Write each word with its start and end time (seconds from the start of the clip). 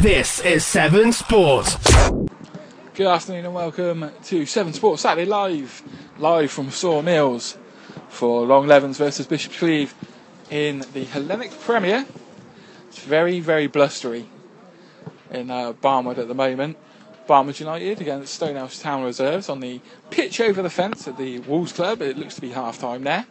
This 0.00 0.40
is 0.40 0.64
7 0.64 1.12
Sports. 1.12 1.76
Good 2.94 3.06
afternoon 3.06 3.44
and 3.44 3.52
welcome 3.52 4.10
to 4.24 4.46
7 4.46 4.72
Sports 4.72 5.02
Saturday 5.02 5.26
Live, 5.26 5.82
live 6.16 6.50
from 6.50 6.70
Saw 6.70 7.02
Mills 7.02 7.58
for 8.08 8.46
Long 8.46 8.66
Levens 8.66 8.96
versus 8.96 9.26
Bishop's 9.26 9.58
Cleeve 9.58 9.94
in 10.48 10.86
the 10.94 11.04
Hellenic 11.04 11.50
Premier. 11.60 12.06
It's 12.88 13.00
very, 13.00 13.40
very 13.40 13.66
blustery 13.66 14.24
in 15.30 15.50
uh, 15.50 15.74
Barnwood 15.74 16.16
at 16.16 16.28
the 16.28 16.34
moment. 16.34 16.78
Barnwood 17.28 17.60
United 17.60 18.00
against 18.00 18.32
Stonehouse 18.32 18.80
Town 18.80 19.04
Reserves 19.04 19.50
on 19.50 19.60
the 19.60 19.82
pitch 20.08 20.40
over 20.40 20.62
the 20.62 20.70
fence 20.70 21.06
at 21.08 21.18
the 21.18 21.40
Wolves 21.40 21.74
Club. 21.74 22.00
It 22.00 22.16
looks 22.16 22.36
to 22.36 22.40
be 22.40 22.52
half 22.52 22.78
time 22.78 23.04
there 23.04 23.26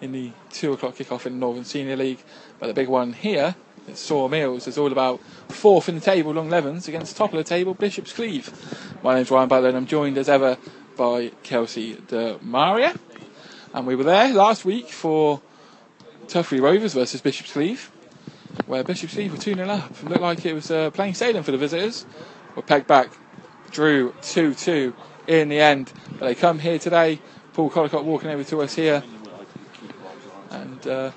in 0.00 0.12
the 0.12 0.32
2 0.52 0.72
o'clock 0.72 0.94
kickoff 0.94 1.26
in 1.26 1.34
the 1.34 1.38
Northern 1.38 1.66
Senior 1.66 1.96
League. 1.96 2.22
But 2.58 2.68
the 2.68 2.74
big 2.74 2.88
one 2.88 3.12
here 3.12 3.56
at 3.88 3.98
Sawmills 3.98 4.66
is 4.66 4.78
all 4.78 4.92
about 4.92 5.20
fourth 5.48 5.88
in 5.88 5.96
the 5.96 6.00
table, 6.00 6.32
Long 6.32 6.48
Levens, 6.48 6.88
against 6.88 7.16
top 7.16 7.32
of 7.32 7.38
the 7.38 7.44
table, 7.44 7.74
Bishop's 7.74 8.12
Cleeve. 8.12 8.52
My 9.02 9.14
name's 9.14 9.30
Ryan 9.30 9.48
Butler 9.48 9.68
and 9.68 9.76
I'm 9.76 9.86
joined 9.86 10.18
as 10.18 10.28
ever 10.28 10.56
by 10.96 11.32
Kelsey 11.42 11.94
De 12.06 12.38
Maria. 12.42 12.94
And 13.74 13.86
we 13.86 13.96
were 13.96 14.04
there 14.04 14.32
last 14.32 14.64
week 14.64 14.88
for 14.88 15.40
Tuffley 16.26 16.60
Rovers 16.60 16.94
versus 16.94 17.20
Bishop's 17.20 17.52
Cleeve, 17.52 17.90
where 18.66 18.84
Bishop's 18.84 19.14
Cleeve 19.14 19.32
were 19.32 19.38
2 19.38 19.54
0 19.54 19.68
up. 19.68 19.90
It 19.90 20.04
looked 20.04 20.20
like 20.20 20.44
it 20.44 20.54
was 20.54 20.70
uh, 20.70 20.90
plain 20.90 21.14
sailing 21.14 21.42
for 21.42 21.52
the 21.52 21.58
visitors. 21.58 22.06
Were 22.54 22.62
pegged 22.62 22.86
back, 22.86 23.10
drew 23.70 24.14
2 24.22 24.54
2 24.54 24.94
in 25.26 25.48
the 25.48 25.60
end. 25.60 25.92
But 26.18 26.26
they 26.26 26.34
come 26.34 26.58
here 26.58 26.78
today. 26.78 27.20
Paul 27.54 27.70
Collicott 27.70 28.04
walking 28.04 28.30
over 28.30 28.44
to 28.44 28.62
us 28.62 28.74
here. 28.74 29.02
And 30.50 30.86
uh, 30.86 31.10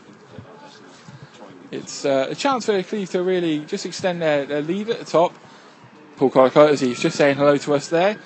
it's 1.75 2.05
uh, 2.05 2.27
a 2.29 2.35
chance 2.35 2.65
for 2.65 2.81
Cleeve 2.83 3.09
to 3.11 3.21
really 3.21 3.59
just 3.65 3.85
extend 3.85 4.21
their, 4.21 4.45
their 4.45 4.61
lead 4.61 4.89
at 4.89 4.99
the 4.99 5.05
top. 5.05 5.33
Paul 6.17 6.29
Collicott, 6.29 6.69
as 6.71 6.79
he's 6.79 6.99
just 6.99 7.17
saying 7.17 7.35
hello 7.35 7.57
to 7.57 7.73
us 7.73 7.89
there, 7.89 8.17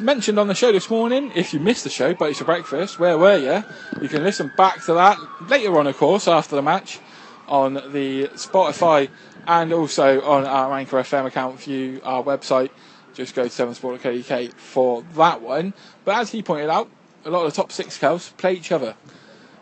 mentioned 0.00 0.38
on 0.38 0.48
the 0.48 0.54
show 0.54 0.72
this 0.72 0.88
morning. 0.90 1.32
If 1.34 1.52
you 1.52 1.60
missed 1.60 1.84
the 1.84 1.90
show, 1.90 2.14
but 2.14 2.30
it's 2.30 2.40
a 2.40 2.44
breakfast. 2.44 2.98
Where 2.98 3.18
were 3.18 3.36
you? 3.36 3.64
You 4.00 4.08
can 4.08 4.22
listen 4.22 4.52
back 4.56 4.84
to 4.84 4.94
that 4.94 5.18
later 5.48 5.76
on, 5.78 5.86
of 5.86 5.96
course, 5.96 6.28
after 6.28 6.56
the 6.56 6.62
match 6.62 7.00
on 7.48 7.74
the 7.74 8.28
Spotify 8.34 9.08
and 9.46 9.72
also 9.72 10.22
on 10.22 10.46
our 10.46 10.72
Anchor 10.72 10.96
FM 10.98 11.26
account. 11.26 11.60
View 11.60 12.00
our 12.04 12.22
website. 12.22 12.70
Just 13.14 13.34
go 13.34 13.44
to 13.44 13.48
7sport.co.uk 13.48 14.52
for 14.54 15.02
that 15.14 15.40
one. 15.40 15.74
But 16.04 16.16
as 16.16 16.30
he 16.30 16.42
pointed 16.42 16.70
out, 16.70 16.90
a 17.24 17.30
lot 17.30 17.44
of 17.44 17.52
the 17.52 17.56
top 17.56 17.70
six 17.70 17.96
cows 17.96 18.30
play 18.36 18.54
each 18.54 18.72
other. 18.72 18.96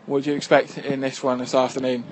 What 0.05 0.23
do 0.23 0.31
you 0.31 0.35
expect 0.35 0.77
in 0.77 0.99
this 0.99 1.23
one 1.23 1.37
this 1.37 1.55
afternoon? 1.55 2.03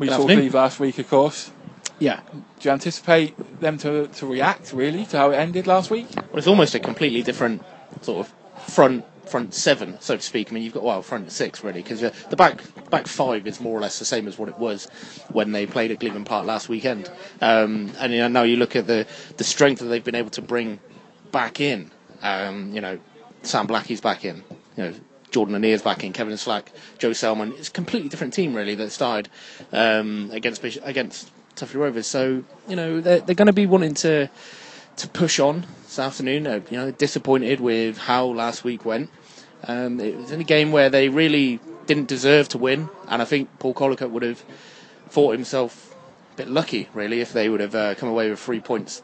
We 0.00 0.06
Good 0.06 0.14
saw 0.14 0.22
afternoon. 0.22 0.38
Cleeve 0.44 0.54
last 0.54 0.80
week, 0.80 0.98
of 0.98 1.10
course. 1.10 1.50
Yeah, 1.98 2.20
Do 2.32 2.42
you 2.62 2.70
anticipate 2.70 3.60
them 3.60 3.76
to, 3.78 4.06
to 4.08 4.26
react 4.26 4.72
really 4.72 5.04
to 5.04 5.18
how 5.18 5.30
it 5.32 5.36
ended 5.36 5.66
last 5.66 5.90
week? 5.90 6.06
well, 6.16 6.38
it's 6.38 6.46
almost 6.46 6.74
a 6.74 6.78
completely 6.80 7.22
different 7.22 7.62
sort 8.00 8.26
of 8.26 8.32
front 8.72 9.04
front 9.28 9.52
seven, 9.52 10.00
so 10.00 10.16
to 10.16 10.22
speak. 10.22 10.50
I 10.50 10.54
mean, 10.54 10.62
you've 10.62 10.72
got 10.72 10.84
well 10.84 11.02
front 11.02 11.30
six 11.30 11.62
really 11.62 11.82
because 11.82 12.02
uh, 12.02 12.14
the 12.30 12.36
back 12.36 12.62
back 12.88 13.06
five 13.06 13.46
is 13.46 13.60
more 13.60 13.76
or 13.76 13.80
less 13.82 13.98
the 13.98 14.06
same 14.06 14.26
as 14.26 14.38
what 14.38 14.48
it 14.48 14.58
was 14.58 14.88
when 15.32 15.52
they 15.52 15.66
played 15.66 15.90
at 15.90 16.00
Glevum 16.00 16.24
Park 16.24 16.46
last 16.46 16.70
weekend. 16.70 17.10
Um, 17.42 17.92
and 17.98 18.10
you 18.10 18.20
know, 18.20 18.28
now 18.28 18.42
you 18.44 18.56
look 18.56 18.76
at 18.76 18.86
the 18.86 19.06
the 19.36 19.44
strength 19.44 19.80
that 19.80 19.86
they've 19.86 20.02
been 20.02 20.14
able 20.14 20.30
to 20.30 20.42
bring 20.42 20.80
back 21.30 21.60
in. 21.60 21.90
Um, 22.22 22.72
you 22.72 22.80
know, 22.80 22.98
Sam 23.42 23.66
Blackie's 23.66 24.00
back 24.00 24.24
in. 24.24 24.42
You 24.78 24.84
know. 24.84 24.94
Jordan 25.30 25.54
Anier's 25.54 25.82
back 25.82 26.04
in, 26.04 26.12
Kevin 26.12 26.36
Slack, 26.36 26.72
Joe 26.98 27.12
Selman. 27.12 27.52
It's 27.56 27.68
a 27.68 27.72
completely 27.72 28.08
different 28.08 28.34
team, 28.34 28.54
really, 28.54 28.74
that 28.74 28.90
started 28.90 29.30
um, 29.72 30.30
against 30.32 30.64
against 30.82 31.30
Tuffley 31.56 31.76
Rovers. 31.76 32.06
So, 32.06 32.44
you 32.68 32.76
know, 32.76 33.00
they're, 33.00 33.20
they're 33.20 33.34
going 33.34 33.46
to 33.46 33.52
be 33.52 33.66
wanting 33.66 33.94
to 33.94 34.28
to 34.96 35.08
push 35.08 35.38
on 35.38 35.66
this 35.84 35.98
afternoon. 35.98 36.44
You 36.70 36.76
know, 36.76 36.90
disappointed 36.90 37.60
with 37.60 37.98
how 37.98 38.26
last 38.26 38.64
week 38.64 38.84
went. 38.84 39.10
Um, 39.64 40.00
it 40.00 40.16
was 40.16 40.32
in 40.32 40.40
a 40.40 40.44
game 40.44 40.72
where 40.72 40.88
they 40.88 41.08
really 41.08 41.60
didn't 41.86 42.08
deserve 42.08 42.48
to 42.50 42.58
win, 42.58 42.88
and 43.08 43.20
I 43.20 43.24
think 43.24 43.48
Paul 43.58 43.74
Collicott 43.74 44.10
would 44.10 44.22
have 44.22 44.42
thought 45.08 45.32
himself 45.32 45.94
a 46.34 46.36
bit 46.36 46.48
lucky, 46.48 46.88
really, 46.94 47.20
if 47.20 47.32
they 47.32 47.48
would 47.48 47.60
have 47.60 47.74
uh, 47.74 47.94
come 47.94 48.08
away 48.08 48.30
with 48.30 48.38
three 48.38 48.60
points 48.60 49.02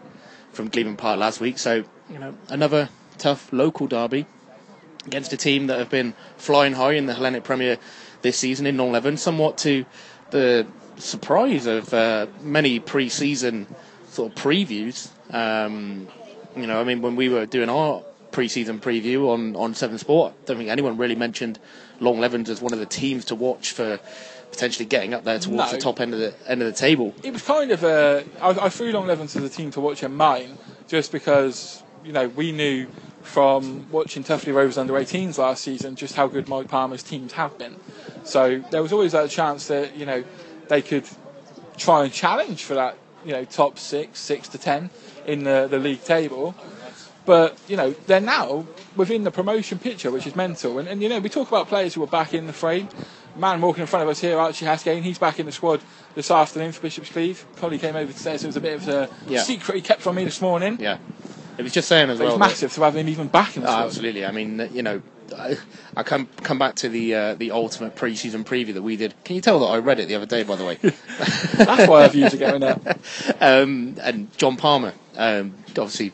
from 0.52 0.70
Glevum 0.70 0.96
Park 0.96 1.18
last 1.18 1.40
week. 1.40 1.58
So, 1.58 1.84
you 2.08 2.18
know, 2.18 2.34
another 2.48 2.88
tough 3.18 3.52
local 3.52 3.86
derby 3.86 4.26
against 5.06 5.32
a 5.32 5.36
team 5.36 5.68
that 5.68 5.78
have 5.78 5.90
been 5.90 6.14
flying 6.36 6.72
high 6.72 6.92
in 6.92 7.06
the 7.06 7.14
Hellenic 7.14 7.44
Premier 7.44 7.78
this 8.22 8.36
season 8.38 8.66
in 8.66 8.76
non-11, 8.76 9.18
somewhat 9.18 9.58
to 9.58 9.84
the 10.30 10.66
surprise 10.96 11.66
of 11.66 11.92
uh, 11.94 12.26
many 12.42 12.80
pre-season 12.80 13.66
sort 14.08 14.32
of 14.32 14.38
previews. 14.42 15.08
Um, 15.32 16.08
you 16.56 16.66
know, 16.66 16.80
I 16.80 16.84
mean, 16.84 17.02
when 17.02 17.16
we 17.16 17.28
were 17.28 17.46
doing 17.46 17.68
our 17.68 18.02
pre-season 18.32 18.80
preview 18.80 19.28
on, 19.28 19.54
on 19.56 19.74
Seven 19.74 19.98
Sport, 19.98 20.32
I 20.32 20.46
don't 20.46 20.56
think 20.58 20.70
anyone 20.70 20.96
really 20.96 21.14
mentioned 21.14 21.58
Long 22.00 22.18
Levens 22.18 22.50
as 22.50 22.60
one 22.60 22.72
of 22.72 22.78
the 22.78 22.86
teams 22.86 23.26
to 23.26 23.34
watch 23.34 23.72
for 23.72 24.00
potentially 24.50 24.86
getting 24.86 25.12
up 25.14 25.24
there 25.24 25.38
towards 25.38 25.70
No. 25.70 25.76
the 25.76 25.78
top 25.78 26.00
end 26.00 26.14
of 26.14 26.20
the 26.20 26.34
end 26.48 26.62
of 26.62 26.66
the 26.66 26.78
table. 26.78 27.14
It 27.22 27.32
was 27.32 27.42
kind 27.42 27.70
of 27.70 27.84
a. 27.84 28.24
I, 28.40 28.66
I 28.66 28.68
threw 28.68 28.90
Long 28.92 29.06
Levens 29.06 29.36
as 29.36 29.42
a 29.44 29.48
team 29.48 29.70
to 29.72 29.80
watch 29.80 30.02
in 30.02 30.14
mine 30.14 30.56
just 30.88 31.12
because 31.12 31.82
you 32.04 32.12
know 32.12 32.28
we 32.28 32.52
knew 32.52 32.86
from 33.26 33.90
watching 33.90 34.22
Tuffley 34.24 34.54
Rovers 34.54 34.78
under 34.78 34.92
18s 34.94 35.36
last 35.38 35.62
season 35.64 35.96
just 35.96 36.14
how 36.14 36.26
good 36.28 36.48
Mike 36.48 36.68
Palmer's 36.68 37.02
teams 37.02 37.32
have 37.32 37.58
been. 37.58 37.76
So 38.24 38.62
there 38.70 38.82
was 38.82 38.92
always 38.92 39.12
that 39.12 39.28
chance 39.30 39.66
that 39.68 39.96
you 39.96 40.06
know 40.06 40.24
they 40.68 40.80
could 40.80 41.04
try 41.76 42.04
and 42.04 42.12
challenge 42.12 42.64
for 42.64 42.74
that 42.74 42.96
you 43.24 43.32
know 43.32 43.44
top 43.44 43.78
six, 43.78 44.20
six 44.20 44.48
to 44.48 44.58
ten 44.58 44.90
in 45.26 45.44
the 45.44 45.66
the 45.68 45.78
league 45.78 46.02
table. 46.04 46.54
But 47.26 47.58
you 47.68 47.76
know 47.76 47.90
they're 48.06 48.20
now 48.20 48.66
within 48.94 49.24
the 49.24 49.30
promotion 49.32 49.78
picture, 49.80 50.10
which 50.12 50.26
is 50.26 50.36
mental. 50.36 50.78
And, 50.78 50.88
and 50.88 51.02
you 51.02 51.08
know 51.08 51.18
we 51.18 51.28
talk 51.28 51.48
about 51.48 51.68
players 51.68 51.94
who 51.94 52.02
are 52.04 52.06
back 52.08 52.32
in 52.32 52.46
the 52.46 52.52
frame. 52.52 52.88
Man 53.36 53.60
walking 53.60 53.82
in 53.82 53.86
front 53.86 54.02
of 54.04 54.08
us 54.08 54.20
here, 54.20 54.38
Archie 54.38 54.64
Haskane, 54.64 55.02
he's 55.02 55.18
back 55.18 55.38
in 55.38 55.44
the 55.44 55.52
squad 55.52 55.82
this 56.14 56.30
afternoon 56.30 56.72
for 56.72 56.80
Bishop's 56.80 57.10
Cleeve. 57.10 57.44
Collie 57.56 57.76
came 57.78 57.94
over 57.94 58.10
today, 58.10 58.38
so 58.38 58.44
it 58.44 58.46
was 58.46 58.56
a 58.56 58.60
bit 58.62 58.74
of 58.76 58.88
a 58.88 59.10
Yeah. 59.28 59.42
secret 59.42 59.74
he 59.74 59.82
kept 59.82 60.00
from 60.00 60.14
me 60.14 60.24
this 60.24 60.40
morning. 60.40 60.78
Yeah, 60.80 60.96
it 61.58 61.62
was 61.62 61.72
just 61.72 61.88
saying 61.88 62.10
as 62.10 62.18
well. 62.18 62.30
it's 62.32 62.38
massive 62.38 62.72
to 62.74 62.82
have 62.82 62.96
him 62.96 63.08
even 63.08 63.28
back 63.28 63.56
in 63.56 63.62
the 63.62 63.68
Oh, 63.70 63.84
absolutely. 63.84 64.24
I 64.26 64.30
mean, 64.32 64.68
you 64.72 64.82
know, 64.82 65.02
I, 65.36 65.56
I 65.96 66.02
come 66.02 66.28
come 66.42 66.58
back 66.58 66.76
to 66.76 66.88
the 66.88 67.14
uh, 67.14 67.34
the 67.34 67.50
ultimate 67.50 67.96
pre-season 67.96 68.44
preview 68.44 68.74
that 68.74 68.82
we 68.82 68.96
did. 68.96 69.14
Can 69.24 69.34
you 69.36 69.42
tell 69.42 69.58
that 69.60 69.66
I 69.66 69.78
read 69.78 69.98
it 70.00 70.06
the 70.08 70.14
other 70.14 70.26
day? 70.26 70.42
By 70.42 70.56
the 70.56 70.64
way, 70.64 70.76
That's 71.56 71.88
why 71.88 72.02
our 72.02 72.08
views 72.08 72.32
are 72.34 72.38
going 72.38 72.62
up. 72.62 72.80
um, 73.40 73.96
and 74.02 74.36
John 74.38 74.56
Palmer, 74.56 74.92
um, 75.16 75.54
obviously 75.70 76.12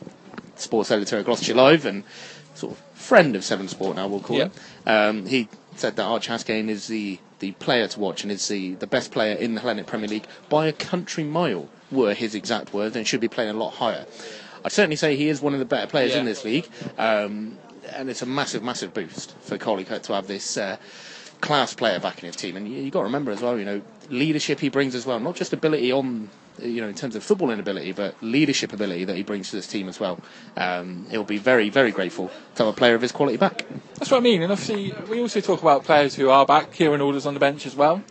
sports 0.56 0.90
editor 0.90 1.18
at 1.18 1.24
Gloucestershire 1.24 1.54
Live 1.56 1.86
and 1.86 2.04
sort 2.54 2.72
of 2.72 2.78
friend 2.94 3.34
of 3.36 3.44
Seven 3.44 3.68
Sport 3.68 3.96
now, 3.96 4.06
we'll 4.06 4.20
call 4.20 4.38
Yeah. 4.38 4.44
him. 4.44 4.52
Um, 4.86 5.26
he 5.26 5.48
said 5.76 5.96
that 5.96 6.04
Arch 6.04 6.28
Haskane 6.28 6.68
is 6.68 6.86
the, 6.86 7.18
the 7.40 7.50
player 7.52 7.88
to 7.88 7.98
watch 8.00 8.22
and 8.22 8.30
is 8.30 8.46
the, 8.48 8.74
the 8.74 8.86
best 8.86 9.10
player 9.10 9.34
in 9.34 9.54
the 9.56 9.60
Hellenic 9.60 9.86
Premier 9.86 10.06
League 10.08 10.26
by 10.48 10.68
a 10.68 10.72
country 10.72 11.24
mile, 11.24 11.68
were 11.90 12.14
his 12.14 12.34
exact 12.34 12.72
words, 12.72 12.94
and 12.94 13.06
should 13.06 13.20
be 13.20 13.28
playing 13.28 13.50
a 13.50 13.58
lot 13.58 13.70
higher. 13.74 14.06
I'd 14.64 14.72
certainly 14.72 14.96
say 14.96 15.16
he 15.16 15.28
is 15.28 15.40
one 15.40 15.52
of 15.54 15.58
the 15.58 15.64
better 15.64 15.86
players 15.86 16.12
Yeah. 16.12 16.20
in 16.20 16.24
this 16.26 16.44
league, 16.44 16.68
um, 16.98 17.58
and 17.94 18.08
it's 18.10 18.22
a 18.22 18.26
massive, 18.26 18.62
massive 18.62 18.94
boost 18.94 19.36
for 19.40 19.58
Collicott 19.58 20.04
to 20.04 20.14
have 20.14 20.26
this 20.26 20.56
uh, 20.56 20.76
class 21.40 21.74
player 21.74 21.98
back 21.98 22.18
in 22.22 22.26
his 22.26 22.36
team. 22.36 22.56
And 22.56 22.68
you, 22.68 22.82
you've 22.82 22.92
got 22.92 23.00
to 23.00 23.04
remember 23.04 23.32
as 23.32 23.40
well, 23.42 23.58
you 23.58 23.64
know, 23.64 23.82
leadership 24.08 24.60
he 24.60 24.68
brings 24.68 24.94
as 24.94 25.04
well, 25.06 25.18
not 25.18 25.34
just 25.34 25.52
ability 25.52 25.90
on, 25.90 26.28
you 26.60 26.80
know, 26.80 26.88
in 26.88 26.94
terms 26.94 27.16
of 27.16 27.24
footballing 27.24 27.58
ability, 27.58 27.92
but 27.92 28.14
leadership 28.22 28.72
ability 28.72 29.04
that 29.04 29.16
he 29.16 29.22
brings 29.24 29.50
to 29.50 29.56
this 29.56 29.66
team 29.66 29.88
as 29.88 29.98
well. 29.98 30.20
Um, 30.56 31.06
he'll 31.10 31.24
be 31.24 31.38
very, 31.38 31.68
very 31.70 31.90
grateful 31.90 32.30
to 32.54 32.64
have 32.64 32.72
a 32.72 32.76
player 32.76 32.94
of 32.94 33.02
his 33.02 33.10
quality 33.10 33.36
back. 33.38 33.66
That's 33.96 34.10
what 34.10 34.18
I 34.18 34.20
mean. 34.20 34.42
And 34.42 34.52
obviously, 34.52 34.94
we 35.10 35.20
also 35.20 35.40
talk 35.40 35.60
about 35.62 35.82
players 35.84 36.14
who 36.14 36.30
are 36.30 36.46
back. 36.46 36.72
Kieran 36.72 37.00
Orders 37.00 37.26
on 37.26 37.34
the 37.34 37.40
bench 37.40 37.66
as 37.66 37.74
well. 37.74 38.02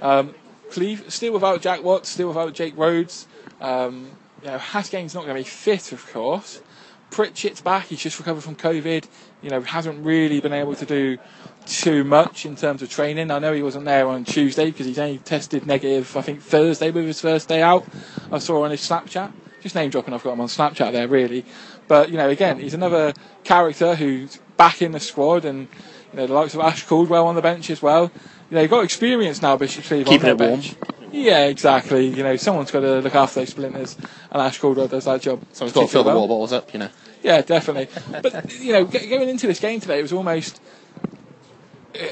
Um, 0.00 0.34
Cleeve 0.70 1.04
still 1.12 1.32
without 1.32 1.62
Jack 1.62 1.82
Watts, 1.82 2.08
still 2.08 2.28
without 2.28 2.52
Jake 2.52 2.76
Rhodes. 2.76 3.26
Um, 3.60 4.10
you 4.46 4.52
know, 4.52 4.58
Haskane's 4.58 5.12
not 5.12 5.24
going 5.24 5.36
to 5.36 5.42
be 5.42 5.48
fit, 5.48 5.90
of 5.90 6.06
course. 6.12 6.62
Pritchett's 7.10 7.60
back. 7.60 7.86
He's 7.86 8.00
just 8.00 8.16
recovered 8.20 8.44
from 8.44 8.54
COVID. 8.54 9.04
You 9.42 9.50
know, 9.50 9.60
hasn't 9.60 10.06
really 10.06 10.38
been 10.38 10.52
able 10.52 10.76
to 10.76 10.86
do 10.86 11.18
too 11.66 12.04
much 12.04 12.46
in 12.46 12.54
terms 12.54 12.80
of 12.80 12.88
training. 12.88 13.32
I 13.32 13.40
know 13.40 13.52
he 13.52 13.64
wasn't 13.64 13.86
there 13.86 14.06
on 14.06 14.24
Tuesday 14.24 14.66
because 14.66 14.86
he's 14.86 15.00
only 15.00 15.18
tested 15.18 15.66
negative. 15.66 16.16
I 16.16 16.22
think 16.22 16.42
Thursday 16.42 16.92
with 16.92 17.06
his 17.06 17.20
first 17.20 17.48
day 17.48 17.60
out. 17.60 17.86
I 18.30 18.38
saw 18.38 18.62
on 18.62 18.70
his 18.70 18.82
Snapchat. 18.82 19.32
Just 19.62 19.74
name 19.74 19.90
dropping. 19.90 20.14
I've 20.14 20.22
got 20.22 20.34
him 20.34 20.40
on 20.40 20.46
Snapchat 20.46 20.92
there, 20.92 21.08
really. 21.08 21.44
But 21.88 22.10
you 22.10 22.16
know, 22.16 22.28
again, 22.28 22.60
he's 22.60 22.74
another 22.74 23.14
character 23.42 23.96
who's 23.96 24.38
back 24.56 24.80
in 24.80 24.92
the 24.92 25.00
squad, 25.00 25.44
and 25.44 25.66
you 26.12 26.18
know, 26.18 26.28
the 26.28 26.34
likes 26.34 26.54
of 26.54 26.60
Ash 26.60 26.84
Caldwell 26.84 27.26
on 27.26 27.34
the 27.34 27.42
bench 27.42 27.68
as 27.70 27.82
well. 27.82 28.12
You 28.50 28.54
know, 28.54 28.60
you've 28.60 28.70
got 28.70 28.84
experience 28.84 29.42
now, 29.42 29.56
Bishop 29.56 29.82
Cleeve 29.82 30.06
Keeping 30.06 30.28
it 30.28 30.38
warm. 30.38 30.60
bench. 30.60 30.76
Yeah, 31.12 31.44
exactly. 31.46 32.06
You 32.08 32.22
know, 32.22 32.36
someone's 32.36 32.70
got 32.70 32.80
to 32.80 33.00
look 33.00 33.14
after 33.14 33.40
those 33.40 33.50
splinters, 33.50 33.96
and 34.30 34.42
Ash 34.42 34.58
Caldwell 34.58 34.88
does 34.88 35.04
that 35.04 35.20
job. 35.22 35.42
Someone's 35.52 35.74
got 35.74 35.82
to 35.82 35.88
fill 35.88 36.04
the 36.04 36.14
water 36.14 36.28
bottles 36.28 36.52
up, 36.52 36.72
you 36.72 36.80
know. 36.80 36.88
Yeah, 37.22 37.42
definitely. 37.42 37.88
But 38.22 38.52
you 38.60 38.72
know, 38.72 38.84
g- 38.86 39.08
going 39.08 39.28
into 39.28 39.46
this 39.46 39.60
game 39.60 39.80
today, 39.80 39.98
it 39.98 40.02
was 40.02 40.12
almost 40.12 40.60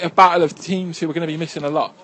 a 0.03 0.09
battle 0.11 0.43
of 0.43 0.59
teams 0.59 0.99
who 0.99 1.07
were 1.09 1.15
going 1.15 1.27
to 1.27 1.33
be 1.33 1.37
missing 1.37 1.63
a 1.65 1.69
lot. 1.71 1.95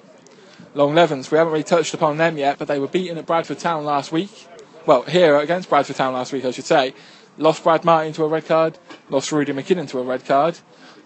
Long 0.74 0.94
Levens, 0.94 1.30
we 1.30 1.38
haven't 1.38 1.52
really 1.52 1.64
touched 1.64 1.94
upon 1.94 2.18
them 2.18 2.38
yet, 2.38 2.58
but 2.58 2.68
they 2.68 2.78
were 2.78 2.86
beaten 2.86 3.18
at 3.18 3.26
Bradford 3.26 3.58
Town 3.58 3.84
last 3.84 4.12
week. 4.12 4.46
well, 4.86 5.02
here 5.02 5.36
against 5.36 5.68
Bradford 5.68 5.96
Town 5.96 6.12
last 6.14 6.32
week, 6.32 6.44
I 6.44 6.50
should 6.52 6.64
say, 6.66 6.94
lost 7.38 7.64
Brad 7.64 7.84
Martin 7.84 8.12
to 8.14 8.24
a 8.24 8.28
red 8.28 8.46
card, 8.46 8.78
lost 9.08 9.32
Rudy 9.32 9.52
McKinnon 9.52 9.88
to 9.90 9.98
a 9.98 10.02
red 10.04 10.24
card. 10.24 10.58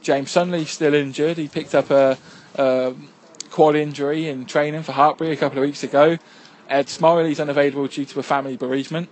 James 0.03 0.31
Sunley 0.31 0.67
still 0.67 0.93
injured. 0.93 1.39
He 1.39 1.49
picked 1.49 1.75
up 1.75 1.91
a, 1.91 2.19
a 2.57 2.93
quad 3.55 3.77
injury 3.77 4.29
in 4.29 4.45
training 4.47 4.83
for 4.83 4.91
Hartpury 4.91 5.31
a 5.31 5.37
couple 5.37 5.59
of 5.59 5.63
weeks 5.63 5.85
ago. 5.85 6.19
Ed 6.69 6.89
Smiley's 6.89 7.39
unavailable 7.39 7.87
due 7.87 8.05
to 8.05 8.19
a 8.19 8.23
family 8.25 8.57
bereavement. 8.57 9.09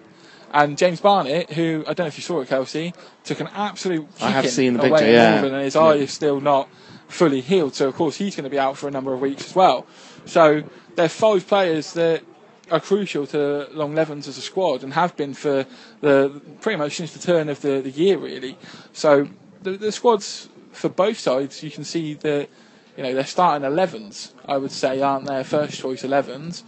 And 0.53 0.77
James 0.77 1.00
Barnett, 1.00 1.53
who 1.53 1.85
I 1.87 1.94
don't 1.94 2.00
know 2.00 2.06
if 2.06 2.19
you 2.19 2.25
saw 2.25 2.41
it, 2.41 2.49
Kelsey, 2.49 2.93
took 3.23 3.39
an 3.39 3.49
absolute 3.55 4.09
I 4.21 4.31
have 4.31 4.50
seen 4.50 4.75
the 4.75 4.81
away 4.81 4.99
picture, 4.99 5.12
yeah. 5.12 5.44
And 5.44 5.55
his 5.62 5.77
eye 5.77 5.94
is 5.94 6.12
still 6.12 6.41
not 6.41 6.69
fully 7.06 7.41
healed. 7.41 7.77
So 7.77 7.87
of 7.87 7.94
course 7.94 8.17
he's 8.17 8.35
going 8.35 8.43
to 8.43 8.50
be 8.50 8.59
out 8.59 8.77
for 8.77 8.89
a 8.89 8.91
number 8.91 9.15
of 9.15 9.21
weeks 9.21 9.47
as 9.47 9.55
well. 9.55 9.87
So 10.25 10.65
there 10.97 11.06
are 11.06 11.09
five 11.09 11.47
players 11.47 11.93
that 11.93 12.25
are 12.69 12.81
crucial 12.81 13.29
to 13.29 13.69
Long 13.71 13.95
Levens 13.95 14.27
as 14.27 14.38
a 14.38 14.43
squad 14.43 14.83
and 14.83 14.93
have 14.95 15.17
been 15.17 15.35
for 15.35 15.67
the 16.00 16.43
pretty 16.61 16.79
much 16.79 16.97
since 16.97 17.12
the 17.12 17.21
turn 17.21 17.49
of 17.49 17.61
the, 17.61 17.81
the 17.81 17.91
year 17.91 18.19
really. 18.19 18.59
So 18.93 19.29
the, 19.62 19.77
the 19.77 19.93
squads 19.93 20.49
for 20.73 20.88
both 20.88 21.21
sides, 21.21 21.62
you 21.62 21.71
can 21.71 21.85
see 21.85 22.15
that 22.15 22.49
you 22.97 23.03
know 23.03 23.15
they're 23.15 23.25
starting 23.25 23.69
11s. 23.69 24.33
I 24.47 24.56
would 24.56 24.73
say 24.73 25.00
aren't 25.00 25.27
their 25.27 25.44
first 25.44 25.79
choice 25.81 26.03
11s. 26.03 26.62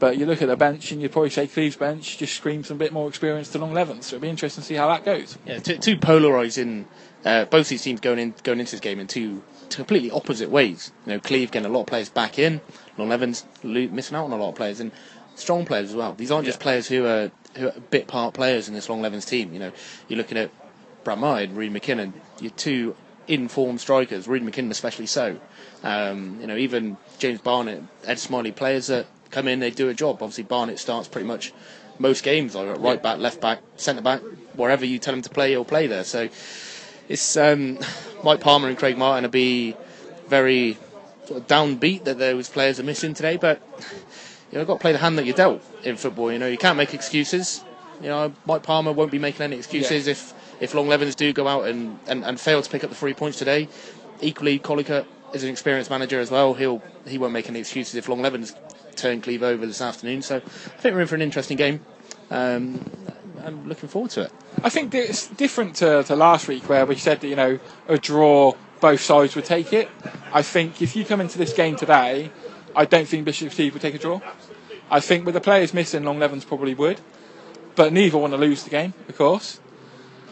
But 0.00 0.18
you 0.18 0.26
look 0.26 0.42
at 0.42 0.48
the 0.48 0.56
bench 0.56 0.90
and 0.90 1.00
you'd 1.00 1.12
probably 1.12 1.30
say 1.30 1.46
Cleeve's 1.46 1.76
bench 1.76 2.18
just 2.18 2.34
screams 2.34 2.70
a 2.70 2.74
bit 2.74 2.92
more 2.92 3.08
experience 3.08 3.48
to 3.50 3.58
Long 3.58 3.72
Levens. 3.72 4.06
So 4.06 4.16
it'll 4.16 4.22
be 4.22 4.28
interesting 4.28 4.60
to 4.62 4.66
see 4.66 4.74
how 4.74 4.88
that 4.88 5.04
goes. 5.04 5.38
Yeah, 5.46 5.60
two, 5.60 5.78
two 5.78 5.96
polarising. 5.96 6.86
Uh, 7.24 7.44
both 7.44 7.68
these 7.68 7.82
teams 7.82 8.00
going 8.00 8.18
in 8.18 8.34
going 8.42 8.58
into 8.60 8.72
this 8.72 8.80
game 8.80 8.98
in 8.98 9.06
two, 9.06 9.42
two 9.70 9.76
completely 9.76 10.10
opposite 10.10 10.50
ways. 10.50 10.92
You 11.06 11.12
know, 11.12 11.20
Cleeve 11.20 11.52
getting 11.52 11.70
a 11.70 11.72
lot 11.72 11.82
of 11.82 11.86
players 11.86 12.08
back 12.08 12.38
in, 12.38 12.60
Long 12.98 13.08
Levens 13.08 13.46
missing 13.62 14.16
out 14.16 14.24
on 14.24 14.32
a 14.32 14.36
lot 14.36 14.50
of 14.50 14.54
players 14.56 14.80
and 14.80 14.90
strong 15.36 15.64
players 15.64 15.90
as 15.90 15.96
well. 15.96 16.12
These 16.12 16.30
aren't 16.30 16.44
just 16.46 16.58
Yeah. 16.58 16.64
players 16.64 16.88
who 16.88 17.06
are 17.06 17.30
who 17.56 17.68
are 17.68 17.74
bit 17.90 18.08
part 18.08 18.34
players 18.34 18.66
in 18.68 18.74
this 18.74 18.88
Long 18.88 19.00
Levens 19.00 19.24
team. 19.24 19.54
You 19.54 19.60
know, 19.60 19.72
you're 20.08 20.18
looking 20.18 20.36
at 20.36 20.50
Brad 21.04 21.18
Martin, 21.18 21.54
Reed 21.54 21.72
McKinnon, 21.72 22.12
your 22.40 22.50
two 22.50 22.96
in-form 23.28 23.78
strikers, 23.78 24.26
Reed 24.28 24.42
McKinnon 24.42 24.70
especially 24.70 25.06
so. 25.06 25.38
Um, 25.84 26.38
you 26.40 26.46
know, 26.46 26.56
even 26.56 26.96
James 27.18 27.40
Barnett, 27.40 27.82
Ed 28.04 28.18
Smiley, 28.18 28.52
players 28.52 28.86
that 28.88 29.06
come 29.30 29.46
in, 29.46 29.60
they 29.60 29.70
do 29.70 29.90
a 29.90 29.94
job. 29.94 30.22
Obviously, 30.22 30.44
Barnett 30.44 30.78
starts 30.78 31.08
pretty 31.08 31.28
much 31.28 31.52
most 31.98 32.24
games, 32.24 32.56
at 32.56 32.80
right 32.80 33.02
back, 33.02 33.18
left 33.18 33.40
back, 33.40 33.60
centre 33.76 34.02
back, 34.02 34.20
wherever 34.54 34.84
you 34.84 34.98
tell 34.98 35.14
him 35.14 35.22
to 35.22 35.30
play, 35.30 35.50
he'll 35.50 35.64
play 35.64 35.86
there. 35.86 36.04
So 36.04 36.28
it's 37.08 37.36
um, 37.36 37.78
Mike 38.24 38.40
Palmer 38.40 38.68
and 38.68 38.78
Craig 38.78 38.96
Martin 38.96 39.24
will 39.24 39.30
be 39.30 39.76
very 40.28 40.78
sort 41.26 41.40
of 41.40 41.46
downbeat 41.46 42.04
that 42.04 42.18
those 42.18 42.48
players 42.48 42.80
are 42.80 42.82
missing 42.82 43.14
today, 43.14 43.36
but 43.36 43.60
you 44.50 44.54
know, 44.54 44.60
you've 44.60 44.66
got 44.66 44.74
to 44.74 44.80
play 44.80 44.92
the 44.92 44.98
hand 44.98 45.18
that 45.18 45.26
you're 45.26 45.36
dealt 45.36 45.62
in 45.84 45.96
football. 45.96 46.32
You 46.32 46.38
know, 46.38 46.48
you 46.48 46.58
can't 46.58 46.76
make 46.76 46.94
excuses. 46.94 47.62
You 48.00 48.08
know, 48.08 48.32
Mike 48.46 48.62
Palmer 48.62 48.92
won't 48.92 49.10
be 49.10 49.18
making 49.18 49.42
any 49.42 49.56
excuses 49.56 50.06
if, 50.06 50.32
if 50.60 50.74
Long 50.74 50.88
Levens 50.88 51.14
do 51.14 51.32
go 51.32 51.46
out 51.46 51.66
and, 51.66 51.98
and, 52.06 52.24
and 52.24 52.40
fail 52.40 52.60
to 52.60 52.70
pick 52.70 52.82
up 52.84 52.90
the 52.90 52.96
three 52.96 53.14
points 53.14 53.38
today. 53.38 53.68
Equally, 54.20 54.58
Collicutt 54.58 55.06
is 55.34 55.42
an 55.44 55.50
experienced 55.50 55.90
manager 55.90 56.20
as 56.20 56.30
well. 56.30 56.54
He'll 56.54 56.82
he 57.06 57.18
won't 57.18 57.32
make 57.32 57.48
any 57.48 57.60
excuses 57.60 57.94
if 57.94 58.08
Long 58.08 58.22
Levens 58.22 58.54
turn 58.94 59.20
Cleeve 59.20 59.42
over 59.42 59.66
this 59.66 59.80
afternoon. 59.80 60.22
So 60.22 60.36
I 60.36 60.40
think 60.80 60.94
we're 60.94 61.02
in 61.02 61.06
for 61.06 61.14
an 61.14 61.22
interesting 61.22 61.56
game. 61.56 61.80
Um, 62.30 62.90
I'm 63.44 63.68
looking 63.68 63.88
forward 63.88 64.10
to 64.12 64.22
it. 64.22 64.32
I 64.62 64.70
think 64.70 64.94
it's 64.94 65.26
different 65.28 65.76
to, 65.76 66.02
to 66.04 66.16
last 66.16 66.48
week 66.48 66.68
where 66.68 66.86
we 66.86 66.96
said 66.96 67.20
that, 67.20 67.28
you 67.28 67.36
know, 67.36 67.58
a 67.88 67.98
draw, 67.98 68.54
both 68.80 69.00
sides 69.00 69.36
would 69.36 69.44
take 69.44 69.72
it. 69.72 69.88
I 70.32 70.42
think 70.42 70.80
if 70.80 70.96
you 70.96 71.04
come 71.04 71.20
into 71.20 71.36
this 71.36 71.52
game 71.52 71.76
today, 71.76 72.30
I 72.74 72.84
don't 72.86 73.06
think 73.06 73.24
Bishop's 73.24 73.54
Cleeve 73.54 73.74
would 73.74 73.82
take 73.82 73.94
a 73.94 73.98
draw. 73.98 74.20
I 74.90 75.00
think 75.00 75.26
with 75.26 75.34
the 75.34 75.40
players 75.40 75.74
missing, 75.74 76.04
Long 76.04 76.18
Levens 76.18 76.44
probably 76.44 76.74
would. 76.74 77.00
But 77.74 77.92
neither 77.92 78.16
want 78.18 78.32
to 78.32 78.36
lose 78.36 78.62
the 78.62 78.70
game, 78.70 78.94
of 79.08 79.16
course. 79.18 79.60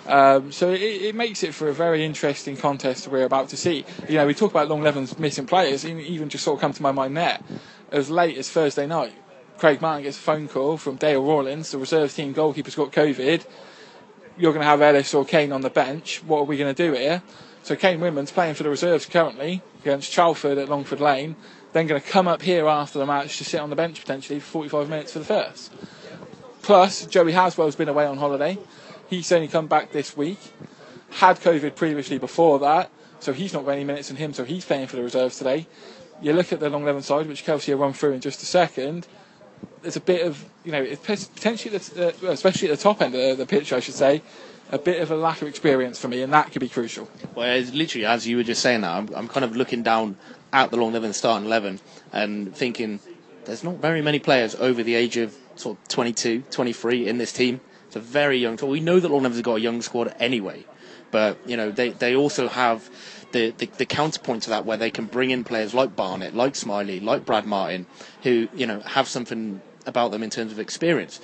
Um, 0.06 0.50
so 0.50 0.70
it, 0.70 0.80
it 0.80 1.14
makes 1.14 1.42
it 1.42 1.54
for 1.54 1.68
a 1.68 1.72
very 1.72 2.04
interesting 2.04 2.56
contest 2.56 3.08
we're 3.08 3.24
about 3.24 3.48
to 3.50 3.56
see. 3.56 3.84
You 4.08 4.16
know, 4.16 4.26
we 4.26 4.34
talk 4.34 4.50
about 4.50 4.68
Long 4.68 4.82
Levens 4.82 5.18
missing 5.18 5.46
players, 5.46 5.86
even, 5.86 6.28
just 6.28 6.44
sort 6.44 6.56
of 6.56 6.60
come 6.60 6.72
to 6.72 6.82
my 6.82 6.92
mind 6.92 7.16
there. 7.16 7.38
As 7.90 8.10
late 8.10 8.36
as 8.36 8.50
Thursday 8.50 8.86
night, 8.86 9.14
Craig 9.58 9.80
Martin 9.80 10.02
gets 10.02 10.16
a 10.16 10.20
phone 10.20 10.48
call 10.48 10.76
from 10.76 10.96
Dale 10.96 11.22
Rawlins, 11.22 11.70
the 11.70 11.78
reserves 11.78 12.14
team 12.14 12.32
goalkeeper's 12.32 12.74
got 12.74 12.90
COVID. 12.90 13.46
You're 14.36 14.52
going 14.52 14.62
to 14.62 14.66
have 14.66 14.80
Ellis 14.80 15.14
or 15.14 15.24
Kane 15.24 15.52
on 15.52 15.60
the 15.60 15.70
bench. 15.70 16.22
What 16.24 16.40
are 16.40 16.44
we 16.44 16.56
going 16.56 16.74
to 16.74 16.86
do 16.86 16.94
here? 16.94 17.22
So 17.62 17.76
Kane 17.76 18.00
Winman's 18.00 18.32
playing 18.32 18.54
for 18.54 18.64
the 18.64 18.70
reserves 18.70 19.06
currently 19.06 19.62
against 19.82 20.10
Chalford 20.10 20.58
at 20.58 20.68
Longford 20.68 21.00
Lane. 21.00 21.36
Then 21.72 21.86
going 21.86 22.00
to 22.00 22.06
come 22.06 22.26
up 22.26 22.42
here 22.42 22.66
after 22.66 22.98
the 22.98 23.06
match 23.06 23.38
to 23.38 23.44
sit 23.44 23.60
on 23.60 23.70
the 23.70 23.76
bench 23.76 24.00
potentially 24.00 24.40
for 24.40 24.64
45 24.64 24.88
minutes 24.88 25.12
for 25.12 25.20
the 25.20 25.24
first. 25.24 25.72
Plus, 26.62 27.06
Joey 27.06 27.32
Haswell's 27.32 27.76
been 27.76 27.88
away 27.88 28.06
on 28.06 28.18
holiday. 28.18 28.58
He's 29.12 29.30
only 29.30 29.46
come 29.46 29.66
back 29.66 29.92
this 29.92 30.16
week. 30.16 30.38
Had 31.10 31.38
COVID 31.38 31.76
previously 31.76 32.16
before 32.16 32.58
that, 32.60 32.90
so 33.20 33.34
he's 33.34 33.52
not 33.52 33.66
got 33.66 33.72
any 33.72 33.84
minutes 33.84 34.10
in 34.10 34.16
him, 34.16 34.32
so 34.32 34.42
he's 34.42 34.64
playing 34.64 34.86
for 34.86 34.96
the 34.96 35.02
reserves 35.02 35.36
today. 35.36 35.66
You 36.22 36.32
look 36.32 36.50
at 36.50 36.60
the 36.60 36.70
Long 36.70 36.86
Levens 36.86 37.04
side, 37.04 37.26
which 37.26 37.44
Kelsey 37.44 37.74
will 37.74 37.82
run 37.82 37.92
through 37.92 38.12
in 38.12 38.22
just 38.22 38.42
a 38.42 38.46
second. 38.46 39.06
There's 39.82 39.96
a 39.96 40.00
bit 40.00 40.26
of, 40.26 40.42
you 40.64 40.72
know, 40.72 40.82
it's 40.82 41.26
potentially, 41.26 41.76
the, 41.76 42.08
uh, 42.26 42.30
especially 42.30 42.70
at 42.70 42.78
the 42.78 42.82
top 42.82 43.02
end 43.02 43.14
of 43.14 43.36
the 43.36 43.44
pitch, 43.44 43.74
I 43.74 43.80
should 43.80 43.92
say, 43.92 44.22
a 44.70 44.78
bit 44.78 45.02
of 45.02 45.10
a 45.10 45.16
lack 45.16 45.42
of 45.42 45.48
experience 45.48 45.98
for 45.98 46.08
me, 46.08 46.22
and 46.22 46.32
that 46.32 46.50
could 46.50 46.60
be 46.60 46.70
crucial. 46.70 47.06
Well, 47.34 47.54
it's 47.54 47.70
literally, 47.70 48.06
as 48.06 48.26
you 48.26 48.38
were 48.38 48.44
just 48.44 48.62
saying 48.62 48.80
that, 48.80 48.96
I'm, 48.96 49.10
I'm 49.14 49.28
kind 49.28 49.44
of 49.44 49.54
looking 49.54 49.82
down 49.82 50.16
at 50.54 50.70
the 50.70 50.78
Long 50.78 50.94
Levens 50.94 51.18
starting 51.18 51.44
11 51.44 51.80
and 52.14 52.56
thinking 52.56 52.98
there's 53.44 53.62
not 53.62 53.74
very 53.74 54.00
many 54.00 54.20
players 54.20 54.54
over 54.54 54.82
the 54.82 54.94
age 54.94 55.18
of 55.18 55.36
sort 55.56 55.76
of 55.76 55.88
22, 55.88 56.44
23 56.50 57.08
in 57.08 57.18
this 57.18 57.34
team. 57.34 57.60
It's 57.92 57.96
a 57.98 58.00
very 58.00 58.38
young 58.38 58.56
team. 58.56 58.70
We 58.70 58.80
know 58.80 58.98
that 58.98 59.10
Long 59.10 59.22
Levin's 59.22 59.42
got 59.42 59.56
a 59.56 59.60
young 59.60 59.82
squad 59.82 60.14
anyway, 60.18 60.64
but, 61.10 61.36
you 61.46 61.58
know, 61.58 61.70
they, 61.70 61.90
they 61.90 62.16
also 62.16 62.48
have 62.48 62.88
the, 63.32 63.50
the, 63.50 63.66
the 63.66 63.84
counterpoint 63.84 64.44
to 64.44 64.50
that 64.50 64.64
where 64.64 64.78
they 64.78 64.90
can 64.90 65.04
bring 65.04 65.30
in 65.30 65.44
players 65.44 65.74
like 65.74 65.94
Barnett, 65.94 66.34
like 66.34 66.56
Smiley, 66.56 67.00
like 67.00 67.26
Brad 67.26 67.44
Martin, 67.44 67.84
who, 68.22 68.48
you 68.54 68.66
know, 68.66 68.80
have 68.80 69.08
something 69.08 69.60
about 69.84 70.10
them 70.10 70.22
in 70.22 70.30
terms 70.30 70.52
of 70.52 70.58
experience. 70.58 71.20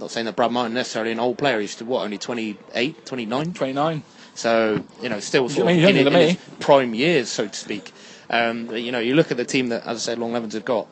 Not 0.00 0.10
saying 0.10 0.24
that 0.24 0.34
Brad 0.34 0.50
Martin 0.50 0.72
necessarily 0.72 1.12
an 1.12 1.20
old 1.20 1.36
player. 1.36 1.60
He's 1.60 1.78
what 1.82 2.04
only 2.04 2.16
28, 2.16 3.04
29? 3.04 3.52
29. 3.52 4.02
So 4.34 4.82
you 5.02 5.10
know, 5.10 5.20
still 5.20 5.50
sort 5.50 5.70
of 5.70 5.76
in, 5.76 5.94
in 5.94 6.10
his 6.10 6.38
prime 6.58 6.94
years, 6.94 7.28
so 7.28 7.48
to 7.48 7.54
speak. 7.54 7.92
Um, 8.30 8.74
you 8.74 8.92
know, 8.92 8.98
you 8.98 9.14
look 9.14 9.30
at 9.30 9.36
the 9.36 9.44
team 9.44 9.68
that, 9.68 9.84
as 9.84 9.98
I 9.98 10.12
said, 10.12 10.18
Long 10.18 10.32
Levens 10.32 10.54
have 10.54 10.64
got 10.64 10.88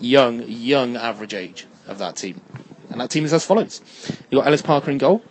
young, 0.00 0.44
young 0.48 0.96
average 0.96 1.34
age 1.34 1.66
of 1.86 1.98
that 1.98 2.16
team, 2.16 2.40
and 2.90 3.00
that 3.00 3.10
team 3.10 3.24
is 3.24 3.32
as 3.32 3.44
follows: 3.44 3.80
You've 4.30 4.40
got 4.40 4.46
Ellis 4.46 4.62
Parker 4.62 4.90
in 4.90 4.98
goal. 4.98 5.22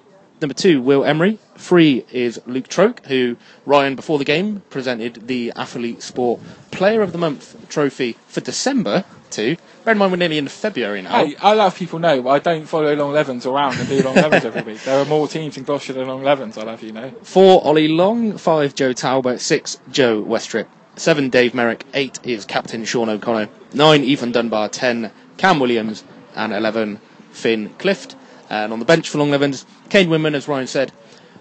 Number 0.41 0.53
two, 0.53 0.81
Will 0.81 1.03
Emery. 1.03 1.37
Three 1.57 2.05
is 2.13 2.41
Luke 2.45 2.69
Troke, 2.69 3.05
who 3.07 3.35
Ryan 3.65 3.95
before 3.95 4.17
the 4.17 4.25
game 4.25 4.61
presented 4.69 5.27
the 5.27 5.51
Athlete 5.55 6.01
Sport 6.01 6.39
Player 6.71 7.01
of 7.01 7.11
the 7.11 7.17
Month 7.17 7.67
trophy 7.69 8.15
for 8.27 8.39
December 8.39 9.03
to. 9.31 9.57
Bear 9.83 9.91
in 9.91 9.97
mind 9.97 10.11
we're 10.11 10.17
nearly 10.17 10.37
in 10.37 10.47
February 10.47 11.01
now. 11.01 11.25
Hey, 11.25 11.35
I'll 11.41 11.59
have 11.59 11.75
people 11.75 11.99
know 11.99 12.21
but 12.21 12.29
I 12.29 12.39
don't 12.39 12.65
follow 12.65 12.95
Long 12.95 13.11
Levens 13.11 13.45
around 13.45 13.77
and 13.79 13.89
do 13.89 14.01
Long 14.01 14.15
Levens 14.15 14.45
every 14.45 14.61
week. 14.61 14.81
There 14.83 14.99
are 14.99 15.05
more 15.05 15.27
teams 15.27 15.57
in 15.57 15.63
Gloucester 15.63 15.93
than 15.93 16.07
Long 16.07 16.23
Levens, 16.23 16.57
I'll 16.57 16.67
have 16.67 16.81
you 16.83 16.93
know. 16.93 17.11
Four, 17.23 17.61
Ollie 17.65 17.89
Long. 17.89 18.37
Five, 18.37 18.75
Joe 18.75 18.93
Talbot. 18.93 19.41
Six, 19.41 19.79
Joe 19.91 20.23
Westrip. 20.23 20.67
Seven, 20.95 21.29
Dave 21.29 21.53
Merrick. 21.53 21.85
Eight 21.93 22.19
is 22.23 22.45
Captain 22.45 22.85
Sean 22.85 23.09
O'Connor. 23.09 23.49
Nine, 23.73 24.03
Ethan 24.03 24.31
Dunbar. 24.31 24.69
Ten, 24.69 25.11
Cam 25.37 25.59
Williams. 25.59 26.03
And 26.35 26.53
eleven, 26.53 27.01
Finn 27.31 27.69
Clift. 27.77 28.15
And 28.49 28.73
on 28.73 28.79
the 28.79 28.85
bench 28.85 29.09
for 29.09 29.19
Long 29.19 29.31
Levens, 29.31 29.65
Kane 29.89 30.09
Winman, 30.09 30.33
as 30.33 30.47
Ryan 30.47 30.67
said, 30.67 30.91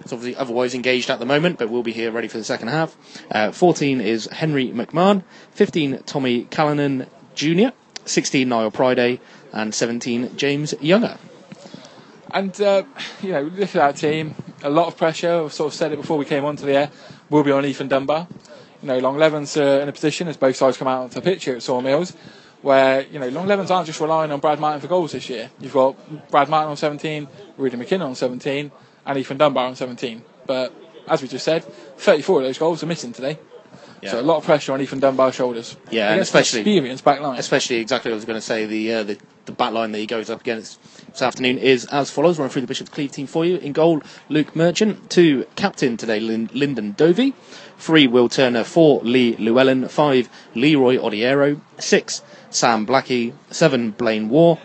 is 0.04 0.12
obviously 0.12 0.37
otherwise 0.37 0.75
engaged 0.75 1.11
at 1.11 1.18
the 1.18 1.26
moment, 1.26 1.59
but 1.59 1.71
will 1.71 1.83
be 1.83 1.92
here 1.92 2.11
ready 2.11 2.28
for 2.28 2.38
the 2.38 2.45
second 2.45 2.68
half. 2.68 2.97
Uh, 3.30 3.50
14 3.50 4.00
is 4.00 4.26
Henry 4.26 4.68
McMahon. 4.68 5.23
15, 5.52 6.02
Tommy 6.04 6.45
Callanan 6.45 7.07
Jr. 7.35 7.68
16, 8.04 8.49
Niall 8.49 8.71
Priday. 8.71 9.21
And 9.52 9.75
17, 9.75 10.37
James 10.37 10.75
Younger. 10.80 11.16
And, 12.30 12.61
uh, 12.61 12.83
you 13.23 13.33
know, 13.33 13.42
look 13.42 13.61
at 13.61 13.73
that 13.73 13.97
team. 13.97 14.35
A 14.62 14.71
lot 14.71 14.88
of 14.88 14.97
pressure. 14.97 15.45
I've 15.45 15.52
sort 15.52 15.73
of 15.73 15.75
said 15.75 15.92
it 15.92 15.97
before 15.97 16.18
we 16.18 16.26
came 16.26 16.45
onto 16.45 16.66
the 16.66 16.75
air. 16.75 16.90
We'll 17.30 17.45
be 17.45 17.52
on 17.52 17.64
Ethan 17.64 17.88
Dunbar. 17.88 18.28
You 18.83 18.88
know, 18.88 18.99
Long 18.99 19.16
Levens 19.16 19.57
are 19.57 19.80
in 19.80 19.88
a 19.88 19.92
position, 19.92 20.28
as 20.28 20.37
both 20.37 20.57
sides 20.57 20.76
come 20.76 20.87
out 20.87 21.02
onto 21.02 21.14
the 21.14 21.23
pitch 21.23 21.47
here 21.47 21.57
at 21.57 21.62
Sawmills, 21.62 22.14
where, 22.62 23.03
you 23.07 23.19
know, 23.19 23.29
Long 23.29 23.47
Levens 23.47 23.71
aren't 23.71 23.87
just 23.87 24.00
relying 24.00 24.33
on 24.33 24.41
Brad 24.41 24.59
Martin 24.61 24.81
for 24.81 24.87
goals 24.88 25.12
this 25.12 25.29
year. 25.29 25.50
You've 25.61 25.73
got 25.73 25.97
Brad 26.31 26.49
Martin 26.49 26.71
on 26.71 26.77
17, 26.77 27.29
Rudy 27.57 27.77
McKinnon 27.77 28.07
on 28.07 28.15
17, 28.15 28.71
and 29.07 29.19
Ethan 29.19 29.37
Dunbar 29.38 29.67
on 29.67 29.77
17. 29.77 30.23
But, 30.47 30.73
as 31.07 31.23
we 31.23 31.29
just 31.29 31.45
said, 31.45 31.65
34 31.65 32.41
of 32.41 32.47
those 32.47 32.59
goals 32.59 32.83
are 32.83 32.87
missing 32.87 33.12
today. 33.12 33.38
Yeah. 34.00 34.12
So 34.12 34.21
a 34.21 34.23
lot 34.23 34.37
of 34.37 34.45
pressure 34.45 34.73
on 34.73 34.81
Ethan 34.81 35.00
Dunbar's 35.00 35.35
shoulders. 35.35 35.77
Yeah, 35.91 36.12
and 36.12 36.21
especially- 36.21 36.61
experienced 36.61 37.05
back 37.05 37.21
line. 37.21 37.38
especially 37.38 37.77
exactly 37.77 38.11
what 38.11 38.15
I 38.15 38.17
was 38.17 38.25
going 38.27 38.37
to 38.38 38.41
say 38.47 38.65
the 38.65 38.95
uh, 38.95 39.03
the 39.03 39.19
the 39.47 39.50
back 39.53 39.73
line 39.73 39.91
that 39.91 39.99
he 39.99 40.07
goes 40.07 40.31
up 40.31 40.41
against 40.41 40.79
this 41.09 41.21
afternoon 41.21 41.59
is 41.59 41.85
as 41.87 42.09
follows. 42.09 42.38
Running 42.38 42.53
through 42.53 42.61
the 42.62 42.69
Bishop's 42.69 42.91
Cleeve 42.91 43.11
team 43.11 43.27
for 43.27 43.45
you. 43.45 43.57
In 43.57 43.73
goal, 43.73 44.00
Luke 44.29 44.55
Merchant. 44.55 45.11
Two, 45.11 45.47
captain 45.57 45.97
today, 45.97 46.21
Lyn- 46.21 46.49
Lyndon 46.55 46.93
Dovey. 46.93 47.35
Three, 47.79 48.07
Will 48.07 48.29
Turner. 48.29 48.62
Four, 48.62 49.00
Lee 49.00 49.35
Llewellyn. 49.37 49.88
Five, 49.88 50.29
Leroy 50.55 50.97
Odiero. 50.99 51.61
Six, 51.79 52.23
Sam 52.50 52.87
Blackie. 52.87 53.33
Seven, 53.50 53.90
Blaine 53.90 54.28
War. 54.28 54.59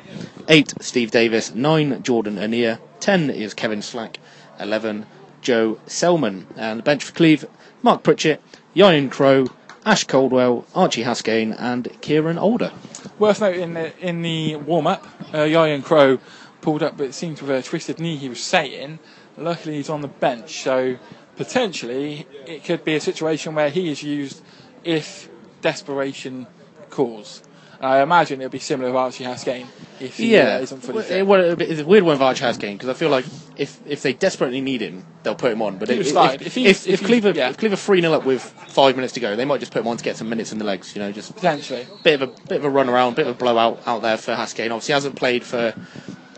Eight, 0.48 0.74
Steve 0.80 1.12
Davis. 1.12 1.54
Nine, 1.54 2.02
Jordan 2.04 2.38
Anea. 2.38 2.80
Ten 3.00 3.30
is 3.30 3.54
Kevin 3.54 3.82
Slack. 3.82 4.20
Eleven, 4.60 5.06
Joe 5.42 5.80
Selman. 5.86 6.48
And 6.56 6.80
the 6.80 6.84
bench 6.84 7.04
for 7.04 7.14
Cleeve, 7.14 7.46
Mark 7.82 8.04
Pritchett, 8.04 8.42
Ryan 8.76 9.10
Crow, 9.10 9.48
Ash 9.86 10.06
Caldwell, 10.06 10.66
Archie 10.74 11.04
Haskane, 11.04 11.56
and 11.60 11.90
Kieran 12.02 12.38
Older. 12.38 12.72
Worth 13.20 13.42
noting 13.42 13.62
in 13.62 13.74
the, 13.74 14.00
in 14.00 14.22
the 14.22 14.56
warm 14.56 14.88
up, 14.88 15.06
uh, 15.34 15.40
Ryan 15.40 15.82
Crow 15.82 16.20
pulled 16.62 16.82
up, 16.82 16.98
but 16.98 17.08
it 17.08 17.14
seemed 17.14 17.38
to 17.38 17.46
have 17.48 17.60
a 17.60 17.62
twisted 17.62 18.00
knee, 18.00 18.16
he 18.16 18.30
was 18.30 18.42
saying. 18.42 19.00
Luckily, 19.38 19.76
he's 19.76 19.90
on 19.90 20.02
the 20.02 20.08
bench, 20.08 20.64
so 20.64 20.98
potentially 21.36 22.26
it 22.48 22.64
could 22.64 22.86
be 22.86 22.96
a 22.96 23.02
situation 23.02 23.56
where 23.56 23.70
he 23.70 23.92
is 23.92 24.02
used 24.02 24.42
if 24.84 25.30
desperation 25.62 26.48
calls. 26.90 27.44
I 27.84 28.02
imagine 28.02 28.40
it'll 28.42 28.52
be 28.52 28.60
similar 28.60 28.90
with 28.90 28.96
Archie 28.98 29.26
Haskane 29.26 29.68
if 30.00 30.18
he 30.18 30.36
uh, 30.38 30.44
Yeah, 30.44 30.60
isn't 30.60 30.82
fully 30.82 30.96
well, 30.96 31.04
fit. 31.04 31.18
it- 31.20 31.28
well, 31.28 31.62
it's 31.62 31.82
a 31.82 31.86
weird 31.86 32.04
one 32.04 32.18
for 32.18 32.24
Archie 32.24 32.44
Haskane 32.44 32.74
because 32.74 32.90
I 32.90 32.94
feel 32.94 33.10
like 33.10 33.26
if 33.58 33.80
if 33.86 34.02
they 34.02 34.14
desperately 34.14 34.62
need 34.62 34.82
him, 34.82 35.06
they'll 35.24 35.36
put 35.36 35.52
him 35.52 35.62
on. 35.62 35.78
But 35.78 35.90
He 35.90 35.96
if 35.96 36.08
if. 36.08 36.16
If 36.16 36.42
if, 36.48 36.56
he's- 36.56 36.88
if, 36.88 37.02
if 37.02 37.06
Cleaver 37.08 37.32
yeah. 37.32 37.50
if 37.50 37.58
Cleaver 37.58 37.76
three 37.76 38.02
0 38.02 38.14
up 38.14 38.26
with 38.26 38.42
five 38.42 38.96
minutes 38.96 39.14
to 39.14 39.20
go, 39.20 39.36
they 39.36 39.46
might 39.46 39.60
just 39.60 39.72
put 39.72 39.82
him 39.82 39.88
on 39.88 39.98
to 39.98 40.04
get 40.04 40.16
some 40.18 40.30
minutes 40.30 40.52
in 40.52 40.60
the 40.60 40.66
legs. 40.66 40.96
You 40.96 41.02
know, 41.02 41.12
just 41.12 41.36
Potentially. 41.36 41.86
bit 42.04 42.22
of 42.22 42.30
a 42.30 42.34
bit 42.48 42.58
of 42.58 42.66
a 42.66 42.70
run 42.70 42.90
around, 42.90 43.16
bit 43.16 43.28
of 43.28 43.36
a 43.36 43.38
blowout 43.38 43.82
out 43.86 44.02
there 44.02 44.18
for 44.18 44.34
Haskane. 44.34 44.66
Obviously, 44.72 44.88
he 44.88 44.94
hasn't 44.94 45.16
played 45.16 45.44
for 45.44 45.74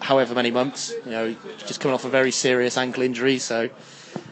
however 0.01 0.33
many 0.35 0.51
months. 0.51 0.93
You 1.05 1.11
know, 1.11 1.35
just 1.59 1.79
coming 1.79 1.93
off 1.93 2.05
a 2.05 2.09
very 2.09 2.31
serious 2.31 2.77
ankle 2.77 3.03
injury, 3.03 3.37
so 3.39 3.69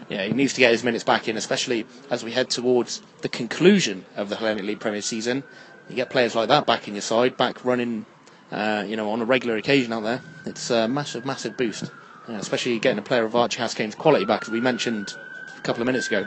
yeah, 0.10 0.24
he 0.26 0.34
needs 0.34 0.54
to 0.54 0.60
get 0.60 0.72
his 0.72 0.84
minutes 0.84 1.04
back 1.04 1.28
in, 1.28 1.38
especially 1.38 1.86
as 2.10 2.24
we 2.24 2.32
head 2.32 2.50
towards 2.50 3.02
the 3.22 3.30
conclusion 3.30 4.06
of 4.16 4.30
the 4.30 4.36
Hellenic 4.36 4.64
League 4.66 4.80
Premier 4.80 5.02
season. 5.02 5.44
You 5.90 5.96
get 5.96 6.10
players 6.10 6.36
like 6.36 6.50
that 6.50 6.66
back 6.66 6.88
in 6.88 6.96
your 6.96 7.02
side, 7.02 7.38
back 7.38 7.64
running, 7.66 8.06
uh, 8.52 8.84
you 8.88 8.96
know, 8.96 9.12
on 9.12 9.22
a 9.22 9.26
regular 9.26 9.58
occasion 9.58 9.94
out 9.94 10.04
there. 10.04 10.22
It's 10.46 10.70
a 10.70 10.88
massive, 10.88 11.26
massive 11.26 11.58
boost, 11.58 11.92
Yeah, 12.28 12.38
especially 12.38 12.80
getting 12.80 13.00
a 13.00 13.04
player 13.04 13.26
of 13.26 13.36
Archie 13.36 13.60
Haskane's 13.60 13.96
quality 13.96 14.26
back, 14.26 14.44
as 14.44 14.50
we 14.50 14.62
mentioned 14.62 15.14
a 15.58 15.62
couple 15.62 15.82
of 15.82 15.86
minutes 15.88 16.08
ago. 16.08 16.26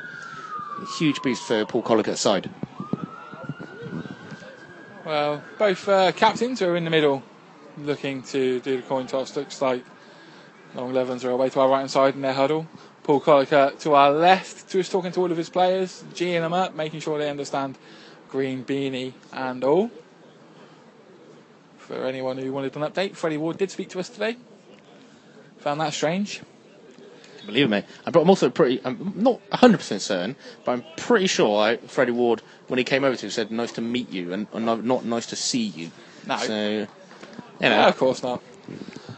A 0.81 0.87
huge 0.99 1.21
boost 1.23 1.47
for 1.47 1.65
Paul 1.65 1.83
Collicut's 1.83 2.21
side. 2.21 2.51
Well, 5.05 5.43
both 5.59 5.89
uh, 5.89 6.13
captains 6.13 6.61
are 6.63 6.77
in 6.77 6.85
the 6.85 6.91
middle 6.91 7.23
looking 7.79 8.23
to 8.25 8.61
do 8.61 8.77
the 8.77 8.83
coin 8.83 9.07
toss. 9.07 9.37
Looks 9.37 9.63
like 9.63 9.85
Long 10.75 10.93
Levens 10.93 11.25
are 11.25 11.31
away 11.31 11.49
to 11.51 11.61
our 11.61 11.69
right 11.69 11.79
hand 11.79 11.91
side 11.91 12.15
in 12.15 12.23
their 12.23 12.33
huddle. 12.33 12.67
Paul 13.05 13.21
Collicutt 13.21 13.79
to 13.81 13.95
our 13.95 14.11
left, 14.11 14.69
just 14.69 14.91
talking 14.91 15.13
to 15.13 15.21
all 15.21 15.31
of 15.31 15.37
his 15.37 15.49
players, 15.49 16.03
geeing 16.15 16.41
them 16.41 16.53
up, 16.53 16.75
making 16.75 17.01
sure 17.01 17.19
they 17.19 17.31
understand 17.31 17.79
green 18.29 18.65
beanie 18.65 19.13
and 19.33 19.63
all. 19.65 19.91
For 21.79 22.05
anyone 22.05 22.37
who 22.39 22.53
wanted 22.53 22.75
an 22.77 22.83
update, 22.83 23.15
Freddie 23.15 23.37
Ward 23.37 23.59
did 23.59 23.71
speak 23.71 23.91
to 23.91 24.01
us 24.01 24.09
today. 24.09 24.37
Found 25.59 25.81
that 25.81 25.93
strange. 25.95 26.43
Believe 27.47 27.71
me, 27.71 27.85
I'm 28.05 28.17
I'm 28.17 28.29
also 28.29 28.51
pretty. 28.51 28.81
I'm 28.85 29.13
not 29.15 29.41
100 29.51 29.77
percent 29.79 30.03
certain, 30.03 30.37
but 30.65 30.73
I'm 30.73 30.85
pretty 30.97 31.29
sure 31.29 31.63
I, 31.63 31.77
Freddie 31.77 32.11
Ward, 32.11 32.43
when 32.67 32.79
he 32.79 32.85
came 32.85 33.05
over 33.05 33.15
to, 33.15 33.31
said, 33.31 33.53
"Nice 33.53 33.71
to 33.73 33.81
meet 33.81 34.11
you," 34.11 34.33
and, 34.33 34.49
and 34.53 34.67
not- 34.67 35.05
nice 35.05 35.27
to 35.27 35.37
see 35.37 35.63
you. 35.63 35.93
No. 36.27 36.37
So, 36.39 36.69
you 36.71 36.89
No, 37.61 37.87
of 37.89 37.97
course 37.97 38.23
not. 38.25 38.43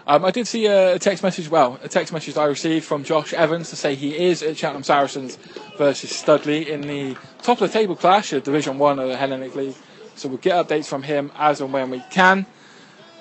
Um, 0.07 0.25
I 0.25 0.31
did 0.31 0.47
see 0.47 0.67
a, 0.67 0.95
a 0.95 0.99
text 0.99 1.23
message, 1.23 1.51
well, 1.51 1.79
a 1.83 1.89
text 1.89 2.13
message 2.13 2.37
I 2.37 2.45
received 2.45 2.85
from 2.87 3.05
Josh 3.05 3.35
Evans 3.35 3.71
to 3.71 3.77
say 3.77 3.95
he 3.95 4.17
is 4.17 4.43
at 4.43 4.57
Cheltenham 4.57 4.83
Saracens 4.83 5.37
versus 5.79 6.11
Studley 6.11 6.71
in 6.71 6.83
the 6.83 7.17
top 7.43 7.61
of 7.61 7.73
the 7.73 7.79
table 7.79 7.97
clash 7.97 8.33
of 8.33 8.43
Division 8.43 8.79
1 8.79 8.99
of 8.99 9.09
the 9.09 9.17
Hellenic 9.17 9.55
League. 9.55 9.77
So 10.17 10.29
we'll 10.29 10.39
get 10.39 10.67
updates 10.67 10.87
from 10.87 11.05
him 11.05 11.33
as 11.37 11.61
and 11.61 11.73
when 11.73 11.91
we 11.91 12.03
can. 12.11 12.45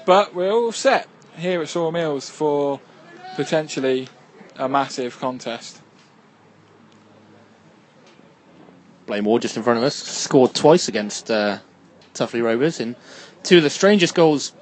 But 0.06 0.34
we're 0.34 0.52
all 0.52 0.72
set 0.72 1.08
here 1.38 1.62
at 1.62 1.70
Saw 1.70 1.92
Mills 1.92 2.30
for 2.30 2.82
potentially 3.36 4.10
a 4.56 4.68
massive 4.68 5.18
contest. 5.20 5.82
Blaine 9.06 9.24
Ward 9.24 9.44
just 9.44 9.56
in 9.56 9.64
front 9.64 9.78
of 9.78 9.84
us 9.84 9.96
scored 9.96 10.54
twice 10.54 10.88
against 10.88 11.32
uh, 11.32 11.60
Tuffley 12.14 12.44
Rovers 12.44 12.80
in 12.80 12.96
two 13.44 13.58
of 13.58 13.64
the 13.64 13.70
strangest 13.70 14.16
goals 14.16 14.54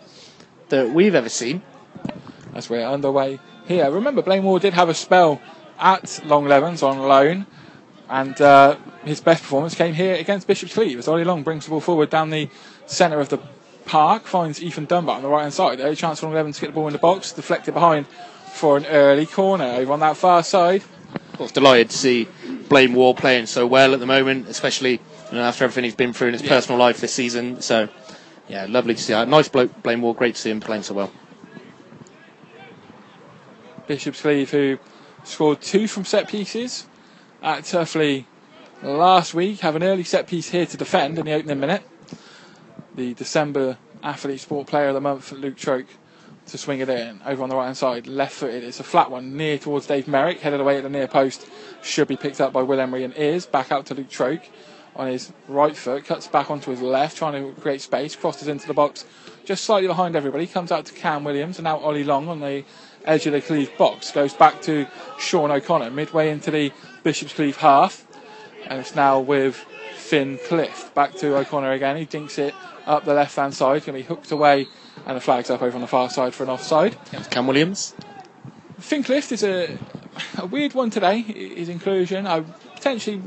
that 0.70 0.90
we've 0.90 1.16
ever 1.16 1.30
seen. 1.30 1.64
as 2.54 2.70
we're 2.70 2.86
underway 2.86 3.40
here. 3.68 3.90
Remember, 3.90 4.22
Blaine 4.22 4.60
did 4.60 4.74
have 4.74 4.90
a 4.90 4.94
spell 4.94 5.42
at 5.80 6.22
Long 6.26 6.46
Levens 6.46 6.84
on 6.84 7.00
loan, 7.00 7.46
and 8.10 8.40
uh, 8.42 8.78
his 9.04 9.22
best 9.22 9.44
performance 9.44 9.76
came 9.76 9.94
here 9.94 10.16
against 10.16 10.48
Bishop's 10.48 10.74
Cleeve. 10.74 11.00
As 11.00 11.08
Ollie 11.08 11.24
Long 11.24 11.44
brings 11.44 11.66
the 11.66 11.72
ball 11.72 11.82
forward 11.82 12.10
down 12.10 12.30
the 12.30 12.50
centre 12.86 13.20
of 13.20 13.30
the 13.30 13.40
park, 13.86 14.24
finds 14.24 14.62
Ethan 14.62 14.86
Dunbar 14.86 15.18
on 15.18 15.24
the 15.24 15.30
right 15.30 15.42
hand 15.44 15.54
side. 15.54 15.80
A 15.80 15.96
chance 15.96 16.20
for 16.20 16.28
Long 16.28 16.36
Levens 16.36 16.56
to 16.56 16.62
get 16.62 16.68
the 16.68 16.74
ball 16.74 16.88
in 16.88 16.94
the 16.94 17.00
box, 17.00 17.32
deflected 17.32 17.74
behind 17.74 18.08
for 18.54 18.78
an 18.78 18.86
early 18.86 19.26
corner 19.26 19.66
over 19.66 19.94
on 19.94 20.00
that 20.00 20.18
far 20.18 20.44
side. 20.44 20.84
I 21.38 21.42
was 21.42 21.52
delighted 21.52 21.90
to 21.90 21.98
see 21.98 22.28
Blaine 22.70 22.94
Wall 22.94 23.14
playing 23.14 23.48
so 23.48 23.68
well 23.68 23.94
at 23.94 24.00
the 24.00 24.06
moment, 24.06 24.48
especially 24.48 24.94
you 25.32 25.38
know, 25.38 25.42
after 25.44 25.64
everything 25.66 25.84
he's 25.84 25.96
been 25.96 26.14
through 26.14 26.28
in 26.28 26.34
his 26.34 26.42
Yeah. 26.44 26.50
personal 26.50 26.80
life 26.80 27.02
this 27.02 27.14
season. 27.14 27.62
So, 27.62 27.90
yeah, 28.48 28.68
lovely 28.70 28.96
to 28.96 29.02
see 29.02 29.14
that. 29.14 29.28
Nice 29.28 29.50
bloke, 29.50 29.84
Blaine 29.84 30.02
Wall. 30.02 30.14
Great 30.14 30.36
to 30.36 30.42
see 30.42 30.50
him 30.52 30.62
playing 30.62 30.84
so 30.84 30.94
well. 30.94 31.12
Bishop's 33.88 34.22
Cleeve, 34.22 34.52
who 34.52 34.78
scored 35.24 35.62
two 35.62 35.88
from 35.88 36.06
set 36.06 36.28
pieces 36.28 36.88
at 37.46 37.64
Tuffley 37.64 38.26
last 38.82 39.36
week, 39.36 39.60
have 39.60 39.76
an 39.76 39.84
early 39.84 40.04
set 40.04 40.26
piece 40.26 40.50
here 40.50 40.66
to 40.66 40.78
defend 40.78 41.20
in 41.20 41.28
the 41.28 41.34
opening 41.34 41.60
minute. 41.60 41.84
The 42.96 43.14
December 43.14 43.78
Athlete 44.02 44.40
Sport 44.40 44.66
Player 44.66 44.88
of 44.88 44.96
the 44.96 45.02
Month, 45.02 45.32
Luke 45.32 45.56
Troke, 45.56 45.86
to 46.48 46.58
swing 46.58 46.80
it 46.80 46.90
in 46.90 47.22
over 47.24 47.44
on 47.44 47.50
the 47.50 47.56
right 47.56 47.66
hand 47.66 47.78
side, 47.78 48.08
left 48.08 48.34
footed. 48.34 48.64
It's 48.64 48.80
a 48.80 48.84
flat 48.84 49.12
one 49.12 49.38
near 49.38 49.60
towards 49.60 49.86
Dave 49.86 50.08
Merrick, 50.08 50.40
headed 50.40 50.60
away 50.60 50.78
at 50.78 50.84
the 50.84 50.90
near 50.90 51.08
post. 51.08 51.48
Should 51.84 52.08
be 52.08 52.18
picked 52.18 52.42
up 52.42 52.52
by 52.52 52.64
Will 52.64 52.80
Emery 52.80 53.04
and 53.04 53.14
is 53.14 53.46
back 53.46 53.72
out 53.72 53.86
to 53.88 53.94
Luke 53.94 54.10
Troke 54.10 54.42
on 54.96 55.08
his 55.08 55.32
right 55.48 55.78
foot, 55.78 56.04
cuts 56.06 56.28
back 56.28 56.50
onto 56.50 56.72
his 56.72 56.82
left, 56.82 57.16
trying 57.16 57.34
to 57.34 57.62
create 57.62 57.82
space, 57.82 58.16
crosses 58.16 58.48
into 58.48 58.66
the 58.66 58.74
box 58.74 59.06
just 59.46 59.64
slightly 59.64 59.88
behind 59.88 60.16
everybody, 60.16 60.48
comes 60.48 60.72
out 60.72 60.86
to 60.86 60.94
Cam 60.94 61.24
Williams 61.24 61.60
and 61.60 61.66
now 61.66 61.78
Ollie 61.78 62.04
Long 62.04 62.28
on 62.28 62.40
the 62.40 62.64
edge 63.06 63.28
of 63.28 63.34
the 63.34 63.42
Cleeve 63.42 63.78
box, 63.78 64.12
goes 64.12 64.34
back 64.34 64.62
to 64.64 64.88
Sean 65.20 65.52
O'Connor 65.52 65.92
midway 65.92 66.32
into 66.32 66.50
the 66.50 66.72
Bishop's 67.06 67.34
Cleeve 67.34 67.58
half, 67.58 68.04
and 68.66 68.80
it's 68.80 68.96
now 68.96 69.20
with 69.20 69.56
Finn 69.96 70.40
Clift. 70.48 70.96
Back 70.96 71.14
to 71.18 71.38
O'Connor 71.38 71.72
again, 71.72 71.98
he 71.98 72.06
dinks 72.06 72.40
it 72.40 72.56
up 72.88 73.06
the 73.06 73.14
left 73.14 73.36
hand 73.36 73.54
side, 73.54 73.86
going 73.86 73.96
to 73.96 74.02
be 74.02 74.02
hooked 74.02 74.32
away, 74.32 74.66
and 75.06 75.16
the 75.16 75.22
flag's 75.22 75.52
up 75.52 75.62
over 75.62 75.76
on 75.76 75.82
the 75.82 75.88
far 75.88 76.10
side 76.10 76.34
for 76.34 76.42
an 76.42 76.50
offside. 76.50 76.98
Cam 77.30 77.46
Williams. 77.46 77.94
Finn 78.80 79.04
Clift 79.04 79.32
is 79.32 79.44
a, 79.44 79.78
a 80.40 80.48
weird 80.48 80.74
one 80.74 80.90
today, 80.90 81.22
his 81.22 81.70
inclusion. 81.70 82.26
I'm 82.26 82.46
potentially 82.74 83.22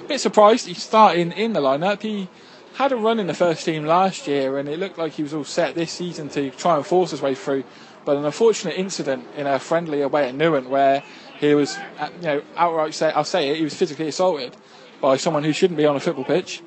a 0.00 0.08
bit 0.08 0.20
surprised 0.20 0.66
he's 0.66 0.82
starting 0.82 1.30
in 1.30 1.52
the 1.52 1.60
lineup. 1.60 2.02
He 2.02 2.28
had 2.74 2.90
a 2.90 2.96
run 2.96 3.20
in 3.20 3.28
the 3.28 3.34
first 3.34 3.64
team 3.64 3.86
last 3.86 4.26
year 4.26 4.58
and 4.58 4.68
it 4.68 4.80
looked 4.80 4.98
like 4.98 5.12
he 5.12 5.22
was 5.22 5.32
all 5.32 5.44
set 5.44 5.76
this 5.76 5.92
season 5.92 6.28
to 6.30 6.50
try 6.50 6.76
and 6.76 6.84
force 6.84 7.12
his 7.12 7.22
way 7.22 7.36
through. 7.36 7.62
But 8.04 8.16
an 8.16 8.24
unfortunate 8.24 8.76
incident 8.76 9.26
in 9.36 9.46
a 9.46 9.58
friendly 9.58 10.02
away 10.02 10.28
at 10.28 10.34
Newent 10.34 10.68
where 10.68 11.02
he 11.40 11.54
was, 11.54 11.76
uh, 11.98 12.08
you 12.20 12.26
know, 12.26 12.42
outright 12.56 12.94
say, 12.94 13.10
I'll 13.12 13.24
say 13.24 13.50
it, 13.50 13.56
he 13.58 13.64
was 13.64 13.74
physically 13.74 14.08
assaulted 14.08 14.56
by 15.00 15.16
someone 15.16 15.44
who 15.44 15.52
shouldn't 15.52 15.76
be 15.76 15.86
on 15.86 15.96
a 15.96 16.00
football 16.00 16.24
pitch. 16.24 16.62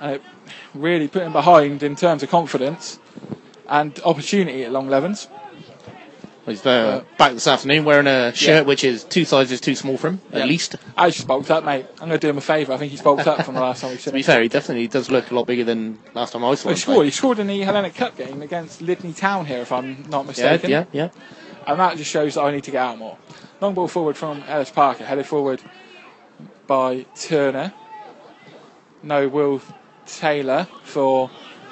And 0.00 0.12
it 0.16 0.22
really 0.74 1.08
put 1.08 1.22
him 1.22 1.32
behind 1.32 1.82
in 1.82 1.96
terms 1.96 2.22
of 2.22 2.30
confidence 2.30 2.98
and 3.68 3.98
opportunity 4.04 4.64
at 4.64 4.72
Long 4.72 4.88
Levens. 4.88 5.28
He's 6.46 6.66
uh, 6.66 7.02
back 7.16 7.32
this 7.32 7.46
afternoon 7.46 7.86
wearing 7.86 8.06
a 8.06 8.34
shirt 8.34 8.46
Yeah. 8.48 8.60
which 8.62 8.84
is 8.84 9.02
two 9.04 9.24
sizes 9.24 9.62
too 9.62 9.74
small 9.74 9.96
for 9.96 10.08
him, 10.08 10.20
Yeah. 10.30 10.40
at 10.40 10.48
least. 10.48 10.76
I 10.94 11.08
just 11.08 11.26
bulked 11.26 11.50
up, 11.50 11.64
mate. 11.64 11.86
I'm 11.92 12.08
going 12.08 12.10
to 12.10 12.18
do 12.18 12.28
him 12.28 12.36
a 12.36 12.42
favour. 12.42 12.74
I 12.74 12.76
think 12.76 12.90
he's 12.90 13.00
bulked 13.00 13.26
up 13.26 13.46
from 13.46 13.54
the 13.54 13.62
last 13.62 13.80
time 13.80 13.92
we've 13.92 14.02
To 14.02 14.12
be 14.12 14.18
him. 14.18 14.24
fair, 14.24 14.42
he 14.42 14.48
definitely 14.48 14.86
does 14.86 15.10
look 15.10 15.30
a 15.30 15.34
lot 15.34 15.46
bigger 15.46 15.64
than 15.64 15.98
last 16.12 16.34
time 16.34 16.44
I 16.44 16.54
saw 16.54 16.66
Well, 16.66 16.72
him. 16.72 16.76
he 16.76 16.80
scored. 16.82 17.04
He 17.06 17.10
scored 17.12 17.38
in 17.38 17.46
the 17.46 17.60
Hellenic 17.62 17.94
Cup 17.94 18.18
game 18.18 18.42
against 18.42 18.82
Lydney 18.82 19.14
Town 19.14 19.46
here, 19.46 19.60
if 19.62 19.72
I'm 19.72 20.04
not 20.10 20.26
mistaken. 20.26 20.68
Yeah, 20.68 20.84
yeah, 20.92 21.04
yeah. 21.04 21.20
And 21.66 21.80
that 21.80 21.96
just 21.96 22.10
shows 22.10 22.34
that 22.34 22.42
I 22.42 22.50
need 22.50 22.64
to 22.64 22.70
get 22.70 22.82
out 22.82 22.98
more. 22.98 23.16
Long 23.64 23.72
ball 23.72 23.88
forward 23.88 24.18
from 24.18 24.44
Ellis 24.46 24.70
Parker, 24.70 25.06
headed 25.06 25.24
forward 25.24 25.62
by 26.66 27.06
Turner. 27.18 27.72
No 29.02 29.26
Will 29.26 29.62
Taylor 30.04 30.68
for 30.82 31.30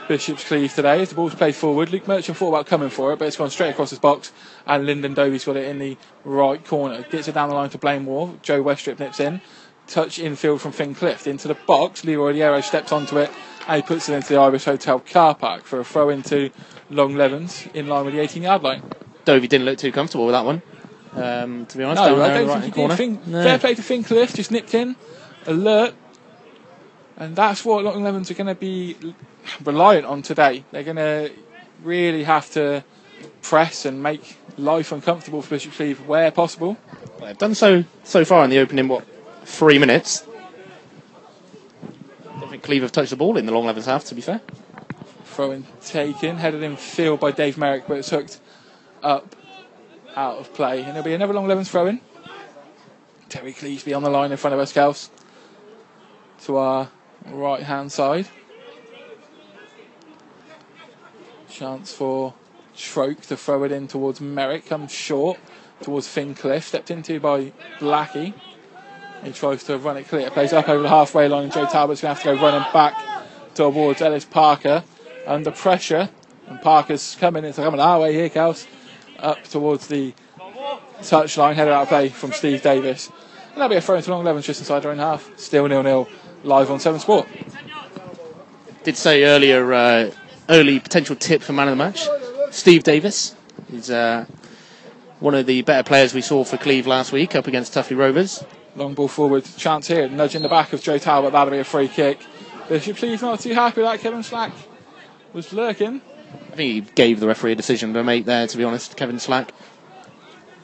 Bishop's 0.08 0.42
Cleeve 0.42 0.72
today. 0.72 1.02
As 1.02 1.10
the 1.10 1.16
ball's 1.16 1.34
played 1.34 1.54
forward, 1.54 1.92
Luke 1.92 2.08
Merchant 2.08 2.38
thought 2.38 2.48
about 2.48 2.64
coming 2.64 2.88
for 2.88 3.12
it, 3.12 3.18
but 3.18 3.28
it's 3.28 3.36
gone 3.36 3.50
straight 3.50 3.72
across 3.72 3.90
his 3.90 3.98
box. 3.98 4.32
And 4.66 4.86
Lyndon 4.86 5.12
Dovey's 5.12 5.44
got 5.44 5.58
it 5.58 5.66
in 5.66 5.78
the 5.78 5.98
right 6.24 6.64
corner. 6.64 7.02
Gets 7.02 7.28
it 7.28 7.34
down 7.34 7.50
the 7.50 7.54
line 7.54 7.68
to 7.68 7.76
Blaine 7.76 8.06
Wall. 8.06 8.38
Joe 8.40 8.64
Westrip 8.64 8.98
nips 8.98 9.20
in. 9.20 9.42
Touch 9.86 10.18
infield 10.18 10.62
from 10.62 10.72
Finn 10.72 10.94
Clift 10.94 11.26
into 11.26 11.46
the 11.46 11.58
box. 11.66 12.06
Leroy 12.06 12.32
Odiero 12.32 12.64
steps 12.64 12.90
onto 12.90 13.18
it 13.18 13.30
and 13.68 13.82
he 13.82 13.86
puts 13.86 14.08
it 14.08 14.14
into 14.14 14.32
the 14.32 14.40
Irish 14.40 14.64
Hotel 14.64 14.98
car 14.98 15.34
park 15.34 15.64
for 15.64 15.80
a 15.80 15.84
throw 15.84 16.08
into 16.08 16.52
Long 16.88 17.16
Levens 17.16 17.68
in 17.74 17.86
line 17.86 18.06
with 18.06 18.14
the 18.14 18.20
18 18.20 18.44
yard 18.44 18.62
line. 18.62 18.82
Dovey 19.26 19.46
didn't 19.46 19.66
look 19.66 19.76
too 19.76 19.92
comfortable 19.92 20.24
with 20.24 20.32
that 20.32 20.46
one. 20.46 20.62
Um, 21.14 21.66
to 21.66 21.78
be 21.78 21.84
honest, 21.84 22.02
No, 22.02 22.16
down 22.16 22.30
I 22.30 22.34
don't 22.38 22.46
the 22.46 22.60
think 22.60 22.74
he 22.74 22.84
right-hand 22.86 23.18
did. 23.22 23.22
corner. 23.22 23.38
No. 23.38 23.42
Fair 23.44 23.58
play 23.58 23.74
to 23.74 23.82
Finn 23.82 24.02
Clift, 24.04 24.36
just 24.36 24.50
nipped 24.50 24.74
in, 24.74 24.96
alert. 25.46 25.94
And 27.18 27.36
that's 27.36 27.64
what 27.64 27.84
Long 27.84 28.02
Levens 28.02 28.30
are 28.30 28.34
going 28.34 28.46
to 28.46 28.54
be 28.54 28.96
reliant 29.62 30.06
on 30.06 30.22
today. 30.22 30.64
They're 30.70 30.82
going 30.84 30.96
to 30.96 31.30
really 31.82 32.24
have 32.24 32.50
to 32.52 32.82
press 33.42 33.84
and 33.84 34.02
make 34.02 34.36
life 34.56 34.92
uncomfortable 34.92 35.42
for 35.42 35.50
Bishop 35.50 35.72
Cleeve 35.72 36.06
where 36.06 36.30
possible. 36.30 36.76
Well, 37.18 37.26
They've 37.28 37.38
done 37.38 37.54
so 37.54 37.84
so 38.04 38.24
far 38.24 38.44
in 38.44 38.50
the 38.50 38.58
opening 38.58 38.88
what 38.88 39.04
three 39.44 39.78
minutes. 39.78 40.24
I 42.28 42.40
don't 42.40 42.50
think 42.50 42.62
Cleeve 42.62 42.82
have 42.82 42.92
touched 42.92 43.10
the 43.10 43.16
ball 43.16 43.36
in 43.36 43.46
the 43.46 43.52
Long 43.52 43.66
Levens 43.66 43.86
half. 43.86 44.04
To 44.06 44.14
be 44.14 44.20
fair, 44.22 44.40
Throwing 45.24 45.66
taken, 45.84 46.36
headed 46.38 46.62
in 46.62 46.76
field 46.76 47.20
by 47.20 47.30
Dave 47.30 47.56
Merrick, 47.58 47.84
but 47.86 47.98
it's 47.98 48.10
hooked 48.10 48.40
up 49.02 49.34
out 50.16 50.38
of 50.38 50.52
play. 50.54 50.78
And 50.78 50.88
there'll 50.88 51.02
be 51.02 51.14
another 51.14 51.32
Long 51.32 51.46
Levens 51.46 51.70
throw 51.70 51.86
in. 51.86 52.00
Terry 53.28 53.52
Cleesby 53.52 53.96
on 53.96 54.02
the 54.02 54.10
line 54.10 54.30
in 54.30 54.36
front 54.36 54.54
of 54.54 54.60
us, 54.60 54.72
Kels. 54.72 55.08
To 56.44 56.56
our 56.56 56.90
right 57.26 57.62
hand 57.62 57.92
side. 57.92 58.28
Chance 61.48 61.94
for 61.94 62.34
Troke 62.76 63.20
to 63.22 63.36
throw 63.36 63.64
it 63.64 63.72
in 63.72 63.88
towards 63.88 64.20
Merrick. 64.20 64.66
Comes 64.66 64.92
short 64.92 65.38
towards 65.82 66.08
Finn 66.08 66.34
Clift. 66.34 66.68
Stepped 66.68 66.90
into 66.90 67.20
by 67.20 67.52
Blackie. 67.78 68.34
He 69.22 69.32
tries 69.32 69.62
to 69.64 69.78
run 69.78 69.96
it 69.96 70.08
clear. 70.08 70.30
Plays 70.30 70.52
up 70.52 70.68
over 70.68 70.82
the 70.82 70.88
halfway 70.88 71.28
line. 71.28 71.44
And 71.44 71.52
Joe 71.52 71.66
Talbot's 71.66 72.00
going 72.00 72.14
to 72.14 72.22
have 72.22 72.22
to 72.22 72.34
go 72.34 72.42
running 72.42 72.72
back 72.72 72.94
towards 73.54 74.02
Ellis 74.02 74.24
Parker. 74.24 74.82
Under 75.26 75.52
pressure. 75.52 76.10
And 76.48 76.60
Parker's 76.60 77.16
coming. 77.20 77.44
It's 77.44 77.56
coming 77.56 77.80
our 77.80 78.00
way 78.00 78.14
here, 78.14 78.28
Kels. 78.28 78.66
Up 79.22 79.42
towards 79.44 79.86
the 79.86 80.12
touchline. 81.00 81.54
Headed 81.54 81.72
out 81.72 81.82
of 81.82 81.88
play 81.88 82.08
from 82.08 82.32
Steve 82.32 82.62
Davis. 82.62 83.08
And 83.08 83.56
that'll 83.56 83.68
be 83.68 83.76
a 83.76 83.80
throw 83.80 83.96
into 83.96 84.10
Long 84.10 84.24
Levens 84.24 84.46
just 84.46 84.60
inside 84.60 84.80
their 84.80 84.90
own 84.90 84.98
half. 84.98 85.30
Still 85.38 85.66
nil 85.68 85.82
nil. 85.82 86.08
Live 86.44 86.70
on 86.70 86.80
7 86.80 86.98
Sport. 86.98 87.28
did 88.82 88.96
say 88.96 89.24
earlier 89.24 89.72
uh, 89.72 90.10
early 90.48 90.80
potential 90.80 91.14
tip 91.14 91.40
for 91.40 91.52
man 91.52 91.68
of 91.68 91.78
the 91.78 91.84
match. 91.84 92.08
Steve 92.50 92.82
Davis 92.82 93.36
He's 93.72 93.90
uh, 93.90 94.26
one 95.18 95.34
of 95.34 95.46
the 95.46 95.62
better 95.62 95.82
players 95.82 96.12
we 96.12 96.20
saw 96.20 96.44
for 96.44 96.58
Cleeve 96.58 96.86
last 96.86 97.10
week 97.10 97.34
up 97.34 97.46
against 97.46 97.72
Tuffley 97.72 97.96
Rovers. 97.96 98.44
Long 98.76 98.92
ball 98.92 99.08
forward, 99.08 99.44
chance 99.56 99.86
here, 99.86 100.08
nudge 100.08 100.34
in 100.34 100.42
the 100.42 100.48
back 100.48 100.74
of 100.74 100.82
Joe 100.82 100.98
Talbot, 100.98 101.32
that'll 101.32 101.50
be 101.50 101.58
a 101.58 101.64
free 101.64 101.88
kick. 101.88 102.20
Bishop 102.68 102.98
Cleeve 102.98 103.22
not 103.22 103.40
too 103.40 103.54
happy 103.54 103.80
with 103.80 103.90
that, 103.90 104.00
Kevin 104.00 104.22
Slack 104.22 104.52
was 105.32 105.52
lurking. 105.54 106.02
I 106.32 106.56
think 106.56 106.86
he 106.86 106.92
gave 106.94 107.20
the 107.20 107.26
referee 107.26 107.52
a 107.52 107.56
decision 107.56 107.94
to 107.94 108.04
make 108.04 108.26
there. 108.26 108.46
To 108.46 108.56
be 108.56 108.64
honest, 108.64 108.96
Kevin 108.96 109.18
Slack, 109.18 109.52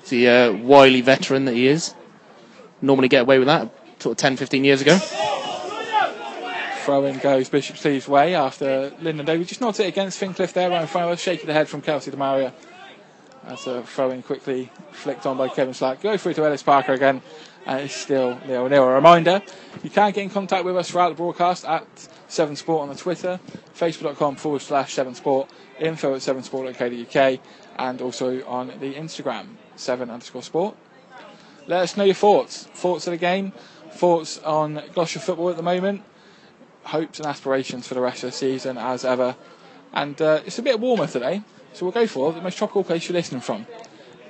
the 0.09 0.29
uh, 0.29 0.53
wily 0.53 1.01
veteran 1.01 1.45
that 1.47 1.55
he 1.55 1.67
is, 1.67 1.95
normally 2.83 3.09
get 3.09 3.23
away 3.23 3.39
with 3.39 3.49
that 3.49 3.71
sort 3.99 4.13
of 4.13 4.17
10, 4.19 4.37
15 4.37 4.65
years 4.65 4.81
ago. 4.81 4.99
Throw 6.85 7.05
in 7.05 7.19
goes 7.19 7.49
Bishop 7.49 7.77
Cleeve's 7.77 8.09
way 8.09 8.35
after 8.35 8.93
Lyndon 9.01 9.27
Dovey 9.27 9.45
just 9.45 9.61
nods 9.61 9.79
it 9.81 9.87
against 9.89 10.19
Finn 10.19 10.33
Clift 10.33 10.55
there, 10.55 10.71
front 10.87 11.11
of 11.11 11.21
shaking 11.21 11.47
the 11.47 11.53
head 11.53 11.69
from 11.69 11.83
Kelsey 11.83 12.11
DeMaria. 12.11 12.53
That's 13.47 13.67
a 13.67 13.83
throw 13.83 14.11
in 14.11 14.23
quickly 14.23 14.71
flicked 14.93 15.27
on 15.27 15.37
by 15.37 15.49
Kevin 15.49 15.75
Slack. 15.75 16.01
Go 16.01 16.17
through 16.17 16.35
to 16.35 16.45
Ellis 16.45 16.63
Parker 16.63 16.93
again, 16.93 17.23
and 17.67 17.81
it's 17.81 17.95
still 17.95 18.39
nil 18.47 18.69
nil. 18.69 18.85
A 18.85 18.95
reminder, 18.95 19.43
you 19.83 19.91
can 19.91 20.13
get 20.13 20.23
in 20.23 20.31
contact 20.31 20.65
with 20.65 20.77
us 20.77 20.91
throughout 20.91 21.11
the 21.11 21.15
broadcast 21.15 21.65
at 21.65 21.87
7 22.29 22.57
Sport 22.57 22.83
on 22.83 22.89
the 22.89 22.95
Twitter, 22.95 23.41
facebook.com 23.75 24.37
forward 24.37 24.61
slash 24.61 24.93
7 24.93 25.15
Sport, 25.15 25.51
info 25.81 26.15
at 26.15 26.21
7sport.co.uk, 26.21 27.41
and 27.79 28.03
also 28.03 28.47
on 28.47 28.69
the 28.81 28.95
Instagram, 28.95 29.55
7 29.77 30.11
underscore 30.11 30.43
sport. 30.43 30.77
Let 31.67 31.81
us 31.81 31.97
know 31.97 32.05
your 32.05 32.15
thoughts. 32.15 32.65
Thoughts 32.65 33.07
of 33.07 33.13
the 33.13 33.19
game, 33.19 33.53
thoughts 33.91 34.39
on 34.39 34.83
Gloucester 34.95 35.21
football 35.21 35.51
at 35.51 35.57
the 35.57 35.63
moment, 35.63 36.03
hopes 36.85 37.19
and 37.19 37.27
aspirations 37.27 37.87
for 37.87 37.95
the 37.95 38.01
rest 38.01 38.25
of 38.25 38.31
the 38.31 38.37
season 38.37 38.79
as 38.79 39.05
ever. 39.05 39.37
And 39.93 40.21
uh, 40.21 40.41
it's 40.47 40.59
a 40.59 40.63
bit 40.63 40.81
warmer 40.81 41.07
today, 41.07 41.43
so 41.73 41.87
we'll 41.87 41.93
go 41.93 42.07
for 42.07 42.33
the 42.33 42.41
most 42.41 42.59
tropical 42.59 42.85
place 42.85 43.09
you're 43.09 43.15
listening 43.15 43.41
from. 43.41 43.67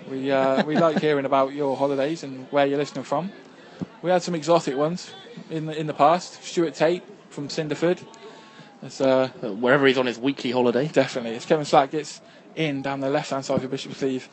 We, 0.09 0.31
uh, 0.31 0.65
we 0.65 0.77
like 0.79 1.01
hearing 1.01 1.25
about 1.25 1.53
your 1.53 1.77
holidays 1.77 2.23
and 2.23 2.47
where 2.51 2.67
you're 2.67 2.79
listening 2.79 3.05
from. 3.05 3.33
We 4.03 4.11
had 4.11 4.23
some 4.23 4.35
exotic 4.35 4.77
ones 4.77 5.11
in 5.51 5.67
the, 5.67 5.79
in 5.79 5.87
the 5.87 5.95
past. 5.95 6.43
Stuart 6.45 6.75
Tate 6.75 7.03
from 7.39 7.47
Cinderford. 7.47 8.01
It's, 8.83 9.01
uh, 9.01 9.29
Uh, 9.41 9.53
Wherever 9.53 9.87
he's 9.87 9.97
on 9.97 10.07
his 10.07 10.19
weekly 10.19 10.51
holiday. 10.51 10.89
definitely. 10.89 11.37
It's 11.37 11.47
Kevin 11.47 11.65
Slack 11.65 11.93
gets 11.93 12.21
in 12.57 12.83
down 12.83 12.99
the 12.99 13.11
left 13.11 13.31
hand 13.31 13.45
side 13.45 13.63
of 13.63 13.71
Bishop 13.71 13.95
Cleeve 13.95 14.29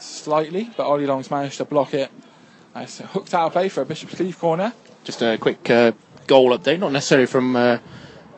slightly, 0.00 0.68
but 0.76 0.86
Ollie 0.86 1.06
Long's 1.06 1.30
managed 1.30 1.58
to 1.58 1.64
block 1.64 1.94
it. 1.94 2.10
It's 2.74 2.98
hooked 2.98 3.32
out 3.32 3.46
of 3.46 3.52
play 3.52 3.68
for 3.68 3.82
a 3.82 3.86
Bishop 3.86 4.10
Cleeve 4.10 4.36
corner. 4.40 4.72
Just 5.04 5.22
a 5.22 5.38
quick 5.38 5.70
uh, 5.70 5.92
goal 6.26 6.50
update, 6.50 6.80
not 6.80 6.90
necessarily 6.90 7.26
from 7.26 7.54
uh, 7.54 7.78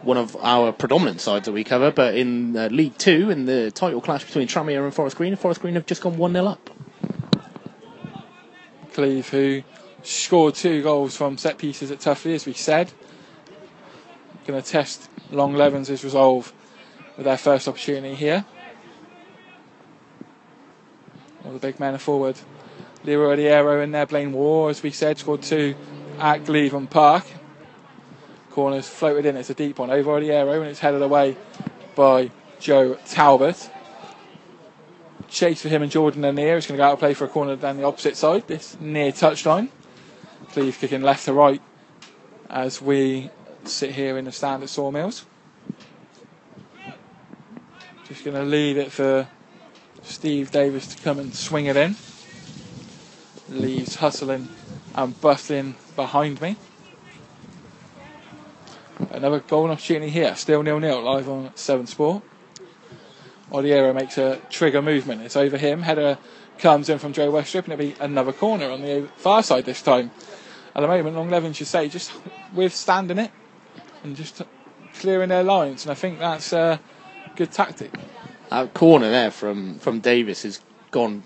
one 0.03 0.19
of 0.19 0.37
our 0.37 0.71
predominant 0.71 1.23
sides 1.23 1.47
that 1.47 1.53
we 1.53 1.65
cover, 1.65 1.91
but 1.91 2.15
in 2.15 2.55
uh, 2.59 2.69
League 2.71 2.99
Two, 2.99 3.31
in 3.31 3.47
the 3.47 3.71
title 3.71 4.03
clash 4.03 4.25
between 4.25 4.49
Tranmere 4.49 4.85
and 4.85 4.93
Forest 4.93 5.17
Green, 5.17 5.35
Forest 5.35 5.63
Green 5.63 5.75
have 5.77 5.87
just 5.87 6.03
gone 6.03 6.19
1 6.19 6.33
0 6.35 6.45
up. 6.45 6.71
Cleeve, 8.93 9.29
who 9.31 9.63
scored 10.03 10.55
two 10.57 10.83
goals 10.83 11.17
from 11.17 11.39
set 11.39 11.57
pieces 11.57 11.91
at 11.91 12.01
Tuffley, 12.01 12.35
as 12.35 12.45
we 12.45 12.53
said. 12.53 12.93
Going 14.49 14.63
to 14.63 14.67
test 14.67 15.11
Long 15.31 15.53
Levens' 15.53 16.03
resolve 16.03 16.55
with 17.19 17.27
their 17.27 17.37
first 17.37 17.69
opportunity 17.69 18.15
here. 18.15 18.47
All 21.45 21.53
the 21.53 21.59
big 21.59 21.79
men 21.79 21.95
are 21.95 21.99
forward. 21.99 22.37
Leroy 23.05 23.37
Odiero 23.37 23.85
in 23.85 23.91
there, 23.91 24.07
Blaine 24.07 24.33
War, 24.33 24.71
as 24.71 24.83
we 24.83 24.91
said, 24.91 25.19
scored 25.19 25.43
two 25.43 25.75
at 26.19 26.47
Glevum 26.47 26.89
Park. 26.89 27.27
Corners 28.49 28.89
floated 28.89 29.27
in, 29.27 29.37
it's 29.37 29.51
a 29.51 29.55
deep 29.55 29.79
one 29.79 29.91
over 29.91 30.13
Odiero 30.13 30.63
and 30.63 30.71
it's 30.71 30.81
headed 30.81 31.03
away 31.03 31.37
by 31.95 32.31
Joe 32.59 32.95
Talbot. 33.05 33.71
Chase 35.29 35.61
for 35.61 35.69
him 35.69 35.83
and 35.83 35.93
Jordan 35.93 36.25
Anir 36.25 36.57
is 36.57 36.67
going 36.67 36.79
to 36.79 36.83
go 36.83 36.85
out 36.85 36.93
and 36.93 37.01
play 37.01 37.13
for 37.13 37.27
a 37.27 37.29
corner 37.29 37.55
down 37.55 37.77
the 37.77 37.85
opposite 37.85 38.17
side, 38.17 38.49
this 38.49 38.81
near 38.81 39.13
touchline. 39.13 39.69
Cleeve 40.53 40.79
kicking 40.79 41.03
left 41.03 41.27
to 41.27 41.35
right 41.35 41.61
as 42.49 42.81
we 42.81 43.31
sit 43.69 43.93
here 43.93 44.19
in 44.19 44.25
the 44.25 44.33
stand 44.33 44.63
at 44.63 44.69
Sawmills. 44.69 45.25
Just 48.07 48.25
going 48.25 48.37
to 48.37 48.45
leave 48.45 48.79
it 48.79 48.91
for 48.91 49.29
Steve 50.03 50.51
Davis 50.51 50.95
to 50.95 51.03
come 51.03 51.19
and 51.19 51.35
swing 51.35 51.67
it 51.67 51.77
in. 51.77 51.97
Leaves 53.49 53.97
hustling 53.97 54.49
and 54.95 55.21
bustling 55.21 55.75
behind 55.95 56.41
me. 56.41 56.57
Another 59.11 59.41
golden 59.41 59.73
opportunity 59.73 60.11
here, 60.11 60.35
still 60.37 60.63
nil 60.63 60.81
nil, 60.81 61.03
live 61.03 61.29
on 61.29 61.51
7 61.55 61.87
Sport. 61.87 62.23
Odiero 63.51 63.95
makes 63.95 64.19
a 64.19 64.41
trigger 64.51 64.83
movement. 64.83 65.23
It's 65.23 65.37
over 65.37 65.57
him. 65.57 65.83
Header 65.83 66.19
comes 66.59 66.89
in 66.89 66.99
from 66.99 67.13
Joe 67.13 67.31
Westrip, 67.31 67.65
and 67.65 67.73
it'll 67.73 67.95
be 67.95 67.95
another 68.01 68.33
corner 68.33 68.71
on 68.71 68.83
the 68.83 69.09
far 69.17 69.43
side 69.43 69.65
this 69.65 69.83
time. 69.83 70.11
At 70.75 70.81
the 70.81 70.89
moment, 70.89 71.17
Long 71.17 71.31
Levens 71.31 71.57
should 71.57 71.67
say 71.67 71.89
just 71.89 72.13
withstanding 72.55 73.19
it 73.19 73.31
and 74.03 74.17
just 74.17 74.43
clearing 74.95 75.29
their 75.29 75.45
lines, 75.45 75.85
and 75.85 75.93
I 75.93 75.95
think 75.95 76.19
that's 76.19 76.53
a 76.53 76.81
good 77.37 77.53
tactic. 77.53 77.93
That 78.51 78.75
corner 78.75 79.11
there 79.11 79.31
from, 79.31 79.79
from 79.79 80.01
Davis 80.01 80.43
has 80.43 80.61
gone 80.91 81.23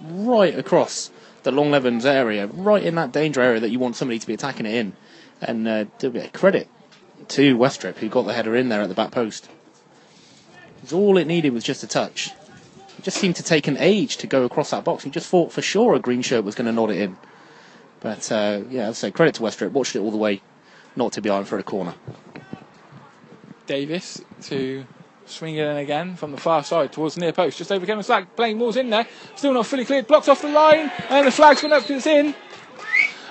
right 0.00 0.58
across 0.58 1.10
the 1.42 1.52
Long 1.52 1.70
Levens 1.70 2.04
area, 2.06 2.46
right 2.46 2.82
in 2.82 2.94
that 2.96 3.12
danger 3.12 3.40
area 3.40 3.60
that 3.60 3.70
you 3.70 3.78
want 3.78 3.96
somebody 3.96 4.18
to 4.18 4.26
be 4.26 4.34
attacking 4.34 4.66
it 4.66 4.74
in. 4.74 4.94
And 5.40 5.68
uh, 5.68 5.84
do 5.98 6.16
a 6.16 6.28
credit 6.28 6.68
to 7.28 7.56
Westrip, 7.56 7.96
who 7.96 8.08
got 8.08 8.22
the 8.22 8.32
header 8.32 8.56
in 8.56 8.68
there 8.68 8.82
at 8.82 8.88
the 8.88 8.94
back 8.94 9.10
post. 9.10 9.48
all 10.92 11.18
it 11.18 11.26
needed 11.26 11.52
was 11.52 11.64
just 11.64 11.82
a 11.82 11.86
touch. 11.86 12.30
It 12.98 13.04
just 13.04 13.18
seemed 13.18 13.36
to 13.36 13.42
take 13.42 13.66
an 13.66 13.76
age 13.78 14.16
to 14.18 14.26
go 14.26 14.44
across 14.44 14.70
that 14.70 14.84
box. 14.84 15.04
He 15.04 15.10
just 15.10 15.28
thought 15.28 15.52
for 15.52 15.60
sure 15.62 15.94
a 15.94 16.00
green 16.00 16.22
shirt 16.22 16.44
was 16.44 16.54
going 16.54 16.66
to 16.66 16.72
nod 16.72 16.90
it 16.90 17.00
in. 17.00 17.16
But 18.00 18.30
uh, 18.30 18.62
yeah, 18.70 18.88
I'd 18.88 18.96
say 18.96 19.10
credit 19.10 19.34
to 19.36 19.42
Westrip. 19.42 19.72
Watched 19.72 19.96
it 19.96 20.00
all 20.00 20.10
the 20.10 20.16
way, 20.16 20.40
not 20.96 21.12
to 21.12 21.20
behind 21.20 21.48
for 21.48 21.58
a 21.58 21.62
corner. 21.62 21.94
Davis 23.66 24.22
to 24.42 24.84
swing 25.26 25.56
it 25.56 25.66
in 25.66 25.76
again 25.78 26.16
from 26.16 26.32
the 26.32 26.36
far 26.36 26.62
side 26.62 26.92
towards 26.92 27.14
the 27.14 27.22
near 27.22 27.32
post, 27.32 27.58
just 27.58 27.72
over 27.72 27.86
Kevin 27.86 28.02
Slack. 28.02 28.36
Blaine 28.36 28.58
Moore's 28.58 28.76
in 28.76 28.90
there, 28.90 29.06
still 29.36 29.54
not 29.54 29.66
fully 29.66 29.84
cleared, 29.84 30.06
blocked 30.06 30.28
off 30.28 30.42
the 30.42 30.48
line, 30.48 30.90
and 31.08 31.26
the 31.26 31.30
flag's 31.30 31.62
gone 31.62 31.72
up 31.72 31.88
it's 31.88 32.06
in. 32.06 32.34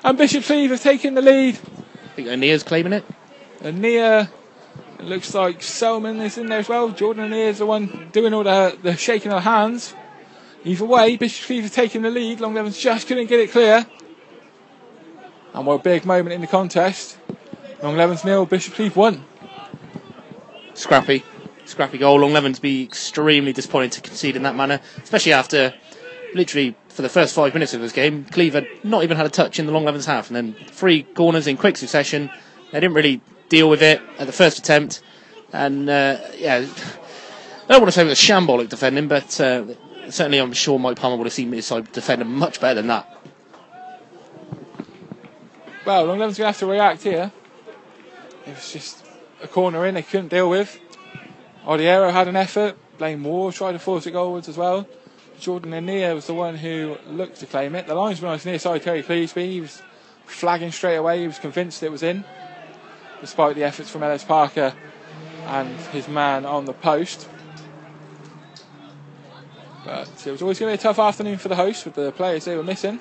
And 0.03 0.17
Bishop 0.17 0.43
Cleeve 0.43 0.71
have 0.71 0.81
taken 0.81 1.13
the 1.13 1.21
lead. 1.21 1.55
I 1.55 2.15
think 2.15 2.27
O'Neill's 2.27 2.63
claiming 2.63 2.93
it. 2.93 3.05
And 3.61 3.83
it 3.85 4.27
looks 4.99 5.33
like 5.33 5.61
Selman 5.61 6.19
is 6.21 6.37
in 6.37 6.47
there 6.47 6.59
as 6.59 6.67
well. 6.67 6.89
Jordan 6.89 7.31
is 7.31 7.59
the 7.59 7.65
one 7.65 8.09
doing 8.11 8.33
all 8.33 8.43
the, 8.43 8.77
the 8.81 8.97
shaking 8.97 9.31
of 9.31 9.43
hands. 9.43 9.93
Either 10.65 10.85
way, 10.85 11.17
Bishop 11.17 11.45
Cleeve 11.45 11.63
have 11.63 11.73
taken 11.73 12.01
the 12.01 12.09
lead. 12.09 12.39
Long 12.41 12.53
Levens 12.53 12.77
just 12.77 13.07
couldn't 13.07 13.27
get 13.27 13.39
it 13.39 13.51
clear. 13.51 13.85
And 15.53 15.65
what 15.65 15.79
a 15.79 15.83
big 15.83 16.05
moment 16.05 16.33
in 16.33 16.41
the 16.41 16.47
contest. 16.47 17.17
Long 17.83 17.97
Levens 17.97 18.23
nil, 18.23 18.45
Bishop 18.45 18.75
Cleeve 18.75 18.95
one. 18.95 19.25
Scrappy. 20.73 21.21
scrappy 21.65 21.97
goal. 21.97 22.21
Long 22.21 22.31
Levens 22.31 22.57
be 22.57 22.81
extremely 22.81 23.51
disappointed 23.51 23.91
to 23.91 24.01
concede 24.01 24.37
in 24.37 24.43
that 24.43 24.55
manner, 24.55 24.79
especially 25.03 25.33
after 25.33 25.73
literally 26.33 26.77
for 26.87 27.01
the 27.01 27.09
first 27.09 27.35
five 27.35 27.53
minutes 27.53 27.73
of 27.73 27.81
this 27.81 27.91
game, 27.91 28.23
Cleeve 28.23 28.53
had 28.53 28.67
not 28.85 29.03
even 29.03 29.17
had 29.17 29.25
a 29.25 29.29
touch 29.29 29.59
in 29.59 29.65
the 29.65 29.73
Long 29.73 29.83
Levens 29.83 30.05
half, 30.05 30.29
and 30.29 30.35
then 30.35 30.55
three 30.67 31.03
corners 31.03 31.45
in 31.45 31.57
quick 31.57 31.75
succession. 31.75 32.29
They 32.71 32.79
didn't 32.79 32.95
really 32.95 33.19
deal 33.49 33.69
with 33.69 33.81
it 33.81 34.01
at 34.17 34.27
the 34.27 34.33
first 34.33 34.57
attempt, 34.57 35.01
and 35.51 35.89
uh, 35.89 36.19
yeah, 36.37 36.65
I 36.65 37.67
don't 37.67 37.81
want 37.81 37.87
to 37.87 37.91
say 37.91 38.03
it 38.03 38.05
was 38.05 38.17
shambolic 38.17 38.69
defending, 38.69 39.09
but 39.09 39.41
uh, 39.41 39.65
certainly 40.09 40.37
I'm 40.39 40.53
sure 40.53 40.79
Mike 40.79 40.97
Palmer 40.97 41.17
would 41.17 41.25
have 41.25 41.33
seen 41.33 41.51
his 41.51 41.65
side 41.65 41.91
defending 41.91 42.29
much 42.29 42.61
better 42.61 42.75
than 42.75 42.87
that. 42.87 43.09
Well, 45.85 46.05
Long 46.05 46.19
Levens 46.19 46.37
going 46.37 46.45
to 46.45 46.51
have 46.53 46.59
to 46.59 46.65
react 46.65 47.03
here. 47.03 47.31
It 48.45 48.55
was 48.55 48.71
just 48.71 49.05
a 49.41 49.47
corner 49.47 49.85
in 49.85 49.95
they 49.95 50.01
couldn't 50.01 50.29
deal 50.29 50.49
with. 50.49 50.79
Odiero 51.65 52.11
had 52.11 52.27
an 52.27 52.35
effort. 52.35 52.77
Blaine 52.97 53.19
Moore 53.19 53.51
tried 53.51 53.71
to 53.73 53.79
force 53.79 54.05
it 54.05 54.11
goalwards 54.11 54.49
as 54.49 54.57
well. 54.57 54.87
Jordan 55.39 55.73
Anea 55.73 56.13
was 56.13 56.27
the 56.27 56.33
one 56.33 56.55
who 56.55 56.97
looked 57.07 57.39
to 57.39 57.45
claim 57.45 57.75
it. 57.75 57.87
The 57.87 57.95
linesman 57.95 58.33
his 58.33 58.45
near 58.45 58.59
side, 58.59 58.83
Terry 58.83 59.01
Cleesby, 59.01 59.51
he 59.51 59.61
was 59.61 59.81
flagging 60.25 60.71
straight 60.71 60.97
away. 60.97 61.21
He 61.21 61.27
was 61.27 61.39
convinced 61.39 61.83
it 61.83 61.91
was 61.91 62.03
in, 62.03 62.23
despite 63.21 63.55
the 63.55 63.63
efforts 63.63 63.89
from 63.89 64.03
Ellis 64.03 64.23
Parker 64.23 64.73
and 65.47 65.77
his 65.91 66.07
man 66.07 66.45
on 66.45 66.65
the 66.65 66.73
post. 66.73 67.27
But 69.85 70.09
it 70.25 70.31
was 70.31 70.41
always 70.41 70.59
going 70.59 70.71
to 70.71 70.77
be 70.77 70.79
a 70.79 70.83
tough 70.83 70.99
afternoon 70.99 71.37
for 71.37 71.49
the 71.49 71.55
hosts 71.55 71.83
with 71.83 71.95
the 71.95 72.11
players 72.11 72.45
they 72.45 72.55
were 72.55 72.63
missing. 72.63 72.99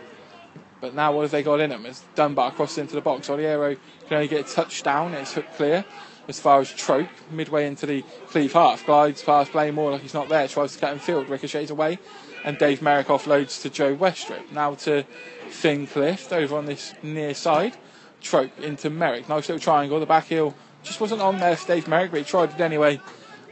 But 0.82 0.94
now 0.94 1.12
what 1.12 1.22
have 1.22 1.30
they 1.30 1.44
got 1.44 1.60
in 1.60 1.70
them? 1.70 1.86
It's 1.86 2.02
Dunbar 2.16 2.50
crosses 2.50 2.78
into 2.78 2.96
the 2.96 3.00
box. 3.00 3.28
Odiero 3.28 3.78
can 4.08 4.16
only 4.16 4.26
get 4.26 4.50
a 4.50 4.52
touchdown. 4.52 5.14
It's 5.14 5.32
hooked 5.32 5.54
clear 5.54 5.84
as 6.26 6.40
far 6.40 6.60
as 6.60 6.72
Troke, 6.72 7.08
midway 7.30 7.68
into 7.68 7.86
the 7.86 8.04
Cleeve 8.26 8.52
half. 8.52 8.84
Glides 8.84 9.22
past 9.22 9.52
Blaymore 9.52 9.92
like 9.92 10.02
he's 10.02 10.12
not 10.12 10.28
there. 10.28 10.48
Tries 10.48 10.74
to 10.74 10.80
cut 10.80 10.92
in 10.92 10.98
field. 10.98 11.28
Ricochets 11.28 11.70
away. 11.70 12.00
And 12.44 12.58
Dave 12.58 12.82
Merrick 12.82 13.06
offloads 13.06 13.62
to 13.62 13.70
Joe 13.70 13.96
Westrip. 13.96 14.50
Now 14.50 14.74
to 14.74 15.04
Finn 15.50 15.86
Clift 15.86 16.32
over 16.32 16.56
on 16.56 16.66
this 16.66 16.94
near 17.00 17.32
side. 17.32 17.76
Troke 18.20 18.50
into 18.58 18.90
Merrick. 18.90 19.28
Nice 19.28 19.48
little 19.48 19.60
triangle. 19.60 20.00
The 20.00 20.06
back 20.06 20.26
heel 20.26 20.52
just 20.82 21.00
wasn't 21.00 21.22
on 21.22 21.38
there 21.38 21.54
for 21.54 21.68
Dave 21.68 21.86
Merrick, 21.86 22.10
but 22.10 22.18
he 22.18 22.24
tried 22.24 22.50
it 22.50 22.60
anyway. 22.60 23.00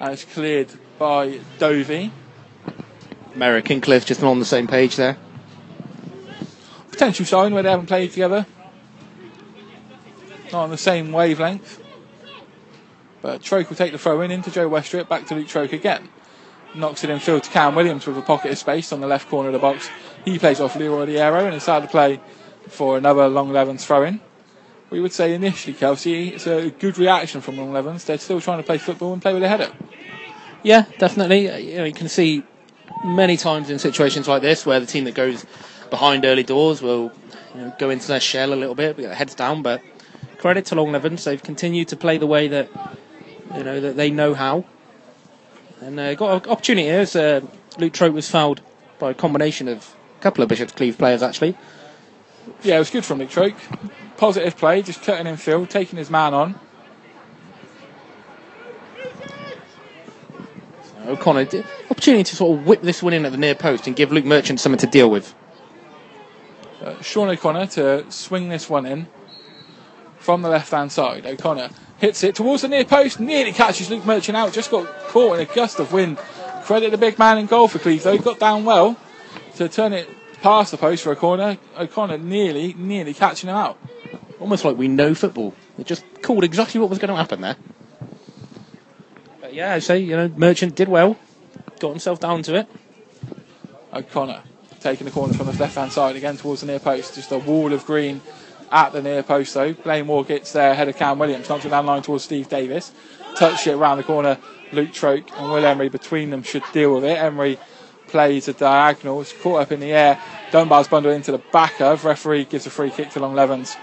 And 0.01 0.13
it's 0.13 0.25
cleared 0.25 0.73
by 0.99 1.39
Dovey. 1.61 2.11
Merrick 3.37 3.71
and 3.71 3.81
Clift 3.81 4.09
just 4.09 4.21
on 4.25 4.41
the 4.41 4.45
same 4.45 4.67
page 4.67 4.97
there. 4.97 5.17
Potential 7.01 7.25
sign 7.25 7.55
where 7.55 7.63
they 7.63 7.71
haven't 7.71 7.87
played 7.87 8.11
together. 8.11 8.45
Not 10.53 10.65
on 10.65 10.69
the 10.69 10.77
same 10.77 11.13
wavelength. 11.13 11.83
But 13.23 13.41
Troke 13.41 13.71
will 13.71 13.77
take 13.79 13.93
the 13.93 13.97
throw 13.97 14.21
in 14.21 14.31
into 14.31 14.51
Joe 14.51 14.69
Westrip, 14.69 15.09
back 15.09 15.27
to 15.29 15.35
Luke 15.35 15.49
Troke 15.49 15.73
again. 15.73 16.11
Knocks 16.75 17.03
it 17.03 17.09
in 17.09 17.19
field 17.19 17.45
to 17.45 17.51
Cam 17.51 17.75
Williams 17.75 18.07
with 18.07 18.19
a 18.19 18.21
pocket 18.21 18.51
of 18.51 18.59
space 18.59 18.93
on 18.93 19.01
the 19.01 19.07
left 19.07 19.31
corner 19.31 19.49
of 19.49 19.55
the 19.55 19.59
box. 19.59 19.89
He 20.27 20.39
plays 20.39 20.61
off 20.61 20.77
Leroy 20.77 21.07
Odiero 21.07 21.47
and 21.47 21.55
inside 21.55 21.85
the 21.85 21.89
play 21.89 22.21
for 22.69 22.99
another 22.99 23.29
Long 23.29 23.51
Levens 23.51 23.87
throw 23.87 24.03
in. 24.03 24.21
We 24.91 25.01
would 25.01 25.15
say 25.15 25.33
initially, 25.33 25.73
Kelsey, 25.73 26.35
it's 26.35 26.47
a 26.47 26.69
good 26.69 26.99
reaction 26.99 27.41
from 27.41 27.57
Long 27.57 27.73
Levens. 27.73 28.05
They're 28.05 28.19
still 28.19 28.43
trying 28.43 28.59
to 28.59 28.63
play 28.63 28.77
football 28.77 29.15
and 29.15 29.23
play 29.23 29.33
with 29.33 29.41
their 29.41 29.49
head 29.49 29.63
up. 29.63 29.75
Yeah, 30.63 30.85
definitely. 30.99 31.45
You, 31.71 31.79
know, 31.79 31.85
you 31.85 31.95
can 31.95 32.11
see 32.11 32.43
many 33.07 33.39
times 33.39 33.71
in 33.71 33.79
situations 33.79 34.29
like 34.29 34.43
this 34.43 34.67
where 34.67 34.79
the 34.79 34.85
team 34.85 35.05
that 35.05 35.15
goes 35.15 35.47
behind 35.91 36.25
early 36.25 36.43
doors 36.43 36.81
we'll 36.81 37.13
you 37.55 37.61
know, 37.61 37.75
go 37.79 37.91
into 37.91 38.07
their 38.09 38.21
shell 38.21 38.53
a 38.53 38.55
little 38.55 38.75
bit, 38.75 38.97
get 38.97 39.07
their 39.07 39.15
heads 39.15 39.35
down. 39.35 39.63
But 39.63 39.83
credit 40.39 40.67
to 40.67 40.75
Long 40.75 40.93
Levens, 40.93 41.25
they've 41.25 41.43
continued 41.43 41.89
to 41.89 41.97
play 41.97 42.19
the 42.19 42.27
way 42.27 42.49
that 42.49 42.69
you 43.57 43.65
know 43.65 43.81
that 43.81 43.97
they 43.97 44.11
know 44.11 44.35
how, 44.35 44.65
and 45.81 45.99
uh, 45.99 46.15
got 46.15 46.45
an 46.45 46.51
opportunity 46.51 46.87
here. 46.87 47.01
As, 47.01 47.17
uh, 47.17 47.41
Luke 47.79 47.93
Troke 47.93 48.15
was 48.15 48.29
fouled 48.29 48.61
by 48.99 49.11
a 49.11 49.15
combination 49.15 49.69
of 49.69 49.95
a 50.19 50.23
couple 50.23 50.43
of 50.43 50.49
Bishop's 50.49 50.73
Cleeve 50.73 50.99
players 50.99 51.23
actually. 51.23 51.57
Yeah, 52.63 52.77
it 52.77 52.81
was 52.81 52.91
good 52.91 53.05
from 53.05 53.19
Luke 53.19 53.31
Troke. 53.31 53.55
Positive 54.17 54.57
play, 54.57 54.83
just 54.83 55.03
cutting 55.03 55.27
in 55.27 55.37
field, 55.37 55.71
taking 55.71 55.99
his 55.99 56.11
man 56.11 56.35
on. 56.35 56.61
O'Connor, 61.07 61.49
opportunity 61.91 62.25
to 62.25 62.37
sort 62.37 62.59
of 62.59 62.67
whip 62.67 62.83
this 62.83 63.03
one 63.03 63.13
in 63.13 63.25
at 63.25 63.33
the 63.33 63.39
near 63.39 63.55
post 63.55 63.87
and 63.87 63.97
give 63.97 64.13
Luke 64.13 64.25
Merchant 64.25 64.61
something 64.61 64.79
to 64.79 64.87
deal 64.87 65.11
with. 65.11 65.35
Uh, 66.81 67.01
Sean 67.03 67.29
O'Connor 67.29 67.67
to 67.67 68.11
swing 68.11 68.49
this 68.49 68.71
one 68.71 68.87
in 68.87 69.07
from 70.19 70.41
the 70.43 70.49
left 70.49 70.71
hand 70.71 70.91
side. 70.91 71.27
O'Connor 71.27 71.71
hits 71.99 72.25
it 72.25 72.35
towards 72.35 72.63
the 72.63 72.69
near 72.69 72.85
post, 72.85 73.21
nearly 73.21 73.53
catches 73.53 73.91
Luke 73.91 74.07
Merchant 74.07 74.37
out, 74.37 74.53
just 74.53 74.71
got 74.71 74.87
caught 75.09 75.35
in 75.35 75.41
a 75.41 75.55
gust 75.55 75.79
of 75.79 75.93
wind. 75.93 76.19
Credit 76.65 76.91
the 76.91 76.99
big 76.99 77.19
man 77.19 77.37
in 77.37 77.47
goal 77.47 77.69
for 77.69 77.79
Cleeve 77.79 78.03
though, 78.03 78.13
he 78.13 78.19
got 78.19 78.39
down 78.39 78.65
well 78.65 78.97
to 79.57 79.69
turn 79.69 79.93
it 79.93 80.09
past 80.41 80.71
the 80.71 80.79
post 80.79 81.03
for 81.03 81.13
a 81.13 81.17
corner. 81.17 81.59
O'Connor 81.79 82.19
nearly, 82.19 82.73
nearly 82.75 83.13
catching 83.13 83.51
him 83.51 83.57
out. 83.57 83.79
Almost 84.39 84.65
like 84.65 84.77
we 84.77 84.89
know 84.89 85.15
football. 85.15 85.55
It 85.79 85.87
just 85.87 86.05
called 86.23 86.45
exactly 86.45 86.81
what 86.81 86.89
was 86.89 86.99
going 86.99 87.11
to 87.11 87.17
happen 87.17 87.43
there. 87.43 87.57
But 89.43 89.53
yeah, 89.53 89.75
I 89.75 89.81
say, 89.81 89.99
you 89.99 90.17
know, 90.17 90.29
Merchant 90.29 90.75
did 90.75 90.89
well, 90.89 91.19
got 91.79 91.91
himself 91.91 92.21
down 92.21 92.43
to 92.45 92.55
it. 92.55 92.69
O'Connor 93.93 94.45
taking 94.81 95.05
the 95.05 95.11
corner 95.11 95.33
from 95.35 95.47
the 95.47 95.53
left 95.53 95.75
hand 95.75 95.93
side 95.93 96.17
again 96.17 96.37
towards 96.37 96.63
the 96.63 96.67
near 96.67 96.79
post. 96.79 97.15
Just 97.15 97.33
a 97.33 97.39
wall 97.39 97.73
of 97.73 97.85
green 97.87 98.21
at 98.71 98.93
the 98.93 99.03
near 99.03 99.23
post 99.23 99.55
though. 99.55 99.73
Blaine 99.73 100.07
Moore 100.07 100.25
gets 100.25 100.53
there 100.53 100.73
ahead 100.73 100.89
of 100.89 100.97
Cam 100.97 101.19
Williams, 101.19 101.49
knocks 101.49 101.65
it 101.65 101.71
down 101.71 101.87
line 101.87 102.03
towards 102.03 102.25
Steve 102.25 102.49
Davis. 102.49 102.93
Touch 103.37 103.67
it 103.67 103.73
around 103.73 103.99
the 103.99 104.03
corner. 104.03 104.39
Luke 104.73 104.93
Troke 104.93 105.25
and 105.37 105.51
Will 105.51 105.65
Emery 105.65 105.89
between 105.89 106.31
them 106.31 106.43
should 106.43 106.63
deal 106.73 106.95
with 106.95 107.05
it. 107.05 107.19
Emery 107.19 107.59
plays 108.07 108.49
a 108.49 108.53
diagonal. 108.53 109.21
It's 109.21 109.33
caught 109.33 109.63
up 109.63 109.73
in 109.73 109.81
the 109.81 109.93
air. 109.93 110.21
Dunbar's 110.51 110.89
bundled 110.89 111.15
into 111.15 111.33
the 111.33 111.39
back 111.53 111.81
of. 111.81 112.05
Referee 112.05 112.45
gives 112.45 112.67
a 112.67 112.71
free 112.71 112.91
kick 112.91 113.11
to 113.11 113.21
Long 113.21 113.35
Levens. 113.35 113.77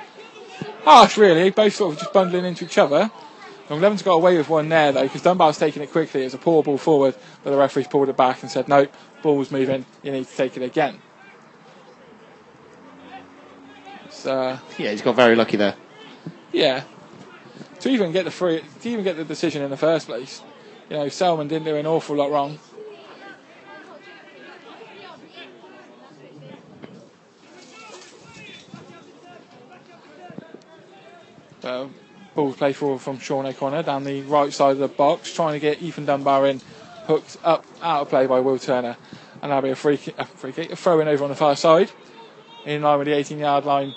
Harsh, 0.83 1.17
really. 1.17 1.49
Both 1.49 1.75
sort 1.75 1.93
of 1.93 1.99
just 1.99 2.13
bundling 2.13 2.45
into 2.45 2.65
each 2.65 2.77
other. 2.77 3.11
Long 3.69 3.81
Levens 3.81 4.01
got 4.01 4.13
away 4.13 4.37
with 4.37 4.47
one 4.47 4.69
there 4.69 4.93
though 4.93 5.03
because 5.03 5.21
Dunbar's 5.21 5.57
taking 5.57 5.83
it 5.83 5.91
quickly. 5.91 6.21
It 6.21 6.25
was 6.25 6.33
a 6.33 6.37
poor 6.37 6.63
ball 6.63 6.77
forward, 6.77 7.15
but 7.43 7.51
the 7.51 7.57
referee's 7.57 7.87
pulled 7.87 8.07
it 8.07 8.15
back 8.15 8.41
and 8.41 8.49
said, 8.49 8.69
"No, 8.69 8.87
ball 9.21 9.37
was 9.37 9.51
moving. 9.51 9.85
You 10.03 10.11
need 10.11 10.27
to 10.27 10.35
take 10.35 10.57
it 10.57 10.63
again." 10.63 10.99
So 14.09 14.39
uh, 14.41 14.59
Yeah, 14.77 14.91
he's 14.91 15.01
got 15.01 15.15
very 15.15 15.35
lucky 15.35 15.57
there. 15.57 15.75
yeah, 16.51 16.83
to 17.79 17.89
even 17.89 18.11
get 18.11 18.25
the 18.25 18.31
free, 18.31 18.63
to 18.81 18.89
even 18.89 19.03
get 19.03 19.15
the 19.15 19.23
decision 19.25 19.61
in 19.61 19.69
the 19.69 19.77
first 19.77 20.07
place, 20.07 20.41
you 20.89 20.97
know, 20.97 21.07
Selman 21.09 21.47
didn't 21.47 21.65
do 21.65 21.75
an 21.75 21.85
awful 21.85 22.15
lot 22.15 22.31
wrong. 22.31 22.57
So, 31.61 31.89
ball 32.35 32.53
play 32.53 32.73
forward 32.73 32.99
from 32.99 33.19
Sean 33.19 33.45
O'Connor 33.45 33.83
down 33.83 34.03
the 34.03 34.21
right 34.21 34.53
side 34.53 34.71
of 34.71 34.77
the 34.77 34.87
box, 34.87 35.33
trying 35.33 35.53
to 35.53 35.59
get 35.59 35.81
Ethan 35.81 36.05
Dunbar 36.05 36.47
in, 36.47 36.61
hooked 37.07 37.37
up 37.43 37.65
out 37.81 38.01
of 38.01 38.09
play 38.09 38.27
by 38.27 38.39
Will 38.39 38.59
Turner, 38.59 38.97
and 39.41 39.51
that'll 39.51 39.61
be 39.61 39.69
a 39.69 39.75
free 39.75 39.97
kick, 39.97 40.15
a 40.17 40.25
free 40.25 40.51
kick, 40.51 40.71
a 40.71 40.75
throw 40.75 40.99
in 40.99 41.07
over 41.07 41.23
on 41.23 41.29
the 41.29 41.35
far 41.35 41.55
side, 41.55 41.91
in 42.65 42.81
line 42.81 42.99
with 42.99 43.07
the 43.07 43.13
18 43.13 43.39
yard 43.39 43.65
line 43.65 43.95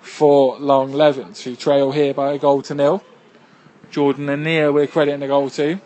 for 0.00 0.58
Long 0.58 0.92
Levens, 0.92 1.42
who 1.42 1.56
trail 1.56 1.92
here 1.92 2.14
by 2.14 2.32
a 2.32 2.38
goal 2.38 2.62
to 2.62 2.74
nil. 2.74 3.02
Jordan 3.90 4.28
and 4.28 4.44
Nia 4.44 4.72
we're 4.72 4.86
crediting 4.86 5.20
the 5.20 5.26
goal 5.26 5.50
to. 5.50 5.80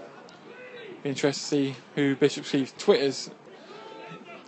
Be 1.03 1.09
interested 1.09 1.41
to 1.41 1.49
see 1.49 1.77
who 1.95 2.15
Bishop 2.17 2.45
Cleeve's 2.45 2.73
Twitter's 2.79 3.31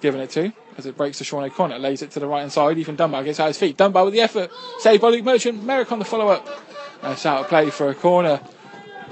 given 0.00 0.20
it 0.20 0.30
to 0.30 0.52
as 0.78 0.86
it 0.86 0.96
breaks 0.96 1.18
to 1.18 1.24
Sean 1.24 1.42
O'Connor, 1.42 1.78
lays 1.78 2.02
it 2.02 2.12
to 2.12 2.20
the 2.20 2.26
right 2.26 2.40
hand 2.40 2.52
side. 2.52 2.78
Ethan 2.78 2.94
Dunbar 2.94 3.24
gets 3.24 3.40
out 3.40 3.48
his 3.48 3.58
feet. 3.58 3.76
Dunbar 3.76 4.04
with 4.04 4.14
the 4.14 4.20
effort, 4.20 4.50
saved 4.78 5.02
by 5.02 5.08
Luke 5.08 5.24
Merchant. 5.24 5.62
Merrick 5.64 5.90
on 5.90 5.98
the 5.98 6.04
follow 6.04 6.28
up. 6.28 6.48
It's 7.02 7.26
out 7.26 7.40
of 7.40 7.48
play 7.48 7.68
for 7.70 7.90
a 7.90 7.94
corner. 7.94 8.40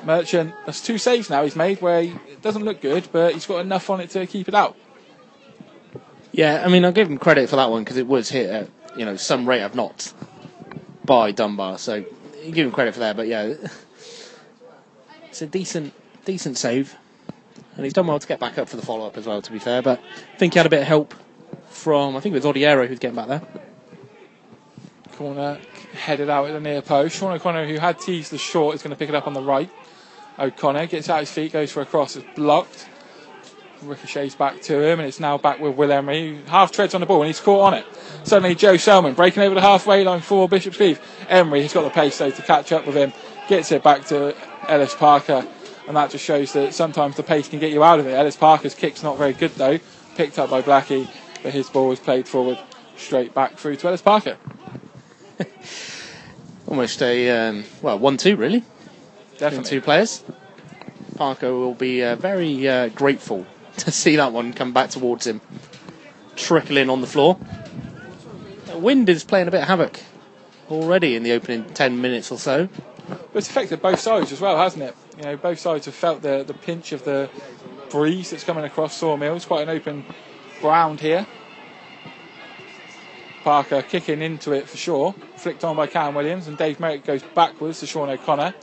Merchant, 0.07 0.55
that's 0.65 0.81
two 0.81 0.99
saves 0.99 1.29
now 1.29 1.43
he's 1.43 1.57
made 1.57 1.83
where 1.83 2.03
he, 2.03 2.09
it 2.29 2.41
doesn't 2.41 2.65
look 2.65 2.81
good, 2.81 3.09
but 3.11 3.35
he's 3.35 3.45
got 3.45 3.59
enough 3.59 3.91
on 3.91 4.01
it 4.01 4.11
to 4.11 4.27
keep 4.27 4.47
it 4.49 4.55
out. 4.55 4.77
Yeah, 6.33 6.63
I 6.65 6.69
mean, 6.69 6.85
I'll 6.85 6.93
give 6.93 7.11
him 7.11 7.19
credit 7.19 7.49
for 7.49 7.57
that 7.57 7.71
one 7.71 7.83
because 7.83 7.97
it 7.97 8.07
was 8.07 8.29
hit 8.29 8.49
at, 8.49 8.69
you 8.97 9.05
know, 9.05 9.17
some 9.17 9.49
rate 9.49 9.63
of 9.63 9.75
knots 9.75 10.15
by 11.05 11.33
Dunbar. 11.33 11.79
So 11.79 12.05
you 12.45 12.53
give 12.53 12.67
him 12.67 12.73
credit 12.73 12.95
for 12.95 13.01
that. 13.01 13.17
But 13.17 13.27
yeah, 13.27 13.55
it's 15.25 15.43
a 15.43 15.47
decent, 15.47 15.93
decent 16.25 16.59
save. 16.59 16.95
And 17.75 17.85
he's 17.85 17.93
done 17.93 18.07
well 18.07 18.19
to 18.19 18.27
get 18.27 18.39
back 18.39 18.59
up 18.59 18.69
for 18.69 18.77
the 18.77 18.83
follow 18.83 19.07
up 19.07 19.17
as 19.17 19.27
well, 19.27 19.43
to 19.43 19.53
be 19.53 19.59
fair. 19.59 19.83
But 19.83 20.01
I 20.35 20.39
think 20.39 20.53
he 20.55 20.59
had 20.59 20.67
a 20.67 20.71
bit 20.71 20.83
of 20.83 20.87
help 20.87 21.15
from, 21.69 22.17
I 22.17 22.21
think 22.21 22.35
it 22.35 22.43
was 22.43 22.55
Odiero 22.55 22.87
who's 22.87 22.99
getting 22.99 23.17
back 23.17 23.29
there. 23.29 23.43
Corner 25.13 25.59
headed 25.95 26.29
out 26.29 26.47
at 26.49 26.53
the 26.53 26.61
near 26.61 26.83
post. 26.83 27.17
Sean 27.17 27.33
O'Connor, 27.33 27.67
who 27.67 27.79
had 27.79 27.99
teased 27.99 28.31
the 28.31 28.39
short, 28.39 28.75
is 28.75 28.83
going 28.83 28.91
to 28.91 28.97
pick 28.97 29.09
it 29.09 29.15
up 29.15 29.27
on 29.27 29.33
the 29.33 29.43
right. 29.43 29.71
O'Connor 30.39 30.87
gets 30.87 31.09
out 31.09 31.21
his 31.21 31.31
feet, 31.31 31.53
goes 31.53 31.73
for 31.73 31.83
a 31.83 31.87
cross, 31.87 32.17
it's 32.17 32.27
blocked. 32.35 32.89
Ricochets 33.83 34.35
back 34.35 34.61
to 34.63 34.83
him, 34.83 35.01
and 35.01 35.09
it's 35.09 35.21
now 35.21 35.37
back 35.37 35.61
with 35.61 35.77
Will 35.77 35.93
Emery, 35.93 36.41
half 36.47 36.73
treads 36.73 36.95
on 36.95 37.01
the 37.01 37.07
ball, 37.07 37.23
and 37.23 37.27
he's 37.27 37.41
caught 37.41 37.61
on 37.61 37.75
it. 37.75 37.87
Suddenly, 38.25 38.55
Joe 38.55 38.77
Selman 38.77 39.15
breaking 39.15 39.43
over 39.43 39.55
the 39.55 39.61
halfway 39.61 40.03
line 40.03 40.21
for 40.21 40.49
Bishop's 40.49 40.79
Cleeve. 40.79 41.01
Emery 41.29 41.63
has 41.63 41.73
got 41.73 41.83
the 41.83 41.91
pace 41.91 42.17
though 42.19 42.31
to 42.31 42.43
catch 42.43 42.73
up 42.73 42.87
with 42.87 42.97
him, 42.97 43.13
gets 43.49 43.71
it 43.73 43.83
back 43.83 44.07
to 44.07 44.35
Ellis 44.69 44.95
Parker, 44.95 45.47
and 45.87 45.97
that 45.97 46.11
just 46.11 46.25
shows 46.25 46.53
that 46.55 46.75
sometimes 46.75 47.17
the 47.17 47.23
pace 47.23 47.49
can 47.49 47.59
get 47.59 47.71
you 47.71 47.85
out 47.85 48.01
of 48.01 48.07
it. 48.07 48.15
Ellis 48.15 48.37
Parker's 48.37 48.75
kick's 48.75 49.03
not 49.03 49.19
very 49.19 49.35
good 49.35 49.53
though, 49.53 49.79
picked 50.17 50.39
up 50.39 50.51
by 50.51 50.63
Blackie, 50.63 51.09
but 51.43 51.53
his 51.53 51.69
ball 51.69 51.89
was 51.89 52.01
played 52.01 52.27
forward 52.27 52.59
straight 52.97 53.35
back 53.35 53.59
through 53.59 53.77
to 53.77 53.89
Ellis 53.89 54.03
Parker. 54.03 54.39
Almost 56.67 57.03
a 57.03 57.31
um, 57.31 57.65
well 57.83 57.99
one-two 57.99 58.37
really. 58.37 58.65
Definitely. 59.39 59.71
two 59.71 59.81
players. 59.81 60.25
Parker 61.17 61.53
will 61.53 61.75
be 61.75 62.03
uh, 62.03 62.17
very 62.17 62.69
uh, 62.69 62.89
grateful 62.89 63.47
to 63.79 63.91
see 63.91 64.17
that 64.17 64.33
one 64.33 64.53
come 64.53 64.73
back 64.73 64.91
towards 64.91 65.27
him, 65.27 65.41
trickling 66.37 66.91
on 66.91 67.01
the 67.01 67.07
floor. 67.07 67.39
The 68.67 68.79
wind 68.79 69.09
is 69.09 69.25
playing 69.25 69.49
a 69.49 69.51
bit 69.51 69.63
of 69.63 69.69
havoc 69.69 70.01
already 70.71 71.17
in 71.17 71.23
the 71.23 71.33
opening 71.33 71.65
ten 71.75 72.01
minutes 72.01 72.31
or 72.31 72.39
so. 72.39 72.69
But 73.09 73.21
it's 73.35 73.49
affected 73.49 73.81
both 73.81 74.01
sides 74.01 74.33
as 74.33 74.41
well, 74.41 74.57
hasn't 74.57 74.83
it? 74.83 74.97
You 75.19 75.23
know, 75.25 75.37
both 75.37 75.59
sides 75.59 75.87
have 75.87 75.95
felt 75.95 76.23
the, 76.23 76.45
the 76.45 76.55
pinch 76.55 76.93
of 76.93 77.05
the 77.05 77.31
breeze 77.91 78.31
that's 78.31 78.45
coming 78.45 78.65
across 78.65 78.97
Sawmill. 78.97 79.37
It's 79.37 79.45
quite 79.47 79.63
an 79.63 79.75
open 79.75 80.05
ground 80.61 81.01
here. 81.01 81.27
Parker 83.45 83.83
kicking 83.83 84.23
into 84.23 84.53
it 84.53 84.69
for 84.69 84.77
sure. 84.77 85.13
Flicked 85.37 85.63
on 85.63 85.77
by 85.77 85.87
Cam 85.87 86.15
Williams, 86.15 86.49
and 86.49 86.59
Dave 86.59 86.81
Merrick 86.81 87.05
goes 87.05 87.23
backwards 87.23 87.79
to 87.81 87.87
Sean 87.87 88.11
O'Connor. 88.11 88.55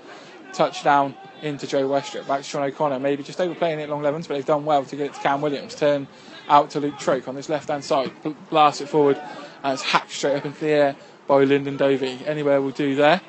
Touchdown 0.54 1.16
into 1.42 1.68
Joe 1.68 1.88
Westrip. 1.88 2.28
Back 2.28 2.40
to 2.40 2.44
Sean 2.44 2.64
O'Connor. 2.64 3.00
Maybe 3.00 3.24
just 3.24 3.42
overplaying 3.42 3.80
it 3.80 3.90
long 3.90 4.02
Levens, 4.02 4.28
but 4.28 4.36
they've 4.36 4.46
done 4.46 4.66
well 4.66 4.86
to 4.86 4.96
get 4.96 5.08
it 5.08 5.14
to 5.16 5.20
Cam 5.20 5.42
Williams. 5.42 5.76
Turn 5.76 6.08
out 6.48 6.70
to 6.72 6.80
Luke 6.80 6.98
Troke 6.98 7.28
on 7.28 7.36
this 7.36 7.50
left 7.50 7.70
hand 7.70 7.84
side. 7.84 8.12
Bl- 8.24 8.32
Blast 8.50 8.82
it 8.82 8.88
forward, 8.90 9.18
and 9.64 9.74
it's 9.74 9.82
hacked 9.84 10.12
straight 10.12 10.36
up 10.38 10.46
into 10.46 10.60
the 10.60 10.70
air 10.70 10.96
by 11.28 11.44
Lyndon 11.44 11.78
Dovey. 11.78 12.20
Anywhere 12.26 12.62
will 12.62 12.72
do 12.72 12.96
there. 12.96 13.22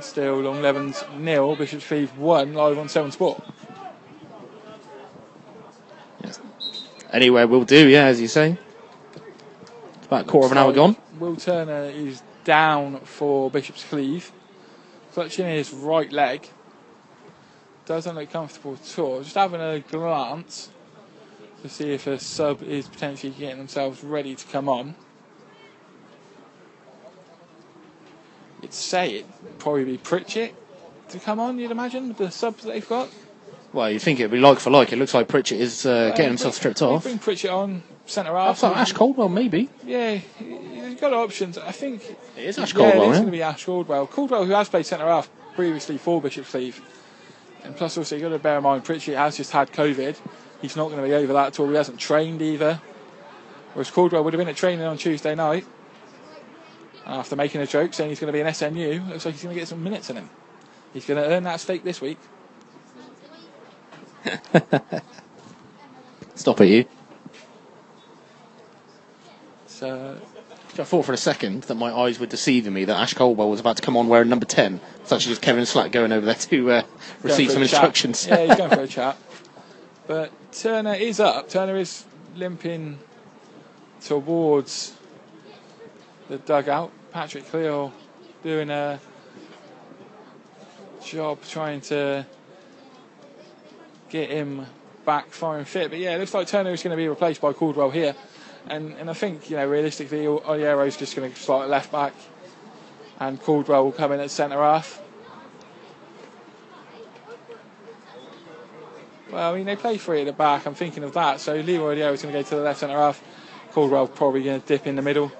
Still 0.00 0.40
Long 0.40 0.60
Levens 0.62 1.04
nil, 1.16 1.54
Bishop's 1.54 1.86
Cleeve 1.86 2.16
one, 2.18 2.54
live 2.54 2.76
on 2.76 2.88
7 2.88 3.12
Sport. 3.12 3.40
Anywhere 7.12 7.46
will 7.46 7.64
do, 7.64 7.88
yeah, 7.88 8.06
as 8.06 8.20
you 8.20 8.26
say. 8.26 8.56
About 10.04 10.24
a 10.24 10.28
quarter 10.28 10.46
of 10.46 10.52
an 10.52 10.58
hour 10.58 10.72
gone. 10.72 10.96
Will 11.18 11.36
Turner 11.36 11.84
is 11.84 12.22
down 12.44 13.00
for 13.00 13.50
Bishop's 13.50 13.84
Cleeve. 13.84 14.32
Clutching 15.12 15.46
his 15.46 15.72
right 15.72 16.10
leg. 16.12 16.48
Doesn't 17.86 18.14
look 18.14 18.30
comfortable 18.30 18.74
at 18.74 18.98
all. 18.98 19.22
Just 19.22 19.34
having 19.34 19.60
a 19.60 19.80
glance 19.80 20.70
to 21.62 21.68
see 21.68 21.92
if 21.92 22.06
a 22.06 22.18
sub 22.18 22.62
is 22.62 22.88
potentially 22.88 23.32
getting 23.38 23.58
themselves 23.58 24.02
ready 24.02 24.34
to 24.34 24.46
come 24.46 24.68
on. 24.68 24.94
You'd 28.62 28.72
say 28.72 29.16
it'd 29.16 29.58
probably 29.58 29.84
be 29.84 29.98
Pritchett 29.98 30.54
to 31.08 31.18
come 31.18 31.40
on, 31.40 31.58
you'd 31.58 31.70
imagine, 31.72 32.08
with 32.08 32.18
the 32.18 32.30
subs 32.30 32.62
that 32.64 32.72
they've 32.72 32.88
got. 32.88 33.08
Well, 33.72 33.90
you 33.90 33.98
think 33.98 34.20
it'd 34.20 34.30
be 34.30 34.38
like 34.38 34.58
for 34.60 34.70
like. 34.70 34.92
It 34.92 34.96
looks 34.98 35.14
like 35.14 35.28
Pritchett 35.28 35.60
is 35.60 35.84
uh, 35.86 36.10
getting 36.10 36.26
Uh, 36.26 36.28
himself 36.28 36.54
stripped 36.54 36.82
off. 36.82 37.02
Bring 37.04 37.18
Pritchett 37.18 37.50
on, 37.50 37.82
centre 38.06 38.32
half. 38.36 38.58
thought 38.58 38.76
Ash 38.76 38.92
Caldwell, 38.92 39.28
maybe. 39.28 39.68
Yeah, 39.84 40.20
got 41.02 41.12
options. 41.12 41.58
I 41.58 41.72
think 41.72 42.16
It 42.36 42.44
is 42.44 42.58
Ash 42.58 42.72
Caldwell. 42.72 43.02
yeah, 43.02 43.08
it 43.08 43.10
is 43.10 43.16
going 43.18 43.26
to 43.26 43.32
be 43.32 43.42
Ash 43.42 43.64
Caldwell. 43.64 44.06
Caldwell, 44.06 44.44
who 44.44 44.52
has 44.52 44.68
played 44.68 44.86
centre 44.86 45.06
half 45.06 45.28
previously 45.54 45.98
for 45.98 46.22
Bishop's 46.22 46.50
Cleeve, 46.50 46.80
and 47.64 47.76
plus 47.76 47.98
also 47.98 48.14
you've 48.14 48.22
got 48.22 48.28
to 48.30 48.38
bear 48.38 48.56
in 48.58 48.62
mind 48.62 48.84
Pritchett 48.84 49.16
has 49.16 49.36
just 49.36 49.50
had 49.50 49.70
COVID. 49.72 50.16
He's 50.62 50.76
not 50.76 50.90
going 50.90 51.02
to 51.02 51.06
be 51.06 51.12
over 51.12 51.32
that 51.32 51.48
at 51.48 51.60
all. 51.60 51.68
He 51.68 51.74
hasn't 51.74 51.98
trained 51.98 52.40
either. 52.40 52.80
Whereas 53.74 53.90
Caldwell 53.90 54.22
would 54.22 54.32
have 54.32 54.38
been 54.38 54.48
at 54.48 54.56
training 54.56 54.84
on 54.84 54.96
Tuesday 54.96 55.34
night. 55.34 55.66
After 57.04 57.34
making 57.34 57.60
a 57.60 57.66
joke 57.66 57.94
saying 57.94 58.10
he's 58.10 58.20
going 58.20 58.32
to 58.32 58.32
be 58.32 58.40
an 58.40 58.46
SNU, 58.46 59.08
looks 59.08 59.24
like 59.24 59.34
he's 59.34 59.42
going 59.42 59.56
to 59.56 59.60
get 59.60 59.66
some 59.66 59.82
minutes 59.82 60.08
in 60.08 60.16
him. 60.16 60.30
He's 60.92 61.04
going 61.04 61.20
to 61.20 61.28
earn 61.28 61.42
that 61.44 61.58
stake 61.58 61.82
this 61.82 62.00
week. 62.00 62.18
Stop 66.36 66.60
it, 66.60 66.68
you. 66.68 66.84
So 69.66 70.20
I 70.78 70.84
thought 70.84 71.04
for 71.04 71.12
a 71.12 71.18
second 71.18 71.64
that 71.64 71.74
my 71.74 71.92
eyes 71.92 72.18
were 72.18 72.26
deceiving 72.26 72.72
me 72.72 72.84
that 72.86 72.96
Ash 72.96 73.12
Caldwell 73.12 73.50
was 73.50 73.60
about 73.60 73.76
to 73.76 73.82
come 73.82 73.96
on 73.96 74.08
wearing 74.08 74.30
number 74.30 74.46
10. 74.46 74.80
It's 75.00 75.12
actually 75.12 75.32
just 75.32 75.42
Kevin 75.42 75.66
Slack 75.66 75.92
going 75.92 76.12
over 76.12 76.24
there 76.24 76.34
to 76.34 76.70
uh, 76.70 76.82
receive 77.22 77.50
some 77.50 77.62
instructions. 77.62 78.26
yeah, 78.26 78.46
he's 78.46 78.56
going 78.56 78.70
for 78.70 78.80
a 78.80 78.86
chat. 78.88 79.18
But 80.06 80.32
Turner 80.52 80.94
is 80.94 81.20
up. 81.20 81.50
Turner 81.50 81.76
is 81.76 82.04
limping 82.36 82.98
towards 84.00 84.96
the 86.28 86.38
dugout. 86.38 86.90
Patrick 87.12 87.46
Cleo 87.46 87.92
doing 88.42 88.70
a 88.70 88.98
job 91.04 91.40
trying 91.46 91.80
to 91.82 92.26
get 94.08 94.30
him 94.30 94.66
back 95.04 95.28
firing 95.30 95.64
fit. 95.64 95.90
But 95.90 95.98
yeah, 95.98 96.14
it 96.14 96.18
looks 96.18 96.32
like 96.32 96.46
Turner 96.46 96.70
is 96.70 96.82
going 96.82 96.92
to 96.92 96.96
be 96.96 97.08
replaced 97.08 97.40
by 97.40 97.52
Caldwell 97.52 97.90
here. 97.90 98.14
And 98.68 98.94
and 98.94 99.10
I 99.10 99.12
think, 99.14 99.50
you 99.50 99.56
know, 99.56 99.68
realistically, 99.68 100.24
Odiero's 100.24 100.96
just 100.96 101.16
going 101.16 101.32
to 101.32 101.38
start 101.38 101.64
at 101.64 101.70
left 101.70 101.92
back 101.92 102.14
and 103.22 103.40
Caldwell 103.40 103.84
will 103.84 103.92
come 103.92 104.10
in 104.12 104.20
at 104.20 104.30
centre 104.30 104.58
half. 104.58 105.00
Well, 109.30 109.52
I 109.52 109.56
mean, 109.56 109.64
they 109.64 109.76
play 109.76 109.96
three 109.96 110.20
at 110.20 110.26
the 110.26 110.32
back. 110.32 110.66
I'm 110.66 110.74
thinking 110.74 111.04
of 111.04 111.14
that. 111.14 111.40
So 111.40 111.54
Leroy 111.54 111.96
Odiero 111.96 112.12
is 112.12 112.22
going 112.22 112.34
to 112.34 112.40
go 112.40 112.48
to 112.48 112.56
the 112.56 112.62
left 112.62 112.80
centre 112.80 112.96
half. 112.96 113.22
Caldwell 113.70 114.08
probably 114.08 114.42
going 114.42 114.60
to 114.60 114.66
dip 114.66 114.86
in 114.88 114.96
the 114.96 115.02
middle. 115.02 115.32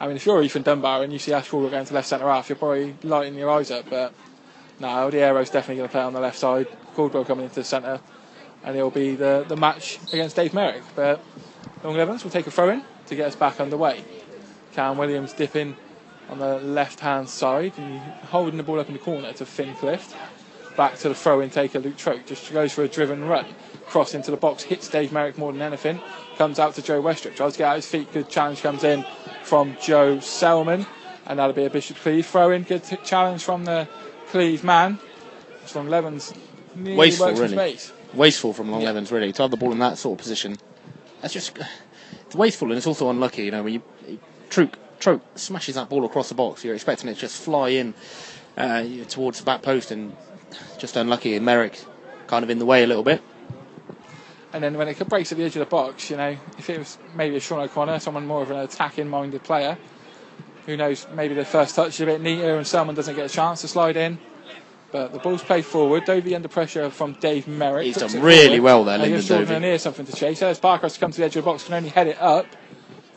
I 0.00 0.06
mean, 0.06 0.16
if 0.16 0.24
you're 0.24 0.42
Ethan 0.42 0.62
Dunbar 0.62 1.02
and 1.02 1.12
you 1.12 1.18
see 1.18 1.32
Ash 1.32 1.48
Caldwell 1.48 1.70
going 1.70 1.84
to 1.84 1.94
left 1.94 2.08
centre 2.08 2.26
half, 2.26 2.48
you're 2.48 2.56
probably 2.56 2.96
lighting 3.02 3.34
your 3.34 3.50
eyes 3.50 3.70
up. 3.70 3.88
But 3.90 4.14
no, 4.80 4.88
Odiero's 4.88 5.50
definitely 5.50 5.76
going 5.76 5.88
to 5.88 5.92
play 5.92 6.02
on 6.02 6.14
the 6.14 6.20
left 6.20 6.38
side. 6.38 6.68
Caldwell 6.94 7.26
coming 7.26 7.44
into 7.44 7.56
the 7.56 7.64
centre, 7.64 8.00
and 8.68 8.76
it'll 8.76 8.90
be 8.90 9.16
the, 9.16 9.46
the 9.48 9.56
match 9.56 9.98
against 10.12 10.36
Dave 10.36 10.52
Merrick. 10.52 10.82
But 10.94 11.24
Long 11.82 11.96
Levens 11.96 12.22
will 12.22 12.30
take 12.30 12.46
a 12.46 12.50
throw 12.50 12.68
in 12.68 12.84
to 13.06 13.16
get 13.16 13.26
us 13.26 13.34
back 13.34 13.60
underway. 13.60 14.04
Cam 14.74 14.98
Williams 14.98 15.32
dipping 15.32 15.74
on 16.28 16.38
the 16.38 16.58
left 16.58 17.00
hand 17.00 17.30
side 17.30 17.72
and 17.78 17.98
holding 18.26 18.58
the 18.58 18.62
ball 18.62 18.78
up 18.78 18.88
in 18.88 18.92
the 18.92 18.98
corner 18.98 19.32
to 19.32 19.46
Finn 19.46 19.74
Clift. 19.76 20.14
Back 20.76 20.98
to 20.98 21.08
the 21.08 21.14
throw 21.14 21.40
in 21.40 21.48
taker 21.48 21.78
Luke 21.78 21.96
Troke. 21.96 22.26
Just 22.26 22.52
goes 22.52 22.70
for 22.70 22.84
a 22.84 22.88
driven 22.88 23.24
run. 23.24 23.46
Cross 23.86 24.12
into 24.12 24.30
the 24.30 24.36
box, 24.36 24.64
hits 24.64 24.86
Dave 24.86 25.12
Merrick 25.12 25.38
more 25.38 25.50
than 25.50 25.62
anything. 25.62 25.98
Comes 26.36 26.58
out 26.58 26.74
to 26.74 26.82
Joe 26.82 27.02
Westrick. 27.02 27.36
Tries 27.36 27.54
to 27.54 27.58
get 27.58 27.68
out 27.68 27.76
his 27.76 27.86
feet. 27.86 28.12
Good 28.12 28.28
challenge 28.28 28.60
comes 28.60 28.84
in 28.84 29.02
from 29.44 29.78
Joe 29.80 30.20
Selman. 30.20 30.84
And 31.24 31.38
that'll 31.38 31.54
be 31.54 31.64
a 31.64 31.70
Bishop 31.70 31.96
Cleeve 31.96 32.26
throw 32.26 32.50
in. 32.50 32.64
Good 32.64 32.84
t- 32.84 32.98
challenge 33.02 33.42
from 33.42 33.64
the 33.64 33.88
Cleeve 34.28 34.62
man. 34.62 34.98
It's 35.62 35.74
Long 35.74 35.88
Levens 35.88 36.34
nearly 36.76 36.98
Wasteful, 36.98 37.28
works 37.28 37.40
really. 37.40 37.54
space. 37.54 37.92
Wasteful 38.14 38.52
from 38.52 38.70
Long 38.70 38.80
Yeah. 38.80 38.88
Levens, 38.88 39.12
really, 39.12 39.32
to 39.32 39.42
have 39.42 39.50
the 39.50 39.56
ball 39.56 39.72
in 39.72 39.78
that 39.80 39.98
sort 39.98 40.18
of 40.18 40.22
position. 40.22 40.56
That's 41.20 41.34
just. 41.34 41.58
It's 42.26 42.34
wasteful 42.34 42.68
and 42.68 42.76
it's 42.76 42.86
also 42.86 43.10
unlucky, 43.10 43.44
you 43.44 43.50
know, 43.50 43.62
when 43.62 43.74
you. 43.74 43.82
Troke, 44.50 44.78
Troke 44.98 45.22
smashes 45.34 45.74
that 45.74 45.88
ball 45.88 46.04
across 46.04 46.28
the 46.30 46.34
box, 46.34 46.64
you're 46.64 46.74
expecting 46.74 47.08
it 47.10 47.14
to 47.14 47.20
just 47.20 47.42
fly 47.42 47.68
in 47.70 47.94
uh, 48.56 48.84
towards 49.08 49.38
the 49.38 49.44
back 49.44 49.62
post 49.62 49.90
and 49.90 50.16
just 50.78 50.96
unlucky. 50.96 51.34
And 51.34 51.44
Merrick 51.44 51.78
kind 52.26 52.42
of 52.42 52.50
in 52.50 52.58
the 52.58 52.64
way 52.64 52.82
a 52.82 52.86
little 52.86 53.02
bit. 53.02 53.22
And 54.52 54.64
then 54.64 54.78
when 54.78 54.88
it 54.88 54.98
breaks 55.08 55.30
at 55.32 55.38
the 55.38 55.44
edge 55.44 55.56
of 55.56 55.60
the 55.60 55.66
box, 55.66 56.10
you 56.10 56.16
know, 56.16 56.36
if 56.58 56.70
it 56.70 56.78
was 56.78 56.96
maybe 57.14 57.36
a 57.36 57.40
Sean 57.40 57.60
O'Connor, 57.60 58.00
someone 58.00 58.26
more 58.26 58.42
of 58.42 58.50
an 58.50 58.58
attacking 58.58 59.08
minded 59.08 59.44
player, 59.44 59.76
who 60.64 60.76
knows, 60.76 61.06
maybe 61.14 61.34
the 61.34 61.44
first 61.44 61.74
touch 61.74 61.88
is 61.94 62.00
a 62.00 62.06
bit 62.06 62.20
neater 62.20 62.56
and 62.56 62.66
someone 62.66 62.94
doesn't 62.94 63.14
get 63.14 63.26
a 63.26 63.28
chance 63.28 63.60
to 63.60 63.68
slide 63.68 63.96
in. 63.96 64.18
But 64.90 65.12
the 65.12 65.18
ball's 65.18 65.42
played 65.42 65.66
forward. 65.66 66.04
Dovey 66.06 66.34
under 66.34 66.48
pressure 66.48 66.88
from 66.90 67.12
Dave 67.14 67.46
Merrick. 67.46 67.84
He's 67.84 67.96
done 67.96 68.22
really 68.22 68.56
forward. 68.56 68.62
well 68.62 68.84
there, 68.84 68.94
And 68.94 69.02
Lyndon 69.02 69.18
gives 69.18 69.28
Jordan 69.28 69.62
Dovey. 69.62 69.78
Something 69.78 70.06
to 70.06 70.12
chase. 70.16 70.40
As 70.42 70.58
Parker 70.58 70.82
has 70.82 70.94
to 70.94 71.00
come 71.00 71.10
to 71.10 71.18
the 71.18 71.24
edge 71.24 71.36
of 71.36 71.44
the 71.44 71.50
box, 71.50 71.64
can 71.64 71.74
only 71.74 71.90
head 71.90 72.06
it 72.06 72.18
up. 72.20 72.46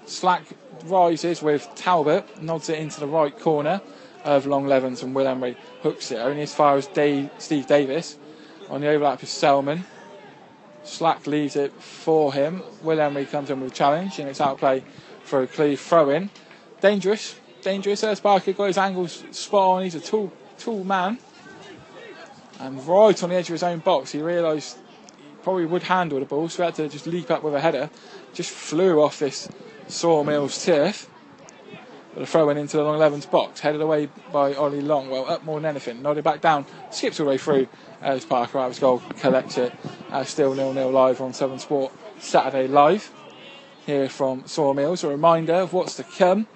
Slack 0.05 0.43
rises 0.85 1.41
with 1.41 1.69
Talbot, 1.75 2.41
nods 2.41 2.69
it 2.69 2.79
into 2.79 2.99
the 2.99 3.07
right 3.07 3.37
corner 3.39 3.81
of 4.23 4.45
Long 4.45 4.67
Levens 4.67 5.01
and 5.01 5.15
Will 5.15 5.27
Emery 5.27 5.55
hooks 5.81 6.11
it 6.11 6.17
only 6.17 6.41
as 6.41 6.53
far 6.53 6.75
as 6.75 6.87
Dave, 6.87 7.29
Steve 7.37 7.67
Davis 7.67 8.17
on 8.69 8.81
the 8.81 8.87
overlap 8.87 9.21
is 9.23 9.29
Selman. 9.29 9.85
Slack 10.83 11.27
leaves 11.27 11.55
it 11.55 11.71
for 11.73 12.33
him. 12.33 12.63
Will 12.81 12.99
Emery 12.99 13.25
comes 13.25 13.49
in 13.49 13.59
with 13.61 13.71
a 13.71 13.75
challenge 13.75 14.19
and 14.19 14.27
it's 14.27 14.41
outplay 14.41 14.83
for 15.23 15.43
a 15.43 15.47
Cleeve 15.47 15.79
throw 15.79 16.09
in. 16.09 16.29
Dangerous, 16.79 17.35
dangerous. 17.61 18.03
As 18.03 18.19
Parker 18.19 18.53
got 18.53 18.65
his 18.65 18.77
angles 18.77 19.23
spot 19.31 19.77
on. 19.77 19.83
He's 19.83 19.95
a 19.95 19.99
tall, 19.99 20.31
tall 20.57 20.83
man. 20.83 21.19
And 22.61 22.85
right 22.87 23.23
on 23.23 23.29
the 23.29 23.35
edge 23.35 23.49
of 23.49 23.53
his 23.53 23.63
own 23.63 23.79
box, 23.79 24.11
he 24.11 24.21
realised 24.21 24.77
he 25.17 25.23
probably 25.41 25.65
would 25.65 25.83
handle 25.83 26.19
the 26.19 26.25
ball, 26.25 26.47
so 26.47 26.61
he 26.61 26.65
had 26.65 26.75
to 26.75 26.89
just 26.89 27.07
leap 27.07 27.31
up 27.31 27.41
with 27.41 27.55
a 27.55 27.59
header. 27.59 27.89
Just 28.33 28.51
flew 28.51 29.01
off 29.01 29.17
this 29.17 29.49
Sawmills 29.87 30.63
turf. 30.63 31.09
But 32.13 32.23
a 32.23 32.25
throw 32.25 32.49
in 32.49 32.57
into 32.57 32.77
the 32.77 32.83
Long 32.83 32.99
Levens 32.99 33.25
box, 33.25 33.61
headed 33.61 33.81
away 33.81 34.09
by 34.31 34.53
Ollie 34.53 34.81
Long. 34.81 35.09
Well, 35.09 35.29
up 35.29 35.43
more 35.43 35.59
than 35.59 35.69
anything. 35.69 36.01
Nodded 36.01 36.23
back 36.23 36.41
down, 36.41 36.65
skips 36.91 37.19
all 37.19 37.25
the 37.25 37.31
way 37.31 37.37
through 37.37 37.67
as 38.01 38.25
Parker 38.25 38.63
his 38.67 38.79
goal 38.79 39.01
collects 39.19 39.57
it. 39.57 39.73
Uh, 40.11 40.23
still 40.23 40.53
nil 40.53 40.73
nil 40.73 40.91
live 40.91 41.21
on 41.21 41.33
Seven 41.33 41.57
Sport 41.57 41.93
Saturday 42.19 42.67
Live 42.67 43.11
here 43.85 44.09
from 44.09 44.45
Sawmills. 44.45 45.03
A 45.03 45.07
reminder 45.07 45.53
of 45.53 45.73
what's 45.73 45.95
to 45.95 46.03
come. 46.03 46.47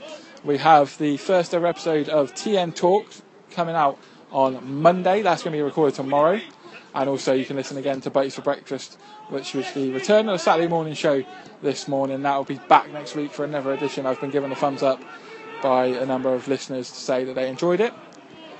We 0.44 0.58
have 0.58 0.98
the 0.98 1.18
first 1.18 1.56
ever 1.56 1.65
episode 1.65 2.10
of 2.10 2.36
TN 2.36 2.76
Talk 2.76 3.08
coming 3.50 3.76
out 3.76 3.98
on 4.36 4.82
Monday. 4.82 5.21
That's 5.21 5.43
going 5.43 5.54
to 5.54 5.58
be 5.58 5.62
recorded 5.62 5.95
tomorrow. 5.95 6.41
And 6.93 7.10
also, 7.10 7.34
you 7.34 7.45
can 7.45 7.56
listen 7.56 7.78
again 7.78 8.02
to 8.02 8.10
Bates 8.10 8.36
for 8.36 8.41
Breakfast, 8.41 9.00
which 9.30 9.54
was 9.54 9.71
the 9.74 9.91
return 9.91 10.28
of 10.28 10.34
the 10.34 10.39
Saturday 10.39 10.67
morning 10.67 10.93
show 10.93 11.24
this 11.62 11.88
morning. 11.88 12.21
That 12.24 12.36
will 12.36 12.43
be 12.43 12.60
back 12.67 12.91
next 12.91 13.15
week 13.15 13.32
for 13.32 13.45
another 13.45 13.71
edition. 13.71 14.06
I've 14.06 14.19
been 14.19 14.32
given 14.32 14.52
a 14.52 14.56
thumbs 14.56 14.84
up 14.84 15.02
by 15.63 15.86
a 15.86 16.06
number 16.06 16.34
of 16.34 16.50
listeners 16.50 16.89
to 16.91 16.98
say 16.98 17.24
that 17.24 17.36
they 17.36 17.48
enjoyed 17.48 17.80
it. 17.80 17.93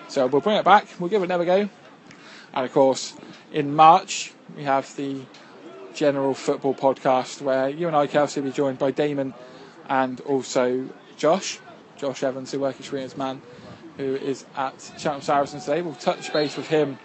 So 0.08 0.26
we'll 0.28 0.42
bring 0.42 0.56
it 0.56 0.64
back, 0.64 0.88
we'll 0.98 1.10
give 1.10 1.22
it 1.22 1.26
another 1.26 1.46
go. 1.46 1.70
And 2.54 2.66
of 2.66 2.72
course, 2.72 3.14
in 3.52 3.76
March, 3.76 4.34
we 4.56 4.64
have 4.64 4.96
the 4.96 5.22
general 5.94 6.34
football 6.34 6.74
podcast 6.74 7.42
where 7.42 7.68
you 7.68 7.88
and 7.88 7.96
I, 7.96 8.08
Kelsey, 8.08 8.40
will 8.40 8.50
be 8.50 8.54
joined 8.54 8.80
by 8.80 8.92
Damon 8.92 9.34
and 9.90 10.22
also 10.22 10.90
Josh, 11.18 11.60
Josh 11.98 12.24
Evans, 12.24 12.52
the 12.52 12.60
work 12.60 12.80
experience 12.80 13.18
man, 13.18 13.42
who 13.98 14.16
is 14.16 14.46
at 14.56 14.80
Cheltenham 14.98 15.22
Saracens 15.22 15.66
today. 15.66 15.82
We'll 15.82 15.96
touch 15.96 16.32
base 16.34 16.58
with 16.58 16.68
him 16.68 16.98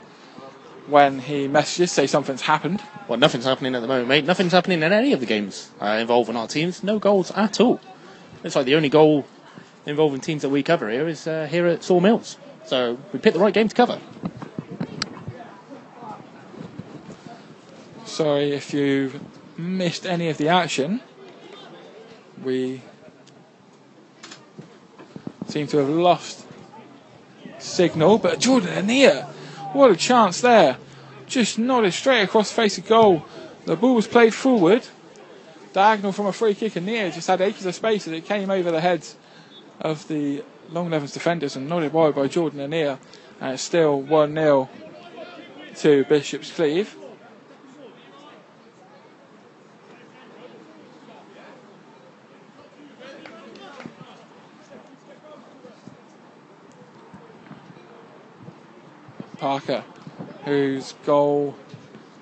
when 0.86 1.20
he 1.20 1.46
messages, 1.46 1.92
say 1.92 2.06
something's 2.06 2.42
happened. 2.42 2.82
Well, 3.08 3.18
nothing's 3.18 3.44
happening 3.44 3.74
at 3.74 3.80
the 3.80 3.88
moment, 3.88 4.08
mate. 4.08 4.24
Nothing's 4.24 4.52
happening 4.52 4.82
in 4.82 4.92
any 4.92 5.12
of 5.12 5.20
the 5.20 5.26
games 5.26 5.70
uh, 5.80 5.98
involving 6.00 6.36
our 6.36 6.48
teams. 6.48 6.82
No 6.82 6.98
goals 6.98 7.30
at 7.32 7.60
all. 7.60 7.80
It's 8.42 8.56
like 8.56 8.66
the 8.66 8.74
only 8.74 8.88
goal 8.88 9.26
involving 9.86 10.20
teams 10.20 10.42
that 10.42 10.48
we 10.48 10.62
cover 10.62 10.90
here 10.90 11.08
is 11.08 11.26
uh, 11.26 11.46
here 11.50 11.66
at 11.66 11.84
Sawmills. 11.84 12.36
So 12.66 12.98
we 13.12 13.18
picked 13.18 13.34
the 13.34 13.40
right 13.40 13.54
game 13.54 13.68
to 13.68 13.74
cover. 13.74 14.00
Sorry 18.04 18.52
if 18.52 18.74
you've 18.74 19.20
missed 19.56 20.06
any 20.06 20.28
of 20.28 20.38
the 20.38 20.48
action. 20.48 21.00
We 22.42 22.82
seem 25.46 25.66
to 25.68 25.78
have 25.78 25.88
lost 25.88 26.46
signal, 27.60 28.18
but 28.18 28.40
Jordan 28.40 28.70
Anea, 28.70 29.22
what 29.72 29.90
a 29.90 29.96
chance 29.96 30.40
there. 30.40 30.76
Just 31.26 31.58
nodded 31.58 31.92
straight 31.92 32.22
across 32.22 32.50
face 32.50 32.78
of 32.78 32.86
goal. 32.86 33.24
The 33.66 33.76
ball 33.76 33.94
was 33.94 34.08
played 34.08 34.34
forward, 34.34 34.86
diagonal 35.72 36.12
from 36.12 36.26
a 36.26 36.32
free 36.32 36.54
kick, 36.54 36.76
and 36.76 36.86
Nia 36.86 37.10
just 37.10 37.28
had 37.28 37.40
acres 37.40 37.66
of 37.66 37.74
space 37.74 38.06
as 38.06 38.12
it 38.12 38.24
came 38.24 38.50
over 38.50 38.70
the 38.70 38.80
heads 38.80 39.16
of 39.80 40.08
the 40.08 40.42
Long 40.70 40.90
Levens 40.90 41.12
defenders 41.12 41.56
and 41.56 41.68
nodded 41.68 41.92
wide 41.92 42.14
by 42.14 42.26
Jordan 42.28 42.60
Anea. 42.60 42.98
And 43.40 43.54
it's 43.54 43.62
still 43.62 44.00
1 44.00 44.34
0 44.34 44.68
to 45.76 46.04
Bishop's 46.04 46.52
Cleeve. 46.52 46.94
Parker, 59.40 59.82
whose 60.44 60.94
goal 61.04 61.56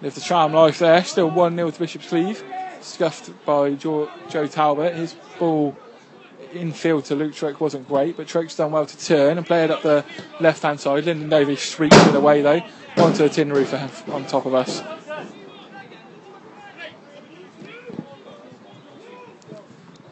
lived 0.00 0.16
the 0.16 0.20
charm 0.20 0.52
life 0.52 0.78
there. 0.78 1.02
Still 1.04 1.28
1 1.28 1.57
0 1.57 1.70
to 1.70 1.78
Bishop's 1.78 2.09
Cleeve. 2.09 2.42
Scuffed 2.81 3.44
by 3.44 3.74
Joe, 3.74 4.09
Joe 4.31 4.46
Talbot. 4.46 4.94
His 4.94 5.14
ball 5.38 5.76
infield 6.54 7.04
to 7.07 7.14
Luke 7.14 7.35
Troke 7.35 7.61
wasn't 7.61 7.88
great, 7.88 8.16
but 8.16 8.28
Troke's 8.28 8.54
done 8.54 8.70
well 8.70 8.87
to 8.87 8.98
turn 8.98 9.37
and 9.37 9.44
play 9.44 9.64
it 9.64 9.70
up 9.70 9.83
the 9.83 10.04
left 10.40 10.62
hand 10.62 10.81
side. 10.81 11.04
Lyndon 11.04 11.28
Dovey 11.28 11.57
shrieked 11.57 11.94
it 11.94 12.14
away 12.14 12.40
though, 12.40 12.62
onto 12.96 13.24
the 13.24 13.28
tin 13.28 13.52
roof 13.52 13.74
on 14.09 14.24
top 14.26 14.46
of 14.46 14.54
us. 14.54 14.83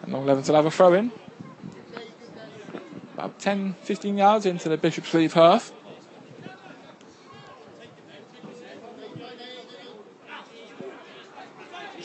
And 0.02 0.12
Long 0.12 0.26
Levens 0.26 0.48
will 0.48 0.56
have 0.56 0.66
a 0.66 0.70
throw 0.70 0.92
in. 0.92 1.12
About 3.14 3.38
10 3.38 3.74
15 3.82 4.18
yards 4.18 4.44
into 4.44 4.68
the 4.68 4.76
Bishop's 4.76 5.10
Cleeve 5.10 5.32
half. 5.32 5.72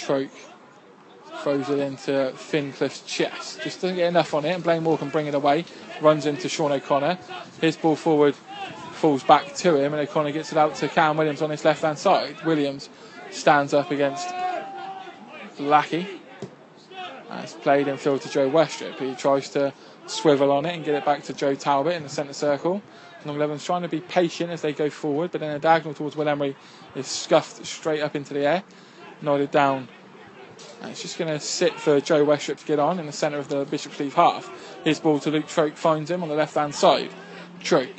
Troke 0.06 0.32
throws 1.42 1.70
it 1.70 1.80
into 1.80 2.32
Finn 2.36 2.74
Clift's 2.74 3.02
chest. 3.02 3.62
Just 3.62 3.82
doesn't 3.82 3.96
get 3.96 4.08
enough 4.08 4.34
on 4.34 4.46
it, 4.46 4.50
and 4.50 4.64
Blaine 4.64 4.84
Moore 4.84 4.98
can 4.98 5.10
bring 5.10 5.28
it 5.28 5.34
away. 5.34 5.66
Runs 6.02 6.26
into 6.26 6.50
Sean 6.50 6.72
O'Connor. 6.72 7.18
His 7.60 7.78
ball 7.78 7.96
forward 7.96 8.36
falls 8.94 9.24
back 9.24 9.54
to 9.56 9.76
him, 9.78 9.94
and 9.94 10.02
O'Connor 10.02 10.32
gets 10.32 10.52
it 10.52 10.58
out 10.58 10.76
to 10.76 10.88
Cam 10.88 11.18
Williams 11.18 11.42
on 11.42 11.50
his 11.50 11.64
left 11.66 11.82
hand 11.82 11.98
side. 11.98 12.36
Williams 12.46 12.90
stands 13.32 13.74
up 13.74 13.92
against 13.92 14.34
Lackey. 15.60 16.08
It's 17.32 17.54
played 17.54 17.88
in 17.88 17.98
field 17.98 18.22
to 18.22 18.30
Joe 18.30 18.50
Westrip. 18.50 19.00
He 19.00 19.16
tries 19.16 19.50
to 19.50 19.74
swivel 20.06 20.52
on 20.52 20.66
it 20.66 20.76
and 20.76 20.84
get 20.84 20.96
it 20.96 21.06
back 21.06 21.24
to 21.24 21.34
Joe 21.34 21.56
Talbot 21.56 21.94
in 21.94 22.04
the 22.04 22.10
centre 22.10 22.34
circle. 22.34 22.82
Long 23.26 23.38
Levens 23.38 23.64
trying 23.64 23.84
to 23.84 23.88
be 23.88 24.02
patient 24.02 24.50
as 24.52 24.62
they 24.62 24.74
go 24.74 24.90
forward, 24.90 25.32
but 25.32 25.42
then 25.42 25.56
a 25.56 25.60
diagonal 25.60 25.94
towards 25.94 26.16
Will 26.16 26.28
Emery 26.28 26.56
is 26.96 27.08
scuffed 27.08 27.66
straight 27.66 28.02
up 28.02 28.16
into 28.16 28.34
the 28.34 28.46
air, 28.46 28.64
nodded 29.22 29.52
down 29.52 29.88
and 30.82 30.92
it's 30.92 31.02
just 31.02 31.18
going 31.18 31.32
to 31.32 31.40
sit 31.40 31.80
for 31.80 32.00
Joe 32.02 32.26
Westrip 32.26 32.58
to 32.58 32.66
get 32.66 32.80
on 32.80 33.00
in 33.00 33.06
the 33.06 33.12
centre 33.12 33.38
of 33.38 33.48
the 33.50 33.66
Bishop's 33.66 33.96
Cleeve 33.96 34.16
half. 34.16 34.50
His 34.84 35.00
ball 35.00 35.20
to 35.20 35.30
Luke 35.30 35.48
Troke 35.48 35.76
finds 35.76 36.10
him 36.10 36.24
on 36.24 36.30
the 36.30 36.36
left 36.36 36.56
hand 36.56 36.74
side. 36.74 37.12
Troke 37.60 37.90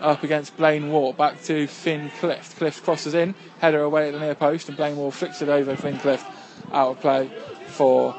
up 0.00 0.22
against 0.22 0.56
Blaine 0.56 0.90
Ward, 0.90 1.16
back 1.16 1.42
to 1.44 1.66
Finn 1.66 2.10
Clift. 2.20 2.56
Clift 2.58 2.84
crosses 2.84 3.14
in, 3.14 3.34
header 3.58 3.80
away 3.80 4.08
at 4.08 4.12
the 4.12 4.20
near 4.20 4.34
post, 4.34 4.68
and 4.68 4.76
Blaine 4.76 4.96
Ward 4.96 5.14
flicks 5.14 5.42
it 5.42 5.48
over 5.48 5.74
Finn 5.74 5.98
Clift 5.98 6.26
out 6.72 6.92
of 6.92 7.00
play 7.00 7.30
for 7.68 8.14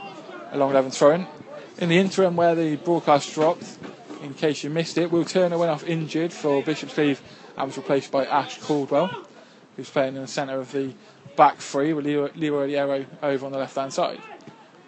a 0.52 0.58
Long 0.58 0.74
Levens 0.74 0.98
throw 0.98 1.12
in. 1.12 1.28
In 1.78 1.90
the 1.90 1.98
interim, 1.98 2.36
where 2.36 2.56
the 2.56 2.76
broadcast 2.78 3.34
dropped, 3.34 3.78
in 4.22 4.34
case 4.34 4.64
you 4.64 4.70
missed 4.70 4.98
it, 4.98 5.12
Will 5.12 5.24
Turner 5.24 5.58
went 5.58 5.72
off 5.72 5.86
injured 5.86 6.34
for 6.34 6.64
Bishop's 6.64 6.96
Cleeve 6.96 7.22
and 7.56 7.68
was 7.68 7.78
replaced 7.78 8.12
by 8.12 8.26
Ash 8.26 8.60
Caldwell, 8.60 9.26
who's 9.76 9.90
playing 9.90 10.16
in 10.16 10.22
the 10.24 10.28
centre 10.28 10.60
of 10.60 10.72
the 10.72 10.94
back 11.38 11.58
three 11.58 11.94
with 11.94 12.06
Leroy, 12.06 12.32
Leroy 12.36 13.06
over 13.24 13.46
on 13.46 13.54
the 13.54 13.58
left 13.58 13.76
hand 13.76 13.94
side. 13.94 14.20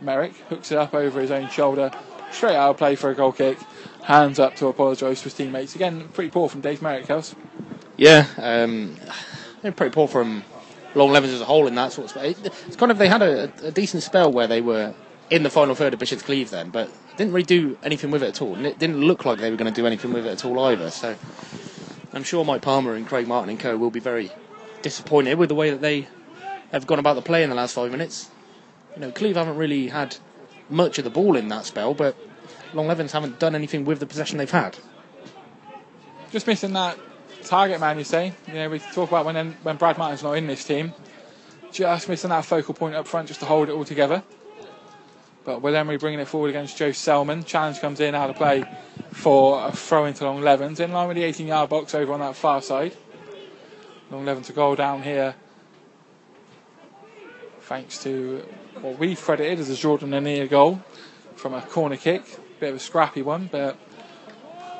Merrick 0.01 0.35
hooks 0.49 0.71
it 0.71 0.77
up 0.77 0.93
over 0.93 1.21
his 1.21 1.31
own 1.31 1.49
shoulder, 1.49 1.91
straight 2.31 2.55
out 2.55 2.71
of 2.71 2.77
play 2.77 2.95
for 2.95 3.09
a 3.09 3.15
goal 3.15 3.31
kick. 3.31 3.57
Hands 4.03 4.37
up 4.39 4.55
to 4.55 4.67
apologise 4.67 5.19
to 5.19 5.25
his 5.25 5.33
teammates. 5.33 5.75
Again, 5.75 6.09
pretty 6.09 6.31
poor 6.31 6.49
from 6.49 6.61
Dave 6.61 6.81
Merrick, 6.81 7.07
House. 7.07 7.35
Yeah, 7.95 8.27
um, 8.37 8.95
pretty 9.61 9.93
poor 9.93 10.07
from 10.07 10.43
Long 10.95 11.11
Levens 11.11 11.33
as 11.33 11.41
a 11.41 11.45
whole 11.45 11.67
in 11.67 11.75
that 11.75 11.91
sort 11.91 12.05
of 12.05 12.11
space. 12.11 12.39
It's 12.65 12.75
kind 12.75 12.91
of 12.91 12.97
they 12.97 13.07
had 13.07 13.21
a, 13.21 13.51
a, 13.63 13.71
decent 13.71 14.03
spell 14.03 14.31
where 14.31 14.47
they 14.47 14.61
were 14.61 14.93
in 15.29 15.43
the 15.43 15.49
final 15.49 15.75
third 15.75 15.93
of 15.93 15.99
Bishop's 15.99 16.23
Cleeve 16.23 16.49
then, 16.49 16.69
but 16.69 16.89
didn't 17.17 17.33
really 17.33 17.43
do 17.43 17.77
anything 17.83 18.09
with 18.09 18.23
it 18.23 18.29
at 18.29 18.41
all. 18.41 18.55
And 18.55 18.65
it 18.65 18.79
didn't 18.79 19.01
look 19.01 19.25
like 19.25 19.39
they 19.39 19.51
were 19.51 19.57
going 19.57 19.71
to 19.71 19.81
do 19.81 19.85
anything 19.85 20.13
with 20.13 20.25
it 20.25 20.31
at 20.31 20.45
all 20.45 20.57
either. 20.59 20.89
So 20.89 21.15
I'm 22.13 22.23
sure 22.23 22.43
Mike 22.45 22.61
Palmer 22.61 22.95
and 22.95 23.05
Craig 23.05 23.27
Martin 23.27 23.49
and 23.49 23.59
co 23.59 23.77
will 23.77 23.91
be 23.91 23.99
very 23.99 24.31
disappointed 24.81 25.37
with 25.37 25.49
the 25.49 25.55
way 25.55 25.69
that 25.69 25.81
they 25.81 26.07
have 26.71 26.87
gone 26.87 26.99
about 26.99 27.15
the 27.15 27.21
play 27.21 27.43
in 27.43 27.49
the 27.49 27.55
last 27.55 27.73
five 27.73 27.91
minutes. 27.91 28.29
You 28.95 29.01
know, 29.01 29.11
Cleeve 29.11 29.35
haven't 29.35 29.57
really 29.57 29.87
had 29.87 30.17
much 30.69 30.97
of 30.97 31.03
the 31.03 31.09
ball 31.09 31.35
in 31.35 31.47
that 31.49 31.65
spell, 31.65 31.93
but 31.93 32.15
Long 32.73 32.87
Levens 32.87 33.11
haven't 33.11 33.39
done 33.39 33.55
anything 33.55 33.85
with 33.85 33.99
the 33.99 34.05
possession 34.05 34.37
they've 34.37 34.49
had. 34.49 34.77
Just 36.31 36.45
missing 36.45 36.73
that 36.73 36.97
target 37.43 37.79
man, 37.79 37.97
you 37.97 38.03
say? 38.03 38.33
You 38.47 38.53
know, 38.53 38.69
we 38.69 38.79
talk 38.79 39.09
about 39.09 39.25
when 39.25 39.53
when 39.63 39.77
Brad 39.77 39.97
Martin's 39.97 40.23
not 40.23 40.33
in 40.33 40.47
this 40.47 40.63
team. 40.63 40.93
Just 41.71 42.09
missing 42.09 42.29
that 42.29 42.45
focal 42.45 42.73
point 42.73 42.95
up 42.95 43.07
front 43.07 43.27
just 43.27 43.39
to 43.41 43.45
hold 43.45 43.69
it 43.69 43.73
all 43.73 43.85
together. 43.85 44.23
But 45.45 45.61
Will 45.61 45.75
Emery 45.75 45.97
bringing 45.97 46.19
it 46.19 46.27
forward 46.27 46.49
against 46.49 46.77
Joe 46.77 46.91
Selman. 46.91 47.43
Challenge 47.43 47.79
comes 47.79 47.99
in 47.99 48.13
out 48.13 48.29
of 48.29 48.35
play 48.35 48.63
for 49.11 49.65
a 49.65 49.71
throw 49.71 50.05
into 50.05 50.25
Long 50.25 50.41
Levens. 50.41 50.79
In 50.79 50.91
line 50.91 51.07
with 51.07 51.17
the 51.17 51.23
18 51.23 51.47
yard 51.47 51.69
box 51.69 51.95
over 51.95 52.13
on 52.13 52.19
that 52.19 52.35
far 52.35 52.61
side. 52.61 52.95
Long 54.11 54.25
Levens 54.25 54.47
to 54.47 54.53
goal 54.53 54.75
down 54.75 55.01
here 55.01 55.35
thanks 57.69 58.01
to 58.01 58.43
what 58.81 58.97
we've 58.97 59.21
credited 59.21 59.59
as 59.59 59.69
a 59.69 59.75
Jordan 59.75 60.11
Anea 60.15 60.47
goal 60.47 60.81
from 61.35 61.53
a 61.53 61.61
corner 61.61 61.97
kick. 61.97 62.23
Bit 62.59 62.69
of 62.69 62.77
a 62.77 62.79
scrappy 62.79 63.21
one, 63.21 63.47
but 63.51 63.77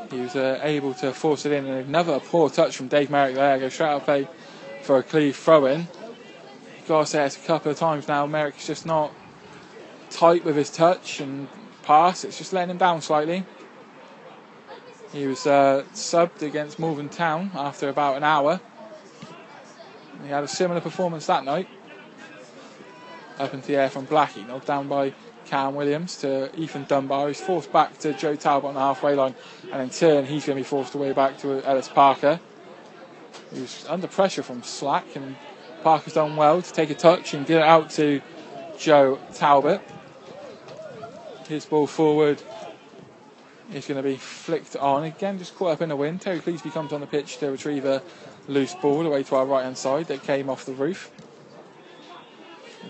he 0.10 0.20
was 0.20 0.36
uh, 0.36 0.60
able 0.64 0.96
to 0.96 1.14
force 1.14 1.46
it 1.46 1.52
in. 1.52 1.68
And 1.68 1.88
another 1.88 2.20
poor 2.20 2.50
touch 2.50 2.76
from 2.76 2.88
Dave 2.88 3.12
Merrick 3.12 3.36
there. 3.36 3.60
Go 3.60 3.70
straight 3.70 3.90
out 3.90 4.06
play 4.06 4.28
for 4.82 4.98
a 4.98 5.04
Cleeve 5.04 5.36
throw 5.36 5.68
in. 5.68 5.88
Got 6.88 7.02
to 7.02 7.06
say 7.06 7.26
it's 7.28 7.38
a 7.38 7.46
couple 7.46 7.72
of 7.72 7.78
times 7.78 8.08
now. 8.08 8.26
Merrick's 8.26 8.66
just 8.66 8.88
not 8.88 9.14
tight 10.10 10.44
with 10.44 10.56
his 10.56 10.72
touch 10.72 11.20
and 11.20 11.48
pass. 11.84 12.24
It's 12.24 12.40
just 12.40 12.54
letting 12.54 12.72
him 12.72 12.80
down 12.80 13.04
slightly. 13.04 13.46
He 15.14 15.28
was 15.28 15.46
uh, 15.46 15.84
subbed 15.94 16.42
against 16.42 16.80
Malvern 16.80 17.10
Town 17.10 17.52
after 17.54 17.88
about 17.88 18.18
an 18.18 18.24
hour. 18.24 18.60
He 20.24 20.30
had 20.30 20.44
a 20.44 20.48
similar 20.48 20.82
performance 20.82 21.28
that 21.28 21.46
night 21.46 21.68
up 23.40 23.54
into 23.54 23.68
the 23.68 23.78
air 23.78 23.90
from 23.90 24.06
Blackie, 24.06 24.46
knocked 24.48 24.68
down 24.68 24.88
by 24.88 25.14
Cam 25.46 25.74
Williams 25.76 26.18
to 26.18 26.54
Ethan 26.60 26.86
Dunbar. 26.86 27.30
He's 27.30 27.42
forced 27.42 27.72
back 27.72 27.98
to 28.00 28.14
Joe 28.14 28.36
Talbot 28.36 28.70
on 28.70 28.74
the 28.76 28.80
halfway 28.80 29.16
line, 29.16 29.36
and 29.72 29.82
in 29.82 29.90
turn, 29.90 30.26
he's 30.26 30.46
going 30.46 30.58
to 30.58 30.64
be 30.64 30.68
forced 30.68 30.94
away 30.94 31.14
back 31.14 31.40
to 31.40 31.64
Ellis 31.66 31.88
Parker. 31.88 32.40
He's 33.54 33.86
under 33.88 34.08
pressure 34.08 34.44
from 34.44 34.62
Slack, 34.64 35.16
and 35.16 35.36
Parker's 35.84 36.14
done 36.14 36.36
well 36.36 36.62
to 36.62 36.74
take 36.74 36.90
a 36.90 36.96
touch 36.96 37.34
and 37.34 37.46
get 37.46 37.62
it 37.62 37.64
out 37.64 37.90
to 37.92 38.22
Joe 38.78 39.20
Talbot. 39.34 39.82
His 41.48 41.66
ball 41.66 41.88
forward 41.88 42.44
is 43.74 43.88
going 43.88 44.02
to 44.02 44.08
be 44.08 44.18
flicked 44.18 44.76
on. 44.76 45.04
Again, 45.04 45.40
just 45.40 45.56
caught 45.56 45.72
up 45.72 45.82
in 45.82 45.90
the 45.90 45.96
wind. 45.96 46.22
Terry 46.22 46.40
Cleesby 46.40 46.72
comes 46.72 46.94
on 46.94 47.02
the 47.02 47.08
pitch 47.08 47.38
to 47.38 47.52
retrieve 47.52 47.86
a 47.86 48.02
loose 48.48 48.76
ball 48.76 49.06
away 49.06 49.24
to 49.24 49.36
our 49.36 49.46
right 49.46 49.64
hand 49.64 49.78
side 49.78 50.08
that 50.08 50.24
came 50.24 50.50
off 50.50 50.66
the 50.66 50.74
roof. 50.74 51.12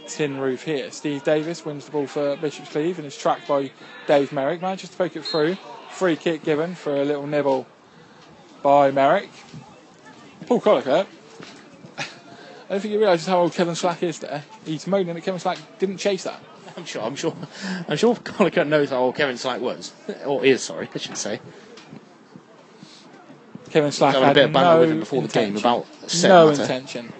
Tin 0.07 0.39
roof 0.39 0.63
here. 0.63 0.91
Steve 0.91 1.23
Davis 1.23 1.65
wins 1.65 1.85
the 1.85 1.91
ball 1.91 2.07
for 2.07 2.35
Bishop's 2.37 2.69
Cleeve 2.69 2.97
and 2.99 3.07
is 3.07 3.17
tracked 3.17 3.47
by 3.47 3.71
Dave 4.07 4.31
Merrick. 4.31 4.61
Manages 4.61 4.89
to 4.89 4.97
poke 4.97 5.15
it 5.15 5.25
through. 5.25 5.57
Free 5.91 6.15
kick 6.15 6.43
given 6.43 6.75
for 6.75 6.95
a 6.95 7.05
little 7.05 7.27
nibble 7.27 7.67
by 8.61 8.91
Merrick. 8.91 9.29
Paul 10.45 10.61
Collicutt. 10.61 11.07
I 11.97 12.73
don't 12.73 12.81
think 12.81 12.91
he 12.91 12.97
realises 12.97 13.25
how 13.25 13.39
old 13.39 13.53
Kevin 13.53 13.73
Slack 13.75 14.03
is 14.03 14.19
there. 14.19 14.43
He's 14.63 14.85
moaning 14.85 15.15
that 15.15 15.21
Kevin 15.21 15.39
Slack 15.39 15.57
didn't 15.79 15.97
chase 15.97 16.23
that. 16.23 16.39
I'm 16.77 16.85
sure. 16.85 17.01
I'm 17.01 17.15
sure. 17.15 17.35
I'm 17.87 17.97
sure 17.97 18.15
Collicutt 18.15 18.67
knows 18.67 18.91
how 18.91 18.97
old 18.97 19.15
Kevin 19.15 19.37
Slack 19.37 19.59
was, 19.59 19.91
or 20.25 20.45
is. 20.45 20.61
Sorry, 20.61 20.87
I 20.93 20.97
should 20.99 21.17
say. 21.17 21.39
Kevin 23.71 23.91
Slack 23.91 24.13
Having 24.13 24.29
a 24.29 24.33
bit 24.33 24.45
of 24.45 24.53
banter 24.53 24.69
no 24.69 24.79
with 24.79 24.91
him 24.91 24.99
before 24.99 25.21
the 25.23 25.27
game 25.27 25.57
about 25.57 25.87
no 26.23 26.49
matter. 26.49 26.61
intention. 26.61 27.13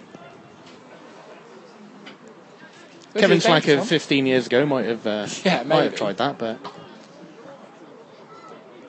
Kevin 3.14 3.38
Especially 3.38 3.62
Slack 3.66 3.78
of 3.78 3.88
15 3.88 4.26
years 4.26 4.46
ago 4.46 4.64
might 4.66 4.84
have 4.86 5.06
uh, 5.06 5.26
Yeah, 5.44 5.62
might 5.64 5.82
have 5.82 5.84
maybe. 5.92 5.96
tried 5.96 6.16
that, 6.18 6.38
but 6.38 6.58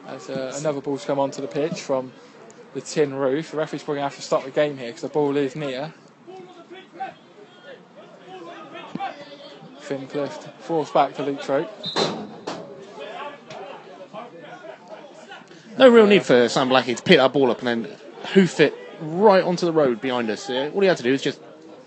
As 0.07 0.29
uh, 0.29 0.53
another 0.59 0.81
ball's 0.81 1.05
come 1.05 1.17
onto 1.19 1.41
the 1.41 1.47
pitch 1.47 1.81
from 1.81 2.11
the 2.73 2.81
tin 2.81 3.13
roof. 3.15 3.51
The 3.51 3.57
referee's 3.57 3.83
probably 3.83 3.99
going 4.01 4.09
to 4.09 4.15
have 4.15 4.15
to 4.17 4.21
stop 4.21 4.43
the 4.43 4.51
game 4.51 4.77
here 4.77 4.87
because 4.87 5.01
the 5.01 5.09
ball 5.09 5.35
is 5.37 5.55
near. 5.55 5.93
Finn 9.79 10.07
Clift 10.07 10.47
forced 10.61 10.93
back 10.93 11.15
to 11.15 11.23
Luke 11.23 11.41
Troke. 11.41 11.69
no 15.77 15.89
real 15.89 16.05
need 16.05 16.23
for 16.23 16.47
Sam 16.47 16.69
Blackie 16.69 16.95
to 16.95 17.01
pick 17.01 17.17
that 17.17 17.33
ball 17.33 17.49
up 17.49 17.59
and 17.59 17.67
then 17.67 17.97
hoof 18.33 18.59
it 18.59 18.75
right 19.01 19.43
onto 19.43 19.65
the 19.65 19.71
road 19.71 19.99
behind 19.99 20.29
us. 20.29 20.47
Uh, 20.49 20.69
all 20.73 20.81
he 20.81 20.87
had 20.87 20.97
to 20.97 21.03
do 21.03 21.11
was 21.11 21.21
just 21.23 21.41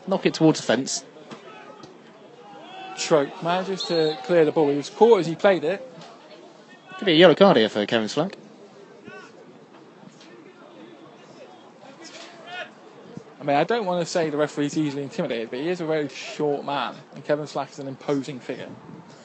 knock 0.09 0.27
it 0.27 0.35
towards 0.35 0.59
the 0.59 0.67
fence. 0.67 1.05
Troke 2.97 3.43
manages 3.43 3.83
to 3.85 4.13
uh, 4.13 4.17
clear 4.23 4.45
the 4.45 4.53
ball. 4.53 4.71
He 4.71 4.77
was 4.77 4.91
caught 4.91 5.21
as 5.21 5.27
he 5.27 5.35
played 5.35 5.65
it. 5.65 5.87
Could 6.99 7.07
be 7.07 7.13
a 7.13 7.17
yellow 7.17 7.35
card 7.35 7.57
here 7.57 7.69
for 7.69 7.85
Kevin 7.87 8.09
Slack. 8.09 8.37
I 13.41 13.45
mean, 13.45 13.57
I 13.57 13.65
don't 13.65 13.85
want 13.85 14.01
to 14.01 14.11
say 14.11 14.31
the 14.31 14.39
referee's 14.39 14.79
easily 14.79 15.03
intimidated, 15.03 15.51
but 15.51 15.59
he 15.59 15.69
is 15.69 15.81
a 15.81 15.87
very 15.87 16.09
short 16.09 16.65
man, 16.65 16.95
and 17.15 17.25
Kevin 17.25 17.47
Slack 17.47 17.73
is 17.73 17.79
an 17.79 17.89
imposing 17.89 18.41
figure. 18.41 18.71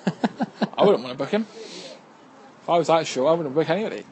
I 0.77 0.83
wouldn't 0.83 1.03
want 1.03 1.13
to 1.13 1.17
book 1.17 1.29
him. 1.29 1.43
If 1.43 2.67
I 2.67 2.77
was 2.77 2.87
that 2.87 3.07
short, 3.07 3.29
I 3.29 3.33
wouldn't 3.33 3.55
book 3.55 3.69
anybody. 3.69 4.03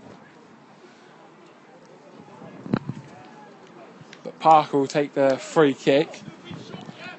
But 4.23 4.39
Parker 4.39 4.77
will 4.77 4.87
take 4.87 5.13
the 5.13 5.37
free 5.37 5.73
kick 5.73 6.21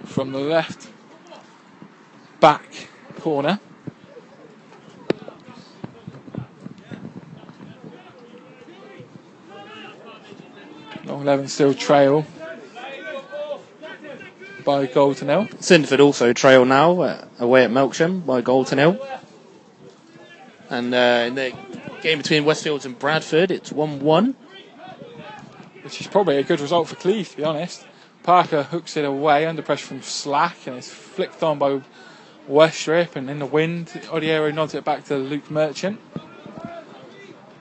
from 0.07 0.33
the 0.33 0.39
left 0.39 0.89
back 2.41 2.89
corner. 3.21 3.61
Long 11.05 11.25
Levin 11.25 11.49
still 11.49 11.75
trail 11.75 12.27
by 14.65 14.87
goal 14.87 15.15
to 15.15 15.25
nil. 15.25 15.47
Cinderford 15.47 16.01
also 16.01 16.35
trail 16.35 16.67
now 16.67 17.01
uh, 17.01 17.25
away 17.39 17.65
at 17.65 17.71
Melksham 17.71 18.27
by 18.27 18.43
goal 18.43 18.65
to 18.67 18.77
nil. 18.77 18.99
And 20.69 20.93
uh, 20.93 21.25
in 21.27 21.35
the 21.35 21.57
game 22.03 22.19
between 22.19 22.45
Westfields 22.45 22.85
and 22.85 22.99
Bradford, 22.99 23.51
it's 23.51 23.73
1 23.73 24.01
1. 24.01 24.37
which 25.83 26.03
is 26.03 26.07
probably 26.07 26.37
a 26.37 26.43
good 26.43 26.61
result 26.61 26.89
for 26.89 26.97
Cleeve, 26.97 27.31
to 27.31 27.37
be 27.39 27.45
honest. 27.45 27.87
Parker 28.23 28.63
hooks 28.65 28.99
it 28.99 29.07
away 29.07 29.47
under 29.47 29.63
pressure 29.63 29.87
from 29.87 30.03
Slack 30.03 30.67
and 30.67 30.77
it's 30.77 30.91
flicked 30.91 31.43
on 31.43 31.59
by 31.59 31.81
Westrip 32.49 33.15
and 33.15 33.29
in 33.29 33.39
the 33.39 33.47
wind, 33.47 33.89
Odiero 34.07 34.53
nods 34.55 34.75
it 34.75 34.85
back 34.85 35.05
to 35.05 35.17
Luke 35.17 35.51
Merchant. 35.51 36.01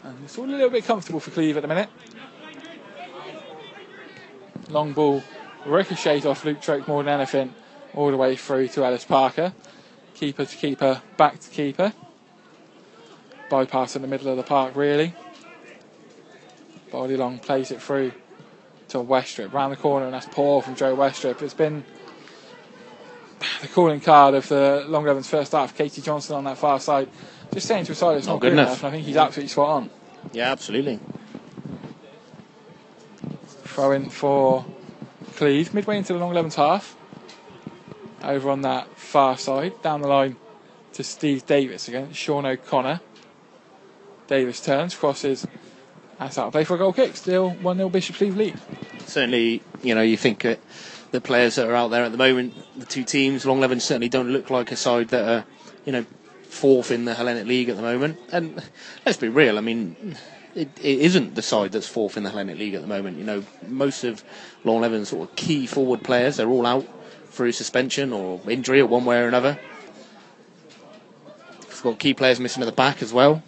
And 0.03 0.23
it's 0.23 0.37
all 0.37 0.45
a 0.45 0.47
little 0.47 0.69
bit 0.69 0.85
comfortable 0.85 1.19
for 1.19 1.31
Cleeve 1.31 1.57
at 1.57 1.61
the 1.61 1.67
minute. 1.67 1.89
Long 4.69 4.93
ball 4.93 5.23
ricochets 5.65 6.25
off 6.25 6.45
Luke 6.45 6.61
Troke 6.61 6.87
more 6.87 7.03
than 7.03 7.13
anything, 7.13 7.53
all 7.93 8.11
the 8.11 8.17
way 8.17 8.37
through 8.37 8.69
to 8.69 8.85
Ellis 8.85 9.03
Parker. 9.03 9.53
Keeper 10.13 10.45
to 10.45 10.55
keeper, 10.55 11.01
back 11.17 11.39
to 11.39 11.49
keeper. 11.49 11.93
Bypass 13.49 13.95
in 13.95 14.01
the 14.01 14.07
middle 14.07 14.29
of 14.29 14.37
the 14.37 14.43
park, 14.43 14.75
really. 14.75 15.13
Body 16.91 17.17
long 17.17 17.39
plays 17.39 17.71
it 17.71 17.81
through 17.81 18.13
to 18.89 18.99
Westrip, 18.99 19.51
round 19.51 19.73
the 19.73 19.77
corner, 19.77 20.05
and 20.05 20.13
that's 20.13 20.27
poor 20.27 20.61
from 20.61 20.75
Joe 20.75 20.95
Westrip. 20.95 21.41
It's 21.41 21.53
been 21.53 21.83
the 23.61 23.67
calling 23.67 23.99
card 23.99 24.33
of 24.35 24.47
the 24.47 24.85
Long 24.87 25.05
Levens 25.05 25.29
first 25.29 25.51
half. 25.51 25.77
Katie 25.77 26.01
Johnson 26.01 26.35
on 26.35 26.43
that 26.45 26.57
far 26.57 26.79
side, 26.79 27.09
just 27.53 27.67
saying 27.67 27.85
to 27.85 27.91
a 27.91 27.95
side 27.95 28.17
it's 28.17 28.27
not, 28.27 28.39
good 28.39 28.53
enough. 28.53 28.79
and 28.79 28.87
I 28.87 28.91
think 28.91 29.05
he's 29.05 29.17
absolutely 29.17 29.49
spot 29.49 29.69
on. 29.69 29.89
Yeah, 30.33 30.51
absolutely. 30.51 30.99
Throw 33.63 33.91
in 33.91 34.09
for 34.09 34.65
Cleeve, 35.35 35.73
midway 35.73 35.97
into 35.97 36.13
the 36.13 36.19
Long 36.19 36.33
Levens 36.33 36.55
half. 36.55 36.95
Over 38.23 38.49
on 38.49 38.61
that 38.63 38.87
far 38.97 39.37
side, 39.37 39.79
down 39.83 40.01
the 40.01 40.07
line 40.07 40.35
to 40.93 41.03
Steve 41.03 41.45
Davis 41.45 41.87
against 41.87 42.17
Sean 42.17 42.45
O'Connor. 42.45 42.99
Davis 44.25 44.59
turns, 44.59 44.95
crosses, 44.95 45.45
that's 46.19 46.37
out 46.37 46.47
of 46.47 46.51
play 46.51 46.63
for 46.63 46.75
a 46.75 46.77
goal 46.77 46.93
kick. 46.93 47.15
Still 47.15 47.51
1 47.51 47.77
0 47.77 47.89
Bishop 47.89 48.15
Cleeve 48.15 48.35
lead. 48.35 48.59
Certainly, 49.05 49.61
you 49.83 49.93
know, 49.95 50.01
you 50.01 50.17
think 50.17 50.43
uh, 50.43 50.55
the 51.11 51.21
players 51.21 51.55
that 51.55 51.67
are 51.67 51.75
out 51.75 51.89
there 51.89 52.03
at 52.03 52.11
the 52.11 52.17
moment, 52.17 52.53
the 52.77 52.85
two 52.85 53.03
teams, 53.03 53.45
Longleven 53.45 53.79
certainly 53.79 54.09
don't 54.09 54.29
look 54.29 54.49
like 54.49 54.71
a 54.71 54.75
side 54.75 55.09
that 55.09 55.27
are, 55.27 55.45
you 55.85 55.91
know, 55.91 56.05
fourth 56.43 56.91
in 56.91 57.05
the 57.05 57.13
Hellenic 57.13 57.45
League 57.45 57.69
at 57.69 57.75
the 57.75 57.81
moment. 57.81 58.19
And 58.31 58.61
let's 59.05 59.17
be 59.17 59.29
real, 59.29 59.57
I 59.57 59.61
mean, 59.61 60.17
it, 60.55 60.69
it 60.81 60.99
isn't 60.99 61.35
the 61.35 61.41
side 61.41 61.71
that's 61.71 61.87
fourth 61.87 62.17
in 62.17 62.23
the 62.23 62.29
Hellenic 62.29 62.57
League 62.57 62.73
at 62.73 62.81
the 62.81 62.87
moment. 62.87 63.17
You 63.17 63.23
know, 63.23 63.43
most 63.67 64.03
of 64.03 64.23
Longleven's 64.63 65.09
sort 65.09 65.29
of 65.29 65.35
key 65.35 65.67
forward 65.67 66.03
players, 66.03 66.37
they're 66.37 66.49
all 66.49 66.65
out 66.65 66.85
through 67.29 67.51
suspension 67.51 68.11
or 68.11 68.41
injury 68.49 68.81
or 68.81 68.87
one 68.87 69.05
way 69.05 69.19
or 69.19 69.27
another. 69.27 69.59
We've 71.59 71.83
got 71.83 71.99
key 71.99 72.15
players 72.15 72.39
missing 72.39 72.63
at 72.63 72.65
the 72.65 72.71
back 72.71 73.03
as 73.03 73.13
well. 73.13 73.43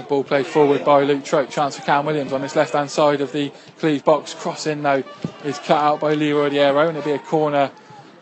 A 0.00 0.02
ball 0.02 0.24
played 0.24 0.46
forward 0.46 0.82
by 0.82 1.02
Luke 1.02 1.24
Troke. 1.24 1.50
Chance 1.50 1.76
for 1.76 1.82
Cam 1.82 2.06
Williams 2.06 2.32
on 2.32 2.40
this 2.40 2.56
left 2.56 2.72
hand 2.72 2.90
side 2.90 3.20
of 3.20 3.32
the 3.32 3.52
Cleeve 3.78 4.02
box. 4.02 4.32
Crossing 4.32 4.82
though 4.82 5.04
is 5.44 5.58
cut 5.58 5.76
out 5.76 6.00
by 6.00 6.14
Leroy 6.14 6.48
Odiero 6.48 6.88
and 6.88 6.96
it'll 6.96 7.06
be 7.06 7.14
a 7.14 7.18
corner 7.18 7.70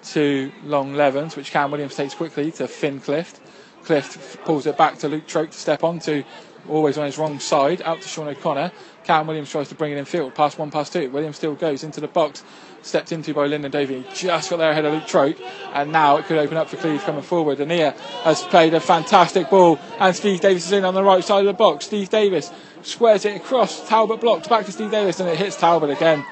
to 0.07 0.51
Long 0.64 0.95
Levens, 0.95 1.37
which 1.37 1.53
Cam 1.53 1.70
Williams 1.70 1.95
takes 1.95 2.14
quickly 2.14 2.51
to 2.53 2.66
Finn 2.66 2.99
Clift. 2.99 3.41
Clift 3.85 4.45
pulls 4.45 4.66
it 4.66 4.76
back 4.76 4.99
to 4.99 5.09
Luke 5.09 5.29
Troke 5.29 5.53
to 5.53 5.57
step 5.57 5.85
onto, 5.85 6.24
always 6.68 6.99
on 6.99 7.07
his 7.07 7.16
wrong 7.16 7.39
side, 7.39 7.81
out 7.83 8.03
to 8.03 8.09
Sean 8.09 8.26
O'Connor. 8.26 8.72
Cam 9.05 9.29
Williams 9.29 9.49
tries 9.49 9.68
to 9.68 9.76
bring 9.76 9.93
it 9.93 9.99
in 9.99 10.05
field, 10.05 10.35
pass 10.35 10.59
one, 10.59 10.72
pass 10.72 10.91
two. 10.91 11.09
Williams 11.11 11.37
still 11.37 11.55
goes 11.55 11.85
into 11.85 12.01
the 12.01 12.09
box, 12.09 12.43
stepped 12.83 13.12
into 13.12 13.35
by 13.35 13.47
Lyndon 13.47 13.70
Dovey. 13.70 14.05
Just 14.14 14.51
got 14.51 14.57
there 14.57 14.70
ahead 14.70 14.85
of 14.85 14.93
Luke 14.93 15.07
Troke, 15.07 15.37
and 15.72 15.93
now 15.93 16.16
it 16.16 16.26
could 16.26 16.39
open 16.39 16.57
up 16.57 16.68
for 16.68 16.76
Cleeve 16.76 17.03
coming 17.03 17.22
forward. 17.22 17.59
Ania 17.59 17.97
has 18.22 18.43
played 18.45 18.74
a 18.74 18.81
fantastic 18.81 19.51
ball, 19.51 19.79
and 19.99 20.14
Steve 20.14 20.41
Davis 20.41 20.66
is 20.66 20.72
in 20.72 20.85
on 20.85 20.95
the 20.95 21.05
right 21.05 21.22
side 21.22 21.41
of 21.41 21.47
the 21.47 21.53
box. 21.53 21.87
Steve 21.87 22.09
Davis 22.09 22.51
squares 22.83 23.24
it 23.24 23.37
across, 23.37 23.87
Talbot 23.89 24.20
blocks 24.20 24.49
back 24.49 24.64
to 24.66 24.72
Steve 24.72 24.91
Davis, 24.91 25.20
and 25.20 25.29
it 25.29 25.37
hits 25.37 25.57
Talbot 25.57 25.91
again. 25.91 26.24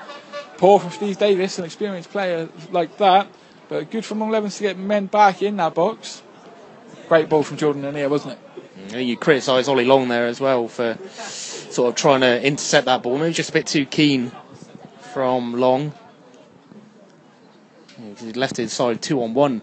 Poor 0.56 0.80
from 0.80 0.90
Steve 0.90 1.18
Davis, 1.18 1.58
an 1.58 1.64
experienced 1.64 2.10
player 2.10 2.48
like 2.70 2.96
that, 2.98 3.28
but 3.68 3.90
good 3.90 4.04
from 4.04 4.20
Long 4.20 4.30
Levens 4.30 4.56
to 4.56 4.62
get 4.62 4.78
men 4.78 5.06
back 5.06 5.42
in 5.42 5.56
that 5.56 5.74
box. 5.74 6.22
Great 7.08 7.28
ball 7.28 7.42
from 7.42 7.56
Jordan 7.56 7.82
Ania, 7.82 8.08
wasn't 8.08 8.38
it? 8.90 8.98
You 8.98 9.16
criticise 9.16 9.68
Ollie 9.68 9.84
Long 9.84 10.08
there 10.08 10.26
as 10.26 10.40
well 10.40 10.68
for 10.68 10.96
sort 11.12 11.90
of 11.90 11.94
trying 11.94 12.20
to 12.20 12.42
intercept 12.44 12.86
that 12.86 13.02
ball. 13.02 13.18
Maybe 13.18 13.34
just 13.34 13.50
a 13.50 13.52
bit 13.52 13.66
too 13.66 13.84
keen 13.84 14.32
from 15.12 15.54
Long. 15.54 15.92
He 17.96 18.32
left 18.32 18.56
his 18.56 18.72
side 18.72 19.00
two 19.00 19.22
on 19.22 19.34
one 19.34 19.62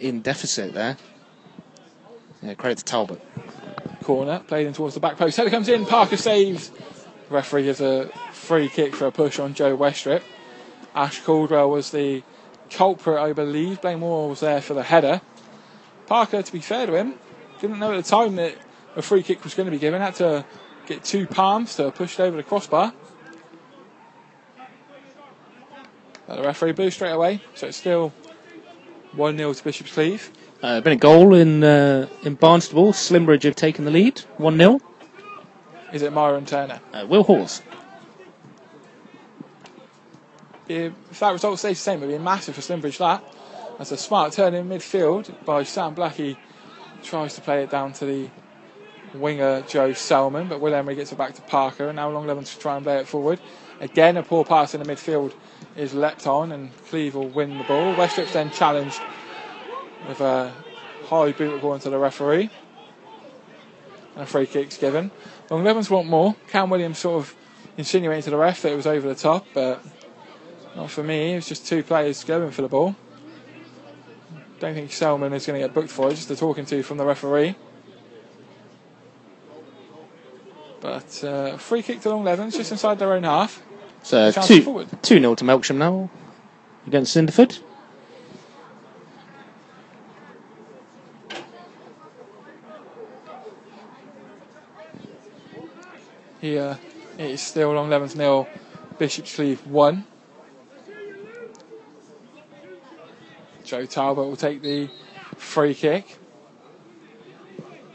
in 0.00 0.20
deficit 0.20 0.74
there. 0.74 0.96
Yeah, 2.42 2.54
credit 2.54 2.78
to 2.78 2.84
Talbot. 2.84 3.20
corner, 4.02 4.40
played 4.46 4.66
in 4.66 4.72
towards 4.72 4.94
the 4.94 5.00
back 5.00 5.16
post. 5.16 5.36
Header 5.36 5.50
comes 5.50 5.68
in, 5.68 5.86
Parker 5.86 6.16
saves. 6.16 6.70
Referee 7.30 7.64
gives 7.64 7.80
a 7.80 8.08
free 8.32 8.68
kick 8.68 8.94
for 8.94 9.06
a 9.06 9.12
push 9.12 9.38
on 9.38 9.54
Joe 9.54 9.76
Westrip. 9.76 10.22
Ash 10.94 11.20
Caldwell 11.20 11.70
was 11.70 11.90
the 11.90 12.22
culprit, 12.70 13.18
I 13.18 13.32
believe. 13.32 13.80
Blaine 13.80 14.00
Moore 14.00 14.28
was 14.28 14.40
there 14.40 14.60
for 14.60 14.74
the 14.74 14.82
header. 14.82 15.20
Parker, 16.06 16.42
to 16.42 16.52
be 16.52 16.60
fair 16.60 16.86
to 16.86 16.94
him, 16.94 17.14
didn't 17.60 17.78
know 17.78 17.92
at 17.92 18.04
the 18.04 18.08
time 18.08 18.36
that 18.36 18.56
a 18.94 19.02
free 19.02 19.22
kick 19.22 19.42
was 19.42 19.54
going 19.54 19.66
to 19.66 19.72
be 19.72 19.78
given. 19.78 20.00
Had 20.00 20.14
to 20.16 20.44
get 20.86 21.02
two 21.02 21.26
palms 21.26 21.76
to 21.76 21.90
push 21.90 22.18
it 22.18 22.22
over 22.22 22.36
the 22.36 22.42
crossbar. 22.42 22.92
But 26.26 26.36
the 26.36 26.42
referee 26.42 26.72
blew 26.72 26.90
straight 26.90 27.10
away, 27.12 27.40
so 27.54 27.66
it's 27.66 27.76
still 27.76 28.12
1 29.12 29.36
0 29.36 29.52
to 29.52 29.64
Bishop's 29.64 29.92
Cleeve. 29.92 30.30
Uh, 30.62 30.80
been 30.80 30.94
a 30.94 30.96
goal 30.96 31.34
in 31.34 31.62
uh, 31.62 32.08
in 32.22 32.34
Barnstable. 32.34 32.92
Slimbridge 32.92 33.42
have 33.42 33.56
taken 33.56 33.84
the 33.84 33.90
lead, 33.90 34.20
one 34.38 34.56
0 34.56 34.80
Is 35.92 36.02
it 36.02 36.12
Myron 36.12 36.46
Turner? 36.46 36.80
uh, 36.92 37.04
Will 37.06 37.22
Hawes. 37.24 37.62
If 40.66 40.94
that 41.20 41.32
result 41.32 41.58
stays 41.58 41.76
the 41.76 41.82
same, 41.82 42.02
it'll 42.02 42.16
be 42.16 42.22
massive 42.22 42.54
for 42.54 42.62
Slimbridge. 42.62 42.96
That 42.98 43.22
That's 43.76 43.92
a 43.92 43.98
smart 43.98 44.32
turn 44.32 44.54
in 44.54 44.68
midfield 44.68 45.44
by 45.44 45.62
Sam 45.62 45.94
Blackie 45.94 46.38
tries 47.02 47.34
to 47.34 47.42
play 47.42 47.62
it 47.62 47.70
down 47.70 47.92
to 47.94 48.06
the 48.06 48.30
winger 49.12 49.62
Joe 49.68 49.92
Selman, 49.92 50.48
but 50.48 50.60
Will 50.60 50.74
Emery 50.74 50.94
gets 50.94 51.12
it 51.12 51.18
back 51.18 51.34
to 51.34 51.42
Parker, 51.42 51.88
and 51.88 51.96
now 51.96 52.08
Long 52.08 52.26
Levens 52.26 52.54
to 52.54 52.58
try 52.58 52.76
and 52.76 52.84
play 52.84 52.96
it 52.96 53.06
forward. 53.06 53.40
Again, 53.80 54.16
a 54.16 54.22
poor 54.22 54.44
pass 54.44 54.74
in 54.74 54.82
the 54.82 54.90
midfield 54.90 55.34
is 55.76 55.94
leapt 55.94 56.26
on, 56.26 56.52
and 56.52 56.70
Cleeve 56.88 57.14
will 57.14 57.28
win 57.28 57.58
the 57.58 57.64
ball. 57.64 57.94
Westrip's 57.94 58.32
then 58.32 58.50
challenged 58.50 59.00
with 60.08 60.20
a 60.20 60.52
high 61.06 61.32
boot 61.32 61.56
according 61.56 61.82
to 61.82 61.90
the 61.90 61.98
referee, 61.98 62.50
and 64.14 64.22
a 64.22 64.26
free 64.26 64.46
kick's 64.46 64.76
given. 64.76 65.10
Long 65.50 65.64
Levens 65.64 65.90
want 65.90 66.08
more. 66.08 66.36
Cam 66.48 66.70
Williams 66.70 66.98
sort 66.98 67.16
of 67.16 67.34
insinuating 67.76 68.22
to 68.22 68.30
the 68.30 68.36
ref 68.36 68.62
that 68.62 68.72
it 68.72 68.76
was 68.76 68.86
over 68.86 69.08
the 69.08 69.14
top, 69.14 69.46
but 69.52 69.84
not 70.76 70.90
for 70.90 71.02
me. 71.02 71.32
It 71.32 71.36
was 71.36 71.48
just 71.48 71.66
two 71.66 71.82
players 71.82 72.24
going 72.24 72.50
for 72.50 72.62
the 72.62 72.68
ball. 72.68 72.96
Don't 74.60 74.74
think 74.74 74.92
Selman 74.92 75.32
is 75.32 75.46
going 75.46 75.60
to 75.60 75.66
get 75.66 75.74
booked 75.74 75.90
for 75.90 76.08
it. 76.08 76.14
Just 76.14 76.30
a 76.30 76.36
talking 76.36 76.64
to 76.66 76.82
from 76.82 76.96
the 76.96 77.04
referee. 77.04 77.56
But 80.80 81.24
uh, 81.24 81.56
free 81.56 81.82
kick 81.82 82.00
to 82.02 82.10
Long 82.10 82.24
Levens, 82.24 82.56
just 82.56 82.70
inside 82.70 82.98
their 82.98 83.12
own 83.12 83.24
half. 83.24 83.62
So 84.04 84.30
Chance 84.30 84.48
two 84.48 84.86
two 85.00 85.18
0 85.18 85.34
to 85.34 85.44
Melksham 85.44 85.76
now 85.76 86.10
against 86.86 87.16
Cinderford. 87.16 87.58
Here 96.42 96.78
it 97.16 97.30
is 97.30 97.40
still 97.40 97.72
Long 97.72 97.88
Levens 97.88 98.14
nil, 98.14 98.46
Bishop's 98.98 99.34
Cleeve 99.34 99.66
one. 99.66 100.04
Joe 103.64 103.86
Talbot 103.86 104.26
will 104.26 104.36
take 104.36 104.60
the 104.60 104.90
free 105.38 105.72
kick. 105.72 106.18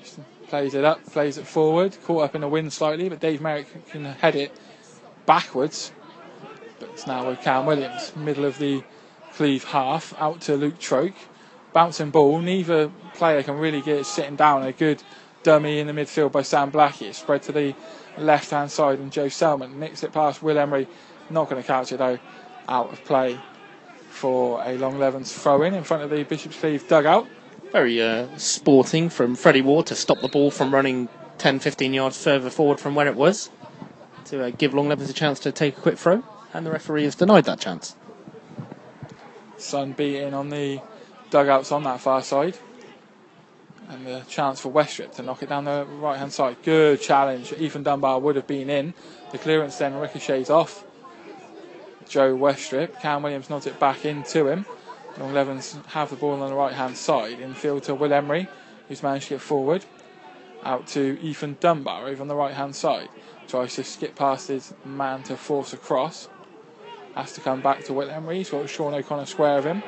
Just 0.02 0.20
plays 0.48 0.74
it 0.74 0.84
up, 0.84 1.06
plays 1.06 1.38
it 1.38 1.46
forward, 1.46 1.96
caught 2.04 2.24
up 2.24 2.34
in 2.34 2.42
the 2.42 2.48
wind 2.48 2.74
slightly, 2.74 3.10
but 3.10 3.20
Dave 3.20 3.42
Merrick 3.42 3.68
can 3.92 4.06
head 4.06 4.36
it 4.36 4.52
backwards. 5.28 5.92
It's 7.00 7.08
now 7.08 7.30
with 7.30 7.40
Cam 7.40 7.66
Williams, 7.66 8.14
middle 8.14 8.44
of 8.44 8.60
the 8.60 8.84
Cleeve 9.36 9.64
half, 9.64 10.14
out 10.20 10.42
to 10.42 10.58
Luke 10.58 10.80
Troke. 10.80 11.14
Bouncing 11.72 12.10
ball, 12.10 12.40
neither 12.40 12.92
player 13.14 13.42
can 13.42 13.56
really 13.58 13.80
get 13.80 14.00
it 14.00 14.06
sitting 14.06 14.36
down. 14.36 14.64
A 14.64 14.74
good 14.74 15.02
dummy 15.42 15.80
in 15.80 15.88
the 15.88 15.94
midfield 15.94 16.34
by 16.34 16.42
Sam 16.42 16.74
Blackie. 16.74 17.14
Spread 17.14 17.44
to 17.44 17.54
the 17.54 17.74
left 18.18 18.52
hand 18.52 18.70
side, 18.70 19.00
and 19.00 19.14
Joe 19.14 19.30
Selman 19.30 19.80
nicks 19.80 20.04
it 20.04 20.12
past 20.12 20.44
Will 20.44 20.58
Emery. 20.58 20.90
Not 21.30 21.50
going 21.50 21.62
to 21.62 21.66
catch 21.66 21.94
it 21.94 22.00
though, 22.00 22.20
out 22.68 22.92
of 22.92 23.02
play 23.06 23.40
for 24.10 24.62
a 24.66 24.78
Long 24.78 25.00
Levens 25.00 25.32
throw 25.32 25.62
in 25.62 25.74
in 25.76 25.86
front 25.86 26.04
of 26.04 26.10
the 26.10 26.24
Bishop's 26.24 26.60
Cleeve 26.60 26.86
dugout. 26.90 27.30
Very 27.72 28.02
uh, 28.02 28.28
sporting 28.36 29.10
from 29.10 29.38
Freddie 29.38 29.62
Ward 29.62 29.86
to 29.86 29.96
stop 29.96 30.20
the 30.20 30.28
ball 30.28 30.52
from 30.52 30.74
running 30.74 31.08
10 31.38 31.60
15 31.60 31.94
yards 31.94 32.22
further 32.22 32.50
forward 32.50 32.82
from 32.82 32.94
where 32.94 33.08
it 33.08 33.16
was 33.16 33.50
to 34.26 34.44
uh, 34.44 34.50
give 34.50 34.74
Long 34.74 34.90
Levens 34.90 35.10
a 35.10 35.14
chance 35.14 35.40
to 35.40 35.54
take 35.54 35.78
a 35.78 35.82
quick 35.82 35.98
throw, 35.98 36.24
and 36.54 36.66
the 36.66 36.72
referee 36.72 37.04
has 37.04 37.16
denied 37.16 37.46
that 37.46 37.60
chance. 37.60 37.96
Sun 39.58 39.94
beating 39.94 40.34
on 40.34 40.50
the 40.50 40.82
dugouts 41.30 41.72
on 41.72 41.84
that 41.84 42.00
far 42.00 42.22
side. 42.24 42.58
And 43.90 44.06
the 44.06 44.22
chance 44.28 44.62
for 44.62 44.72
Westrip 44.72 45.16
to 45.16 45.24
knock 45.24 45.42
it 45.42 45.50
down 45.50 45.66
the 45.66 45.86
right 45.86 46.18
hand 46.18 46.32
side. 46.32 46.58
Good 46.64 47.02
challenge. 47.02 47.54
Ethan 47.54 47.84
Dunbar 47.84 48.20
would 48.20 48.36
have 48.36 48.46
been 48.46 48.70
in. 48.70 48.94
The 49.32 49.40
clearance 49.40 49.78
then 49.78 49.96
ricochets 49.96 50.50
off 50.50 50.86
Joe 52.08 52.36
Westrip. 52.36 53.00
Cam 53.02 53.24
Williams 53.24 53.50
nods 53.50 53.66
it 53.66 53.80
back 53.80 54.06
into 54.06 54.48
him. 54.48 54.66
Long 55.18 55.34
Levens 55.34 55.78
have 55.88 56.12
the 56.12 56.16
ball 56.16 56.42
on 56.42 56.50
the 56.50 56.56
right 56.56 56.74
hand 56.74 56.98
side. 56.98 57.40
Infield 57.40 57.84
to 57.84 57.96
Will 57.96 58.14
Emery, 58.14 58.48
who's 58.88 59.04
managed 59.04 59.28
to 59.30 59.36
get 59.36 59.42
forward. 59.42 59.86
Out 60.64 60.88
to 60.88 61.20
Ethan 61.22 61.58
Dunbar 61.60 62.08
over 62.08 62.22
on 62.22 62.28
the 62.28 62.36
right 62.36 62.54
hand 62.54 62.76
side. 62.76 63.10
Tries 63.48 63.76
to 63.76 63.84
skip 63.84 64.16
past 64.16 64.50
his 64.50 64.74
man 64.86 65.24
to 65.24 65.36
force 65.36 65.74
a 65.74 65.78
cross. 65.78 66.30
Has 67.16 67.34
to 67.34 67.42
come 67.42 67.62
back 67.62 67.84
to 67.86 67.94
Will 67.94 68.10
Emery. 68.10 68.38
He's 68.38 68.50
got 68.50 68.70
Sean 68.70 68.94
O'Connor 68.94 69.26
square 69.26 69.58
of 69.58 69.66
him. 69.66 69.84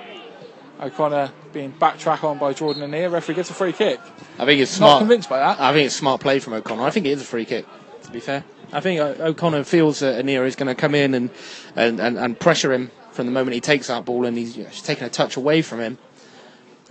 O'Connor 0.81 1.31
being 1.53 1.71
backtrack 1.71 2.23
on 2.23 2.39
by 2.39 2.53
Jordan 2.53 2.81
Anir. 2.83 3.09
Referee 3.11 3.35
gets 3.35 3.49
a 3.51 3.53
free 3.53 3.71
kick. 3.71 3.99
I 4.39 4.45
think 4.45 4.59
it's 4.59 4.71
smart. 4.71 4.93
Not 4.93 4.99
convinced 4.99 5.29
by 5.29 5.37
that. 5.39 5.59
I 5.59 5.73
think 5.73 5.85
it's 5.85 5.95
smart 5.95 6.21
play 6.21 6.39
from 6.39 6.53
O'Connor. 6.53 6.81
I 6.81 6.89
think 6.89 7.05
it 7.05 7.09
is 7.11 7.21
a 7.21 7.25
free 7.25 7.45
kick. 7.45 7.65
To 8.03 8.11
be 8.11 8.19
fair, 8.19 8.43
I 8.73 8.79
think 8.79 8.99
O'Connor 8.99 9.63
feels 9.63 9.99
that 9.99 10.23
Anira 10.25 10.47
is 10.47 10.55
going 10.55 10.67
to 10.67 10.75
come 10.75 10.95
in 10.95 11.13
and, 11.13 11.29
and, 11.75 11.99
and, 11.99 12.17
and 12.17 12.39
pressure 12.39 12.73
him 12.73 12.89
from 13.11 13.27
the 13.27 13.31
moment 13.31 13.53
he 13.53 13.61
takes 13.61 13.87
that 13.87 14.05
ball, 14.05 14.25
and 14.25 14.35
he's, 14.35 14.55
he's 14.55 14.81
taken 14.81 15.05
a 15.05 15.09
touch 15.09 15.37
away 15.37 15.61
from 15.61 15.81
him. 15.81 15.97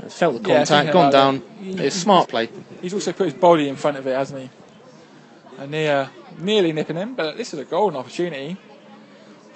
Uh, 0.01 0.09
Felt 0.09 0.35
the 0.41 0.49
contact, 0.49 0.69
thinking 0.69 0.93
gone 0.93 1.11
down. 1.13 1.43
it, 1.63 1.81
It's 1.81 1.97
smart 1.97 2.29
play. 2.29 2.49
He's 2.81 2.95
also 2.95 3.13
put 3.13 3.25
his 3.25 3.35
body 3.35 3.69
in 3.69 3.75
front 3.75 3.97
of 3.97 4.07
it, 4.07 4.15
hasn't 4.15 4.41
he? 4.43 4.51
Anir 5.59 6.11
nearly 6.39 6.73
nipping 6.73 6.97
him, 6.97 7.15
but 7.15 7.37
this 7.37 7.53
is 7.53 7.59
a 7.59 7.65
golden 7.65 7.99
opportunity 7.99 8.57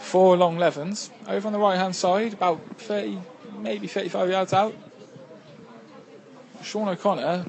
for 0.05 0.37
Long 0.37 0.59
Levens. 0.59 1.11
Over 1.27 1.47
on 1.49 1.53
the 1.53 1.59
right 1.59 1.77
hand 1.79 1.97
side, 1.97 2.33
about 2.35 2.61
30, 2.79 3.19
maybe 3.59 3.87
35 3.87 4.31
yards 4.31 4.53
out. 4.53 4.75
Sean 6.63 6.89
O'Connor 6.89 7.47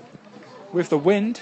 with 0.73 0.89
the 0.89 0.97
wind. 0.97 1.41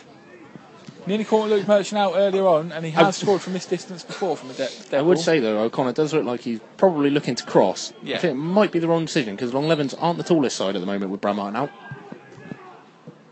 Nearly 1.06 1.26
caught 1.26 1.50
Luke 1.50 1.68
Merchant 1.68 2.00
out 2.00 2.14
earlier 2.16 2.48
on, 2.48 2.72
and 2.72 2.86
he 2.86 2.92
has 2.92 3.08
I- 3.08 3.12
scored 3.12 3.42
from 3.42 3.52
this 3.54 3.66
distance 3.66 4.04
before 4.04 4.38
from 4.38 4.48
the 4.50 4.54
de- 4.54 4.70
dead 4.90 5.00
I 5.00 5.02
would 5.02 5.16
ball. 5.16 5.24
say 5.24 5.40
though, 5.40 5.60
O'Connor 5.64 5.92
does 5.94 6.14
look 6.14 6.24
like 6.24 6.42
he's 6.42 6.62
probably 6.78 7.10
looking 7.10 7.36
to 7.36 7.44
cross. 7.46 7.92
Yeah. 8.02 8.16
I 8.16 8.20
think 8.20 8.32
it 8.32 8.38
might 8.38 8.72
be 8.72 8.80
the 8.80 8.88
wrong 8.88 9.04
decision 9.06 9.36
because 9.36 9.54
Long 9.54 9.68
Levens 9.68 9.94
aren't 9.96 10.18
the 10.18 10.24
tallest 10.24 10.56
side 10.56 10.76
at 10.76 10.80
the 10.80 10.86
moment 10.86 11.12
with 11.12 11.20
Brad 11.20 11.36
Martin 11.36 11.58
out. 11.58 11.72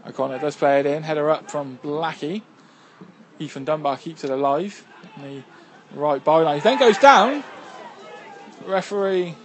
O'Connor 0.06 0.40
does 0.40 0.56
play 0.58 0.82
it 0.82 0.86
in, 0.86 1.04
header 1.04 1.30
up 1.30 1.50
from 1.50 1.80
Blackie. 1.82 2.42
Ethan 3.40 3.64
Dunbar 3.64 3.98
keeps 3.98 4.24
it 4.26 4.30
alive. 4.32 4.86
The 5.22 5.44
right 5.94 6.24
byline. 6.24 6.56
He 6.56 6.60
then 6.62 6.78
goes 6.78 6.98
down. 6.98 7.44
Referee 8.66 9.36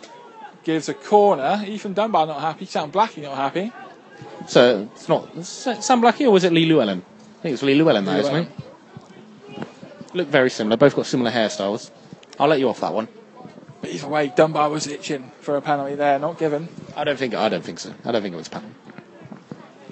gives 0.64 0.88
a 0.88 0.94
corner. 0.94 1.62
Ethan 1.66 1.94
Dunbar 1.94 2.26
not 2.26 2.40
happy. 2.40 2.66
Sam 2.66 2.90
Blackie 2.90 3.22
not 3.22 3.36
happy. 3.36 3.72
So 4.48 4.88
it's 4.94 5.08
not 5.08 5.44
Sam 5.44 6.00
Blackie 6.00 6.26
or 6.26 6.30
was 6.30 6.44
it 6.44 6.52
Lee 6.52 6.66
Llewellyn? 6.66 7.02
I 7.38 7.42
think 7.42 7.54
it's 7.54 7.62
Lee 7.62 7.74
Llewellyn 7.74 8.06
is, 8.08 8.26
Llewellyn. 8.26 8.44
it? 8.46 9.66
Look 10.14 10.28
very 10.28 10.50
similar. 10.50 10.76
Both 10.76 10.96
got 10.96 11.06
similar 11.06 11.30
hairstyles. 11.30 11.90
I'll 12.38 12.48
let 12.48 12.58
you 12.58 12.68
off 12.68 12.80
that 12.80 12.92
one. 12.92 13.08
But 13.80 13.90
either 13.90 14.08
way, 14.08 14.32
Dunbar 14.34 14.70
was 14.70 14.86
itching 14.86 15.30
for 15.40 15.56
a 15.56 15.60
penalty 15.60 15.94
there, 15.94 16.18
not 16.18 16.38
given. 16.38 16.68
I 16.96 17.04
don't 17.04 17.18
think. 17.18 17.34
I 17.34 17.48
don't 17.48 17.64
think 17.64 17.78
so. 17.78 17.92
I 18.04 18.12
don't 18.12 18.22
think 18.22 18.34
it 18.34 18.38
was 18.38 18.48
pattern. 18.48 18.74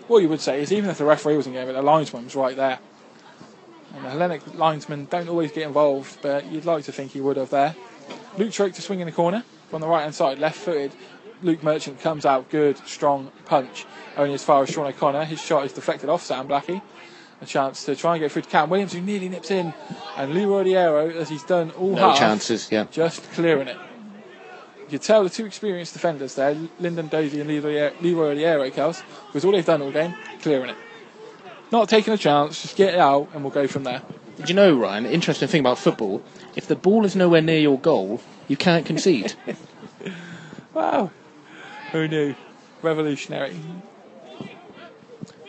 What 0.06 0.22
you 0.22 0.28
would 0.28 0.40
say 0.40 0.60
is 0.62 0.72
even 0.72 0.90
if 0.90 0.98
the 0.98 1.04
referee 1.04 1.36
wasn't 1.36 1.54
giving 1.54 1.70
it, 1.70 1.72
the 1.74 1.82
linesman 1.82 2.24
was 2.24 2.34
right 2.34 2.56
there. 2.56 2.78
And 3.94 4.04
the 4.04 4.10
Hellenic 4.10 4.54
linesmen 4.54 5.06
don't 5.06 5.28
always 5.28 5.52
get 5.52 5.66
involved, 5.66 6.18
but 6.22 6.46
you'd 6.50 6.64
like 6.64 6.84
to 6.84 6.92
think 6.92 7.12
he 7.12 7.20
would 7.20 7.36
have 7.36 7.50
there. 7.50 7.76
Luke 8.38 8.52
Troke 8.52 8.72
to 8.74 8.82
swing 8.82 9.00
in 9.00 9.06
the 9.06 9.12
corner 9.12 9.44
from 9.70 9.80
the 9.80 9.88
right 9.88 10.02
hand 10.02 10.14
side, 10.14 10.38
left 10.38 10.58
footed. 10.58 10.92
Luke 11.42 11.62
Merchant 11.62 12.00
comes 12.00 12.24
out, 12.24 12.48
good, 12.50 12.78
strong 12.86 13.30
punch. 13.44 13.86
Only 14.16 14.34
as 14.34 14.42
far 14.44 14.62
as 14.62 14.70
Sean 14.70 14.86
O'Connor. 14.86 15.24
His 15.24 15.40
shot 15.40 15.64
is 15.66 15.72
deflected 15.72 16.08
off 16.08 16.22
Sam 16.22 16.48
Blackie. 16.48 16.80
A 17.42 17.46
chance 17.46 17.84
to 17.84 17.96
try 17.96 18.14
and 18.14 18.20
get 18.22 18.32
through 18.32 18.42
to 18.42 18.48
Cam 18.48 18.70
Williams, 18.70 18.92
who 18.92 19.00
nearly 19.00 19.28
nips 19.28 19.50
in. 19.50 19.74
And 20.16 20.32
Leroy 20.32 20.64
Odiero, 20.64 21.14
as 21.14 21.28
he's 21.28 21.42
done 21.42 21.70
all 21.72 21.90
No 21.90 22.08
half, 22.10 22.18
chances. 22.18 22.70
Yeah. 22.70 22.86
just 22.90 23.22
clearing 23.32 23.68
it. 23.68 23.76
You 24.88 24.98
tell 24.98 25.24
the 25.24 25.30
two 25.30 25.44
experienced 25.44 25.92
defenders 25.92 26.34
there, 26.34 26.56
Lyndon 26.78 27.08
Dovey 27.08 27.40
and 27.40 27.48
Leroy 27.48 27.92
Leroy 28.00 28.70
Kels, 28.70 29.02
because 29.26 29.44
all 29.44 29.52
they've 29.52 29.64
done 29.64 29.82
all 29.82 29.90
game, 29.90 30.14
clearing 30.40 30.70
it. 30.70 30.76
Not 31.72 31.88
taking 31.88 32.12
a 32.12 32.18
chance, 32.18 32.62
just 32.62 32.76
get 32.76 32.94
it 32.94 33.00
out 33.00 33.28
and 33.34 33.42
we'll 33.42 33.52
go 33.52 33.66
from 33.66 33.82
there. 33.84 34.02
Did 34.36 34.48
you 34.48 34.54
know, 34.54 34.76
Ryan? 34.76 35.06
Interesting 35.06 35.48
thing 35.48 35.60
about 35.60 35.78
football: 35.78 36.22
if 36.56 36.66
the 36.66 36.76
ball 36.76 37.04
is 37.04 37.16
nowhere 37.16 37.42
near 37.42 37.58
your 37.58 37.78
goal, 37.78 38.20
you 38.48 38.56
can't 38.56 38.86
concede. 38.86 39.34
Wow. 40.74 41.12
Who 41.92 42.08
knew? 42.08 42.34
Revolutionary. 42.82 43.56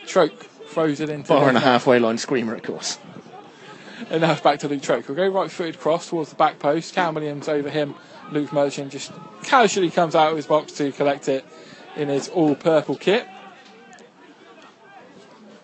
Troke 0.06 0.44
throws 0.68 1.00
it 1.00 1.10
into 1.10 1.26
Far 1.26 1.48
and 1.48 1.56
a 1.56 1.60
halfway 1.60 1.98
line 1.98 2.16
screamer, 2.16 2.54
of 2.54 2.62
course. 2.62 2.98
And 4.08 4.20
now 4.20 4.32
it's 4.32 4.40
back 4.40 4.60
to 4.60 4.68
Luke 4.68 4.82
Troke. 4.82 5.08
We'll 5.08 5.16
go 5.16 5.26
right 5.26 5.50
footed 5.50 5.80
cross 5.80 6.08
towards 6.08 6.30
the 6.30 6.36
back 6.36 6.60
post. 6.60 6.94
Cam 6.94 7.14
Williams 7.14 7.48
over 7.48 7.68
him. 7.68 7.96
Luke 8.30 8.52
Merchant 8.52 8.92
just 8.92 9.12
casually 9.42 9.90
comes 9.90 10.14
out 10.14 10.30
of 10.30 10.36
his 10.36 10.46
box 10.46 10.72
to 10.74 10.92
collect 10.92 11.28
it 11.28 11.44
in 11.96 12.08
his 12.08 12.28
all 12.28 12.54
purple 12.54 12.96
kit. 12.96 13.26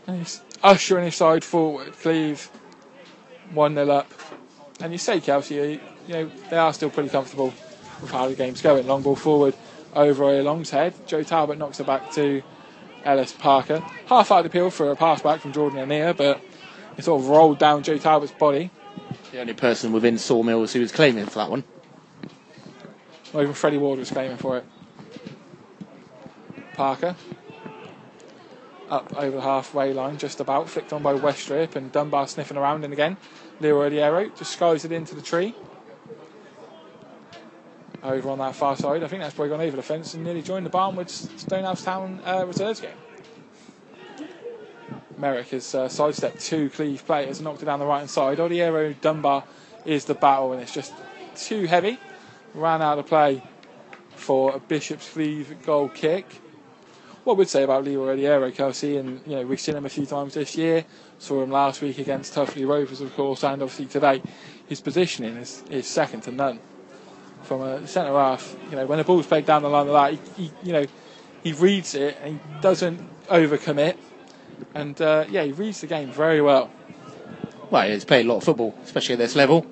And 0.07 0.19
he's 0.19 0.43
ushering 0.63 1.05
his 1.05 1.15
side 1.15 1.45
forward. 1.45 1.93
Cleeve 1.93 2.51
1 3.53 3.75
0 3.75 3.91
up. 3.91 4.13
And 4.83 4.93
you 4.93 4.99
say, 4.99 5.21
Kelsey, 5.21 5.55
you 5.55 5.81
you 6.07 6.15
know, 6.15 6.31
they 6.51 6.57
are 6.57 6.73
still 6.73 6.91
pretty 6.91 7.09
comfortable 7.09 7.55
with 8.01 8.11
how 8.11 8.29
the 8.29 8.35
game's 8.35 8.61
going. 8.61 8.87
Long 8.87 9.03
ball 9.03 9.17
forward 9.17 9.55
over 9.95 10.25
a 10.25 10.43
Long's 10.43 10.71
head. 10.71 10.95
Joe 11.07 11.23
Talbot 11.23 11.59
knocks 11.59 11.81
it 11.81 11.87
back 11.87 12.13
to 12.13 12.43
Ellis 13.05 13.33
Parker. 13.33 13.79
Half 14.07 14.33
out 14.33 14.47
appeal 14.47 14.71
for 14.71 14.91
a 14.91 14.97
pass 14.97 15.23
back 15.23 15.41
from 15.41 15.53
Jordan 15.53 15.79
Anea, 15.79 16.15
but 16.15 16.41
it 16.97 17.05
sort 17.05 17.23
of 17.23 17.29
rolled 17.29 17.59
down 17.59 17.83
Joe 17.83 17.99
Talbot's 17.99 18.33
body. 18.33 18.71
The 19.31 19.41
only 19.41 19.55
person 19.55 19.93
within 19.93 20.19
Sawmills 20.19 20.73
who 20.73 20.81
was 20.81 20.93
claiming 20.93 21.27
for 21.27 21.39
that 21.39 21.51
one. 21.51 21.65
Not 23.33 23.43
even 23.43 23.55
Freddie 23.55 23.79
Ward 23.79 23.99
was 23.99 24.11
claiming 24.11 24.37
for 24.37 24.59
it. 24.59 24.65
Parker. 26.75 27.17
Up 28.91 29.17
over 29.17 29.37
the 29.37 29.43
halfway 29.43 29.95
line, 29.95 30.19
just 30.19 30.41
about. 30.41 30.69
Flicked 30.69 30.93
on 30.93 31.03
by 31.03 31.15
Westrip 31.15 31.77
and 31.77 31.91
Dunbar 31.93 32.27
sniffing 32.27 32.59
around 32.59 32.85
and 32.85 32.93
again. 32.93 33.17
Leroy 33.63 33.91
Odiero 33.91 34.37
just 34.37 34.53
skies 34.53 34.85
it 34.85 34.93
into 34.93 35.15
the 35.15 35.23
tree. 35.23 35.55
Over 38.03 38.31
on 38.31 38.39
that 38.39 38.57
far 38.57 38.77
side. 38.77 39.05
I 39.05 39.09
think 39.09 39.23
that's 39.23 39.35
probably 39.35 39.51
gone 39.51 39.61
over 39.61 39.77
the 39.77 39.83
fence 39.83 40.15
and 40.15 40.25
nearly 40.25 40.43
joined 40.43 40.67
the 40.67 40.71
Barnwood 40.71 41.09
Stonehouse 41.09 41.85
Town 41.85 42.21
uh, 42.27 42.45
reserves 42.45 42.81
game. 42.81 42.91
Merrick 45.17 45.51
has 45.51 45.73
uh, 45.73 45.89
sidestepped 45.89 46.41
two 46.41 46.69
Cleeve 46.71 47.07
players 47.07 47.41
knocked 47.41 47.63
it 47.63 47.67
down 47.67 47.79
the 47.79 47.87
right 47.87 47.99
hand 47.99 48.11
side. 48.11 48.39
Odiero 48.39 49.01
Dunbar 49.01 49.45
is 49.85 50.05
the 50.05 50.15
battle 50.15 50.53
and 50.53 50.61
it's 50.61 50.75
just 50.75 50.93
too 51.37 51.67
heavy. 51.67 51.99
Ran 52.55 52.83
out 52.83 52.99
of 52.99 53.07
play 53.07 53.41
for 54.17 54.57
a 54.57 54.59
Bishop's 54.59 55.09
Cleeve 55.11 55.63
goal 55.65 55.89
kick. 55.89 56.27
What 57.25 57.37
we'd 57.37 57.49
say 57.49 57.63
about 57.63 57.85
Leroy 57.85 58.17
Odiero, 58.17 58.53
Kelsey, 58.55 58.97
and 58.97 59.21
you 59.27 59.37
know 59.37 59.47
we've 59.47 59.61
seen 59.61 59.77
him 59.77 59.87
a 59.87 59.89
few 59.89 60.07
times 60.07 60.35
this 60.35 60.57
year. 60.57 60.85
Saw 61.19 61.43
him 61.43 61.51
last 61.51 61.81
week 61.81 61.99
against 61.99 62.35
Tuffley 62.35 62.67
Rovers, 62.67 63.01
of 63.01 63.15
course, 63.15 63.45
and 63.45 63.63
obviously 63.63 63.87
today. 63.87 64.23
His 64.67 64.81
positioning 64.81 65.37
is, 65.37 65.63
is 65.71 65.87
second 65.87 66.23
to 66.23 66.33
none. 66.33 66.59
From 67.43 67.63
a 67.63 67.87
centre 67.87 68.13
half, 68.13 68.57
you 68.71 68.77
know, 68.77 68.87
when 68.87 68.99
the 68.99 69.05
ball's 69.05 69.27
played 69.27 69.47
down 69.47 69.63
the 69.63 69.69
line 69.69 69.89
like 69.89 70.19
that, 70.19 70.35
he, 70.37 70.45
he 70.45 70.53
you 70.63 70.73
know, 70.73 70.87
he 71.43 71.53
reads 71.53 71.95
it 71.95 72.17
and 72.23 72.41
he 72.41 72.61
doesn't 72.61 73.01
overcommit 73.27 73.97
and 74.75 75.01
uh, 75.01 75.25
yeah, 75.29 75.43
he 75.45 75.53
reads 75.53 75.81
the 75.81 75.87
game 75.87 76.11
very 76.13 76.41
well. 76.41 76.71
Well, 77.71 77.89
he's 77.89 78.05
played 78.05 78.27
a 78.27 78.29
lot 78.29 78.39
of 78.39 78.45
football, 78.45 78.75
especially 78.85 79.15
at 79.15 79.19
this 79.19 79.35
level. 79.35 79.67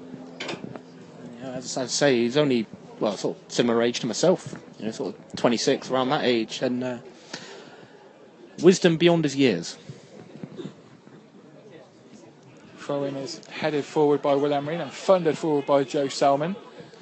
Yeah, 1.40 1.52
as 1.52 1.76
I 1.76 1.86
say, 1.86 2.22
he's 2.22 2.36
only 2.36 2.66
well, 2.98 3.16
sort 3.16 3.36
of 3.36 3.52
similar 3.52 3.82
age 3.82 4.00
to 4.00 4.06
myself. 4.06 4.54
You 4.78 4.86
know, 4.86 4.90
sort 4.92 5.14
of 5.14 5.36
26, 5.36 5.90
around 5.90 6.10
that 6.10 6.24
age, 6.24 6.62
and 6.62 6.82
uh, 6.82 6.98
wisdom 8.62 8.96
beyond 8.96 9.24
his 9.24 9.36
years. 9.36 9.76
Throw 12.78 13.04
in 13.04 13.16
is 13.16 13.40
headed 13.46 13.84
forward 13.84 14.22
by 14.22 14.34
Will 14.34 14.52
Emery 14.52 14.76
and 14.76 14.90
funded 14.90 15.36
forward 15.38 15.66
by 15.66 15.84
Joe 15.84 16.08
Selman. 16.08 16.56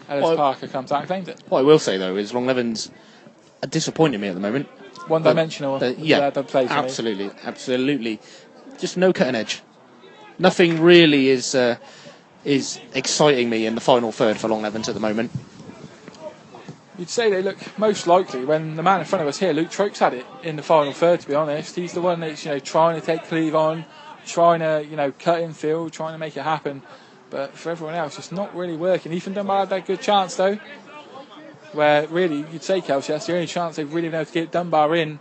Ellis 0.08 0.22
Well- 0.22 0.36
Parker 0.36 0.68
comes 0.68 0.92
out 0.92 1.00
and 1.00 1.06
claims 1.06 1.28
it. 1.28 1.42
What 1.48 1.60
I 1.60 1.62
will 1.62 1.78
say 1.78 1.96
though 1.96 2.16
is 2.16 2.32
Longlevens 2.32 2.90
are 3.62 3.68
disappointing 3.68 4.20
me 4.20 4.28
at 4.28 4.34
the 4.34 4.40
moment. 4.40 4.66
One 5.06 5.22
dimensional. 5.22 5.82
Uh, 5.82 5.94
yeah, 5.96 6.30
the 6.30 6.42
plays 6.42 6.68
for 6.68 6.74
me. 6.74 6.80
absolutely, 6.80 7.30
absolutely. 7.44 8.20
Just 8.78 8.96
no 8.96 9.12
cutting 9.12 9.34
edge. 9.34 9.62
Nothing 10.38 10.80
really 10.80 11.28
is 11.30 11.54
uh, 11.54 11.76
is 12.44 12.80
exciting 12.94 13.48
me 13.48 13.66
in 13.66 13.74
the 13.74 13.80
final 13.80 14.12
third 14.12 14.36
for 14.36 14.48
Longlevens 14.48 14.88
at 14.88 14.94
the 14.94 15.00
moment. 15.00 15.30
You'd 16.98 17.08
say 17.08 17.30
they 17.30 17.42
look 17.42 17.56
most 17.78 18.08
likely 18.08 18.44
when 18.44 18.74
the 18.74 18.82
man 18.82 18.98
in 18.98 19.06
front 19.06 19.22
of 19.22 19.28
us 19.28 19.38
here, 19.38 19.52
Luke 19.52 19.70
Trokes, 19.70 20.00
had 20.00 20.14
it 20.14 20.26
in 20.42 20.56
the 20.56 20.64
final 20.64 20.92
third. 20.92 21.20
To 21.20 21.28
be 21.28 21.34
honest, 21.34 21.76
he's 21.76 21.92
the 21.92 22.00
one 22.00 22.18
that's 22.18 22.44
you 22.44 22.50
know 22.50 22.58
trying 22.58 23.00
to 23.00 23.06
take 23.06 23.22
Cleeve 23.24 23.54
on, 23.54 23.84
trying 24.26 24.60
to 24.60 24.84
you 24.84 24.96
know 24.96 25.12
cut 25.12 25.40
in 25.40 25.52
field, 25.52 25.92
trying 25.92 26.14
to 26.14 26.18
make 26.18 26.36
it 26.36 26.42
happen. 26.42 26.82
But 27.30 27.54
for 27.54 27.70
everyone 27.70 27.94
else, 27.94 28.18
it's 28.18 28.32
not 28.32 28.54
really 28.54 28.76
working. 28.76 29.12
Ethan 29.12 29.34
Dunbar 29.34 29.60
had 29.60 29.70
that 29.70 29.86
good 29.86 30.00
chance 30.00 30.34
though, 30.34 30.58
where 31.72 32.08
really 32.08 32.44
you'd 32.52 32.64
say 32.64 32.80
Kelsey, 32.80 33.12
that's 33.12 33.26
the 33.26 33.34
only 33.34 33.46
chance 33.46 33.76
they've 33.76 33.92
really 33.92 34.08
been 34.08 34.16
able 34.16 34.26
to 34.26 34.32
get 34.32 34.50
Dunbar 34.50 34.96
in 34.96 35.20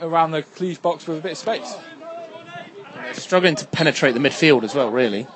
around 0.00 0.30
the 0.30 0.42
Cleeve 0.42 0.80
box 0.80 1.06
with 1.06 1.18
a 1.18 1.20
bit 1.20 1.32
of 1.32 1.38
space. 1.38 1.76
Struggling 3.12 3.56
to 3.56 3.66
penetrate 3.66 4.14
the 4.14 4.20
midfield 4.20 4.62
as 4.62 4.74
well, 4.74 4.90
really. 4.90 5.26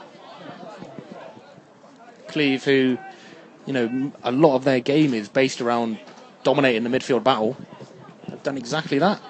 Cleeve, 2.29 2.64
who, 2.64 2.97
you 3.66 3.72
know, 3.72 4.12
a 4.22 4.32
lot 4.32 4.56
of 4.56 4.64
their 4.64 4.80
game 4.80 5.12
is 5.12 5.28
based 5.28 5.60
around 5.60 5.98
dominating 6.44 6.84
the 6.84 6.90
midfield 6.90 7.24
battle, 7.24 7.56
They've 8.28 8.42
done 8.42 8.56
exactly 8.56 8.98
that. 8.98 9.20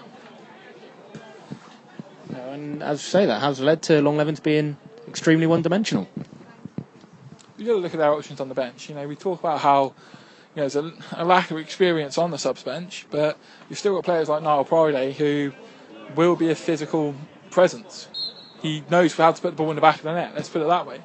You 2.28 2.37
know, 2.37 2.51
and 2.51 2.82
as 2.82 2.99
I 2.99 3.03
say, 3.03 3.26
that 3.26 3.41
has 3.41 3.61
led 3.61 3.82
to 3.82 4.01
Longlevens 4.01 4.43
being 4.43 4.76
extremely 5.09 5.47
one-dimensional. 5.47 6.09
you 7.57 7.66
got 7.66 7.72
to 7.72 7.78
look 7.78 7.95
at 7.95 7.99
their 7.99 8.12
options 8.12 8.41
on 8.41 8.49
the 8.49 8.55
bench. 8.55 8.89
You 8.89 8.95
know, 8.95 9.07
we 9.07 9.16
talk 9.16 9.41
about 9.41 9.61
how 9.61 9.95
you 10.55 10.62
know 10.62 10.68
there's 10.68 10.76
a, 10.76 10.93
a 11.12 11.24
lack 11.24 11.51
of 11.51 11.59
experience 11.59 12.18
on 12.18 12.30
the 12.30 12.39
subs 12.39 12.62
bench, 12.62 13.07
but 13.11 13.39
you've 13.68 13.78
still 13.78 13.95
got 13.95 14.05
players 14.05 14.28
like 14.28 14.43
Niall 14.43 14.64
Priday 14.64 15.12
who 15.12 15.53
will 16.14 16.37
be 16.37 16.51
a 16.51 16.55
physical 16.55 17.14
presence. 17.51 18.09
He 18.62 18.82
knows 18.91 19.14
how 19.14 19.32
to 19.32 19.41
put 19.41 19.51
the 19.51 19.57
ball 19.57 19.70
in 19.70 19.76
the 19.76 19.82
back 19.82 19.97
of 19.97 20.03
the 20.03 20.14
net. 20.14 20.34
Let's 20.34 20.49
put 20.49 20.62
it 20.62 20.68
that 20.68 20.87
way. 20.87 21.01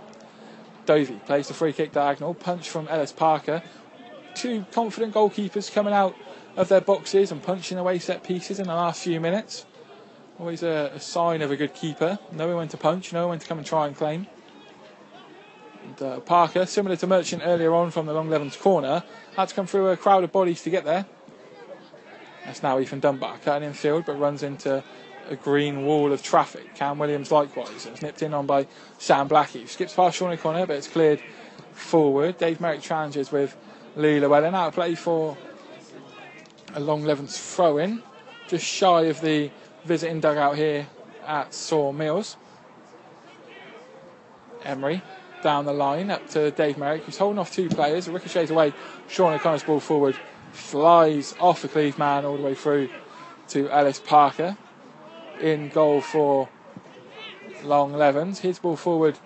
Dovey 0.86 1.20
plays 1.26 1.48
the 1.48 1.54
free 1.54 1.74
kick 1.74 1.92
diagonal, 1.92 2.34
punch 2.34 2.70
from 2.70 2.88
Ellis 2.88 3.12
Parker. 3.12 3.62
Two 4.36 4.66
confident 4.72 5.14
goalkeepers 5.14 5.72
coming 5.72 5.94
out 5.94 6.16
of 6.56 6.70
their 6.70 6.82
boxes 6.82 7.32
and 7.32 7.42
punching 7.42 7.78
away 7.78 8.00
set 8.00 8.24
pieces 8.24 8.60
in 8.60 8.68
the 8.68 8.76
last 8.76 9.04
few 9.04 9.20
minutes. 9.20 9.66
Always 10.40 10.64
a, 10.64 10.92
a 10.96 11.00
sign 11.00 11.42
of 11.42 11.52
a 11.52 11.56
good 11.56 11.74
keeper, 11.74 12.18
knowing 12.32 12.56
when 12.56 12.68
to 12.70 12.78
punch, 12.78 13.14
knowing 13.14 13.30
when 13.30 13.40
to 13.40 13.48
come 13.48 13.58
and 13.58 13.68
try 13.68 13.88
and 13.88 13.96
claim. 13.96 14.28
And, 15.84 16.02
uh, 16.02 16.20
Parker, 16.22 16.66
similar 16.66 16.96
to 16.96 17.08
Merchant 17.08 17.42
earlier 17.46 17.74
on 17.74 17.92
from 17.92 18.06
the 18.06 18.14
Long 18.14 18.30
Levens 18.30 18.56
corner, 18.56 19.04
had 19.36 19.50
to 19.50 19.56
come 19.56 19.68
through 19.68 19.90
a 19.90 19.98
crowd 19.98 20.24
of 20.24 20.32
bodies 20.32 20.64
to 20.64 20.70
get 20.70 20.84
there. 20.84 21.06
That's 22.46 22.64
now 22.64 22.80
Ethan 22.80 23.02
Dunbar 23.02 23.38
cutting 23.40 23.68
in 23.68 23.74
field, 23.74 24.06
but 24.06 24.20
runs 24.20 24.42
into 24.42 24.84
a 25.32 25.36
green 25.38 25.86
wall 25.86 26.12
of 26.12 26.22
traffic. 26.22 26.76
Cam 26.76 27.00
Williams 27.00 27.32
likewise. 27.32 27.86
It's 27.86 28.02
nipped 28.02 28.22
in 28.22 28.34
on 28.34 28.46
by 28.46 28.68
Sam 28.98 29.30
Blackie. 29.30 29.68
Skips 29.68 29.94
past 29.94 30.18
Sean 30.18 30.32
O'Connor, 30.32 30.68
but 30.68 30.76
it's 30.76 30.88
cleared 30.88 31.22
forward. 31.72 32.38
Dave 32.38 32.60
Merrick 32.60 32.82
challenges 32.82 33.32
with 33.32 33.56
Lee 33.96 34.20
Llewellyn. 34.20 34.54
Out 34.54 34.74
play 34.74 34.96
for 34.96 35.38
a 36.76 36.80
Long 36.80 37.04
Levens 37.04 37.38
throw 37.38 37.78
in. 37.78 38.04
Just 38.48 38.66
shy 38.66 39.04
of 39.04 39.22
the 39.22 39.50
visiting 39.86 40.20
dugout 40.20 40.58
here 40.58 40.88
at 41.26 41.54
Sawmills. 41.54 42.36
Emery 44.64 45.02
down 45.42 45.66
the 45.66 45.74
line 45.74 46.12
up 46.12 46.30
to 46.30 46.52
Dave 46.52 46.78
Merrick, 46.78 47.04
who's 47.04 47.18
holding 47.18 47.40
off 47.40 47.52
two 47.52 47.70
players. 47.70 48.08
Ricochets 48.08 48.52
away. 48.52 48.74
Sean 49.08 49.34
O'Connor's 49.34 49.64
ball 49.64 49.80
forward 49.80 50.16
flies 50.52 51.34
off 51.40 51.62
the 51.62 51.68
Cleeve 51.70 51.98
man 51.98 52.26
all 52.26 52.36
the 52.36 52.44
way 52.44 52.54
through 52.54 52.90
to 53.50 53.70
Ellis 53.70 54.00
Parker. 54.00 54.58
In 55.42 55.70
goal 55.70 56.02
for 56.02 56.50
Long 57.64 57.94
Levens. 57.94 58.40
His 58.40 58.60
ball 58.60 58.76
forward 58.76 59.18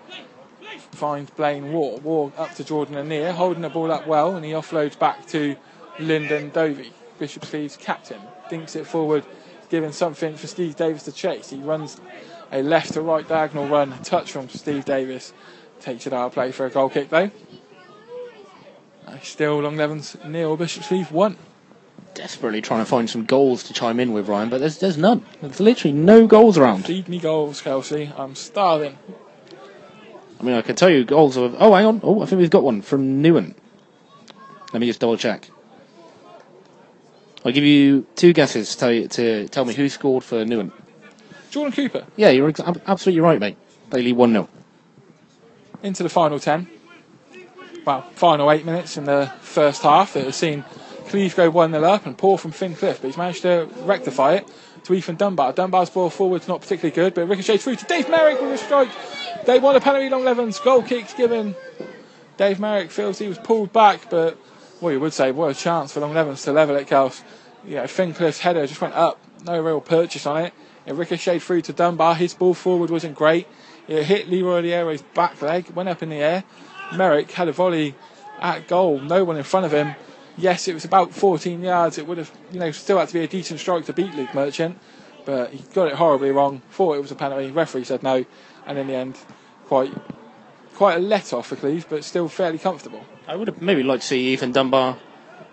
finds 0.91 1.30
Blaine 1.32 1.74
War. 1.74 1.97
War 1.99 2.32
up 2.38 2.55
to 2.55 2.63
Jordan 2.63 2.95
Anir, 2.95 3.34
holding 3.34 3.61
the 3.61 3.70
ball 3.70 3.91
up 3.91 4.07
well, 4.07 4.36
and 4.36 4.45
he 4.45 4.51
offloads 4.51 4.97
back 4.97 5.28
to 5.28 5.57
Lyndon 5.99 6.51
Dovey, 6.51 6.93
Bishop 7.20 7.43
Cleeve's 7.43 7.76
captain. 7.76 8.22
Dinks 8.49 8.76
it 8.78 8.88
forward, 8.88 9.26
giving 9.70 9.91
something 9.91 10.36
for 10.38 10.47
Steve 10.47 10.78
Davis 10.78 11.03
to 11.03 11.11
chase. 11.11 11.49
He 11.49 11.57
runs 11.57 11.99
a 12.51 12.61
left 12.61 12.93
to 12.93 13.01
right 13.01 13.28
diagonal 13.28 13.68
run, 13.68 14.01
touch 14.03 14.32
from 14.32 14.47
Steve 14.47 14.86
Davis. 14.86 15.34
Takes 15.82 16.07
it 16.07 16.13
out 16.13 16.28
of 16.28 16.34
play 16.34 16.51
for 16.53 16.66
a 16.66 16.70
goal 16.70 16.89
kick 16.89 17.09
though. 17.09 17.30
Still 19.22 19.59
Long 19.59 19.76
Levens 19.76 20.16
nil, 20.26 20.55
Bishop 20.55 20.84
Cleeve 20.84 21.11
one. 21.11 21.38
Desperately 22.16 22.61
trying 22.61 22.80
to 22.80 22.86
find 22.86 23.09
some 23.09 23.26
goals 23.26 23.63
to 23.63 23.74
chime 23.74 23.99
in 23.99 24.13
with 24.13 24.28
Ryan, 24.30 24.49
but 24.49 24.59
there's 24.59 24.80
there's 24.80 24.97
none. 24.97 25.24
There's 25.41 25.59
literally 25.59 25.93
no 25.93 26.28
goals 26.28 26.57
around. 26.57 26.86
Feed 26.86 27.07
me 27.09 27.20
goals, 27.20 27.61
Kelsey. 27.61 28.11
I'm 28.18 28.36
starving. 28.36 28.97
I 30.39 30.43
mean, 30.43 30.55
I 30.55 30.61
can 30.61 30.76
tell 30.76 30.89
you 30.89 31.03
goals 31.03 31.36
of. 31.38 31.55
Oh, 31.59 31.74
hang 31.74 31.86
on. 31.86 31.99
Oh, 32.03 32.22
I 32.24 32.26
think 32.26 32.39
we've 32.39 32.49
got 32.49 32.63
one 32.63 32.82
from 32.82 33.22
Newent. 33.22 33.57
Let 34.74 34.80
me 34.80 34.88
just 34.88 34.99
double 35.01 35.18
check. 35.18 35.49
I'll 37.43 37.51
give 37.51 37.63
you 37.63 38.07
two 38.16 38.34
guesses 38.34 38.72
to 38.72 38.78
tell, 38.78 38.91
you, 38.91 39.07
to 39.09 39.47
tell 39.49 39.66
me 39.66 39.74
who 39.74 39.88
scored 39.88 40.24
for 40.24 40.43
Newent. 40.45 40.74
Jordan 41.51 41.72
Cooper 41.74 42.05
Yeah, 42.16 42.32
you're 42.32 42.49
ex- 42.49 42.59
absolutely 42.88 43.22
right, 43.22 43.39
mate. 43.39 43.57
Bailey 43.91 44.13
1 44.13 44.32
0. 44.32 44.49
into 45.84 46.01
the 46.01 46.09
final 46.09 46.39
10. 46.39 46.68
Well, 47.86 48.01
final 48.16 48.51
eight 48.51 48.66
minutes 48.66 48.97
in 48.97 49.03
the 49.05 49.32
first 49.41 49.84
half 49.84 50.13
that 50.13 50.24
has 50.24 50.36
seen 50.36 50.66
Cleeve 51.16 51.34
go 51.34 51.49
1 51.49 51.72
0 51.72 51.82
up 51.86 52.05
and 52.05 52.18
Paul 52.18 52.38
from 52.38 52.51
Finn 52.51 52.76
Clift, 52.76 53.01
but 53.01 53.07
he's 53.07 53.16
managed 53.16 53.43
to 53.43 53.70
rectify 53.84 54.34
it 54.34 54.51
to 54.84 54.93
Ethan 54.93 55.16
Dunbar. 55.16 55.53
Dunbar's 55.53 55.89
ball 55.89 56.09
forward's 56.09 56.49
not 56.49 56.59
particularly 56.59 56.93
good, 56.93 57.13
but 57.13 57.30
ricochets 57.30 57.63
through 57.63 57.78
to 57.78 57.86
Dave 57.86 58.09
Merrick 58.09 58.41
with 58.41 58.51
a 58.51 58.57
strike. 58.57 58.89
They 59.45 59.59
want 59.59 59.78
a 59.78 59.80
penalty, 59.80 60.09
Long 60.09 60.26
Levens. 60.26 60.59
Goal 60.59 60.84
kicks 60.84 61.13
given. 61.13 61.55
Dave 62.36 62.59
Merrick 62.59 62.91
feels 62.91 63.18
he 63.18 63.30
was 63.30 63.38
pulled 63.38 63.72
back, 63.72 64.09
but 64.09 64.38
well, 64.82 64.91
you 64.91 64.99
would 64.99 65.13
say, 65.13 65.32
what 65.32 65.55
a 65.55 65.57
chance 65.57 65.93
for 65.93 66.01
Long 66.01 66.13
Levens 66.13 66.41
to 66.43 66.51
level 66.51 66.76
it. 66.76 66.91
You 66.91 67.76
know, 67.76 67.88
Finn 67.88 68.13
Clift's 68.13 68.41
header 68.41 68.68
just 68.68 68.82
went 68.82 68.95
up, 68.95 69.18
no 69.45 69.61
real 69.61 69.80
purchase 69.80 70.26
on 70.26 70.43
it. 70.43 70.53
It 70.86 70.95
ricocheted 70.95 71.41
through 71.41 71.61
to 71.61 71.72
Dunbar. 71.72 72.16
His 72.16 72.34
ball 72.34 72.53
forward 72.53 72.89
wasn't 72.89 73.16
great. 73.16 73.47
It 73.88 74.03
hit 74.03 74.28
Leroy 74.28 74.63
Odiero's 74.63 75.01
back 75.13 75.41
leg, 75.41 75.70
went 75.70 75.88
up 75.88 76.03
in 76.03 76.09
the 76.09 76.18
air. 76.18 76.43
Merrick 76.93 77.32
had 77.32 77.47
a 77.47 77.53
volley 77.53 77.95
at 78.41 78.68
goal, 78.68 78.99
no 78.99 79.24
one 79.24 79.38
in 79.38 79.43
front 79.43 79.66
of 79.66 79.72
him. 79.72 79.95
Yes, 80.38 80.67
it 80.67 80.73
was 80.73 80.86
about 80.86 81.13
14 81.13 81.61
yards. 81.61 81.97
It 81.97 82.07
would 82.07 82.17
have, 82.17 82.31
you 82.51 82.59
know, 82.59 82.71
still 82.71 82.97
had 82.97 83.07
to 83.07 83.13
be 83.13 83.23
a 83.23 83.27
decent 83.27 83.59
strike 83.59 83.86
to 83.86 83.93
beat 83.93 84.13
Luke 84.15 84.33
Merchant. 84.33 84.77
but 85.25 85.51
he 85.51 85.63
got 85.73 85.88
it 85.88 85.95
horribly 85.95 86.31
wrong. 86.31 86.61
Thought 86.71 86.97
it 86.97 87.01
was 87.01 87.11
a 87.11 87.15
penalty. 87.15 87.51
Referee 87.51 87.83
said 87.83 88.03
no, 88.03 88.25
and 88.65 88.77
in 88.77 88.88
the 88.88 88.93
end, 88.93 89.17
quite 89.65 89.91
quite 90.75 90.97
a 90.97 90.99
let 90.99 91.33
off 91.33 91.47
for 91.47 91.55
Cleves, 91.55 91.86
but 91.88 92.03
still 92.03 92.27
fairly 92.27 92.57
comfortable. 92.57 93.05
I 93.27 93.36
would 93.36 93.47
have 93.47 93.61
maybe 93.61 93.81
liked 93.81 94.01
to 94.03 94.07
see 94.07 94.33
Ethan 94.33 94.51
Dunbar 94.51 94.97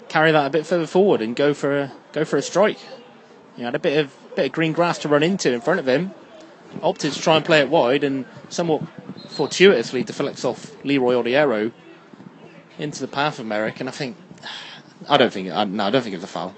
carry 0.08 0.32
that 0.32 0.46
a 0.46 0.50
bit 0.50 0.66
further 0.66 0.86
forward 0.86 1.22
and 1.22 1.34
go 1.34 1.54
for 1.54 1.78
a 1.78 1.92
go 2.12 2.24
for 2.24 2.36
a 2.36 2.42
strike. 2.42 2.78
He 3.56 3.62
had 3.62 3.74
a 3.74 3.78
bit 3.78 3.98
of 3.98 4.14
bit 4.36 4.46
of 4.46 4.52
green 4.52 4.72
grass 4.72 4.98
to 4.98 5.08
run 5.08 5.22
into 5.22 5.52
in 5.52 5.60
front 5.60 5.80
of 5.80 5.88
him. 5.88 6.12
Opted 6.82 7.12
to 7.12 7.20
try 7.20 7.36
and 7.36 7.44
play 7.44 7.60
it 7.60 7.68
wide 7.68 8.02
and 8.02 8.24
somewhat 8.48 8.82
fortuitously 9.28 10.04
deflects 10.04 10.44
off 10.44 10.72
Leroy 10.84 11.14
Odiero 11.14 11.70
into 12.78 13.00
the 13.00 13.08
path 13.08 13.38
of 13.38 13.44
Merrick. 13.46 13.78
And 13.80 13.90
I 13.90 13.92
think 13.92 14.16
I 15.08 15.16
don't 15.16 15.32
think 15.32 15.50
I, 15.50 15.64
no, 15.64 15.84
I 15.84 15.90
don't 15.90 16.02
think 16.02 16.14
it's 16.14 16.24
a 16.24 16.28
foul. 16.28 16.54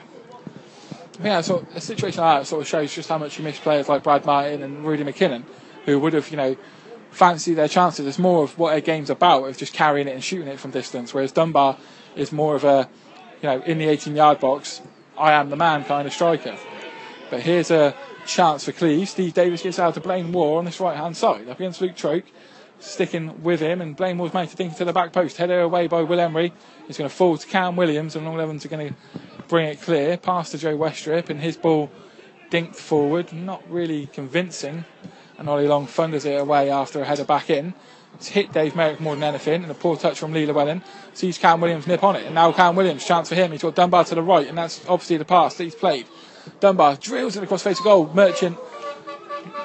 Yeah, 1.22 1.42
so 1.42 1.64
a 1.74 1.80
situation 1.80 2.22
like 2.22 2.40
that 2.40 2.46
sort 2.46 2.62
of 2.62 2.68
shows 2.68 2.92
just 2.92 3.08
how 3.08 3.18
much 3.18 3.38
you 3.38 3.44
miss 3.44 3.58
players 3.58 3.88
like 3.88 4.02
Brad 4.02 4.24
Martin 4.24 4.62
and 4.62 4.84
Rudy 4.84 5.04
McKinnon, 5.04 5.44
who 5.84 6.00
would 6.00 6.12
have, 6.12 6.28
you 6.30 6.36
know, 6.36 6.56
fancied 7.10 7.54
their 7.54 7.68
chances. 7.68 8.04
It's 8.06 8.18
more 8.18 8.42
of 8.42 8.58
what 8.58 8.76
a 8.76 8.80
game's 8.80 9.10
about, 9.10 9.44
of 9.44 9.56
just 9.56 9.72
carrying 9.72 10.08
it 10.08 10.14
and 10.14 10.24
shooting 10.24 10.48
it 10.48 10.58
from 10.58 10.72
distance. 10.72 11.14
Whereas 11.14 11.30
Dunbar 11.30 11.78
is 12.16 12.32
more 12.32 12.56
of 12.56 12.64
a, 12.64 12.88
you 13.40 13.48
know, 13.48 13.62
in 13.62 13.78
the 13.78 13.86
18-yard 13.86 14.40
box, 14.40 14.82
I 15.16 15.32
am 15.32 15.50
the 15.50 15.56
man 15.56 15.84
kind 15.84 16.06
of 16.08 16.12
striker. 16.12 16.56
But 17.30 17.40
here's 17.40 17.70
a 17.70 17.94
chance 18.26 18.64
for 18.64 18.72
Cleves. 18.72 19.10
Steve 19.10 19.34
Davis 19.34 19.62
gets 19.62 19.78
out 19.78 19.94
to 19.94 20.00
Blaine 20.00 20.32
War 20.32 20.58
on 20.58 20.64
this 20.64 20.80
right-hand 20.80 21.16
side, 21.16 21.48
up 21.48 21.60
against 21.60 21.80
Luke 21.80 21.94
Troke, 21.94 22.24
sticking 22.84 23.42
with 23.42 23.60
him, 23.60 23.80
and 23.80 23.96
Blaine 23.96 24.16
Moore's 24.16 24.34
managed 24.34 24.52
to 24.52 24.56
dink 24.56 24.72
it 24.72 24.76
to 24.76 24.84
the 24.84 24.92
back 24.92 25.12
post, 25.12 25.36
headed 25.36 25.60
away 25.60 25.86
by 25.86 26.02
Will 26.02 26.20
Emery. 26.20 26.52
He's 26.86 26.98
going 26.98 27.08
to 27.08 27.14
fall 27.14 27.36
to 27.36 27.46
Cam 27.46 27.76
Williams, 27.76 28.14
and 28.14 28.24
Long 28.24 28.36
Levens 28.36 28.64
are 28.64 28.68
going 28.68 28.88
to 28.88 28.94
bring 29.48 29.66
it 29.66 29.80
clear, 29.80 30.16
past 30.16 30.52
to 30.52 30.58
Joe 30.58 30.76
Westrip, 30.76 31.30
and 31.30 31.40
his 31.40 31.56
ball 31.56 31.90
dinked 32.50 32.76
forward, 32.76 33.32
not 33.32 33.62
really 33.70 34.06
convincing. 34.06 34.84
And 35.38 35.48
Ollie 35.48 35.66
Long 35.66 35.86
thunders 35.86 36.24
it 36.24 36.40
away 36.40 36.70
after 36.70 37.00
a 37.00 37.04
header 37.04 37.24
back 37.24 37.50
in. 37.50 37.74
It's 38.14 38.28
hit 38.28 38.52
Dave 38.52 38.76
Merrick 38.76 39.00
more 39.00 39.14
than 39.14 39.24
anything, 39.24 39.62
and 39.62 39.70
a 39.70 39.74
poor 39.74 39.96
touch 39.96 40.18
from 40.18 40.32
Lee 40.32 40.46
Llewellyn. 40.46 40.82
Sees 41.14 41.38
Cam 41.38 41.60
Williams 41.60 41.86
nip 41.86 42.04
on 42.04 42.16
it, 42.16 42.26
and 42.26 42.34
now 42.34 42.52
Cam 42.52 42.76
Williams, 42.76 43.04
chance 43.04 43.28
for 43.28 43.34
him. 43.34 43.50
He's 43.50 43.62
got 43.62 43.74
Dunbar 43.74 44.04
to 44.04 44.14
the 44.14 44.22
right, 44.22 44.46
and 44.46 44.56
that's 44.56 44.86
obviously 44.86 45.16
the 45.16 45.24
pass 45.24 45.56
that 45.56 45.64
he's 45.64 45.74
played. 45.74 46.06
Dunbar 46.60 46.96
drills 46.96 47.36
it 47.36 47.42
across 47.42 47.62
face 47.62 47.78
of 47.78 47.84
goal. 47.84 48.10
Merchant 48.14 48.56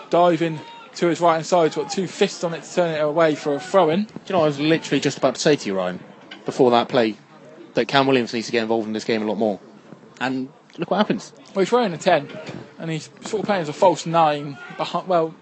diving 0.09 0.59
to 1.00 1.08
his 1.08 1.22
right 1.22 1.36
hand 1.36 1.45
side. 1.45 1.74
He's 1.74 1.76
got 1.76 1.91
two 1.91 2.08
fists 2.08 2.43
on 2.43 2.54
it 2.54 2.64
to 2.64 2.76
turn 2.76 2.95
it 2.95 3.00
away 3.00 3.36
for 3.36 3.56
a 3.56 3.60
throw 3.60 3.89
in. 3.89 4.04
Do 4.04 4.14
you 4.28 4.34
know 4.34 4.39
what 4.39 4.45
I 4.45 4.47
was 4.47 4.60
literally 4.60 5.00
just 5.00 5.18
about 5.18 5.36
to 5.36 5.41
say 5.41 5.56
to 5.56 5.68
you, 5.68 5.76
Ryan, 5.76 6.00
before 6.45 6.72
that 6.72 6.89
play, 6.89 7.16
that 7.76 7.88
Cam 7.88 8.06
Williams 8.06 8.34
needs 8.34 8.47
to 8.47 8.52
get 8.52 8.64
involved 8.64 8.88
in 8.88 8.93
this 8.93 9.06
game 9.06 9.22
a 9.22 9.26
lot 9.26 9.38
more. 9.38 9.60
And 10.20 10.50
look 10.78 10.91
what 10.91 10.97
happens. 10.97 11.32
Well, 11.56 11.64
he's 11.64 11.72
wearing 11.72 11.93
a 11.93 11.97
10, 11.97 12.30
and 12.80 12.91
he's 12.91 13.10
sort 13.22 13.41
of 13.41 13.45
playing 13.45 13.62
as 13.62 13.70
a 13.70 13.74
false 13.74 14.06
9. 14.06 14.58
Behind, 14.76 15.08
well, 15.08 15.34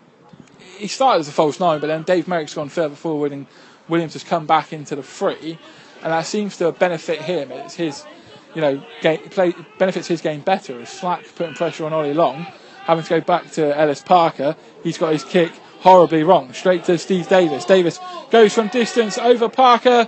he 0.77 0.87
started 0.87 1.21
as 1.21 1.27
a 1.27 1.31
false 1.31 1.59
9, 1.59 1.79
but 1.79 1.87
then 1.87 2.03
Dave 2.03 2.27
Merrick's 2.27 2.53
gone 2.53 2.69
further 2.69 2.95
forward, 2.95 3.31
and 3.31 3.47
Williams 3.87 4.13
has 4.13 4.23
come 4.23 4.45
back 4.45 4.71
into 4.71 4.95
the 4.95 5.03
free, 5.03 5.57
and 6.03 6.13
that 6.13 6.27
seems 6.27 6.57
to 6.57 6.71
benefit 6.71 7.21
him. 7.21 7.51
It's 7.51 7.73
his, 7.73 8.05
you 8.53 8.61
know, 8.61 8.83
game, 9.01 9.19
play, 9.29 9.55
benefits 9.79 10.07
his 10.07 10.21
game 10.21 10.41
better. 10.41 10.79
As 10.79 10.89
Slack 10.89 11.25
putting 11.35 11.55
pressure 11.55 11.85
on 11.85 11.93
Ollie 11.93 12.13
Long, 12.13 12.45
having 12.87 13.03
to 13.03 13.09
go 13.09 13.21
back 13.21 13.51
to 13.51 13.77
Ellis 13.77 14.01
Parker, 14.01 14.55
he's 14.81 14.97
got 14.97 15.11
his 15.11 15.25
kick 15.25 15.51
horribly 15.81 16.23
wrong. 16.23 16.53
Straight 16.53 16.85
to 16.85 16.97
Steve 16.97 17.27
Davis. 17.27 17.65
Davis 17.65 17.99
goes 18.31 18.53
from 18.53 18.69
distance 18.69 19.17
over 19.17 19.49
Parker, 19.49 20.07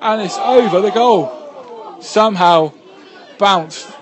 and 0.00 0.22
it's 0.22 0.38
over 0.38 0.80
the 0.80 0.90
goal. 0.90 2.00
Somehow 2.00 2.72
bounced 3.36 3.92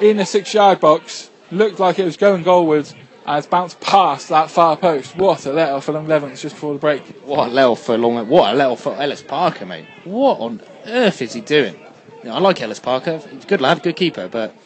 in 0.00 0.16
the 0.16 0.24
six 0.24 0.54
yard 0.54 0.80
box, 0.80 1.30
looked 1.50 1.78
like 1.78 1.98
it 1.98 2.04
was 2.06 2.16
going 2.16 2.42
goalwards, 2.42 2.94
and 3.26 3.38
it's 3.38 3.46
bounced 3.46 3.78
past 3.80 4.30
that 4.30 4.50
far 4.50 4.76
post. 4.78 5.14
What 5.16 5.44
a 5.44 5.52
let 5.52 5.70
off 5.70 5.84
for 5.84 5.92
Long 5.92 6.08
Levens 6.08 6.40
just 6.40 6.54
before 6.56 6.72
the 6.72 6.78
break. 6.80 7.02
What 7.24 7.48
a 7.48 7.52
let 7.52 7.66
off 7.66 7.82
for 7.82 7.98
long. 7.98 8.26
What 8.26 8.54
a 8.54 8.56
let 8.56 8.70
off 8.70 8.80
for 8.80 8.94
Ellis 8.94 9.22
Parker, 9.22 9.66
mate. 9.66 9.86
What 10.04 10.40
on 10.40 10.62
earth 10.86 11.20
is 11.20 11.34
he 11.34 11.42
doing? 11.42 11.74
You 12.22 12.30
know, 12.30 12.36
I 12.36 12.38
like 12.38 12.62
Ellis 12.62 12.80
Parker. 12.80 13.18
He's 13.18 13.44
a 13.44 13.46
good 13.46 13.60
lad, 13.60 13.82
good 13.82 13.96
keeper, 13.96 14.28
but 14.28 14.56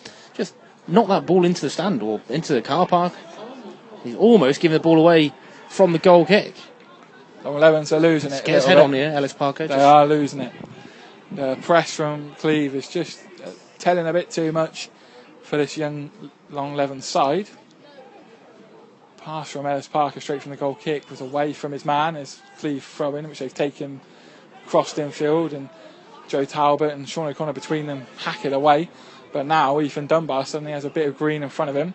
knock 0.88 1.08
that 1.08 1.26
ball 1.26 1.44
into 1.44 1.60
the 1.60 1.70
stand 1.70 2.02
or 2.02 2.20
into 2.28 2.54
the 2.54 2.62
car 2.62 2.86
park. 2.86 3.12
He's 4.02 4.16
almost 4.16 4.60
giving 4.60 4.74
the 4.74 4.80
ball 4.80 4.98
away 4.98 5.32
from 5.68 5.92
the 5.92 5.98
goal 5.98 6.26
kick. 6.26 6.54
Long 7.44 7.58
Levens 7.58 7.92
are 7.92 8.00
losing 8.00 8.32
it. 8.32 8.44
Get 8.44 8.56
his 8.56 8.64
head 8.64 8.74
little 8.74 8.84
on 8.84 8.92
here, 8.92 9.12
Ellis 9.14 9.32
Parker. 9.32 9.68
They 9.68 9.80
are 9.80 10.06
losing 10.06 10.40
it. 10.40 10.52
The 11.30 11.58
press 11.62 11.94
from 11.94 12.34
Cleeve 12.36 12.74
is 12.74 12.88
just 12.88 13.20
uh, 13.44 13.50
telling 13.78 14.06
a 14.06 14.12
bit 14.12 14.30
too 14.30 14.50
much 14.50 14.88
for 15.42 15.56
this 15.56 15.76
young 15.76 16.10
Long 16.50 16.74
Levens 16.74 17.04
side. 17.04 17.48
Pass 19.18 19.50
from 19.50 19.66
Ellis 19.66 19.88
Parker 19.88 20.20
straight 20.20 20.42
from 20.42 20.50
the 20.50 20.56
goal 20.56 20.74
kick 20.74 21.08
was 21.10 21.20
away 21.20 21.52
from 21.52 21.72
his 21.72 21.84
man 21.84 22.16
as 22.16 22.40
Cleeve 22.58 22.82
throw 22.82 23.14
in, 23.14 23.28
which 23.28 23.40
they've 23.40 23.52
taken 23.52 24.00
crossed 24.66 24.98
infield 24.98 25.52
and 25.52 25.68
Joe 26.28 26.44
Talbot 26.44 26.92
and 26.92 27.08
Sean 27.08 27.28
O'Connor 27.28 27.52
between 27.52 27.86
them 27.86 28.06
hack 28.18 28.44
it 28.44 28.52
away. 28.52 28.88
But 29.32 29.46
now 29.46 29.80
Ethan 29.80 30.06
Dunbar 30.06 30.44
suddenly 30.44 30.72
has 30.72 30.84
a 30.84 30.90
bit 30.90 31.08
of 31.08 31.18
green 31.18 31.42
in 31.42 31.48
front 31.48 31.70
of 31.70 31.76
him 31.76 31.94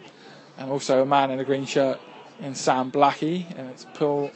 and 0.57 0.69
also 0.69 1.01
a 1.01 1.05
man 1.05 1.31
in 1.31 1.39
a 1.39 1.43
green 1.43 1.65
shirt 1.65 1.99
in 2.39 2.55
Sam 2.55 2.91
Blackie 2.91 3.45
and 3.57 3.69
it's 3.69 3.85
put 3.93 4.31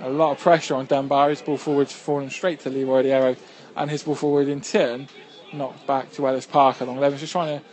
a 0.00 0.10
lot 0.10 0.32
of 0.32 0.38
pressure 0.38 0.74
on 0.74 0.86
Dunbar. 0.86 1.30
His 1.30 1.42
ball 1.42 1.56
forward's 1.56 1.92
falling 1.92 2.30
straight 2.30 2.60
to 2.60 2.70
Leroy 2.70 3.04
Odiero 3.04 3.36
and 3.76 3.90
his 3.90 4.02
ball 4.02 4.14
forward 4.14 4.48
in 4.48 4.60
turn 4.60 5.08
knocked 5.52 5.86
back 5.86 6.12
to 6.12 6.26
Ellis 6.26 6.46
Parker. 6.46 6.84
Long 6.84 6.98
Levens 6.98 7.20
just 7.20 7.32
trying 7.32 7.58
to 7.58 7.64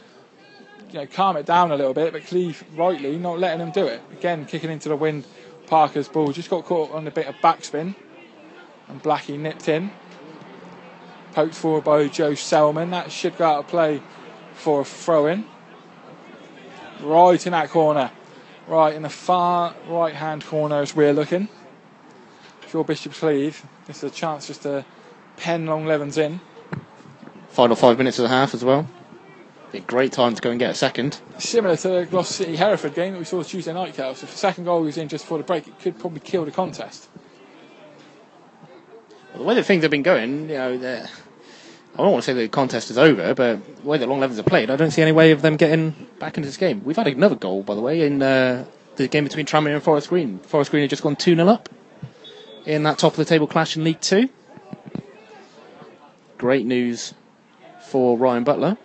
you 0.92 1.00
know, 1.00 1.08
calm 1.08 1.38
it 1.38 1.46
down 1.46 1.72
a 1.72 1.76
little 1.76 1.94
bit, 1.94 2.14
but 2.14 2.26
Cleeve 2.26 2.64
rightly 2.76 3.18
not 3.18 3.40
letting 3.40 3.60
him 3.60 3.72
do 3.72 3.86
it. 3.88 4.02
Again, 4.12 4.46
kicking 4.46 4.70
into 4.70 4.90
the 4.90 4.96
wind. 4.96 5.26
Parker's 5.68 6.10
ball 6.10 6.34
just 6.34 6.50
got 6.50 6.66
caught 6.66 6.92
on 6.92 7.08
a 7.08 7.12
bit 7.12 7.28
of 7.28 7.36
backspin, 7.36 7.96
and 8.90 9.02
Blackie 9.02 9.40
nipped 9.40 9.70
in. 9.70 9.92
Poked 11.32 11.56
forward 11.56 11.86
by 11.86 12.08
Joe 12.10 12.36
Selman. 12.36 12.90
That 12.90 13.10
should 13.10 13.38
go 13.38 13.46
out 13.46 13.60
of 13.60 13.68
play 13.68 14.02
for 14.62 14.82
a 14.82 14.86
throw 14.86 15.26
in. 15.26 15.44
Right 17.02 17.44
in 17.46 17.52
that 17.52 17.70
corner. 17.70 18.12
Right 18.68 18.94
in 18.94 19.02
the 19.02 19.10
far 19.10 19.74
right 19.88 20.14
hand 20.14 20.46
corner 20.46 20.82
as 20.82 20.96
we're 20.96 21.14
looking. 21.14 21.50
Sure 22.70 22.84
Bishop 22.84 23.14
Cleeve. 23.14 23.66
This 23.88 23.98
is 23.98 24.04
a 24.04 24.10
chance 24.12 24.48
just 24.48 24.62
to 24.62 24.86
pen 25.36 25.66
Long 25.66 25.86
Levens 25.86 26.18
in. 26.18 26.40
final 27.50 27.76
five 27.76 27.98
minutes 27.98 28.20
of 28.20 28.24
the 28.24 28.30
half 28.30 28.54
as 28.54 28.64
well. 28.64 28.88
Be 29.72 29.80
a 29.80 29.82
great 29.82 30.12
time 30.12 30.36
to 30.36 30.42
go 30.42 30.52
and 30.52 30.60
get 30.60 30.70
a 30.70 30.74
second. 30.76 31.20
Similar 31.40 31.76
to 31.78 31.88
the 31.90 32.06
Gloucester 32.06 32.44
City 32.44 32.56
Hereford 32.56 32.94
game 32.94 33.14
that 33.14 33.20
we 33.20 33.26
saw 33.26 33.42
Tuesday 33.42 33.74
night, 33.74 33.96
Kel. 33.96 34.14
So 34.16 34.26
if 34.26 34.32
the 34.32 34.38
second 34.38 34.66
goal 34.66 34.82
was 34.84 34.98
in 34.98 35.08
just 35.08 35.26
before 35.26 35.38
the 35.40 35.44
break, 35.44 35.68
it 35.68 35.80
could 35.80 35.98
probably 36.00 36.20
kill 36.20 36.46
the 36.46 36.52
contest. 36.52 37.10
The 39.36 39.44
way 39.44 39.56
that 39.56 39.64
things 39.64 39.82
have 39.84 39.92
been 39.92 40.04
going, 40.04 40.50
you 40.50 40.58
know, 40.58 40.78
they're- 40.78 41.10
I 41.94 41.98
don't 41.98 42.12
want 42.14 42.24
to 42.24 42.32
say 42.32 42.34
the 42.34 42.48
contest 42.48 42.90
is 42.90 42.98
over, 42.98 43.34
but 43.34 43.82
the 43.82 43.88
way 43.88 43.98
that 43.98 44.08
Long 44.08 44.22
Levens 44.22 44.40
are 44.40 44.44
played, 44.44 44.70
I 44.70 44.78
don't 44.78 44.92
see 44.92 45.02
any 45.02 45.12
way 45.12 45.32
of 45.32 45.42
them 45.42 45.58
getting 45.58 46.08
back 46.20 46.38
into 46.38 46.48
this 46.48 46.56
game. 46.58 46.84
We've 46.86 46.96
had 46.96 47.08
another 47.08 47.36
goal, 47.36 47.64
by 47.64 47.76
the 47.76 47.82
way, 47.82 48.06
in 48.06 48.22
uh, 48.22 48.66
the 48.96 49.10
game 49.10 49.26
between 49.26 49.46
Tranmere 49.46 49.74
and 49.74 49.84
Forest 49.84 50.08
Green. 50.08 50.40
Forest 50.40 50.72
Green 50.72 50.84
have 50.84 50.90
just 50.90 51.04
gone 51.04 51.18
2 51.18 51.36
0 51.36 51.48
up 51.48 51.68
in 52.66 52.84
that 52.84 52.98
top 52.98 53.14
of 53.14 53.18
the 53.18 53.26
table 53.26 53.46
clash 53.46 53.76
in 53.76 53.84
League 53.84 54.00
Two. 54.00 54.30
Great 56.38 56.66
news 56.66 57.14
for 57.82 58.18
Ryan 58.18 58.46
Butler. 58.46 58.78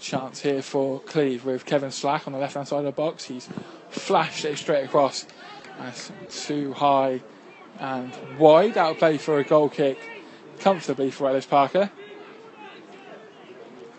Chance 0.00 0.40
here 0.40 0.62
for 0.62 0.98
Cleeve 1.00 1.44
with 1.44 1.64
Kevin 1.64 1.92
Slack 1.92 2.26
on 2.26 2.32
the 2.32 2.40
left 2.40 2.54
hand 2.54 2.66
side 2.66 2.80
of 2.80 2.84
the 2.86 2.92
box. 2.92 3.24
He's 3.24 3.48
flashed 3.90 4.44
it 4.44 4.58
straight 4.58 4.84
across. 4.84 5.26
That's 5.78 6.10
too 6.28 6.72
high 6.72 7.20
and 7.82 8.12
wide. 8.38 8.78
Out 8.78 8.92
of 8.92 8.98
play 8.98 9.18
for 9.18 9.38
a 9.38 9.44
goal 9.44 9.68
kick 9.68 9.98
comfortably 10.60 11.10
for 11.10 11.28
Ellis 11.28 11.44
Parker. 11.44 11.90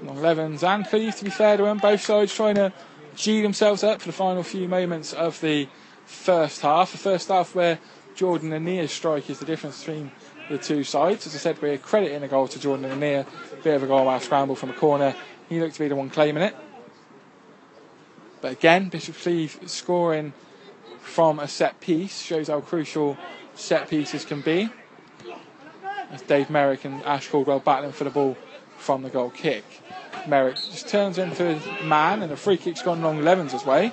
Long 0.01 0.17
Levens 0.17 0.63
and 0.63 0.85
Cleeve, 0.87 1.15
to 1.17 1.25
be 1.25 1.29
fair 1.29 1.57
to 1.57 1.63
them, 1.63 1.77
both 1.77 2.01
sides 2.01 2.33
trying 2.33 2.55
to 2.55 2.73
G 3.15 3.41
themselves 3.41 3.83
up 3.83 4.01
for 4.01 4.07
the 4.07 4.13
final 4.13 4.41
few 4.43 4.67
moments 4.67 5.13
of 5.13 5.39
the 5.41 5.67
first 6.05 6.61
half. 6.61 6.91
The 6.93 6.97
first 6.97 7.27
half 7.27 7.53
where 7.53 7.79
Jordan 8.15 8.51
Anier's 8.51 8.91
strike 8.91 9.29
is 9.29 9.39
the 9.39 9.45
difference 9.45 9.79
between 9.83 10.11
the 10.49 10.57
two 10.57 10.83
sides. 10.83 11.27
As 11.27 11.35
I 11.35 11.37
said, 11.37 11.61
we're 11.61 11.77
crediting 11.77 12.23
a 12.23 12.27
goal 12.27 12.47
to 12.47 12.59
Jordan 12.59 12.89
Anier. 12.89 13.25
Bit 13.63 13.75
of 13.75 13.83
a 13.83 13.87
goal 13.87 14.05
by 14.05 14.19
scramble 14.19 14.55
from 14.55 14.69
a 14.69 14.73
corner. 14.73 15.15
He 15.49 15.59
looked 15.59 15.75
to 15.75 15.79
be 15.79 15.87
the 15.87 15.95
one 15.95 16.09
claiming 16.09 16.43
it. 16.43 16.55
But 18.41 18.53
again, 18.53 18.89
Bishop 18.89 19.15
Cleeve 19.15 19.59
scoring 19.65 20.33
from 20.99 21.39
a 21.39 21.47
set 21.47 21.79
piece 21.79 22.21
shows 22.21 22.47
how 22.47 22.61
crucial 22.61 23.17
set 23.55 23.89
pieces 23.89 24.25
can 24.25 24.41
be. 24.41 24.69
As 26.11 26.21
Dave 26.21 26.49
Merrick 26.49 26.85
and 26.85 27.03
Ash 27.03 27.27
Caldwell 27.27 27.59
battling 27.59 27.91
for 27.91 28.03
the 28.03 28.09
ball 28.09 28.37
from 28.77 29.01
the 29.01 29.09
goal 29.09 29.29
kick. 29.29 29.63
Merrick 30.27 30.55
just 30.55 30.87
turns 30.87 31.17
into 31.17 31.43
his 31.43 31.65
man, 31.83 32.21
and 32.21 32.31
the 32.31 32.37
free 32.37 32.57
kick's 32.57 32.81
gone 32.81 33.01
Long 33.01 33.21
Levens' 33.21 33.65
way. 33.65 33.91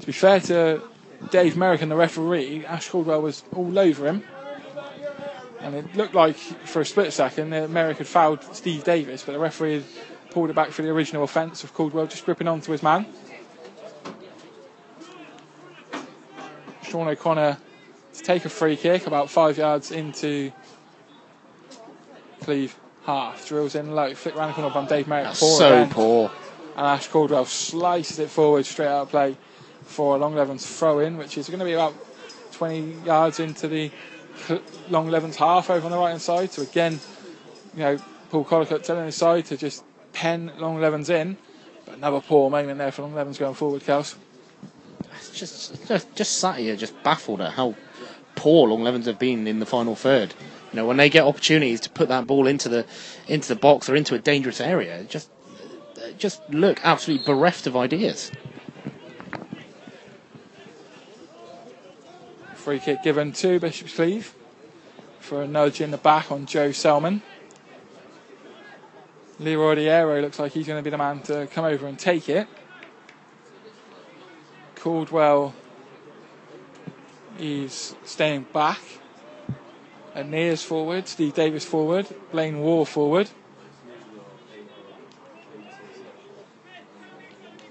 To 0.00 0.06
be 0.06 0.12
fair 0.12 0.40
to 0.40 0.82
Dave 1.30 1.56
Merrick 1.56 1.82
and 1.82 1.90
the 1.90 1.96
referee, 1.96 2.64
Ash 2.64 2.88
Caldwell 2.88 3.22
was 3.22 3.44
all 3.54 3.78
over 3.78 4.06
him. 4.06 4.24
And 5.60 5.74
it 5.74 5.96
looked 5.96 6.14
like 6.14 6.36
for 6.36 6.80
a 6.80 6.84
split 6.84 7.12
second 7.12 7.50
that 7.50 7.70
Merrick 7.70 7.98
had 7.98 8.06
fouled 8.06 8.42
Steve 8.54 8.84
Davis, 8.84 9.24
but 9.24 9.32
the 9.32 9.38
referee 9.38 9.74
had 9.74 9.84
pulled 10.30 10.50
it 10.50 10.56
back 10.56 10.70
for 10.70 10.82
the 10.82 10.88
original 10.88 11.24
offence 11.24 11.64
of 11.64 11.74
Caldwell 11.74 12.06
just 12.06 12.24
gripping 12.24 12.48
onto 12.48 12.72
his 12.72 12.82
man. 12.82 13.06
Sean 16.82 17.08
O'Connor 17.08 17.58
to 18.18 18.24
take 18.24 18.44
a 18.44 18.48
free 18.48 18.76
kick 18.76 19.06
about 19.06 19.30
five 19.30 19.56
yards 19.56 19.90
into 19.90 20.52
Cleeve 22.42 22.76
half. 23.04 23.46
Drills 23.48 23.74
in 23.74 23.94
low, 23.94 24.14
flick 24.14 24.34
round 24.34 24.50
the 24.50 24.54
corner 24.54 24.70
from 24.70 24.86
Dave 24.86 25.08
Merrick. 25.08 25.26
That's 25.26 25.40
poor 25.40 25.58
so 25.58 25.86
poor. 25.90 26.30
And 26.76 26.86
Ash 26.86 27.08
Caldwell 27.08 27.46
slices 27.46 28.18
it 28.18 28.30
forward 28.30 28.66
straight 28.66 28.86
out 28.86 29.02
of 29.02 29.10
play 29.10 29.36
for 29.82 30.16
a 30.16 30.18
Long 30.18 30.34
Levens 30.34 30.66
throw 30.66 31.00
in, 31.00 31.16
which 31.16 31.38
is 31.38 31.48
going 31.48 31.58
to 31.58 31.64
be 31.64 31.72
about 31.72 31.94
20 32.52 33.06
yards 33.06 33.40
into 33.40 33.66
the 33.66 33.90
Long 34.88 35.08
Levens 35.08 35.36
half 35.36 35.70
over 35.70 35.86
on 35.86 35.90
the 35.90 35.98
right 35.98 36.10
hand 36.10 36.22
side. 36.22 36.52
So 36.52 36.62
again, 36.62 37.00
you 37.74 37.80
know, 37.80 37.98
Paul 38.30 38.44
Collicutt 38.44 38.84
telling 38.84 39.06
his 39.06 39.16
side 39.16 39.46
to 39.46 39.56
just 39.56 39.82
pen 40.12 40.52
Long 40.58 40.80
Levens 40.80 41.10
in. 41.10 41.36
But 41.86 41.96
another 41.96 42.20
poor 42.20 42.50
moment 42.50 42.78
there 42.78 42.92
for 42.92 43.02
Long 43.02 43.14
Levens 43.14 43.38
going 43.38 43.54
forward, 43.54 43.82
Kels. 43.82 44.14
Just, 45.32 45.86
just, 45.88 46.14
just 46.14 46.38
sat 46.38 46.58
here, 46.58 46.76
just 46.76 47.02
baffled 47.02 47.40
at 47.40 47.52
how 47.52 47.74
poor 48.38 48.68
Long 48.68 48.84
Levens 48.84 49.06
have 49.06 49.18
been 49.18 49.48
in 49.48 49.58
the 49.58 49.66
final 49.66 49.96
third. 49.96 50.32
You 50.72 50.76
know, 50.76 50.86
when 50.86 50.96
they 50.96 51.10
get 51.10 51.24
opportunities 51.24 51.80
to 51.80 51.90
put 51.90 52.08
that 52.08 52.28
ball 52.28 52.46
into 52.46 52.68
the 52.68 52.86
into 53.26 53.48
the 53.48 53.56
box 53.56 53.88
or 53.88 53.96
into 53.96 54.14
a 54.14 54.18
dangerous 54.18 54.60
area, 54.60 55.04
just 55.04 55.28
just 56.18 56.40
look 56.48 56.78
absolutely 56.84 57.26
bereft 57.26 57.66
of 57.66 57.76
ideas. 57.76 58.30
Free 62.54 62.78
kick 62.78 63.02
given 63.02 63.32
to 63.32 63.58
Bishop's 63.58 63.94
Cleeve 63.94 64.32
for 65.18 65.42
a 65.42 65.48
nudge 65.48 65.80
in 65.80 65.90
the 65.90 65.98
back 65.98 66.30
on 66.30 66.46
Joe 66.46 66.70
Selman. 66.70 67.22
Leroy 69.40 69.74
Odiero 69.74 70.22
looks 70.22 70.38
like 70.38 70.52
he's 70.52 70.66
going 70.66 70.78
to 70.78 70.82
be 70.82 70.90
the 70.90 70.98
man 70.98 71.22
to 71.22 71.48
come 71.48 71.64
over 71.64 71.86
and 71.88 71.98
take 71.98 72.28
it. 72.28 72.46
Caldwell 74.76 75.54
is 77.38 77.94
staying 78.04 78.46
back. 78.52 78.80
Aeneas 80.14 80.62
forward, 80.62 81.06
Steve 81.06 81.34
Davis 81.34 81.64
forward, 81.64 82.06
Blaine 82.32 82.60
War 82.60 82.84
forward. 82.84 83.30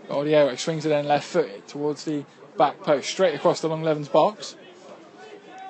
Oh, 0.09 0.23
the 0.23 0.31
Odiero 0.31 0.57
swings 0.57 0.85
it 0.85 0.91
in 0.91 1.07
left 1.07 1.27
foot 1.27 1.67
towards 1.67 2.05
the 2.05 2.23
back 2.57 2.81
post, 2.81 3.09
straight 3.09 3.35
across 3.35 3.59
the 3.59 3.67
Long 3.67 3.83
Levens 3.83 4.07
box. 4.07 4.55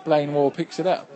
Blaine 0.05 0.33
Wall 0.33 0.51
picks 0.51 0.79
it 0.79 0.85
up. 0.85 1.09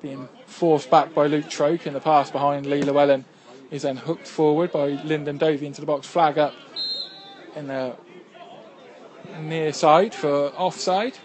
Being 0.00 0.28
forced 0.46 0.88
back 0.88 1.12
by 1.12 1.26
Luke 1.26 1.50
Troke 1.50 1.86
in 1.86 1.94
the 1.94 2.00
pass 2.00 2.30
behind 2.30 2.66
Lee 2.66 2.82
Llewellyn 2.82 3.24
is 3.70 3.82
then 3.82 3.96
hooked 3.96 4.26
forward 4.26 4.72
by 4.72 4.88
Lyndon 5.04 5.36
Dovey 5.36 5.66
into 5.66 5.80
the 5.80 5.86
box, 5.86 6.06
flag 6.06 6.38
up 6.38 6.54
in 7.56 7.66
the 7.66 7.96
near 9.40 9.72
side 9.72 10.14
for 10.14 10.48
offside. 10.56 11.18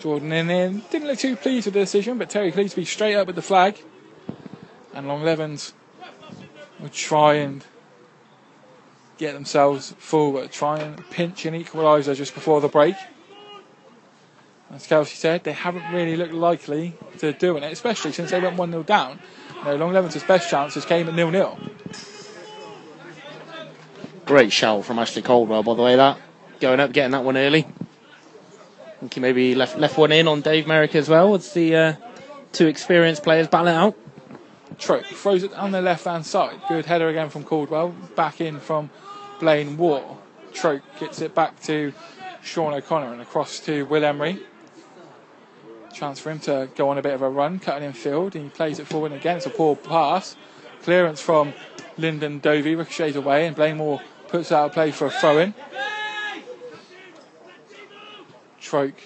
Jordan 0.00 0.32
in 0.32 0.50
in 0.50 0.82
didn't 0.90 1.08
look 1.08 1.18
too 1.18 1.36
pleased 1.36 1.66
with 1.66 1.74
the 1.74 1.80
decision, 1.80 2.18
but 2.18 2.30
Terry 2.30 2.52
Cleesby 2.52 2.86
straight 2.86 3.16
up 3.16 3.26
with 3.26 3.36
the 3.36 3.42
flag. 3.42 3.78
And 4.94 5.08
Long 5.08 5.22
Levens 5.22 5.74
will 6.80 6.88
try 6.88 7.34
and 7.34 7.64
get 9.18 9.34
themselves 9.34 9.94
forward, 9.98 10.52
try 10.52 10.78
and 10.78 11.08
pinch 11.10 11.44
an 11.44 11.54
equaliser 11.54 12.14
just 12.14 12.34
before 12.34 12.60
the 12.60 12.68
break. 12.68 12.94
As 14.70 14.86
Kelsey 14.86 15.16
said, 15.16 15.44
they 15.44 15.52
haven't 15.52 15.92
really 15.92 16.16
looked 16.16 16.34
likely 16.34 16.94
to 17.18 17.32
doing 17.32 17.62
it, 17.62 17.72
especially 17.72 18.12
since 18.12 18.30
they 18.30 18.40
went 18.40 18.56
1 18.56 18.70
0 18.70 18.82
down. 18.82 19.18
Know, 19.64 19.76
Long 19.76 19.92
Levens' 19.92 20.22
best 20.22 20.50
chances 20.50 20.84
came 20.84 21.08
at 21.08 21.14
0 21.14 21.30
0. 21.32 21.58
Great 24.26 24.52
shout 24.52 24.84
from 24.84 24.98
Ashley 24.98 25.22
Caldwell, 25.22 25.62
by 25.62 25.74
the 25.74 25.82
way. 25.82 25.96
That 25.96 26.18
going 26.60 26.80
up, 26.80 26.92
getting 26.92 27.12
that 27.12 27.24
one 27.24 27.36
early. 27.36 27.66
I 28.98 29.00
think 29.02 29.14
he 29.14 29.20
maybe 29.20 29.54
left 29.54 29.78
left 29.78 29.96
one 29.96 30.10
in 30.10 30.26
on 30.26 30.40
Dave 30.40 30.66
Merrick 30.66 30.96
as 30.96 31.08
well. 31.08 31.36
It's 31.36 31.52
the 31.52 31.76
uh, 31.76 31.92
two 32.50 32.66
experienced 32.66 33.22
players 33.22 33.46
battle 33.46 33.68
it 33.68 33.74
out. 33.74 33.96
Troke 34.76 35.06
throws 35.06 35.44
it 35.44 35.54
on 35.54 35.70
the 35.70 35.80
left 35.80 36.04
hand 36.04 36.26
side. 36.26 36.60
Good 36.66 36.84
header 36.84 37.08
again 37.08 37.30
from 37.30 37.44
Caldwell. 37.44 37.90
Back 38.16 38.40
in 38.40 38.58
from 38.58 38.90
Blaine 39.38 39.76
War. 39.76 40.18
Troke 40.52 40.82
gets 40.98 41.20
it 41.20 41.32
back 41.32 41.62
to 41.62 41.92
Sean 42.42 42.74
O'Connor 42.74 43.12
and 43.12 43.22
across 43.22 43.60
to 43.60 43.84
Will 43.84 44.04
Emery. 44.04 44.40
Chance 45.94 46.18
for 46.18 46.32
him 46.32 46.40
to 46.40 46.68
go 46.74 46.88
on 46.88 46.98
a 46.98 47.02
bit 47.02 47.14
of 47.14 47.22
a 47.22 47.28
run, 47.28 47.60
cutting 47.60 47.86
in 47.86 47.92
field. 47.92 48.34
He 48.34 48.48
plays 48.48 48.80
it 48.80 48.88
forward 48.88 49.12
again. 49.12 49.36
It's 49.36 49.46
a 49.46 49.50
poor 49.50 49.76
pass. 49.76 50.34
Clearance 50.82 51.20
from 51.20 51.54
Lyndon 51.96 52.40
Dovey, 52.40 52.74
ricochets 52.74 53.14
away, 53.14 53.46
and 53.46 53.54
Blaine 53.54 53.76
Moore 53.76 54.00
puts 54.26 54.50
out 54.50 54.70
a 54.70 54.74
play 54.74 54.90
for 54.90 55.06
a 55.06 55.10
throw 55.10 55.38
in. 55.38 55.54
Troke 58.60 59.00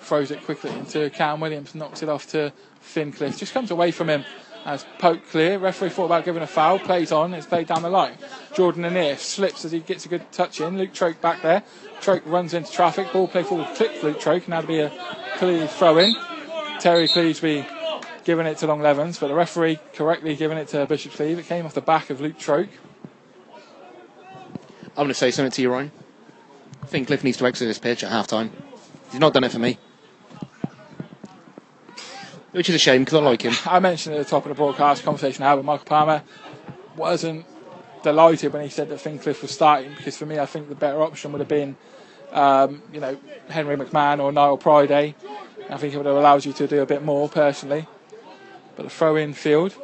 throws 0.00 0.30
it 0.30 0.42
quickly 0.44 0.70
into 0.70 1.10
Cam 1.10 1.40
Williams, 1.40 1.74
knocks 1.74 2.02
it 2.02 2.08
off 2.08 2.30
to 2.30 2.52
Finn 2.80 3.12
Clift. 3.12 3.38
Just 3.38 3.52
comes 3.52 3.70
away 3.70 3.90
from 3.90 4.08
him 4.08 4.24
as 4.64 4.84
poke 4.98 5.28
clear. 5.30 5.58
Referee 5.58 5.90
thought 5.90 6.06
about 6.06 6.24
giving 6.24 6.42
a 6.42 6.46
foul, 6.46 6.78
plays 6.78 7.12
on, 7.12 7.34
it's 7.34 7.46
played 7.46 7.66
down 7.66 7.82
the 7.82 7.90
line. 7.90 8.16
Jordan 8.54 8.84
Anir 8.84 9.16
slips 9.16 9.64
as 9.64 9.72
he 9.72 9.80
gets 9.80 10.06
a 10.06 10.08
good 10.08 10.30
touch 10.32 10.60
in. 10.60 10.78
Luke 10.78 10.92
Troke 10.92 11.20
back 11.20 11.42
there. 11.42 11.62
Troke 12.00 12.22
runs 12.26 12.54
into 12.54 12.70
traffic, 12.70 13.12
ball 13.12 13.28
play 13.28 13.42
forward, 13.42 13.68
clips 13.74 14.02
Luke 14.02 14.20
Troke, 14.20 14.48
now 14.48 14.60
to 14.60 14.66
be 14.66 14.80
a 14.80 14.92
clear 15.36 15.66
throw 15.66 15.98
in. 15.98 16.14
Terry 16.80 17.08
Cleesby 17.08 17.66
giving 18.24 18.46
it 18.46 18.58
to 18.58 18.66
Long 18.66 18.80
Levens, 18.80 19.18
but 19.18 19.28
the 19.28 19.34
referee 19.34 19.78
correctly 19.94 20.36
giving 20.36 20.58
it 20.58 20.68
to 20.68 20.86
Bishop 20.86 21.12
Cleeve. 21.12 21.38
It 21.38 21.46
came 21.46 21.66
off 21.66 21.74
the 21.74 21.80
back 21.80 22.10
of 22.10 22.20
Luke 22.20 22.38
Troke. 22.38 22.68
I'm 24.90 25.04
going 25.04 25.08
to 25.08 25.14
say 25.14 25.30
something 25.30 25.52
to 25.52 25.62
you, 25.62 25.72
Ryan. 25.72 25.92
I 26.88 26.90
think 26.90 27.08
Clift 27.08 27.22
needs 27.22 27.36
to 27.36 27.44
exit 27.44 27.68
this 27.68 27.78
pitch 27.78 28.02
at 28.02 28.10
half 28.10 28.28
time. 28.28 28.50
He's 29.10 29.20
not 29.20 29.34
done 29.34 29.44
it 29.44 29.52
for 29.52 29.58
me. 29.58 29.76
Which 32.52 32.70
is 32.70 32.74
a 32.74 32.78
shame 32.78 33.04
because 33.04 33.20
I 33.20 33.22
like 33.22 33.42
him. 33.42 33.52
I 33.66 33.78
mentioned 33.78 34.16
at 34.16 34.24
the 34.24 34.30
top 34.30 34.46
of 34.46 34.48
the 34.48 34.54
broadcast 34.54 35.04
conversation 35.04 35.44
I 35.44 35.50
had 35.50 35.56
with 35.56 35.66
Michael 35.66 35.84
Palmer, 35.84 36.22
wasn't 36.96 37.44
delighted 38.02 38.54
when 38.54 38.62
he 38.62 38.70
said 38.70 38.88
that 38.88 39.02
Finn 39.02 39.18
Clift 39.18 39.42
was 39.42 39.50
starting 39.50 39.92
because 39.98 40.16
for 40.16 40.24
me 40.24 40.38
I 40.38 40.46
think 40.46 40.70
the 40.70 40.74
better 40.74 41.02
option 41.02 41.30
would 41.32 41.40
have 41.40 41.48
been, 41.48 41.76
um, 42.32 42.82
you 42.90 43.00
know, 43.00 43.18
Henry 43.50 43.76
McMahon 43.76 44.18
or 44.20 44.32
Niall 44.32 44.56
Priday. 44.56 45.14
I 45.68 45.76
think 45.76 45.92
it 45.92 45.98
would 45.98 46.06
have 46.06 46.16
allowed 46.16 46.46
you 46.46 46.54
to 46.54 46.66
do 46.66 46.80
a 46.80 46.86
bit 46.86 47.04
more 47.04 47.28
personally. 47.28 47.86
But 48.76 48.84
the 48.84 48.90
throw 48.90 49.16
in 49.16 49.34
field 49.34 49.74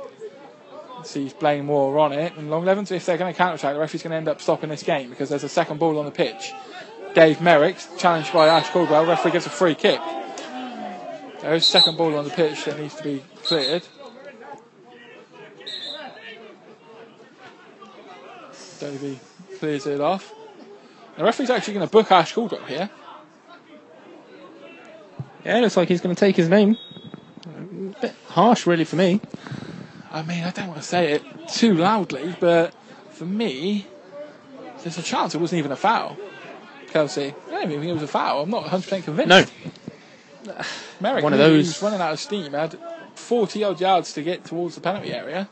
sees 1.03 1.35
Blaine 1.35 1.67
Moore 1.67 1.99
on 1.99 2.15
it, 2.15 2.35
and 2.39 2.49
Long 2.49 2.65
Levens, 2.65 2.91
if 2.91 3.05
they're 3.05 3.19
going 3.19 3.31
to 3.31 3.37
counter 3.37 3.57
attack, 3.57 3.75
the 3.75 3.81
referee's 3.81 4.03
going 4.03 4.13
to 4.13 4.17
end 4.17 4.29
up 4.29 4.41
stopping 4.41 4.71
this 4.71 4.83
game 4.83 5.11
because 5.11 5.29
there's 5.29 5.45
a 5.45 5.51
second 5.51 5.79
ball 5.79 5.99
on 5.99 6.07
the 6.07 6.11
pitch. 6.11 6.55
Dave 7.15 7.41
Merrick, 7.41 7.77
challenged 7.97 8.33
by 8.33 8.49
Ash 8.49 8.69
Caldwell, 8.71 9.07
referee 9.07 9.31
gives 9.31 9.47
a 9.47 9.51
free 9.51 9.77
kick. 9.77 10.01
There 11.41 11.55
is 11.55 11.63
a 11.63 11.67
second 11.67 11.97
ball 11.97 12.17
on 12.17 12.25
the 12.25 12.31
pitch 12.31 12.65
that 12.65 12.79
needs 12.79 12.95
to 12.97 13.05
be 13.05 13.23
cleared. 13.45 13.87
Davey 18.81 19.21
clears 19.59 19.87
it 19.87 20.01
off. 20.01 20.35
The 21.17 21.23
referee's 21.23 21.51
actually 21.51 21.75
going 21.75 21.87
to 21.87 21.93
book 21.93 22.11
Ash 22.11 22.33
Caldwell 22.33 22.65
here. 22.65 22.91
Yeah, 25.45 25.61
looks 25.61 25.77
like 25.77 25.89
he's 25.89 26.01
going 26.01 26.15
to 26.15 26.19
take 26.19 26.35
his 26.35 26.49
name. 26.49 26.77
A 27.47 28.01
bit 28.01 28.15
harsh, 28.29 28.67
really, 28.67 28.85
for 28.85 28.97
me. 28.97 29.21
I 30.11 30.23
mean, 30.23 30.43
I 30.43 30.51
don't 30.51 30.69
want 30.69 30.81
to 30.81 30.87
say 30.87 31.13
it 31.13 31.23
too 31.49 31.75
loudly, 31.75 32.35
but 32.41 32.75
for 33.11 33.27
me, 33.27 33.87
there's 34.83 34.99
a 34.99 35.03
chance 35.03 35.35
it 35.35 35.39
wasn't 35.39 35.61
even 35.61 35.71
a 35.71 35.77
foul. 35.77 36.17
Kelsey, 36.95 37.35
I 37.49 37.51
don't 37.51 37.63
even 37.73 37.81
think 37.81 37.91
it 37.91 37.95
was 37.95 38.03
a 38.05 38.07
foul. 38.07 38.43
I'm 38.45 38.51
not 38.51 38.65
100% 38.67 39.03
convinced. 39.05 39.53
No, 40.47 40.55
Merrick 41.01 41.25
One 41.25 41.33
of 41.33 41.41
knew 41.41 41.47
he 41.47 41.53
those- 41.57 41.67
was 41.67 41.83
running 41.83 42.01
out 42.01 42.13
of 42.13 42.21
steam. 42.21 42.53
Had 42.53 42.79
40 43.17 43.65
odd 43.65 43.81
yards 43.81 44.13
to 44.13 44.23
get 44.23 44.45
towards 44.45 44.77
the 44.77 44.81
penalty 44.81 45.13
area, 45.13 45.49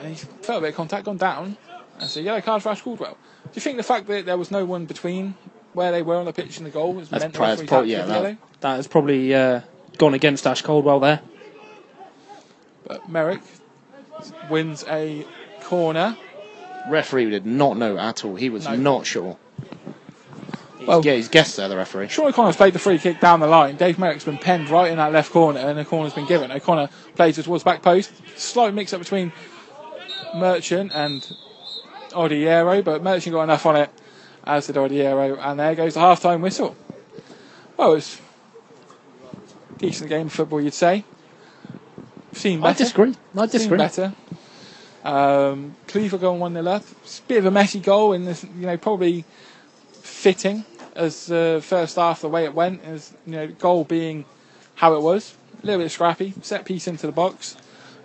and 0.00 0.08
he 0.08 0.14
felt 0.14 0.58
a 0.58 0.60
bit 0.62 0.68
of 0.70 0.76
contact, 0.76 1.04
gone 1.06 1.16
down. 1.16 1.56
And 1.98 2.08
so 2.08 2.20
yellow 2.20 2.40
card 2.40 2.62
for 2.62 2.68
Ash 2.68 2.80
Caldwell. 2.80 3.18
Do 3.44 3.50
you 3.54 3.60
think 3.60 3.76
the 3.76 3.82
fact 3.82 4.06
that 4.06 4.24
there 4.24 4.38
was 4.38 4.50
no 4.52 4.64
one 4.64 4.84
between 4.86 5.34
where 5.72 5.90
they 5.90 6.02
were 6.02 6.16
on 6.16 6.26
the 6.26 6.32
pitch 6.32 6.58
and 6.58 6.66
the 6.66 6.70
goal 6.70 6.92
was 6.94 7.08
that's 7.10 7.22
meant 7.24 7.34
probably, 7.34 7.52
referee 7.54 7.66
pro- 7.66 7.82
to 7.82 7.88
yeah, 7.88 7.96
give 7.98 8.06
the 8.06 8.12
that, 8.12 8.36
that 8.60 8.76
has 8.76 8.86
probably 8.86 9.34
uh, 9.34 9.60
gone 9.98 10.14
against 10.14 10.46
Ash 10.46 10.62
Caldwell 10.62 11.00
there. 11.00 11.20
But 12.86 13.08
Merrick 13.08 13.40
wins 14.48 14.84
a 14.88 15.26
corner. 15.62 16.16
Referee 16.88 17.30
did 17.30 17.46
not 17.46 17.76
know 17.76 17.98
at 17.98 18.24
all. 18.24 18.36
He 18.36 18.48
was 18.48 18.64
No. 18.66 18.76
not 18.76 19.06
sure. 19.06 19.36
He's, 20.80 20.88
Well- 20.88 21.04
yeah, 21.04 21.12
he's 21.14 21.28
guessed 21.28 21.56
there, 21.56 21.68
the 21.68 21.76
referee. 21.76 22.08
Sean 22.08 22.26
O'Connor's 22.28 22.56
played 22.56 22.72
the 22.72 22.78
free 22.78 22.98
kick 22.98 23.20
down 23.20 23.40
the 23.40 23.46
line. 23.46 23.76
Dave 23.76 23.98
Merrick's 23.98 24.24
been 24.24 24.38
penned 24.38 24.70
right 24.70 24.90
in 24.90 24.96
that 24.96 25.12
left 25.12 25.30
corner, 25.30 25.60
and 25.60 25.78
the 25.78 25.84
corner's 25.84 26.14
been 26.14 26.26
given. 26.26 26.50
O'Connor 26.50 26.88
plays 27.14 27.38
it 27.38 27.42
towards 27.44 27.62
back 27.62 27.82
post. 27.82 28.10
Slight 28.36 28.72
mix 28.74 28.92
up 28.94 29.00
between 29.00 29.30
Merchant 30.34 30.90
and 30.94 31.22
Odiero, 32.12 32.82
but 32.82 33.02
Merchant 33.02 33.34
got 33.34 33.42
enough 33.42 33.66
on 33.66 33.76
it, 33.76 33.90
as 34.44 34.66
did 34.66 34.76
Odiero, 34.76 35.38
and 35.38 35.60
there 35.60 35.74
goes 35.74 35.94
the 35.94 36.00
half 36.00 36.20
time 36.22 36.40
whistle. 36.40 36.74
Well, 37.76 37.92
it 37.92 37.94
was 37.96 38.20
a 39.76 39.78
decent 39.78 40.08
game 40.08 40.26
of 40.26 40.32
football, 40.32 40.60
you'd 40.62 40.72
say. 40.74 41.04
Seen 42.32 42.60
better. 42.60 42.70
I 42.70 42.72
disagree. 42.72 43.14
I 43.36 43.46
disagree. 43.46 43.78
Seen 43.78 43.78
better. 43.78 44.12
Um, 45.04 45.76
Cleaver 45.88 46.18
going 46.18 46.40
1 46.40 46.52
0 46.52 46.66
up. 46.66 46.84
It's 47.02 47.18
a 47.18 47.22
bit 47.22 47.38
of 47.38 47.46
a 47.46 47.50
messy 47.50 47.80
goal, 47.80 48.12
and 48.12 48.26
this, 48.26 48.44
you 48.44 48.66
know, 48.66 48.76
probably 48.76 49.24
fitting 50.20 50.64
as 50.94 51.26
the 51.26 51.62
first 51.64 51.96
half, 51.96 52.20
the 52.20 52.28
way 52.28 52.44
it 52.44 52.54
went, 52.54 52.84
as 52.84 53.14
you 53.24 53.32
know, 53.32 53.46
goal 53.46 53.84
being 53.84 54.26
how 54.74 54.94
it 54.94 55.00
was. 55.00 55.34
A 55.62 55.66
little 55.66 55.82
bit 55.82 55.90
scrappy, 55.90 56.34
set 56.42 56.66
piece 56.66 56.86
into 56.86 57.06
the 57.06 57.12
box. 57.12 57.56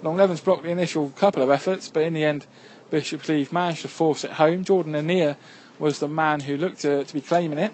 Long 0.01 0.15
Levens 0.15 0.39
blocked 0.39 0.63
the 0.63 0.69
initial 0.69 1.09
couple 1.09 1.43
of 1.43 1.49
efforts, 1.49 1.89
but 1.89 2.03
in 2.03 2.13
the 2.13 2.23
end, 2.23 2.45
Bishop 2.89 3.23
Cleeve 3.23 3.51
managed 3.51 3.81
to 3.81 3.89
force 3.89 4.23
it 4.23 4.31
home. 4.31 4.63
Jordan 4.63 4.95
Anir 4.95 5.35
was 5.77 5.99
the 5.99 6.07
man 6.07 6.39
who 6.39 6.55
looked 6.55 6.81
to, 6.81 7.03
to 7.03 7.13
be 7.13 7.19
claiming 7.19 7.59
it. 7.59 7.73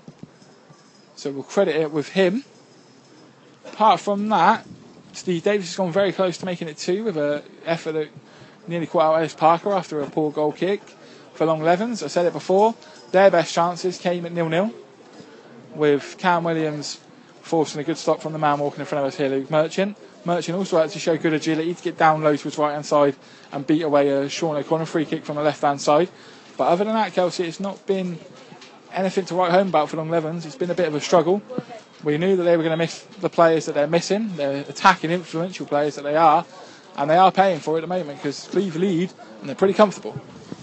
So 1.15 1.31
we'll 1.31 1.43
credit 1.43 1.75
it 1.75 1.91
with 1.91 2.09
him. 2.09 2.43
Apart 3.65 3.99
from 3.99 4.27
that, 4.29 4.65
Steve 5.13 5.43
Davis 5.43 5.67
has 5.67 5.77
gone 5.77 5.91
very 5.91 6.13
close 6.13 6.37
to 6.39 6.45
making 6.45 6.67
it 6.67 6.77
two 6.77 7.03
with 7.03 7.17
an 7.17 7.43
effort 7.65 7.91
that 7.91 8.09
nearly 8.67 8.87
caught 8.87 9.03
out 9.03 9.15
Ellis 9.19 9.35
Parker 9.35 9.71
after 9.71 10.01
a 10.01 10.09
poor 10.09 10.31
goal 10.31 10.51
kick 10.51 10.81
for 11.33 11.45
Long 11.45 11.61
Levens. 11.61 12.01
I 12.01 12.07
said 12.07 12.25
it 12.25 12.33
before, 12.33 12.73
their 13.12 13.32
best 13.32 13.53
chances 13.53 13.97
came 13.97 14.26
at 14.26 14.32
nil 14.32 14.49
nil, 14.49 14.74
with 15.76 16.16
Cam 16.18 16.43
Williams 16.43 16.99
forcing 17.41 17.82
a 17.82 17.84
good 17.84 17.97
stop 17.97 18.22
from 18.22 18.34
the 18.34 18.39
man 18.39 18.59
walking 18.59 18.80
in 18.80 18.86
front 18.86 19.05
of 19.05 19.09
us 19.09 19.18
here, 19.18 19.30
Luke 19.30 19.49
Merchant. 19.49 19.97
Merchant 20.24 20.57
also 20.57 20.80
had 20.80 20.89
to 20.91 20.99
show 20.99 21.18
good 21.18 21.34
agility 21.34 21.74
to 21.74 21.84
get 21.84 21.97
down 21.97 22.22
low 22.22 22.36
to 22.36 22.43
his 22.43 22.57
right 22.57 22.74
hand 22.74 22.86
side 22.86 23.16
and 23.51 23.66
beat 23.66 23.82
away 23.82 24.09
a 24.09 24.30
Sean 24.30 24.55
O'Connor 24.55 24.86
free 24.86 25.05
kick 25.05 25.26
from 25.26 25.36
the 25.36 25.41
left 25.41 25.62
hand 25.62 25.82
side. 25.82 26.09
But 26.57 26.66
other 26.68 26.86
than 26.86 26.93
that, 26.93 27.14
Kelsey, 27.14 27.45
it's 27.45 27.59
not 27.59 27.86
been 27.88 28.20
anything 28.93 29.26
to 29.26 29.36
write 29.36 29.51
home 29.51 29.70
about 29.70 29.89
for 29.89 29.97
Long 29.97 30.09
Levens. 30.09 30.45
It's 30.45 30.55
been 30.55 30.70
a 30.70 30.76
bit 30.76 30.88
of 30.88 30.95
a 30.95 31.01
struggle. 31.01 31.41
We 32.03 32.18
knew 32.18 32.36
that 32.36 32.43
they 32.43 32.55
were 32.57 32.64
going 32.64 32.72
to 32.72 32.78
miss 32.78 33.01
the 33.20 33.30
players 33.30 33.66
that 33.66 33.74
they're 33.76 33.88
missing, 33.88 34.36
the 34.36 34.68
attacking, 34.70 35.12
influential 35.12 35.66
players 35.66 35.95
that 35.95 36.03
they 36.03 36.16
are, 36.16 36.45
and 36.97 37.09
they 37.09 37.18
are 37.18 37.32
paying 37.32 37.59
for 37.59 37.76
it 37.76 37.80
at 37.80 37.82
the 37.82 37.88
moment 37.88 38.20
because 38.20 38.47
Cleeve 38.47 38.76
lead 38.76 39.12
and 39.39 39.49
they're 39.49 39.55
pretty 39.55 39.74
comfortable. 39.74 40.20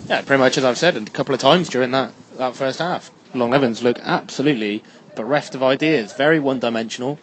Yeah, 0.08 0.22
pretty 0.22 0.40
much 0.40 0.56
as 0.56 0.64
I've 0.64 0.78
said 0.78 0.96
a 0.96 1.04
couple 1.04 1.34
of 1.34 1.40
times 1.40 1.68
during 1.68 1.90
that, 1.90 2.12
that 2.38 2.56
first 2.56 2.78
half. 2.78 3.10
Long 3.34 3.50
Levens 3.50 3.82
look 3.82 3.98
absolutely 4.00 4.82
bereft 5.14 5.54
of 5.54 5.62
ideas, 5.62 6.14
very 6.14 6.40
one 6.40 6.60
dimensional. 6.60 7.18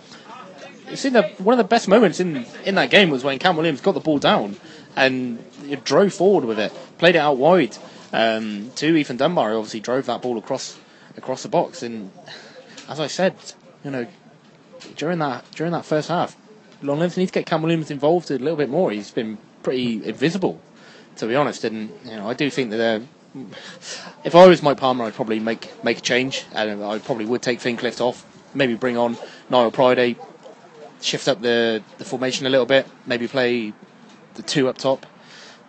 You 0.89 0.95
see, 0.95 1.09
one 1.09 1.53
of 1.53 1.57
the 1.57 1.63
best 1.63 1.87
moments 1.87 2.19
in, 2.19 2.45
in 2.63 2.75
that 2.75 2.91
game 2.91 3.09
was 3.09 3.23
when 3.23 3.39
Cam 3.39 3.57
Williams 3.57 3.81
got 3.81 3.93
the 3.93 3.99
ball 3.99 4.19
down 4.19 4.55
and 4.95 5.43
drove 5.83 6.13
forward 6.13 6.45
with 6.45 6.59
it, 6.59 6.71
played 6.99 7.15
it 7.15 7.19
out 7.19 7.37
wide 7.37 7.75
um, 8.13 8.69
to 8.75 8.95
Ethan 8.95 9.17
Dunbar, 9.17 9.49
who 9.49 9.57
obviously 9.57 9.79
drove 9.79 10.05
that 10.05 10.21
ball 10.21 10.37
across 10.37 10.77
across 11.17 11.41
the 11.41 11.49
box. 11.49 11.81
And 11.81 12.11
as 12.87 12.99
I 12.99 13.07
said, 13.07 13.33
you 13.83 13.89
know, 13.89 14.05
during 14.95 15.17
that 15.19 15.49
during 15.51 15.71
that 15.71 15.85
first 15.85 16.09
half, 16.09 16.37
Long 16.83 16.99
Levens 16.99 17.17
needs 17.17 17.31
to 17.31 17.39
get 17.39 17.47
Cam 17.47 17.63
Williams 17.63 17.89
involved 17.89 18.29
a 18.29 18.37
little 18.37 18.57
bit 18.57 18.69
more. 18.69 18.91
He's 18.91 19.09
been 19.09 19.39
pretty 19.63 20.05
invisible, 20.05 20.61
to 21.17 21.27
be 21.27 21.35
honest. 21.35 21.63
And 21.63 21.89
you 22.05 22.15
know, 22.15 22.29
I 22.29 22.33
do 22.33 22.49
think 22.49 22.71
that 22.71 22.77
they're 22.77 23.01
if 24.23 24.35
I 24.35 24.47
was 24.47 24.63
Mike 24.63 24.77
Palmer, 24.77 25.05
I'd 25.05 25.13
probably 25.13 25.39
make 25.39 25.83
make 25.83 25.97
a 25.97 26.01
change, 26.01 26.45
and 26.53 26.83
I 26.83 26.99
probably 26.99 27.25
would 27.25 27.41
take 27.41 27.59
Finn 27.59 27.77
Clift 27.77 28.01
off. 28.01 28.25
Maybe 28.53 28.75
bring 28.75 28.97
on 28.97 29.17
Niall 29.49 29.71
Priday, 29.71 30.15
shift 31.01 31.27
up 31.27 31.41
the 31.41 31.83
the 31.97 32.05
formation 32.05 32.45
a 32.45 32.49
little 32.49 32.65
bit. 32.65 32.87
Maybe 33.05 33.27
play 33.27 33.73
the 34.35 34.41
two 34.41 34.67
up 34.69 34.77
top, 34.77 35.05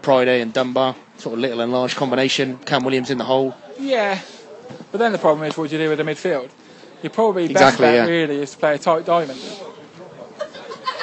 Priday 0.03 0.41
and 0.43 0.53
Dunbar, 0.53 0.95
sort 1.17 1.35
of 1.35 1.41
little 1.41 1.61
and 1.61 1.73
large 1.73 1.97
combination. 1.97 2.59
Cam 2.59 2.85
Williams 2.85 3.11
in 3.11 3.19
the 3.19 3.25
hole. 3.25 3.57
Yeah, 3.79 4.21
but 4.93 4.99
then 4.99 5.13
the 5.13 5.19
problem 5.19 5.47
is, 5.49 5.57
what 5.57 5.71
do 5.71 5.77
you 5.77 5.83
do 5.83 5.89
with 5.89 5.99
the 5.99 6.05
midfield? 6.05 6.51
Your 7.03 7.11
probably 7.11 7.49
best 7.49 7.75
Exactly, 7.75 7.87
bet 7.87 7.95
yeah. 7.95 8.07
really 8.07 8.37
is 8.37 8.53
to 8.53 8.59
play 8.59 8.75
a 8.75 8.79
tight 8.79 9.05
diamond. 9.05 9.41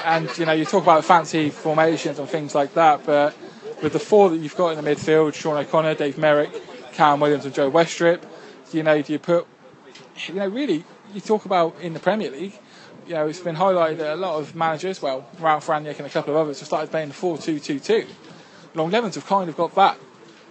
And 0.05 0.37
you 0.37 0.45
know, 0.45 0.53
you 0.53 0.65
talk 0.65 0.83
about 0.83 1.05
fancy 1.05 1.49
formations 1.49 2.19
and 2.19 2.27
things 2.27 2.55
like 2.55 2.73
that, 2.73 3.05
but 3.05 3.35
with 3.83 3.93
the 3.93 3.99
four 3.99 4.29
that 4.29 4.37
you've 4.37 4.55
got 4.55 4.69
in 4.69 4.83
the 4.83 4.89
midfield, 4.89 5.33
Sean 5.33 5.57
O'Connor, 5.57 5.95
Dave 5.95 6.17
Merrick, 6.17 6.49
Cam 6.93 7.19
Williams, 7.19 7.45
and 7.45 7.53
Joe 7.53 7.69
Westrip, 7.69 8.23
you 8.71 8.81
know, 8.81 9.01
do 9.01 9.11
you 9.11 9.19
put, 9.19 9.45
you 10.27 10.35
know, 10.35 10.47
really, 10.47 10.85
you 11.13 11.19
talk 11.19 11.43
about 11.45 11.75
in 11.81 11.93
the 11.93 11.99
Premier 11.99 12.31
League, 12.31 12.57
you 13.05 13.13
know, 13.13 13.27
it's 13.27 13.41
been 13.41 13.57
highlighted 13.57 13.97
that 13.97 14.13
a 14.13 14.15
lot 14.15 14.39
of 14.39 14.55
managers, 14.55 15.01
well, 15.01 15.27
Ralf 15.37 15.67
Rangnick 15.67 15.97
and 15.97 16.07
a 16.07 16.09
couple 16.09 16.33
of 16.33 16.39
others 16.39 16.59
have 16.59 16.67
started 16.67 16.89
playing 16.89 17.09
the 17.09 17.13
4-2-2-2. 17.13 18.07
Long 18.73 18.89
Levens 18.89 19.15
have 19.15 19.27
kind 19.27 19.49
of 19.49 19.57
got 19.57 19.75
that, 19.75 19.99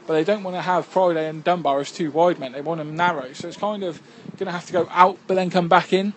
but 0.06 0.12
they 0.12 0.24
don't 0.24 0.42
want 0.42 0.56
to 0.56 0.62
have 0.62 0.92
Priday 0.92 1.30
and 1.30 1.42
Dunbar 1.42 1.80
as 1.80 1.90
two 1.90 2.10
wide 2.10 2.38
men. 2.38 2.52
They 2.52 2.60
want 2.60 2.78
them 2.78 2.94
narrow, 2.94 3.32
so 3.32 3.48
it's 3.48 3.56
kind 3.56 3.82
of 3.82 4.02
going 4.36 4.46
to 4.46 4.52
have 4.52 4.66
to 4.66 4.72
go 4.74 4.86
out 4.90 5.18
but 5.26 5.34
then 5.36 5.48
come 5.48 5.68
back 5.68 5.94
in. 5.94 6.12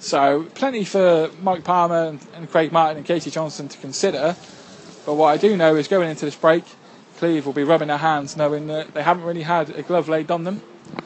So 0.00 0.48
plenty 0.54 0.84
for 0.84 1.30
Mike 1.40 1.62
Palmer 1.62 2.08
and, 2.08 2.26
and 2.34 2.50
Craig 2.50 2.72
Martin 2.72 2.96
and 2.96 3.06
Casey 3.06 3.30
Johnson 3.30 3.68
to 3.68 3.78
consider. 3.78 4.34
But 5.06 5.14
what 5.14 5.28
I 5.28 5.36
do 5.36 5.56
know 5.56 5.76
is 5.76 5.88
going 5.88 6.08
into 6.10 6.24
this 6.24 6.36
break, 6.36 6.64
Cleeve 7.18 7.46
will 7.46 7.52
be 7.52 7.64
rubbing 7.64 7.88
their 7.88 7.98
hands 7.98 8.36
knowing 8.36 8.66
that 8.68 8.94
they 8.94 9.02
haven't 9.02 9.24
really 9.24 9.42
had 9.42 9.70
a 9.70 9.82
glove 9.82 10.08
laid 10.08 10.30
on 10.30 10.44
them. 10.44 10.62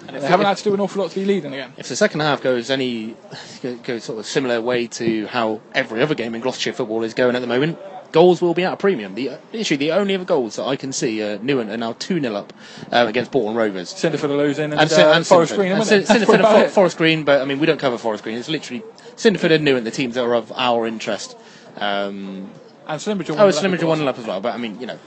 And 0.08 0.16
they 0.16 0.26
haven't 0.26 0.46
had 0.46 0.56
to 0.58 0.64
do 0.64 0.74
an 0.74 0.80
awful 0.80 1.02
lot 1.02 1.10
to 1.10 1.20
be 1.20 1.24
leading 1.26 1.52
again. 1.52 1.72
If 1.76 1.88
the 1.88 1.96
second 1.96 2.20
half 2.20 2.42
goes 2.42 2.70
any 2.70 3.16
goes 3.82 4.04
sort 4.04 4.18
of 4.18 4.26
similar 4.26 4.60
way 4.60 4.86
to 4.88 5.26
how 5.26 5.60
every 5.74 6.00
other 6.02 6.14
game 6.14 6.34
in 6.34 6.40
Gloucestershire 6.40 6.72
football 6.72 7.02
is 7.02 7.12
going 7.12 7.36
at 7.36 7.40
the 7.40 7.46
moment, 7.46 7.78
goals 8.12 8.40
will 8.40 8.54
be 8.54 8.64
at 8.64 8.72
a 8.72 8.76
premium. 8.76 9.14
The 9.14 9.32
issue, 9.52 9.76
the 9.76 9.92
only 9.92 10.14
other 10.14 10.24
goals 10.24 10.56
that 10.56 10.64
I 10.64 10.76
can 10.76 10.92
see, 10.92 11.22
uh, 11.22 11.38
Newent 11.42 11.70
are 11.70 11.76
now 11.76 11.94
two 11.98 12.18
0 12.20 12.34
up 12.34 12.52
uh, 12.92 13.04
against 13.08 13.30
Bourton 13.30 13.54
Rovers. 13.56 13.92
Cinderford 13.92 14.30
are 14.30 14.36
losing 14.38 14.72
and, 14.72 14.80
And, 14.80 14.92
uh, 14.92 15.12
and 15.16 15.26
Forest 15.26 15.52
Cinderford. 15.52 15.56
Green, 15.56 15.72
And 15.72 15.82
isn't 15.82 15.98
it? 16.02 16.06
Sin- 16.06 16.18
That's 16.20 16.30
Cinderford 16.30 16.40
about 16.40 16.54
and 16.54 16.64
it. 16.64 16.68
Fo- 16.68 16.74
Forest 16.74 16.96
Green, 16.96 17.24
but 17.24 17.42
I 17.42 17.44
mean 17.44 17.58
we 17.58 17.66
don't 17.66 17.80
cover 17.80 17.98
Forest 17.98 18.24
Green. 18.24 18.38
It's 18.38 18.48
literally 18.48 18.82
Cinderford 19.16 19.50
and 19.50 19.64
Newent, 19.64 19.84
the 19.84 19.90
teams 19.90 20.14
that 20.14 20.24
are 20.24 20.34
of 20.34 20.50
our 20.52 20.86
interest. 20.86 21.36
Um, 21.76 22.50
And 22.86 23.00
Slimbridge 23.00 23.30
oh, 23.30 23.48
Slimbridge 23.48 23.86
one 23.86 23.98
0 23.98 24.08
up 24.08 24.18
as 24.18 24.26
well. 24.26 24.40
But 24.40 24.54
I 24.54 24.58
mean, 24.58 24.78
you 24.80 24.86
know, 24.86 24.98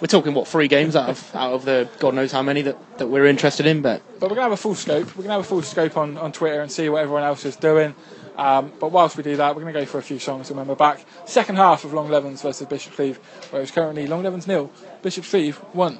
we're 0.00 0.06
talking 0.06 0.34
what 0.34 0.48
three 0.48 0.68
games 0.68 0.96
out 0.96 1.08
of 1.08 1.34
out 1.34 1.52
of 1.52 1.64
the 1.64 1.88
God 1.98 2.14
knows 2.14 2.32
how 2.32 2.42
many 2.42 2.62
that, 2.62 2.98
that 2.98 3.06
we're 3.08 3.26
interested 3.26 3.66
in. 3.66 3.82
But 3.82 4.02
But 4.18 4.30
we're 4.30 4.36
going 4.36 4.46
to 4.46 4.50
have 4.50 4.52
a 4.52 4.56
full 4.56 4.74
scope. 4.74 5.08
We're 5.08 5.24
going 5.24 5.28
to 5.28 5.32
have 5.32 5.40
a 5.40 5.44
full 5.44 5.62
scope 5.62 5.96
on, 5.96 6.16
on 6.18 6.32
Twitter 6.32 6.60
and 6.60 6.70
see 6.70 6.88
what 6.88 7.02
everyone 7.02 7.24
else 7.24 7.44
is 7.44 7.56
doing. 7.56 7.94
Um, 8.36 8.72
but 8.78 8.92
whilst 8.92 9.16
we 9.16 9.22
do 9.22 9.36
that, 9.36 9.54
we're 9.56 9.62
going 9.62 9.72
to 9.72 9.80
go 9.80 9.86
for 9.86 9.98
a 9.98 10.02
few 10.02 10.18
songs 10.18 10.50
and 10.50 10.58
when 10.58 10.66
we're 10.66 10.74
back. 10.74 11.04
Second 11.24 11.56
half 11.56 11.84
of 11.84 11.94
Long 11.94 12.10
Levens 12.10 12.42
versus 12.42 12.66
Bishop 12.66 12.92
Cleeve, 12.92 13.16
where 13.50 13.62
it's 13.62 13.70
currently 13.70 14.06
Long 14.06 14.22
Levens 14.22 14.46
nil, 14.46 14.70
Bishop 15.02 15.24
Cleeve 15.24 15.56
one. 15.72 15.98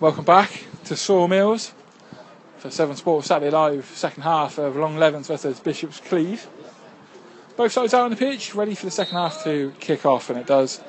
Welcome 0.00 0.24
back 0.24 0.64
to 0.86 0.96
Sawmills 0.96 1.72
for 2.58 2.70
Seven 2.70 2.96
Sports 2.96 3.28
Saturday 3.28 3.50
Live, 3.50 3.86
second 3.94 4.24
half 4.24 4.58
of 4.58 4.76
Long 4.76 4.96
Levens 4.96 5.28
versus 5.28 5.60
Bishop's 5.60 6.00
Cleeve. 6.00 6.48
Both 7.56 7.70
sides 7.70 7.94
out 7.94 8.02
on 8.02 8.10
the 8.10 8.16
pitch, 8.16 8.52
ready 8.56 8.74
for 8.74 8.86
the 8.86 8.90
second 8.90 9.14
half 9.14 9.44
to 9.44 9.72
kick 9.78 10.04
off, 10.04 10.28
and 10.28 10.38
it 10.38 10.46
does. 10.46 10.80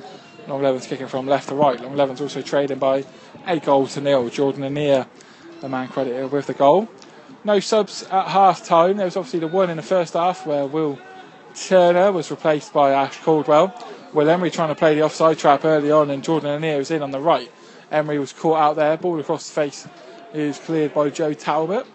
Long 0.47 0.63
Levens 0.63 0.87
kicking 0.87 1.07
from 1.07 1.27
left 1.27 1.49
to 1.49 1.55
right. 1.55 1.79
Long 1.79 1.95
Levens 1.95 2.21
also 2.21 2.41
trading 2.41 2.79
by 2.79 3.05
eight 3.45 3.63
goals 3.63 3.93
to 3.93 4.01
nil. 4.01 4.29
Jordan 4.29 4.63
Anir, 4.63 5.05
the 5.61 5.69
man 5.69 5.87
credited 5.87 6.31
with 6.31 6.47
the 6.47 6.55
goal. 6.55 6.89
No 7.43 7.59
subs 7.59 8.01
at 8.09 8.29
half 8.29 8.65
time. 8.65 8.97
There 8.97 9.05
was 9.05 9.15
obviously 9.15 9.41
the 9.41 9.47
one 9.47 9.69
in 9.69 9.77
the 9.77 9.83
first 9.83 10.15
half 10.15 10.47
where 10.47 10.65
Will 10.65 10.97
Turner 11.53 12.11
was 12.11 12.31
replaced 12.31 12.73
by 12.73 12.91
Ash 12.91 13.17
Caldwell. 13.21 13.71
Will 14.13 14.27
Emery 14.27 14.49
trying 14.49 14.69
to 14.69 14.75
play 14.75 14.95
the 14.95 15.03
offside 15.03 15.37
trap 15.37 15.65
early 15.65 15.91
on, 15.91 16.09
and 16.09 16.23
Jordan 16.23 16.49
Anir 16.49 16.79
was 16.79 16.89
in 16.89 17.03
on 17.03 17.11
the 17.11 17.19
right. 17.19 17.51
Emery 17.91 18.17
was 18.17 18.33
caught 18.33 18.57
out 18.57 18.75
there, 18.75 18.97
ball 18.97 19.19
across 19.19 19.47
the 19.47 19.53
face 19.53 19.87
is 20.33 20.57
cleared 20.57 20.95
by 20.95 21.09
Joe 21.11 21.33
Talbot. 21.33 21.85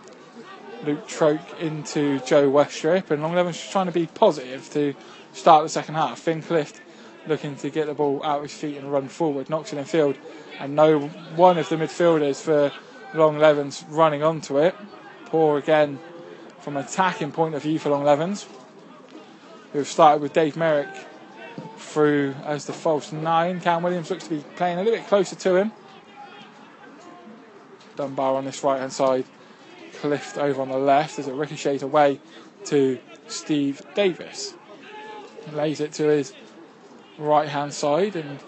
Luke 0.84 1.06
Troke 1.06 1.60
into 1.60 2.20
Joe 2.20 2.50
Westrip, 2.50 3.10
and 3.10 3.22
Long 3.22 3.34
Levens 3.34 3.60
trying 3.70 3.86
to 3.86 3.92
be 3.92 4.06
positive 4.06 4.68
to 4.70 4.94
start 5.32 5.62
the 5.62 5.68
second 5.68 5.94
half. 5.94 6.18
Finn 6.18 6.42
Clift 6.42 6.80
looking 7.26 7.54
to 7.56 7.70
get 7.70 7.86
the 7.86 7.94
ball 7.94 8.22
out 8.24 8.38
of 8.38 8.42
his 8.44 8.54
feet 8.54 8.76
and 8.78 8.90
run 8.90 9.08
forward, 9.08 9.50
knocks 9.50 9.72
it 9.72 9.78
in 9.78 9.84
field, 9.84 10.16
and 10.58 10.74
no 10.74 11.00
one 11.36 11.58
of 11.58 11.68
the 11.68 11.76
midfielders 11.76 12.40
for 12.40 12.72
Long 13.14 13.38
Levens 13.38 13.84
running 13.88 14.22
onto 14.22 14.58
it. 14.58 14.74
Poor 15.26 15.58
again 15.58 15.98
from 16.60 16.76
an 16.76 16.84
attacking 16.84 17.32
point 17.32 17.54
of 17.54 17.62
view 17.62 17.78
for 17.78 17.90
Long 17.90 18.04
Levens, 18.04 18.46
who 19.72 19.78
have 19.78 19.88
started 19.88 20.22
with 20.22 20.32
Dave 20.32 20.56
Merrick 20.56 20.88
through 21.76 22.34
as 22.44 22.64
the 22.64 22.72
false 22.72 23.12
nine. 23.12 23.60
Cam 23.60 23.82
Williams 23.82 24.10
looks 24.10 24.24
to 24.24 24.30
be 24.30 24.44
playing 24.56 24.78
a 24.78 24.82
little 24.82 24.98
bit 24.98 25.06
closer 25.08 25.36
to 25.36 25.56
him. 25.56 25.72
Dunbar 27.96 28.36
on 28.36 28.44
this 28.44 28.62
right 28.64 28.80
hand 28.80 28.92
side, 28.92 29.24
Clift 30.00 30.38
over 30.38 30.62
on 30.62 30.68
the 30.70 30.78
left 30.78 31.18
as 31.18 31.28
it 31.28 31.34
ricochets 31.34 31.82
away 31.82 32.20
to 32.64 32.98
Steve 33.28 33.82
Davis. 33.94 34.54
He 35.44 35.54
Lays 35.54 35.80
it 35.80 35.92
to 35.94 36.04
his 36.04 36.32
right 37.18 37.48
hand 37.48 37.74
side 37.74 38.16
and 38.16 38.40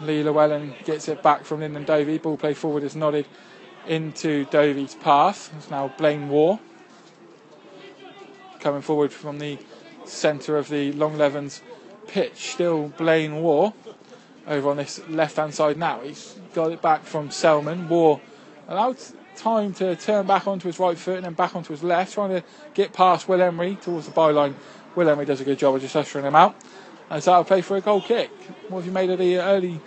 Lee 0.00 0.22
Llewellyn 0.22 0.74
gets 0.84 1.08
it 1.08 1.22
back 1.22 1.44
from 1.44 1.60
Lyndon 1.60 1.84
Dovey. 1.84 2.18
Ball 2.18 2.36
play 2.36 2.54
forward 2.54 2.82
is 2.82 2.96
nodded 2.96 3.26
into 3.86 4.44
Dovey's 4.46 4.94
path. 4.94 5.52
It's 5.56 5.70
now 5.70 5.88
Blaine 5.98 6.28
War 6.28 6.58
coming 8.60 8.82
forward 8.82 9.12
from 9.12 9.38
the 9.38 9.58
centre 10.06 10.56
of 10.56 10.68
the 10.68 10.92
Long 10.92 11.18
Levens 11.18 11.60
pitch. 12.06 12.52
Still 12.52 12.88
Blaine 12.88 13.42
War 13.42 13.74
over 14.46 14.70
on 14.70 14.78
this 14.78 15.06
left 15.08 15.36
hand 15.36 15.54
side 15.54 15.76
now. 15.76 16.00
He's 16.00 16.38
got 16.54 16.72
it 16.72 16.80
back 16.80 17.04
from 17.04 17.30
Selman. 17.30 17.88
War 17.88 18.20
allowed 18.68 18.96
time 19.36 19.74
to 19.74 19.96
turn 19.96 20.26
back 20.26 20.46
onto 20.46 20.68
his 20.68 20.78
right 20.78 20.96
foot 20.96 21.16
and 21.16 21.24
then 21.24 21.34
back 21.34 21.54
onto 21.54 21.72
his 21.72 21.82
left, 21.82 22.14
trying 22.14 22.30
to 22.30 22.44
get 22.74 22.92
past 22.92 23.28
Will 23.28 23.40
Emery 23.40 23.76
towards 23.76 24.06
the 24.06 24.12
byline. 24.12 24.54
Will 24.94 25.08
Emery 25.08 25.26
does 25.26 25.40
a 25.40 25.44
good 25.44 25.58
job 25.58 25.74
of 25.74 25.80
just 25.80 25.96
ushering 25.96 26.24
him 26.24 26.34
out. 26.34 26.54
And 27.10 27.22
so 27.22 27.32
I'll 27.32 27.44
play 27.44 27.60
for 27.60 27.76
a 27.76 27.80
goal 27.80 28.00
kick. 28.00 28.30
What 28.68 28.78
have 28.78 28.86
you 28.86 28.92
made 28.92 29.10
of 29.10 29.18
the 29.18 29.38
early 29.38 29.80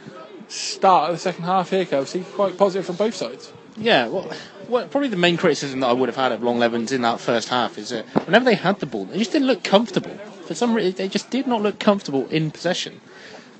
start 0.47 1.09
of 1.09 1.15
the 1.15 1.19
second 1.19 1.43
half 1.43 1.69
here, 1.69 1.85
Kelsey. 1.85 2.23
Quite 2.23 2.57
positive 2.57 2.85
from 2.85 2.95
both 2.95 3.15
sides. 3.15 3.51
Yeah, 3.75 4.07
well, 4.07 4.31
well, 4.67 4.87
probably 4.87 5.09
the 5.09 5.17
main 5.17 5.37
criticism 5.37 5.81
that 5.81 5.87
I 5.87 5.93
would 5.93 6.09
have 6.09 6.15
had 6.15 6.31
of 6.31 6.41
Long 6.41 6.57
Levens 6.57 6.91
in 6.91 7.01
that 7.01 7.19
first 7.19 7.49
half 7.49 7.77
is 7.77 7.89
that 7.89 8.05
whenever 8.25 8.45
they 8.45 8.55
had 8.55 8.79
the 8.79 8.85
ball, 8.85 9.05
they 9.05 9.19
just 9.19 9.31
didn't 9.31 9.47
look 9.47 9.63
comfortable. 9.63 10.15
For 10.45 10.55
some 10.55 10.73
reason, 10.73 10.93
they 10.93 11.07
just 11.07 11.29
did 11.29 11.45
not 11.45 11.61
look 11.61 11.79
comfortable 11.79 12.27
in 12.27 12.51
possession. 12.51 13.01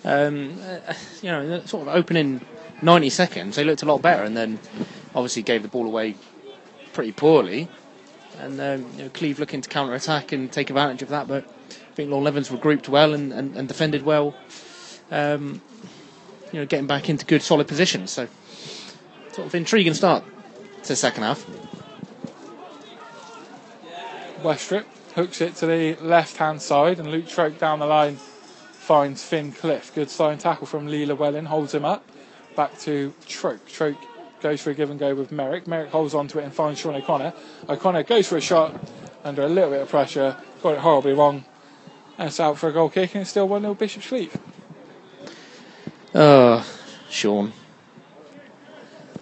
Um, 0.04 0.58
uh, 0.62 0.94
you 1.22 1.30
know, 1.30 1.62
sort 1.66 1.88
of 1.88 1.94
opening 1.94 2.42
90 2.82 3.10
seconds, 3.10 3.56
they 3.58 3.64
looked 3.64 3.84
a 3.84 3.86
lot 3.86 4.02
better, 4.02 4.24
and 4.24 4.36
then 4.36 4.60
obviously 5.18 5.42
gave 5.42 5.64
the 5.64 5.68
ball 5.68 5.88
away 5.88 6.16
pretty 6.94 7.12
poorly. 7.12 7.68
And 8.40 8.62
um, 8.62 8.86
you 8.96 9.04
know, 9.04 9.10
Cleeve 9.10 9.40
looking 9.40 9.62
to 9.62 9.68
counter 9.70 9.96
attack 9.96 10.32
and 10.32 10.52
take 10.52 10.70
advantage 10.70 11.02
of 11.02 11.10
that, 11.10 11.28
but 11.28 11.44
I 11.70 11.94
think 11.96 12.12
Long 12.12 12.24
Levens 12.24 12.52
were 12.52 12.60
grouped 12.60 12.88
well 12.88 13.16
and, 13.16 13.34
and, 13.34 13.58
and 13.58 13.68
defended 13.68 14.04
well. 14.04 14.36
Um, 15.10 15.60
you 16.54 16.60
know, 16.60 16.66
getting 16.68 16.86
back 16.86 17.10
into 17.10 17.26
good 17.26 17.42
solid 17.42 17.68
positions. 17.68 18.12
So, 18.12 18.28
sort 19.32 19.48
of 19.48 19.56
intriguing 19.56 19.96
start 19.96 20.24
to 20.84 20.88
the 20.88 20.96
second 20.96 21.24
half. 21.24 21.46
Westrip 24.44 24.86
hooks 25.16 25.42
it 25.42 25.56
to 25.56 25.66
the 25.66 25.96
left 25.96 26.38
hand 26.38 26.62
side, 26.62 27.00
and 27.00 27.10
Luke 27.10 27.28
Troke 27.28 27.58
down 27.58 27.80
the 27.80 27.88
line 27.88 28.18
finds 28.18 29.24
Finn 29.24 29.52
Clift. 29.52 29.96
Good 29.96 30.12
sign 30.12 30.38
tackle 30.38 30.68
from 30.68 30.86
Lee 30.86 31.08
Llewellyn, 31.08 31.46
holds 31.46 31.74
him 31.74 31.86
up. 31.86 32.08
Back 32.56 32.78
to 32.82 33.14
Troke. 33.26 33.68
Troke 33.68 33.98
goes 34.42 34.62
for 34.62 34.72
a 34.72 34.74
give 34.74 34.90
and 34.90 35.00
go 35.00 35.16
with 35.16 35.32
Merrick. 35.32 35.68
Merrick 35.68 35.90
holds 35.90 36.14
on 36.14 36.28
to 36.30 36.40
it 36.40 36.44
and 36.44 36.54
finds 36.54 36.80
Sean 36.80 36.96
O'Connor. 36.96 37.34
O'Connor 37.70 38.04
goes 38.04 38.28
for 38.28 38.38
a 38.38 38.42
shot 38.42 38.76
under 39.24 39.44
a 39.44 39.48
little 39.50 39.72
bit 39.72 39.82
of 39.82 39.90
pressure, 39.90 40.38
got 40.62 40.74
it 40.76 40.80
horribly 40.80 41.14
wrong, 41.14 41.46
and 42.18 42.28
it's 42.28 42.40
out 42.40 42.58
for 42.58 42.70
a 42.70 42.74
goal 42.74 42.90
kick, 42.90 43.14
and 43.16 43.22
it's 43.22 43.30
still 43.32 43.48
1 43.48 43.62
0 43.62 43.74
Bishop's 43.74 44.08
Cleeve. 44.08 44.36
Oh, 46.16 46.66
Sean. 47.10 47.52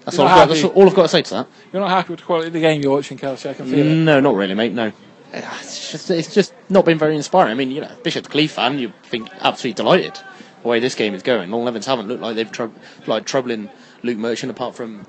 That's 0.06 0.20
all, 0.20 0.28
I've 0.28 0.48
got, 0.48 0.50
that's 0.50 0.64
all 0.64 0.88
I've 0.88 0.96
got 0.96 1.02
to 1.04 1.08
say 1.08 1.22
to 1.24 1.30
that. 1.34 1.48
You're 1.74 1.82
not 1.82 1.90
happy 1.90 2.12
with 2.12 2.20
the 2.20 2.26
quality 2.26 2.48
of 2.48 2.54
the 2.54 2.60
game 2.60 2.82
you're 2.82 2.92
watching, 2.92 3.18
Kelsey, 3.18 3.50
I 3.50 3.54
can 3.56 3.66
feel 3.66 3.80
it. 3.80 3.90
No, 3.90 4.20
not 4.20 4.36
really, 4.36 4.54
mate. 4.54 4.72
No, 4.72 4.88
Uh, 5.34 5.58
it's 5.62 5.92
just 5.92 6.12
it's 6.12 6.34
just 6.34 6.54
not 6.70 6.86
been 6.86 7.00
very 7.00 7.16
inspiring. 7.16 7.52
I 7.52 7.56
mean, 7.56 7.72
you 7.72 7.82
know, 7.82 7.92
Bishop 8.04 8.30
Cleeve 8.30 8.52
fan, 8.52 8.78
you 8.78 8.94
think 9.04 9.30
absolutely 9.42 9.74
delighted 9.74 10.20
the 10.62 10.68
way 10.68 10.80
this 10.80 10.94
game 10.94 11.16
is 11.16 11.24
going. 11.24 11.50
Long 11.50 11.66
Levens 11.66 11.88
haven't 11.88 12.08
looked 12.08 12.22
like 12.22 12.36
they've 12.36 12.52
trou- 12.52 12.74
like 13.08 13.26
troubling 13.26 13.70
Luke 14.06 14.18
Merchant 14.18 14.52
apart 14.52 14.76
from 14.76 15.00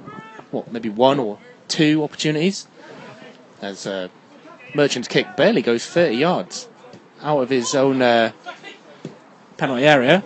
what 0.50 0.72
maybe 0.72 0.88
one 0.88 1.18
or 1.18 1.38
two 1.68 2.02
opportunities. 2.02 2.66
As 3.60 3.86
uh, 3.86 4.08
Merchant's 4.74 5.08
kick 5.08 5.36
barely 5.36 5.62
goes 5.62 5.86
30 5.86 6.16
yards 6.16 6.68
out 7.22 7.40
of 7.40 7.50
his 7.50 7.74
own 7.74 8.02
uh, 8.02 8.32
penalty 9.56 9.84
area. 9.84 10.22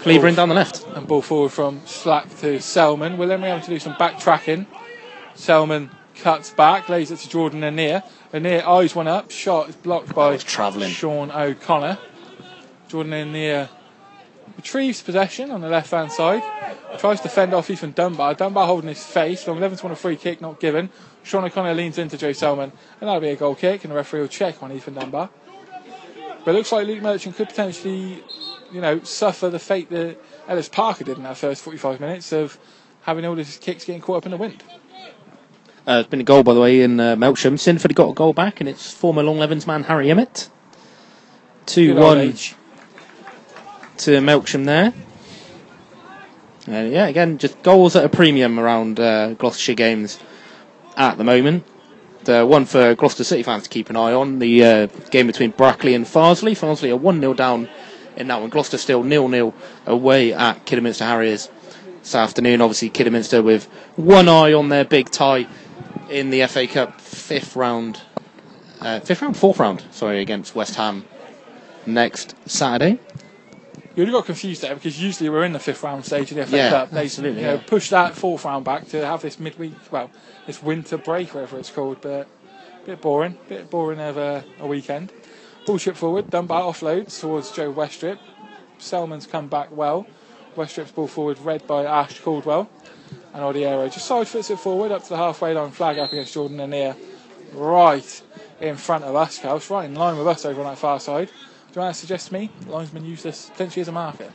Cleaver 0.00 0.28
in 0.28 0.34
down 0.34 0.48
the 0.48 0.54
left. 0.54 0.86
And 0.94 1.06
ball 1.06 1.22
forward 1.22 1.52
from 1.52 1.80
Slack 1.86 2.28
to 2.40 2.60
Selman. 2.60 3.18
Will 3.18 3.30
Emery 3.30 3.50
have 3.50 3.64
to 3.64 3.70
do 3.70 3.78
some 3.78 3.94
backtracking. 3.94 4.66
Selman 5.34 5.90
cuts 6.16 6.50
back, 6.50 6.88
lays 6.88 7.10
it 7.10 7.18
to 7.18 7.28
Jordan 7.28 7.62
Anir. 7.62 8.02
Anir 8.32 8.66
eyes 8.66 8.94
one 8.94 9.08
up, 9.08 9.30
shot 9.30 9.68
is 9.68 9.76
blocked 9.76 10.14
by. 10.14 10.36
Sean 10.90 11.30
O'Connor. 11.30 11.98
Jordan 12.88 13.12
Anir 13.12 13.68
retrieves 14.56 15.02
possession 15.02 15.50
on 15.50 15.60
the 15.60 15.68
left 15.68 15.90
hand 15.90 16.12
side. 16.12 16.42
Tries 16.98 17.20
to 17.22 17.28
fend 17.28 17.54
off 17.54 17.70
Ethan 17.70 17.92
Dunbar. 17.92 18.34
Dunbar 18.34 18.66
holding 18.66 18.88
his 18.88 19.04
face. 19.04 19.46
Long 19.46 19.60
Levens 19.60 19.82
want 19.82 19.92
a 19.92 19.96
free 19.96 20.16
kick, 20.16 20.40
not 20.40 20.60
given. 20.60 20.90
Sean 21.22 21.44
O'Connor 21.44 21.74
leans 21.74 21.98
into 21.98 22.18
Joe 22.18 22.32
Selman, 22.32 22.72
and 23.00 23.08
that'll 23.08 23.20
be 23.20 23.28
a 23.28 23.36
goal 23.36 23.54
kick, 23.54 23.84
and 23.84 23.92
the 23.92 23.96
referee 23.96 24.20
will 24.20 24.28
check 24.28 24.62
on 24.62 24.72
Ethan 24.72 24.94
Dunbar. 24.94 25.30
But 26.44 26.50
it 26.50 26.54
looks 26.54 26.72
like 26.72 26.86
Luke 26.86 27.02
Merchant 27.02 27.36
could 27.36 27.48
potentially, 27.48 28.22
you 28.72 28.80
know, 28.80 29.00
suffer 29.04 29.48
the 29.48 29.58
fate 29.58 29.88
that 29.90 30.18
Ellis 30.48 30.68
Parker 30.68 31.04
did 31.04 31.16
in 31.16 31.22
that 31.22 31.36
first 31.36 31.62
45 31.62 32.00
minutes 32.00 32.32
of 32.32 32.58
having 33.02 33.24
all 33.24 33.36
his 33.36 33.56
kicks 33.58 33.84
getting 33.84 34.00
caught 34.02 34.18
up 34.18 34.26
in 34.26 34.32
the 34.32 34.36
wind. 34.36 34.62
Uh, 35.86 35.98
it's 36.00 36.08
been 36.08 36.20
a 36.20 36.24
goal, 36.24 36.42
by 36.42 36.54
the 36.54 36.60
way, 36.60 36.80
in 36.80 36.98
uh, 37.00 37.16
Melksham. 37.16 37.54
Cinderford 37.54 37.94
got 37.94 38.10
a 38.10 38.14
goal 38.14 38.32
back, 38.32 38.60
and 38.60 38.68
it's 38.68 38.92
former 38.92 39.22
Long 39.22 39.38
Levens 39.38 39.66
man 39.66 39.84
Harry 39.84 40.10
Emmett. 40.10 40.48
2 41.66 41.94
Good 41.94 42.02
old 42.02 42.16
1 42.16 42.18
age. 42.18 42.54
To 43.98 44.10
Melksham 44.18 44.64
there. 44.64 44.92
And 46.66 46.92
yeah, 46.92 47.06
again, 47.06 47.38
just 47.38 47.60
goals 47.62 47.96
at 47.96 48.04
a 48.04 48.08
premium 48.08 48.58
around 48.58 49.00
uh, 49.00 49.34
Gloucestershire 49.34 49.74
games 49.74 50.20
at 50.96 51.18
the 51.18 51.24
moment. 51.24 51.64
The 52.24 52.46
one 52.46 52.66
for 52.66 52.94
Gloucester 52.94 53.24
City 53.24 53.42
fans 53.42 53.64
to 53.64 53.68
keep 53.68 53.90
an 53.90 53.96
eye 53.96 54.12
on 54.12 54.38
the 54.38 54.64
uh, 54.64 54.86
game 55.10 55.26
between 55.26 55.50
Brackley 55.50 55.94
and 55.94 56.06
Farsley. 56.06 56.52
Farsley 56.52 56.90
are 56.90 56.96
1 56.96 57.20
0 57.20 57.34
down 57.34 57.68
in 58.16 58.28
that 58.28 58.40
one. 58.40 58.50
Gloucester 58.50 58.78
still 58.78 59.02
0 59.02 59.28
0 59.28 59.54
away 59.86 60.32
at 60.32 60.64
Kidderminster 60.64 61.04
Harriers 61.04 61.50
this 62.00 62.14
afternoon. 62.14 62.60
Obviously, 62.60 62.90
Kidderminster 62.90 63.42
with 63.42 63.64
one 63.96 64.28
eye 64.28 64.52
on 64.52 64.68
their 64.68 64.84
big 64.84 65.10
tie 65.10 65.48
in 66.08 66.30
the 66.30 66.46
FA 66.46 66.68
Cup 66.68 67.00
fifth 67.00 67.56
round, 67.56 68.00
uh, 68.80 69.00
fifth 69.00 69.22
round, 69.22 69.36
fourth 69.36 69.58
round, 69.58 69.82
sorry, 69.90 70.20
against 70.20 70.54
West 70.54 70.76
Ham 70.76 71.04
next 71.86 72.36
Saturday. 72.48 73.00
You 73.94 74.02
only 74.02 74.12
got 74.12 74.24
confused 74.24 74.62
there 74.62 74.74
because 74.74 75.00
usually 75.00 75.28
we're 75.28 75.44
in 75.44 75.52
the 75.52 75.58
fifth 75.58 75.82
round 75.82 76.04
stage 76.04 76.30
of 76.30 76.36
the 76.38 76.46
FA 76.46 76.56
Yeah, 76.56 76.70
Cup. 76.70 76.92
Absolutely, 76.92 77.40
you 77.42 77.46
know, 77.46 77.54
yeah. 77.54 77.62
push 77.66 77.90
that 77.90 78.14
fourth 78.14 78.44
round 78.44 78.64
back 78.64 78.88
to 78.88 79.04
have 79.04 79.20
this 79.22 79.38
midweek, 79.38 79.74
well, 79.90 80.10
this 80.46 80.62
winter 80.62 80.96
break, 80.96 81.34
whatever 81.34 81.58
it's 81.58 81.70
called. 81.70 82.00
But 82.00 82.26
a 82.82 82.86
bit 82.86 83.00
boring, 83.02 83.38
a 83.46 83.48
bit 83.48 83.70
boring 83.70 84.00
of 84.00 84.16
a, 84.16 84.44
a 84.60 84.66
weekend. 84.66 85.12
Bullshit 85.66 85.96
forward, 85.96 86.30
Dunbar 86.30 86.62
offloads 86.62 87.20
towards 87.20 87.52
Joe 87.52 87.72
Westrip. 87.72 88.18
Selman's 88.78 89.26
come 89.26 89.46
back 89.48 89.70
well. 89.70 90.06
Westrip's 90.56 90.90
ball 90.90 91.06
forward, 91.06 91.38
read 91.38 91.66
by 91.66 91.84
Ash 91.84 92.18
Caldwell. 92.20 92.68
And 93.34 93.42
Odiero 93.42 93.92
just 93.92 94.06
side 94.06 94.26
foots 94.28 94.50
it 94.50 94.58
forward 94.58 94.90
up 94.90 95.02
to 95.04 95.08
the 95.10 95.16
halfway 95.16 95.54
line, 95.54 95.70
flag 95.70 95.98
up 95.98 96.12
against 96.12 96.34
Jordan 96.34 96.58
Anir. 96.58 96.96
Right 97.52 98.22
in 98.60 98.76
front 98.76 99.04
of 99.04 99.14
us, 99.14 99.38
Kels, 99.38 99.68
right 99.70 99.84
in 99.84 99.94
line 99.94 100.16
with 100.16 100.26
us 100.26 100.44
over 100.44 100.60
on 100.62 100.66
that 100.66 100.78
far 100.78 100.98
side. 100.98 101.30
Do 101.72 101.80
you 101.80 101.84
want 101.84 101.94
to 101.94 102.00
suggest 102.00 102.26
to 102.26 102.34
me 102.34 102.50
linesman 102.66 103.02
use 103.06 103.22
this 103.22 103.48
potentially 103.48 103.80
as 103.80 103.88
a 103.88 103.92
marker? 103.92 104.30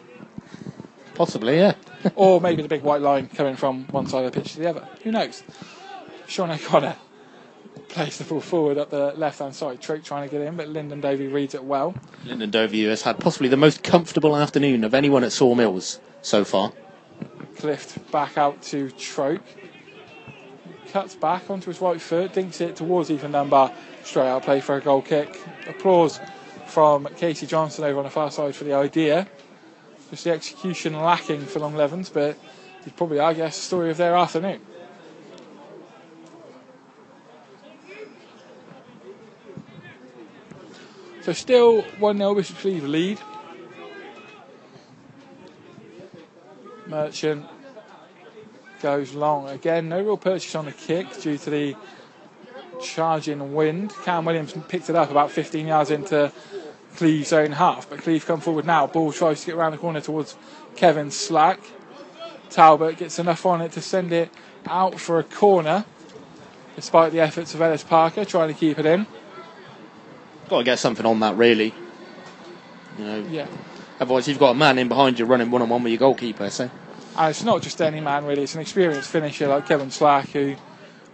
Possibly, 1.14 1.58
yeah. 1.58 1.76
or 2.16 2.42
maybe 2.42 2.64
the 2.64 2.68
big 2.68 2.82
white 2.82 3.02
line 3.02 3.28
coming 3.28 3.56
from 3.56 3.86
one 3.88 4.08
side 4.08 4.26
of 4.26 4.32
the 4.32 4.42
pitch 4.42 4.54
to 4.54 4.60
the 4.60 4.68
other. 4.68 4.88
Who 5.04 5.12
knows? 5.12 5.44
Sean 6.26 6.50
O'Connor 6.50 6.96
plays 7.90 8.18
the 8.18 8.24
ball 8.24 8.42
forward 8.42 8.80
up 8.80 8.90
the 8.90 9.14
left 9.16 9.38
hand 9.38 9.54
side. 9.54 9.80
Troke 9.82 10.04
trying 10.04 10.28
to 10.28 10.36
get 10.36 10.42
in, 10.42 10.56
but 10.56 10.68
Lyndon 10.68 11.00
Dovey 11.00 11.28
reads 11.28 11.54
it 11.54 11.64
well. 11.64 11.94
Lyndon 12.26 12.50
Dovey 12.50 12.86
has 12.86 13.04
had 13.04 13.20
possibly 13.20 13.50
the 13.50 13.58
most 13.58 13.84
comfortable 13.84 14.36
afternoon 14.36 14.84
of 14.84 14.96
anyone 14.96 15.24
at 15.24 15.32
Sawmills 15.32 16.00
so 16.24 16.44
far. 16.44 16.74
Clift 17.58 18.12
back 18.12 18.40
out 18.40 18.64
to 18.64 18.90
Troke. 18.90 19.44
Cuts 20.88 21.14
back 21.14 21.52
onto 21.52 21.70
his 21.70 21.82
right 21.82 22.02
foot, 22.02 22.34
dinks 22.34 22.62
it 22.62 22.78
towards 22.78 23.12
Ethan 23.12 23.34
Dunbar. 23.34 23.72
Straight 24.04 24.26
out 24.26 24.42
play 24.42 24.60
for 24.60 24.78
a 24.78 24.82
goal 24.82 25.04
kick. 25.04 25.40
Applause 25.68 26.20
from 26.68 27.05
Casey 27.18 27.47
Johnson 27.47 27.84
over 27.84 27.97
on 27.99 28.05
the 28.05 28.11
far 28.11 28.32
side 28.32 28.55
for 28.55 28.63
the 28.63 28.74
idea. 28.74 29.28
Just 30.09 30.24
the 30.24 30.32
execution 30.32 30.93
lacking 30.93 31.41
for 31.41 31.59
Long 31.59 31.76
Levens, 31.76 32.09
but 32.09 32.38
you'd 32.86 32.96
probably 32.96 33.20
argue 33.20 33.43
guess, 33.43 33.58
the 33.58 33.63
story 33.63 33.89
of 33.89 33.97
their 33.97 34.16
afternoon. 34.16 34.62
So 41.21 41.33
still 41.33 41.82
1 41.82 42.17
0 42.17 42.36
Bishop 42.36 42.58
Cleeve 42.58 42.86
lead. 42.86 43.20
Merchant 46.86 47.46
goes 48.82 49.13
long 49.13 49.50
again. 49.50 49.89
No 49.89 50.01
real 50.01 50.16
purchase 50.16 50.55
on 50.55 50.66
the 50.66 50.71
kick 50.71 51.20
due 51.20 51.37
to 51.37 51.50
the 51.50 51.75
charging 52.82 53.54
wind. 53.54 53.93
Cam 54.05 54.24
Williams 54.24 54.54
picked 54.70 54.89
it 54.89 54.96
up 54.96 55.12
about 55.12 55.32
15 55.32 55.67
yards 55.67 55.92
into 55.92 56.32
Cleeve's 56.97 57.32
own 57.32 57.51
half, 57.53 57.87
but 57.89 57.99
Cleeve 57.99 58.25
come 58.25 58.39
forward 58.41 58.65
now. 58.65 58.87
Ball 58.87 59.11
tries 59.13 59.41
to 59.41 59.45
get 59.45 59.55
around 59.55 59.74
the 59.74 59.78
corner 59.78 60.01
towards 60.01 60.36
Kevin 60.75 61.11
Slack. 61.11 61.59
Talbot 62.49 62.97
gets 62.97 63.19
enough 63.19 63.45
on 63.45 63.61
it 63.61 63.71
to 63.74 63.82
send 63.82 64.11
it 64.11 64.32
out 64.65 64.99
for 64.99 65.19
a 65.19 65.24
corner, 65.24 65.86
despite 66.75 67.11
the 67.11 67.19
efforts 67.19 67.53
of 67.53 67.61
Ellis 67.61 67.83
Parker 67.83 68.25
trying 68.25 68.47
to 68.47 68.59
keep 68.59 68.79
it 68.79 68.86
in. 68.86 69.05
Got 70.49 70.59
to 70.59 70.63
get 70.63 70.79
something 70.79 71.05
on 71.05 71.19
that, 71.19 71.36
really. 71.37 71.74
You 72.97 73.05
know, 73.05 73.25
Yeah. 73.29 73.45
otherwise 73.99 74.28
you've 74.28 74.39
got 74.39 74.51
a 74.51 74.55
man 74.55 74.79
in 74.79 74.87
behind 74.87 75.19
you 75.19 75.25
running 75.25 75.51
one 75.51 75.61
on 75.61 75.69
one 75.69 75.83
with 75.83 75.91
your 75.91 75.99
goalkeeper. 75.99 76.49
So 76.49 76.71
And 77.15 77.29
it's 77.29 77.43
not 77.43 77.61
just 77.61 77.79
any 77.79 77.99
man 77.99 78.25
really, 78.25 78.43
it's 78.43 78.55
an 78.55 78.61
experienced 78.61 79.09
finisher 79.09 79.47
like 79.47 79.67
Kevin 79.67 79.91
Slack 79.91 80.29
who, 80.29 80.39
you 80.39 80.57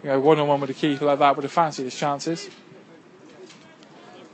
know, 0.03 0.19
one 0.19 0.39
on 0.39 0.47
one 0.47 0.61
with 0.61 0.69
a 0.69 0.73
keeper 0.73 1.03
like 1.03 1.19
that 1.19 1.35
would 1.35 1.43
have 1.43 1.51
fancied 1.51 1.83
his 1.83 1.95
chances. 1.95 2.49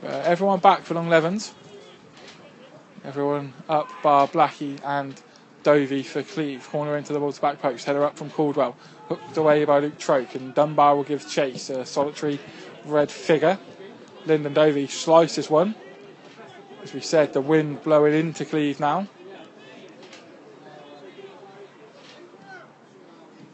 Uh, 0.02 0.06
everyone 0.24 0.60
back 0.60 0.80
for 0.82 0.94
Long 0.94 1.10
Levens. 1.10 1.52
Everyone 3.04 3.52
up 3.68 3.90
bar 4.02 4.28
Blackie 4.28 4.80
and 4.82 5.20
Dovey 5.62 6.02
for 6.02 6.22
Cleeve. 6.22 6.66
Corner 6.70 6.96
into 6.96 7.12
the 7.12 7.18
ball's 7.18 7.38
back 7.38 7.60
post. 7.60 7.84
Header 7.84 8.04
up 8.04 8.16
from 8.16 8.30
Caldwell. 8.30 8.76
Hooked 9.08 9.36
away 9.36 9.66
by 9.66 9.80
Luke 9.80 9.98
Troke. 9.98 10.34
And 10.34 10.54
Dunbar 10.54 10.96
will 10.96 11.04
give 11.04 11.28
chase. 11.28 11.68
A 11.68 11.84
solitary 11.84 12.40
red 12.86 13.10
figure. 13.10 13.58
Lyndon 14.24 14.54
Dovey 14.54 14.86
slices 14.86 15.50
one. 15.50 15.74
As 16.82 16.94
we 16.94 17.00
said, 17.00 17.34
the 17.34 17.42
wind 17.42 17.82
blowing 17.82 18.14
into 18.14 18.46
Cleeve 18.46 18.80
now. 18.80 19.06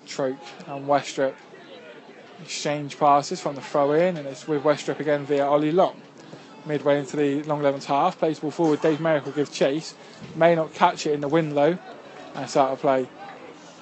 Troke 0.07 0.37
and 0.69 0.87
Westrip 0.87 1.35
exchange 2.41 2.99
passes 3.01 3.41
from 3.41 3.57
the 3.57 3.61
throw 3.61 3.93
in, 3.93 4.17
and 4.17 4.29
it's 4.29 4.47
with 4.47 4.63
Westrip 4.63 5.01
again 5.01 5.27
via 5.27 5.45
Ollie 5.45 5.73
Long. 5.73 6.01
Midway 6.67 6.99
into 6.99 7.17
the 7.17 7.43
Long 7.45 7.63
Levens 7.63 7.87
half, 7.87 8.19
plays 8.19 8.41
ball 8.41 8.51
forward. 8.51 8.81
Dave 8.81 9.01
Merrick 9.01 9.25
will 9.25 9.33
give 9.33 9.53
chase. 9.53 9.95
May 10.35 10.55
not 10.55 10.75
catch 10.75 11.07
it 11.07 11.13
in 11.13 11.21
the 11.21 11.29
wind 11.29 11.57
though, 11.57 11.79
and 12.35 12.45
it's 12.45 12.57
out 12.57 12.73
of 12.73 12.81
play 12.81 13.09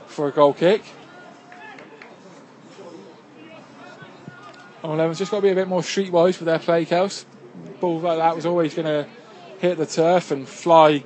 for 0.06 0.28
a 0.28 0.30
goal 0.30 0.52
kick. 0.52 0.82
Long 4.82 4.98
Levens 4.98 5.18
just 5.18 5.30
got 5.30 5.38
to 5.38 5.42
be 5.42 5.48
a 5.48 5.54
bit 5.54 5.66
more 5.66 5.80
streetwise 5.80 6.38
with 6.38 6.46
their 6.46 6.58
play, 6.58 6.84
Kels. 6.84 7.24
Ball 7.80 8.00
like 8.00 8.18
that 8.18 8.36
was 8.36 8.44
always 8.44 8.74
going 8.74 8.86
to 8.86 9.08
hit 9.58 9.78
the 9.78 9.86
turf 9.86 10.30
and 10.30 10.46
fly 10.46 11.02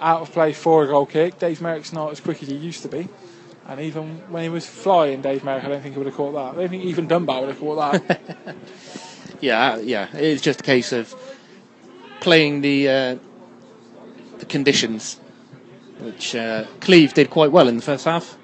out 0.00 0.22
of 0.22 0.32
play 0.32 0.52
for 0.52 0.84
a 0.84 0.86
goal 0.86 1.06
kick. 1.06 1.38
Dave 1.38 1.60
Merrick's 1.60 1.92
not 1.92 2.12
as 2.12 2.20
quick 2.20 2.40
as 2.42 2.48
he 2.48 2.54
used 2.54 2.82
to 2.82 2.88
be. 2.88 3.08
And 3.66 3.80
even 3.80 4.18
when 4.30 4.44
he 4.44 4.48
was 4.48 4.66
flying, 4.66 5.20
Dave 5.20 5.44
Merrick, 5.44 5.64
I 5.64 5.68
don't 5.68 5.82
think 5.82 5.94
he 5.94 5.98
would 5.98 6.06
have 6.06 6.16
caught 6.16 6.32
that. 6.32 6.54
I 6.56 6.60
don't 6.62 6.68
think 6.70 6.84
even 6.84 7.06
Dunbar 7.08 7.40
would 7.40 7.50
have 7.50 7.58
caught 7.58 8.06
that. 8.06 8.20
Yeah, 9.40 9.78
yeah. 9.78 10.08
It's 10.14 10.42
just 10.42 10.60
a 10.60 10.62
case 10.62 10.92
of 10.92 11.14
playing 12.20 12.60
the 12.60 12.88
uh, 12.88 13.16
the 14.38 14.46
conditions, 14.46 15.20
which 16.00 16.34
uh, 16.34 16.66
Cleeve 16.80 17.14
did 17.14 17.30
quite 17.30 17.52
well 17.52 17.68
in 17.68 17.76
the 17.76 17.82
first 17.82 18.04
half. 18.04 18.36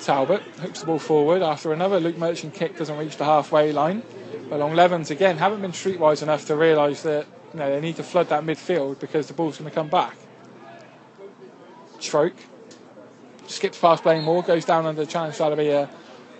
Talbot 0.00 0.42
hooks 0.60 0.80
the 0.80 0.86
ball 0.86 0.98
forward 0.98 1.42
after 1.42 1.72
another 1.72 2.00
Luke 2.00 2.16
Merchant 2.16 2.54
kick 2.54 2.78
doesn't 2.78 2.96
reach 2.96 3.16
the 3.16 3.24
halfway 3.24 3.72
line. 3.72 4.02
But 4.48 4.58
Long 4.58 4.74
Levens 4.74 5.10
again 5.10 5.36
haven't 5.36 5.60
been 5.60 5.72
streetwise 5.72 6.22
enough 6.22 6.46
to 6.46 6.56
realise 6.56 7.02
that 7.02 7.26
you 7.52 7.60
know, 7.60 7.70
they 7.70 7.80
need 7.80 7.96
to 7.96 8.02
flood 8.02 8.28
that 8.30 8.44
midfield 8.44 8.98
because 8.98 9.26
the 9.26 9.34
ball's 9.34 9.58
going 9.58 9.70
to 9.70 9.74
come 9.74 9.88
back. 9.88 10.16
Troke 12.00 12.34
skips 13.46 13.78
past 13.78 14.02
Blaine 14.02 14.24
Moore, 14.24 14.42
goes 14.42 14.64
down 14.64 14.86
under 14.86 15.04
the 15.04 15.10
challenge. 15.10 15.38
That'll 15.38 15.56
be 15.56 15.68
a 15.68 15.88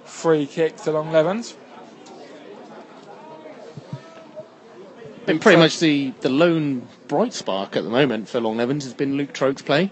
free 0.05 0.47
kick 0.47 0.77
to 0.79 0.93
Long 0.93 1.13
Levens. 1.13 1.57
Been 5.31 5.39
pretty 5.39 5.59
much 5.59 5.79
the, 5.79 6.13
the 6.23 6.29
lone 6.29 6.89
bright 7.07 7.33
spark 7.33 7.77
at 7.77 7.85
the 7.85 7.89
moment 7.89 8.29
for 8.29 8.41
Long 8.41 8.57
Levens 8.57 8.83
has 8.83 8.95
been 8.95 9.17
Luke 9.17 9.33
Troke's 9.33 9.63
play. 9.63 9.89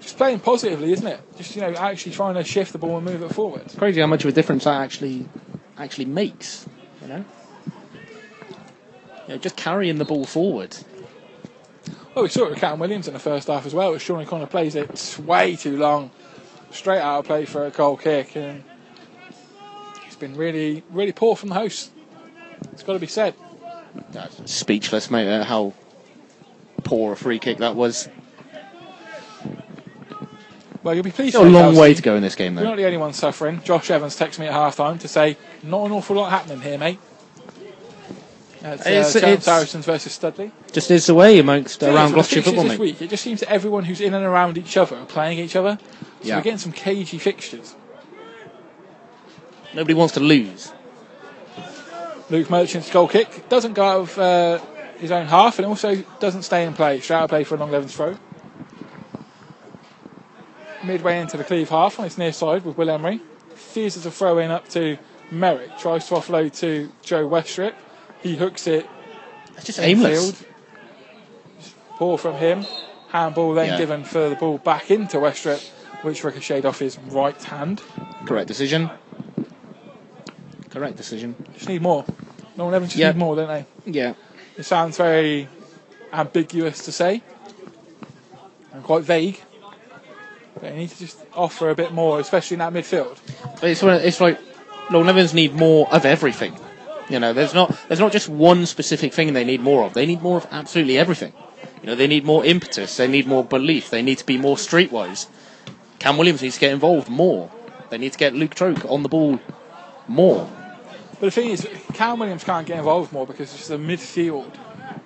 Just 0.00 0.16
playing 0.16 0.40
positively, 0.40 0.92
isn't 0.92 1.06
it? 1.06 1.20
Just 1.36 1.54
you 1.54 1.60
know, 1.60 1.74
actually 1.74 2.12
trying 2.12 2.36
to 2.36 2.42
shift 2.42 2.72
the 2.72 2.78
ball 2.78 2.96
and 2.96 3.04
move 3.04 3.20
it 3.20 3.34
forward. 3.34 3.60
It's 3.66 3.74
crazy 3.74 4.00
how 4.00 4.06
much 4.06 4.24
of 4.24 4.30
a 4.30 4.32
difference 4.32 4.64
that 4.64 4.80
actually 4.80 5.28
actually 5.76 6.06
makes. 6.06 6.66
You 7.02 7.08
know, 7.08 7.24
you 9.28 9.28
know 9.28 9.36
just 9.36 9.56
carrying 9.56 9.98
the 9.98 10.06
ball 10.06 10.24
forward. 10.24 10.74
Well, 12.14 12.22
we 12.22 12.30
saw 12.30 12.46
it 12.46 12.52
with 12.52 12.58
Cam 12.58 12.78
Williams 12.78 13.08
in 13.08 13.12
the 13.12 13.20
first 13.20 13.48
half 13.48 13.66
as 13.66 13.74
well. 13.74 13.94
As 13.94 14.00
Sean 14.00 14.22
O'Connor 14.22 14.46
plays 14.46 14.74
it 14.74 15.20
way 15.22 15.56
too 15.56 15.76
long, 15.76 16.10
straight 16.70 17.00
out 17.00 17.18
of 17.18 17.26
play 17.26 17.44
for 17.44 17.66
a 17.66 17.70
goal 17.70 17.98
kick, 17.98 18.34
and 18.36 18.64
he's 20.06 20.16
been 20.16 20.34
really, 20.34 20.82
really 20.88 21.12
poor 21.12 21.36
from 21.36 21.50
the 21.50 21.56
host. 21.56 21.92
It's 22.72 22.82
got 22.82 22.94
to 22.94 22.98
be 22.98 23.06
said. 23.06 23.34
That's 24.12 24.52
speechless, 24.52 25.10
mate. 25.10 25.28
Uh, 25.28 25.44
how 25.44 25.72
poor 26.84 27.12
a 27.12 27.16
free 27.16 27.38
kick 27.38 27.58
that 27.58 27.74
was. 27.76 28.08
Well, 30.82 30.94
you'll 30.94 31.02
be 31.04 31.10
pleased. 31.10 31.34
Still 31.34 31.48
a 31.48 31.50
long 31.50 31.74
way 31.74 31.94
to 31.94 32.02
go 32.02 32.14
in 32.14 32.22
this 32.22 32.36
game, 32.36 32.54
though. 32.54 32.62
You're 32.62 32.70
not 32.70 32.76
the 32.76 32.84
only 32.84 32.98
one 32.98 33.12
suffering. 33.12 33.60
Josh 33.64 33.90
Evans 33.90 34.16
texted 34.16 34.38
me 34.38 34.46
at 34.46 34.52
half 34.52 34.76
time 34.76 34.98
to 35.00 35.08
say, 35.08 35.36
not 35.64 35.84
an 35.86 35.92
awful 35.92 36.14
lot 36.14 36.30
happening 36.30 36.60
here, 36.60 36.78
mate. 36.78 37.00
It's, 38.62 38.86
uh, 38.86 38.90
It's- 38.90 39.12
John 39.14 39.24
it's- 39.24 39.44
Saracens 39.44 39.84
versus 39.84 40.12
Studley. 40.12 40.52
Just 40.72 40.90
is 40.92 41.06
the 41.06 41.14
way 41.14 41.38
amongst 41.40 41.80
Thing 41.80 41.88
is, 41.88 41.94
around 41.94 42.04
with 42.06 42.14
Gloucestershire 42.14 42.42
fixtures 42.42 42.44
football, 42.54 42.64
this 42.70 42.78
mate. 42.78 42.84
week, 43.00 43.02
it 43.02 43.10
just 43.10 43.22
seems 43.24 43.40
that 43.40 43.50
everyone 43.50 43.84
who's 43.84 44.00
in 44.00 44.14
and 44.14 44.24
around 44.24 44.58
each 44.58 44.76
other 44.76 44.96
are 44.96 45.06
playing 45.06 45.38
each 45.40 45.56
other. 45.56 45.78
So 46.22 46.28
Yeah. 46.28 46.36
we're 46.36 46.42
getting 46.42 46.58
some 46.58 46.72
cagey 46.72 47.18
fixtures. 47.18 47.74
Nobody 49.74 49.94
wants 49.94 50.14
to 50.14 50.20
lose. 50.20 50.72
Luke 52.30 52.50
Merchant's 52.50 52.90
goal 52.90 53.08
kick 53.08 53.48
doesn't 53.48 53.74
go 53.74 53.84
out 53.84 54.00
of 54.00 54.18
uh, 54.18 54.58
his 54.98 55.10
own 55.12 55.26
half 55.26 55.58
and 55.58 55.66
also 55.66 55.96
doesn't 56.20 56.42
stay 56.42 56.64
in 56.64 56.74
play. 56.74 57.00
Straight 57.00 57.16
out 57.16 57.24
of 57.24 57.30
play 57.30 57.44
for 57.44 57.54
a 57.54 57.58
long 57.58 57.70
Levens 57.70 57.94
throw. 57.94 58.16
Midway 60.84 61.18
into 61.20 61.36
the 61.36 61.44
Cleve 61.44 61.68
half 61.68 61.98
on 61.98 62.06
its 62.06 62.18
near 62.18 62.32
side 62.32 62.64
with 62.64 62.76
Will 62.76 62.90
Emery. 62.90 63.20
Fuses 63.54 64.06
a 64.06 64.10
throw 64.10 64.38
in 64.38 64.50
up 64.50 64.68
to 64.70 64.98
Merrick. 65.30 65.78
Tries 65.78 66.06
to 66.08 66.14
offload 66.14 66.56
to 66.60 66.90
Joe 67.02 67.28
Westrip. 67.28 67.74
He 68.22 68.36
hooks 68.36 68.66
it 68.66 68.86
It's 69.56 69.64
just 69.66 69.78
aimless. 69.78 70.28
infield. 70.28 70.46
Ball 71.98 72.18
from 72.18 72.34
him. 72.36 72.64
Handball 73.08 73.54
then 73.54 73.68
Yeah. 73.70 73.78
given 73.78 74.04
for 74.04 74.28
the 74.28 74.34
ball 74.36 74.58
back 74.58 74.90
into 74.90 75.18
Westrip, 75.18 75.66
which 76.02 76.22
ricocheted 76.24 76.66
off 76.66 76.78
his 76.80 76.98
right 76.98 77.40
hand. 77.44 77.82
Correct 78.26 78.48
decision. 78.48 78.90
Correct 80.76 80.98
decision. 80.98 81.34
Just 81.54 81.70
need 81.70 81.80
more. 81.80 82.04
Long 82.58 82.70
Levens 82.70 82.90
just 82.92 83.00
Yeah. 83.00 83.12
need 83.12 83.16
more, 83.16 83.34
don't 83.34 83.48
they? 83.48 83.64
Yeah. 83.90 84.12
It 84.58 84.64
sounds 84.64 84.98
very 84.98 85.48
ambiguous 86.12 86.84
to 86.84 86.92
say 86.92 87.22
and 88.74 88.82
quite 88.84 89.02
vague. 89.02 89.40
But 90.60 90.72
you 90.72 90.76
need 90.80 90.90
to 90.90 90.98
just 90.98 91.16
offer 91.32 91.70
a 91.70 91.74
bit 91.74 91.92
more, 91.92 92.20
especially 92.20 92.56
in 92.56 92.58
that 92.58 92.74
midfield. 92.74 93.16
But 93.58 93.70
it's, 93.70 93.82
one- 93.82 94.02
it's 94.02 94.20
like 94.20 94.38
Long 94.90 95.06
Levens 95.06 95.32
need 95.32 95.54
more 95.54 95.88
of 95.90 96.04
everything. 96.04 96.54
You 97.08 97.20
know, 97.20 97.32
there's 97.32 97.54
not 97.54 97.74
there's 97.88 98.00
not 98.00 98.12
just 98.12 98.28
one 98.28 98.66
specific 98.66 99.14
thing 99.14 99.32
they 99.32 99.44
need 99.44 99.62
more 99.62 99.84
of. 99.86 99.94
They 99.94 100.04
need 100.04 100.20
more 100.20 100.36
of 100.36 100.46
absolutely 100.50 100.98
everything. 100.98 101.32
You 101.80 101.86
know, 101.86 101.94
they 101.94 102.06
need 102.06 102.26
more 102.26 102.44
impetus. 102.44 102.98
They 102.98 103.08
need 103.08 103.26
more 103.26 103.44
belief. 103.44 103.88
They 103.88 104.02
need 104.02 104.18
to 104.18 104.26
be 104.26 104.36
more 104.36 104.56
streetwise. 104.56 105.26
Cam 106.00 106.18
Williams 106.18 106.42
needs 106.42 106.56
to 106.56 106.60
get 106.60 106.72
involved 106.72 107.08
more. 107.08 107.50
They 107.88 107.96
need 107.96 108.12
to 108.12 108.18
get 108.18 108.34
Luke 108.34 108.54
Troke 108.54 108.84
on 108.90 109.02
the 109.02 109.08
ball 109.08 109.40
more. 110.06 110.46
But 111.18 111.26
the 111.26 111.30
thing 111.30 111.50
is, 111.50 111.66
Cam 111.94 112.18
Williams 112.18 112.44
can't 112.44 112.66
get 112.66 112.78
involved 112.78 113.12
more 113.12 113.26
because 113.26 113.54
it's 113.54 113.68
the 113.68 113.78
midfield. 113.78 114.54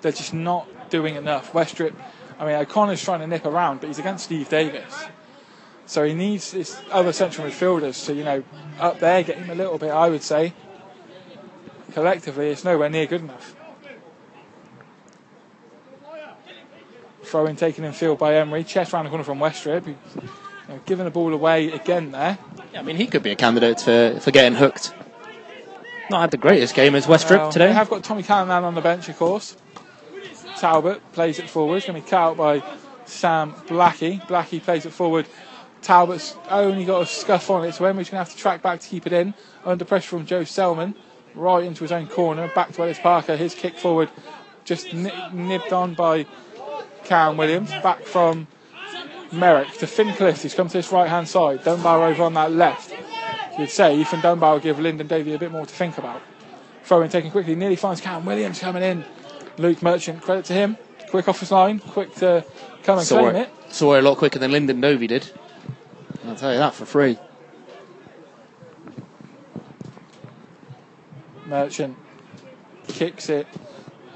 They're 0.01 0.11
just 0.11 0.35
not 0.35 0.67
doing 0.91 1.15
enough. 1.15 1.53
Westrip, 1.53 1.95
I 2.39 2.47
mean, 2.47 2.57
O'Connor's 2.57 3.03
trying 3.03 3.21
to 3.21 3.29
nip 3.29 3.47
around, 3.47 3.81
but 3.81 3.87
he's 3.87 4.01
against 4.01 4.25
Steve 4.25 4.49
Davis. 4.49 5.07
So 5.87 6.05
he 6.05 6.15
needs 6.15 6.51
his 6.51 6.81
other 6.91 7.13
central 7.13 7.47
midfielders 7.47 8.07
to, 8.07 8.15
you 8.15 8.25
know, 8.25 8.43
up 8.81 8.99
there, 8.99 9.23
get 9.23 9.39
him 9.39 9.51
a 9.51 9.55
little 9.55 9.79
bit, 9.79 9.91
I 9.91 10.09
would 10.09 10.23
say. 10.23 10.53
Collectively, 11.93 12.51
it's 12.51 12.65
nowhere 12.65 12.89
near 12.89 13.07
good 13.07 13.23
enough. 13.23 13.57
Throw 17.23 17.47
in 17.47 17.55
taken 17.55 17.85
in 17.85 17.93
field 17.93 18.19
by 18.19 18.35
Emery. 18.35 18.65
Chest 18.65 18.93
round 18.93 19.07
the 19.07 19.11
corner 19.11 19.23
from 19.23 19.39
Westrip. 19.39 19.87
You 19.87 19.97
know, 20.69 20.81
giving 20.87 21.05
the 21.05 21.11
ball 21.11 21.33
away 21.33 21.71
again 21.71 22.11
there. 22.11 22.39
Yeah, 22.73 22.81
I 22.81 22.83
mean, 22.83 22.97
he 22.97 23.07
could 23.07 23.23
be 23.23 23.31
a 23.31 23.37
candidate 23.37 23.81
for, 23.81 24.19
for 24.21 24.33
getting 24.33 24.55
hooked. 24.57 24.93
Not 26.11 26.23
had 26.23 26.31
the 26.33 26.39
greatest 26.39 26.75
game 26.75 26.97
as 26.97 27.07
Westrip 27.07 27.39
Well, 27.39 27.53
today. 27.53 27.69
They 27.69 27.73
have 27.73 27.89
got 27.89 28.03
Tommy 28.03 28.25
Callanan 28.25 28.65
on 28.65 28.75
the 28.75 28.81
bench, 28.81 29.09
of 29.09 29.17
course. 29.17 29.57
Talbot 30.59 31.01
plays 31.13 31.39
it 31.39 31.49
forward. 31.49 31.77
It's 31.77 31.87
going 31.87 32.01
to 32.01 32.05
be 32.05 32.11
cut 32.11 32.19
out 32.19 32.37
by 32.37 32.63
Sam 33.05 33.53
Blackie. 33.53 34.21
Blackie 34.27 34.61
plays 34.61 34.85
it 34.87 34.93
forward. 34.93 35.27
Talbot's 35.83 36.37
only 36.51 36.85
got 36.85 37.03
a 37.03 37.07
scuff 37.07 37.49
on 37.49 37.65
it, 37.65 37.73
so 37.73 37.85
Emery's 37.85 38.11
going 38.11 38.23
to 38.23 38.29
have 38.29 38.31
to 38.31 38.37
track 38.37 38.61
back 38.61 38.81
to 38.81 38.89
keep 38.89 39.07
it 39.07 39.13
in. 39.13 39.35
Under 39.65 39.85
pressure 39.85 40.09
from 40.09 40.27
Joe 40.27 40.43
Selman. 40.43 40.97
Right 41.37 41.63
into 41.63 41.85
his 41.85 41.93
own 41.93 42.09
corner. 42.09 42.51
Back 42.55 42.73
to 42.73 42.83
Ellis 42.83 42.99
Parker. 42.99 43.37
His 43.37 43.55
kick 43.55 43.79
forward 43.79 44.11
just 44.65 44.93
ni- 44.93 45.13
nibbed 45.33 45.73
on 45.73 45.95
by 45.95 46.27
Cam 47.05 47.37
Williams. 47.37 47.71
Back 47.71 48.03
from 48.03 48.49
Merrick 49.31 49.73
to 49.79 49.87
Finn 49.87 50.13
Clift, 50.15 50.43
who's 50.43 50.55
come 50.55 50.67
to 50.67 50.73
this 50.73 50.91
right 50.91 51.09
hand 51.09 51.29
side. 51.29 51.63
Dunbar 51.63 52.05
over 52.09 52.25
on 52.25 52.35
that 52.35 52.51
left. 52.51 52.93
You'd 53.59 53.71
say 53.71 53.97
Ethan 53.97 54.21
Dunbar 54.21 54.55
will 54.55 54.61
give 54.61 54.79
Lyndon 54.79 55.07
Dovey 55.07 55.35
a 55.35 55.39
bit 55.39 55.51
more 55.51 55.67
to 55.67 55.75
think 55.75 55.99
about. 55.99 56.23
Throw 56.85 57.03
in 57.03 57.11
taken 57.11 57.31
quickly, 57.31 57.55
nearly 57.55 57.77
finds 57.77 58.01
Cam 58.01 58.25
Williams 58.25 58.59
coming 58.59 58.83
in. 58.83 59.05
Luke 59.59 59.83
Merchant, 59.83 60.23
credit 60.23 60.45
to 60.47 60.53
him. 60.53 60.77
Quick 61.09 61.29
off 61.29 61.41
his 61.41 61.51
line, 61.51 61.81
quick 61.81 62.15
to 62.17 62.45
come 62.83 62.99
and 62.99 63.07
saw 63.07 63.19
claim 63.19 63.37
it, 63.37 63.49
it. 63.49 63.73
saw 63.73 63.95
it 63.95 63.99
a 63.99 64.03
lot 64.03 64.17
quicker 64.17 64.39
than 64.39 64.53
Lyndon 64.53 64.81
Dovey 64.81 65.07
did. 65.07 65.31
I'll 66.25 66.37
tell 66.37 66.53
you 66.53 66.59
that 66.59 66.75
for 66.75 66.85
free. 66.85 67.19
Merchant 71.47 71.97
kicks 72.87 73.29
it 73.29 73.47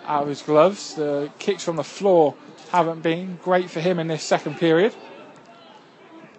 out 0.06 0.22
of 0.22 0.28
his 0.28 0.42
gloves. 0.42 0.94
The 0.94 1.30
kicks 1.38 1.64
from 1.64 1.76
the 1.76 1.84
floor 1.84 2.34
haven't 2.70 3.02
been 3.02 3.38
great 3.42 3.70
for 3.70 3.80
him 3.80 3.98
in 3.98 4.06
this 4.06 4.22
second 4.22 4.58
period. 4.58 4.94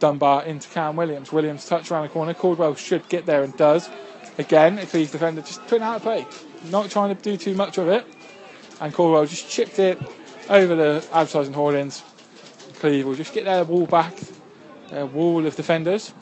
Dunbar 0.06 0.44
into 0.44 0.70
Cam 0.70 0.96
Williams. 0.96 1.32
Williams 1.32 1.66
touch 1.66 1.90
around 1.90 2.04
the 2.04 2.10
corner. 2.10 2.36
Caldwell 2.36 2.76
should 2.76 3.10
get 3.10 3.26
there 3.26 3.42
and 3.42 3.58
does. 3.58 3.90
Again, 4.38 4.78
a 4.78 4.86
Cleeve's 4.86 5.12
defender 5.12 5.42
just 5.42 5.66
putting 5.66 5.82
out 5.82 5.96
of 5.96 6.04
play, 6.04 6.28
not 6.70 6.92
trying 6.92 7.16
to 7.16 7.20
do 7.20 7.36
too 7.38 7.56
much 7.56 7.80
of 7.80 7.88
it. 7.88 8.06
And 8.80 8.94
Caldwell 8.94 9.26
just 9.26 9.50
chipped 9.50 9.80
it 9.80 9.98
over 10.48 10.76
the 10.76 11.04
advertising 11.12 11.56
hoardings. 11.56 12.04
Cleeve 12.76 13.08
will 13.08 13.16
just 13.16 13.34
get 13.34 13.46
their 13.46 13.64
wall 13.64 13.88
back, 13.88 14.16
their 14.90 15.08
wall 15.08 15.44
of 15.44 15.56
defenders. 15.56 16.14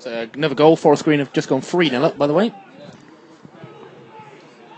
So 0.00 0.28
another 0.34 0.56
goal. 0.56 0.74
for 0.74 0.82
Forest 0.82 1.04
Green 1.04 1.20
have 1.20 1.32
just 1.32 1.48
gone 1.48 1.60
3 1.60 1.88
0 1.88 2.02
up, 2.02 2.18
by 2.18 2.26
the 2.26 2.34
way. 2.34 2.52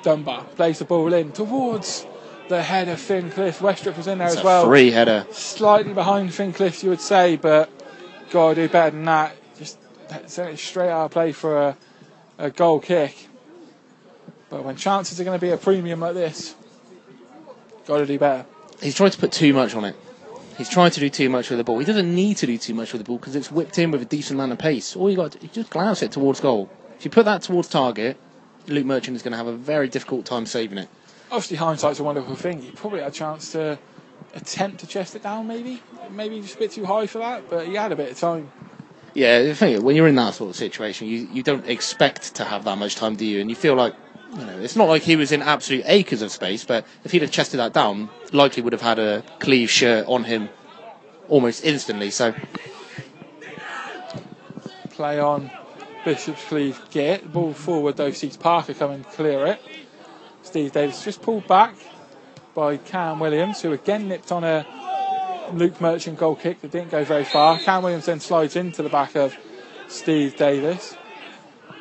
Dunbar 0.02 0.44
plays 0.56 0.78
the 0.78 0.84
ball 0.84 1.10
in 1.14 1.32
towards 1.32 2.06
the 2.48 2.62
head 2.62 2.88
of 2.88 3.00
Finn 3.00 3.30
Clift. 3.30 3.60
Westrip 3.60 3.96
was 3.96 4.06
in 4.06 4.18
there 4.18 4.28
It's 4.28 4.36
as 4.36 4.42
a 4.42 4.44
well. 4.44 4.66
free 4.66 4.90
header. 4.90 5.26
Slightly 5.30 5.92
behind 5.92 6.32
Finn 6.34 6.52
Clift, 6.52 6.82
you 6.82 6.90
would 6.90 7.00
say, 7.00 7.36
but 7.36 7.70
got 8.30 8.50
to 8.50 8.54
do 8.54 8.68
better 8.68 8.90
than 8.90 9.04
that. 9.04 9.36
Just 9.58 9.78
send 10.26 10.50
it 10.54 10.58
straight 10.58 10.90
out 10.90 11.06
of 11.06 11.10
play 11.10 11.32
for 11.32 11.56
a, 11.58 11.76
a 12.38 12.50
goal 12.50 12.80
kick. 12.80 13.28
But 14.50 14.64
when 14.64 14.76
chances 14.76 15.20
are 15.20 15.24
going 15.24 15.38
to 15.38 15.44
be 15.44 15.50
a 15.50 15.56
premium 15.56 16.00
like 16.00 16.14
this, 16.14 16.54
got 17.86 17.98
to 17.98 18.06
do 18.06 18.18
better. 18.18 18.46
He's 18.82 18.94
trying 18.94 19.10
to 19.10 19.18
put 19.18 19.32
too 19.32 19.52
much 19.52 19.74
on 19.74 19.84
it. 19.84 19.96
He's 20.58 20.68
trying 20.68 20.92
to 20.92 21.00
do 21.00 21.08
too 21.10 21.28
much 21.28 21.50
with 21.50 21.58
the 21.58 21.64
ball. 21.64 21.78
He 21.78 21.84
doesn't 21.84 22.14
need 22.14 22.36
to 22.36 22.46
do 22.46 22.56
too 22.58 22.74
much 22.74 22.92
with 22.92 23.00
the 23.00 23.04
ball 23.04 23.18
because 23.18 23.34
it's 23.34 23.50
whipped 23.50 23.78
in 23.78 23.90
with 23.90 24.02
a 24.02 24.04
decent 24.04 24.36
amount 24.38 24.52
of 24.52 24.58
pace. 24.58 24.94
All 24.94 25.10
you 25.10 25.16
got 25.16 25.32
to 25.32 25.48
just 25.48 25.70
glance 25.70 26.02
it 26.02 26.12
towards 26.12 26.40
goal. 26.40 26.70
If 26.96 27.04
you 27.04 27.10
put 27.10 27.24
that 27.24 27.42
towards 27.42 27.68
target, 27.68 28.16
Luke 28.68 28.86
Merchant 28.86 29.16
is 29.16 29.22
going 29.22 29.32
to 29.32 29.36
have 29.38 29.48
a 29.48 29.56
very 29.56 29.88
difficult 29.88 30.24
time 30.26 30.46
saving 30.46 30.78
it. 30.78 30.88
Obviously, 31.34 31.56
hindsight's 31.56 31.98
a 31.98 32.04
wonderful 32.04 32.36
thing. 32.36 32.62
He 32.62 32.70
probably 32.70 33.00
had 33.00 33.08
a 33.08 33.14
chance 33.14 33.50
to 33.52 33.76
attempt 34.34 34.78
to 34.78 34.86
chest 34.86 35.16
it 35.16 35.24
down, 35.24 35.48
maybe. 35.48 35.82
Maybe 36.12 36.40
just 36.40 36.54
a 36.54 36.58
bit 36.60 36.70
too 36.70 36.84
high 36.84 37.08
for 37.08 37.18
that, 37.18 37.50
but 37.50 37.66
he 37.66 37.74
had 37.74 37.90
a 37.90 37.96
bit 37.96 38.12
of 38.12 38.18
time. 38.20 38.52
Yeah, 39.14 39.42
the 39.42 39.52
thing 39.56 39.72
is, 39.72 39.80
when 39.80 39.96
you're 39.96 40.06
in 40.06 40.14
that 40.14 40.34
sort 40.34 40.50
of 40.50 40.56
situation, 40.56 41.08
you, 41.08 41.28
you 41.32 41.42
don't 41.42 41.66
expect 41.66 42.36
to 42.36 42.44
have 42.44 42.62
that 42.66 42.78
much 42.78 42.94
time, 42.94 43.16
do 43.16 43.26
you? 43.26 43.40
And 43.40 43.50
you 43.50 43.56
feel 43.56 43.74
like, 43.74 43.96
you 44.32 44.44
know, 44.44 44.60
it's 44.60 44.76
not 44.76 44.86
like 44.86 45.02
he 45.02 45.16
was 45.16 45.32
in 45.32 45.42
absolute 45.42 45.82
acres 45.86 46.22
of 46.22 46.30
space, 46.30 46.64
but 46.64 46.86
if 47.02 47.10
he'd 47.10 47.22
have 47.22 47.32
chested 47.32 47.58
that 47.58 47.72
down, 47.72 48.10
likely 48.32 48.62
would 48.62 48.72
have 48.72 48.82
had 48.82 49.00
a 49.00 49.24
Cleeve 49.40 49.70
shirt 49.70 50.06
on 50.06 50.22
him 50.22 50.50
almost 51.28 51.64
instantly. 51.64 52.10
So 52.10 52.32
Play 54.90 55.18
on 55.18 55.50
Bishop's 56.04 56.44
Cleeve, 56.44 56.80
get 56.90 57.32
ball 57.32 57.54
forward 57.54 57.96
though 57.96 58.12
sees 58.12 58.36
Parker 58.36 58.74
come 58.74 58.92
and 58.92 59.04
clear 59.04 59.46
it. 59.46 59.60
Steve 60.54 60.70
Davis 60.70 61.02
just 61.02 61.20
pulled 61.20 61.48
back 61.48 61.74
by 62.54 62.76
Cam 62.76 63.18
Williams, 63.18 63.60
who 63.60 63.72
again 63.72 64.06
nipped 64.06 64.30
on 64.30 64.44
a 64.44 64.64
Luke 65.52 65.80
Merchant 65.80 66.16
goal 66.16 66.36
kick 66.36 66.60
that 66.60 66.70
didn't 66.70 66.92
go 66.92 67.02
very 67.02 67.24
far. 67.24 67.58
Cam 67.58 67.82
Williams 67.82 68.06
then 68.06 68.20
slides 68.20 68.54
into 68.54 68.80
the 68.84 68.88
back 68.88 69.16
of 69.16 69.36
Steve 69.88 70.36
Davis. 70.36 70.96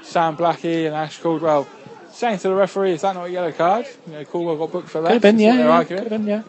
Sam 0.01 0.35
Blackie 0.35 0.87
and 0.87 0.95
Ash 0.95 1.19
Caldwell 1.19 1.67
saying 2.13 2.39
to 2.39 2.47
the 2.47 2.55
referee, 2.55 2.93
"Is 2.93 3.01
that 3.01 3.13
not 3.13 3.25
a 3.25 3.29
yellow 3.29 3.51
card?" 3.51 3.85
You 4.07 4.13
know, 4.13 4.25
Caldwell 4.25 4.57
got 4.57 4.71
booked 4.71 4.89
for 4.89 5.01
that. 5.01 5.09
could 5.09 5.13
have 5.13 5.21
been, 5.21 5.37
yeah, 5.37 5.53
yeah 5.53 5.83
could 5.83 5.99
have 5.99 6.09
been, 6.09 6.25
yeah. 6.25 6.41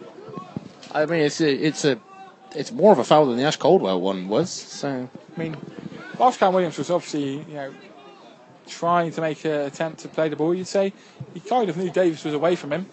I 0.93 1.05
mean, 1.05 1.21
it's 1.21 1.43
a, 1.43 1.53
it's 1.53 1.85
a, 1.85 2.01
it's 2.57 2.73
more 2.73 2.93
of 2.93 2.99
a 2.99 3.05
foul 3.05 3.27
than 3.27 3.37
the 3.37 3.45
Ash 3.45 3.59
Caldwell 3.59 4.01
one 4.01 4.29
was. 4.29 4.49
So 4.49 5.11
I 5.37 5.39
mean, 5.39 5.59
whilst 6.17 6.41
Cam 6.41 6.55
Williams 6.55 6.79
was 6.79 6.91
obviously, 6.91 7.41
you 7.41 7.55
know, 7.55 7.75
trying 8.67 9.13
to 9.13 9.21
make 9.21 9.45
an 9.45 9.53
attempt 9.53 10.01
to 10.01 10.09
play 10.09 10.29
the 10.29 10.37
ball, 10.37 10.55
you'd 10.55 10.67
say 10.67 10.93
he 11.33 11.41
kind 11.41 11.69
of 11.69 11.77
knew 11.77 11.91
Davis 11.91 12.25
was 12.25 12.35
away 12.35 12.57
from 12.57 12.73
him, 12.73 12.87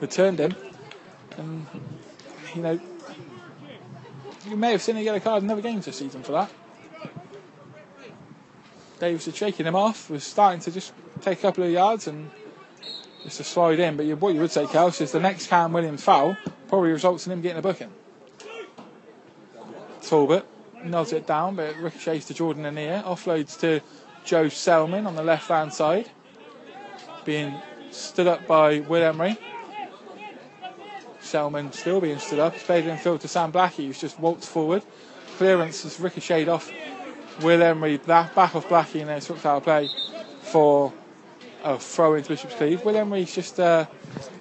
returned 0.00 0.38
him, 0.38 0.54
and, 1.36 1.66
you 2.54 2.62
know, 2.62 2.80
you 4.48 4.56
may 4.56 4.72
have 4.72 4.82
seen 4.82 4.96
a 4.96 5.00
yellow 5.00 5.20
card 5.20 5.42
in 5.42 5.50
other 5.50 5.62
games 5.62 5.86
this 5.86 5.96
season 5.96 6.22
for 6.22 6.32
that. 6.32 6.50
Davis 8.98 9.26
was 9.26 9.36
shaking 9.36 9.66
him 9.66 9.76
off, 9.76 10.08
was 10.08 10.24
starting 10.24 10.60
to 10.60 10.70
just 10.70 10.92
take 11.20 11.38
a 11.38 11.42
couple 11.42 11.64
of 11.64 11.70
yards 11.70 12.06
and 12.06 12.30
just 13.24 13.38
to 13.38 13.44
slide 13.44 13.78
in. 13.78 13.96
But 13.96 14.06
what 14.18 14.34
you 14.34 14.40
would 14.40 14.50
say, 14.50 14.64
Kels, 14.64 15.00
is 15.00 15.12
the 15.12 15.20
next 15.20 15.48
Cam 15.48 15.72
Williams 15.72 16.02
foul 16.02 16.36
probably 16.68 16.90
results 16.90 17.26
in 17.26 17.32
him 17.32 17.42
getting 17.42 17.58
a 17.58 17.62
booking. 17.62 17.92
Talbot 20.02 20.46
nods 20.84 21.12
it 21.12 21.26
down, 21.26 21.56
but 21.56 21.70
it 21.70 21.76
ricochets 21.76 22.26
to 22.26 22.34
Jordan 22.34 22.64
Anir, 22.64 23.02
offloads 23.02 23.58
to 23.60 23.80
Joe 24.26 24.48
Selman 24.48 25.06
on 25.06 25.14
the 25.14 25.22
left 25.22 25.48
hand 25.48 25.72
side, 25.72 26.10
being 27.24 27.54
stood 27.90 28.26
up 28.26 28.46
by 28.46 28.80
Will 28.80 29.02
Emery. 29.02 29.38
Selman 31.20 31.72
still 31.72 32.00
being 32.00 32.18
stood 32.18 32.40
up. 32.40 32.52
He's 32.52 32.62
played 32.62 32.86
in 32.86 32.96
field 32.98 33.20
to 33.22 33.28
Sam 33.28 33.52
Blackie, 33.52 33.86
who's 33.86 34.00
just 34.00 34.18
waltzed 34.20 34.48
forward. 34.48 34.82
Clearance 35.38 35.82
has 35.84 35.98
ricocheted 36.00 36.48
off 36.48 36.70
Will 37.42 37.62
Emery, 37.62 37.98
back 37.98 38.34
back 38.34 38.54
off 38.54 38.68
Blackie, 38.68 39.00
and 39.00 39.08
then 39.08 39.18
it's 39.18 39.26
hooked 39.26 39.46
out 39.46 39.58
of 39.58 39.62
play 39.62 39.88
for 40.42 40.92
a 41.62 41.78
throw 41.78 42.14
into 42.14 42.28
Bishop's 42.28 42.54
Cleeve. 42.54 42.84
Will 42.84 42.96
Emery's 42.96 43.34
just 43.34 43.60
uh, 43.60 43.86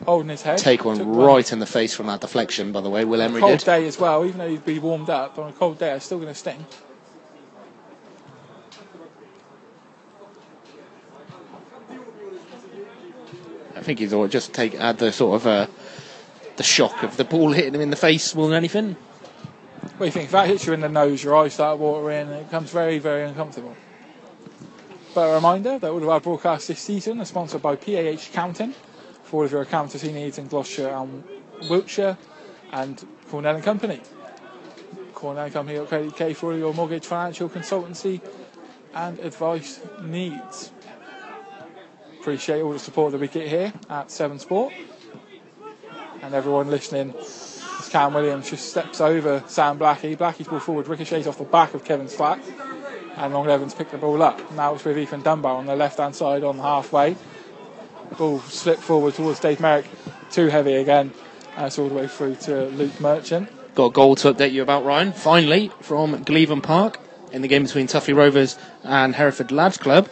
holding 0.06 0.30
his 0.30 0.42
head. 0.42 0.58
take 0.58 0.86
one 0.86 0.98
Took 0.98 1.08
right 1.10 1.52
in 1.52 1.60
the 1.60 1.66
face 1.66 1.96
from 1.96 2.08
that 2.08 2.22
deflection. 2.22 2.72
By 2.72 2.82
the 2.82 2.90
way, 2.90 3.06
Will 3.06 3.22
Emery 3.22 3.42
cold 3.42 3.60
did. 3.60 3.66
day 3.66 3.88
as 3.88 4.00
well, 4.00 4.26
even 4.26 4.38
though 4.38 4.50
he'd 4.50 4.66
be 4.66 4.80
warmed 4.80 5.10
up 5.10 5.38
on 5.38 5.50
a 5.50 5.54
cold 5.54 5.78
day, 5.80 5.92
it's 5.92 6.06
still 6.06 6.20
going 6.20 6.34
to 6.34 6.40
sting. 6.40 6.66
Think 13.86 14.00
he 14.00 14.08
thought 14.08 14.32
just 14.32 14.54
take 14.54 14.76
add 14.76 14.98
the 14.98 15.12
sort 15.12 15.42
of 15.42 15.48
uh, 15.48 15.68
the 16.58 16.64
shock 16.64 17.04
of 17.04 17.18
the 17.18 17.24
ball 17.24 17.52
hitting 17.52 17.76
him 17.76 17.82
in 17.82 17.90
the 17.90 17.96
face 17.96 18.34
more 18.36 18.48
than 18.48 18.58
anything. 18.58 18.96
What 19.98 20.00
do 20.00 20.06
you 20.06 20.12
think? 20.12 20.26
If 20.26 20.32
that 20.32 20.48
hits 20.48 20.66
you 20.66 20.74
in 20.74 20.82
the 20.82 20.90
nose, 20.90 21.24
your 21.24 21.36
eyes 21.36 21.54
start 21.54 21.80
watering, 21.80 22.28
and 22.28 22.32
it 22.32 22.46
becomes 22.46 22.72
very, 22.72 23.00
very 23.00 23.24
uncomfortable. 23.24 23.76
But 25.14 25.30
a 25.30 25.36
reminder 25.36 25.80
that 25.80 25.90
all 25.90 26.04
of 26.04 26.10
our 26.10 26.20
broadcasts 26.20 26.68
this 26.68 26.82
season 26.82 27.22
are 27.22 27.26
sponsored 27.26 27.62
by 27.62 27.78
PAH 27.78 28.28
Accounting 28.30 28.74
for 29.24 29.38
all 29.38 29.46
of 29.46 29.52
your 29.52 29.62
accountancy 29.62 30.12
needs 30.12 30.38
in 30.38 30.48
Gloucestershire 30.48 30.90
and 30.90 31.24
Wiltshire 31.70 32.18
and 32.74 33.08
Cornell 33.30 33.56
and 33.56 33.64
Company. 33.64 34.02
Cornell 35.14 35.46
and 35.46 35.54
Company.co.uk 35.54 36.36
for 36.36 36.52
all 36.52 36.58
your 36.58 36.74
mortgage 36.74 37.06
financial 37.06 37.48
consultancy 37.48 38.20
and 38.94 39.20
advice 39.20 39.80
needs. 40.02 40.72
Appreciate 42.26 42.62
all 42.62 42.74
the 42.74 42.80
support 42.80 43.12
that 43.12 43.22
we 43.22 43.28
get 43.28 43.48
here 43.48 43.72
at 43.88 44.10
Seven 44.10 44.40
Sport 44.40 44.74
and 46.24 46.34
everyone 46.34 46.72
listening. 46.72 47.14
As 47.20 47.88
Cam 47.92 48.16
Williams 48.16 48.50
just 48.50 48.68
steps 48.68 49.00
over 49.00 49.44
Sam 49.46 49.78
Blackie. 49.78 50.18
Blackie's 50.18 50.48
ball 50.48 50.60
forward 50.60 50.88
ricochets 50.88 51.28
off 51.28 51.38
the 51.38 51.44
back 51.44 51.76
of 51.76 51.86
Kevin 51.86 52.08
Slack. 52.08 52.40
And 53.18 53.32
Long 53.32 53.46
Levens 53.46 53.76
picked 53.76 53.92
the 53.92 54.00
ball 54.00 54.24
up. 54.24 54.52
Now 54.54 54.74
it's 54.74 54.84
with 54.84 54.98
Ethan 54.98 55.22
Dunbar 55.22 55.56
on 55.56 55.68
the 55.68 55.76
left 55.76 56.00
hand 56.00 56.16
side 56.16 56.44
on 56.44 56.58
halfway. 56.58 57.16
Ball 58.18 58.40
slipped 58.40 58.82
forward 58.82 59.14
towards 59.14 59.40
Dave 59.40 59.60
Merrick. 59.60 59.86
Too 60.32 60.48
heavy 60.48 60.74
again. 60.74 61.12
It's 61.60 61.78
all 61.78 61.90
the 61.90 61.94
way 61.94 62.08
through 62.08 62.38
to 62.38 62.70
Luke 62.70 63.00
Merchant. 63.00 63.50
Got 63.76 63.86
a 63.86 63.92
goal 63.92 64.16
to 64.16 64.34
update 64.34 64.52
you 64.52 64.64
about 64.64 64.84
Ryan. 64.84 65.14
Finally, 65.14 65.70
from 65.80 66.26
Glevum 66.26 66.64
Park 66.64 67.00
in 67.32 67.44
the 67.44 67.48
game 67.48 67.66
between 67.66 67.86
Tuffley 67.86 68.16
Rovers 68.16 68.58
and 68.84 69.14
Hereford 69.14 69.52
Lads 69.52 69.78
Club. 69.78 70.10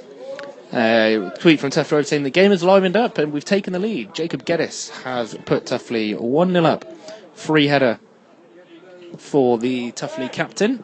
Uh, 0.73 1.29
tweet 1.37 1.59
from 1.59 1.69
Tuffley 1.69 1.91
Rovers 1.91 2.07
saying 2.07 2.23
the 2.23 2.31
game 2.31 2.51
is 2.51 2.63
livened 2.63 2.95
up 2.95 3.19
and 3.19 3.31
we've 3.31 3.45
taken 3.45 3.73
the 3.73 3.79
lead. 3.79 4.15
Jacob 4.15 4.43
Geddes 4.43 4.89
has 4.89 5.35
put 5.45 5.65
Tuffley 5.65 6.19
1 6.19 6.51
0 6.51 6.65
up. 6.65 6.83
Free 7.35 7.67
header 7.67 7.99
for 9.19 9.59
the 9.59 9.91
Tuffley 9.91 10.31
captain. 10.31 10.79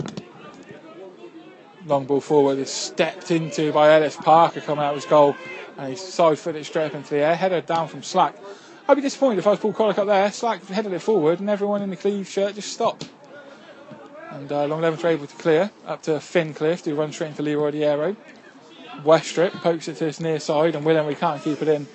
Long 1.87 2.05
ball 2.05 2.21
forward 2.21 2.59
is 2.59 2.69
stepped 2.69 3.31
into 3.31 3.71
by 3.71 3.91
Ellis 3.91 4.15
Parker 4.15 4.61
coming 4.61 4.85
out 4.85 4.91
of 4.91 4.97
his 4.97 5.05
goal. 5.05 5.35
And 5.75 5.89
he's 5.89 6.01
side 6.01 6.37
footed 6.37 6.67
straight 6.67 6.85
up 6.85 6.93
into 6.93 7.15
the 7.15 7.21
air. 7.21 7.35
Header 7.35 7.61
down 7.61 7.87
from 7.87 8.03
Slack. 8.03 8.35
I'd 8.87 8.93
be 8.93 9.01
disappointed 9.01 9.39
if 9.39 9.47
I 9.47 9.51
was 9.51 9.59
Paul 9.59 9.73
Collick 9.73 9.97
up 9.97 10.05
there. 10.05 10.31
Slack 10.31 10.63
headed 10.67 10.93
it 10.93 10.99
forward 10.99 11.39
and 11.39 11.49
everyone 11.49 11.81
in 11.81 11.89
the 11.89 11.95
Cleeve 11.95 12.27
shirt 12.27 12.53
just 12.53 12.71
stopped. 12.71 13.09
And 14.29 14.51
uh, 14.51 14.67
Long 14.67 14.81
Levens 14.81 15.01
were 15.01 15.09
able 15.09 15.25
to 15.25 15.35
clear 15.37 15.71
up 15.87 16.03
to 16.03 16.19
Finn 16.19 16.53
Clift, 16.53 16.85
who 16.85 16.93
runs 16.93 17.15
straight 17.15 17.29
into 17.29 17.41
Leroy 17.41 17.71
Odiero. 17.71 18.15
Westrip 19.03 19.51
pokes 19.61 19.87
it 19.87 19.97
to 19.97 20.05
his 20.05 20.19
near 20.19 20.39
side, 20.39 20.75
and 20.75 20.85
Willem 20.85 21.07
we 21.07 21.15
can't 21.15 21.41
keep 21.41 21.61
it 21.61 21.67
in 21.67 21.87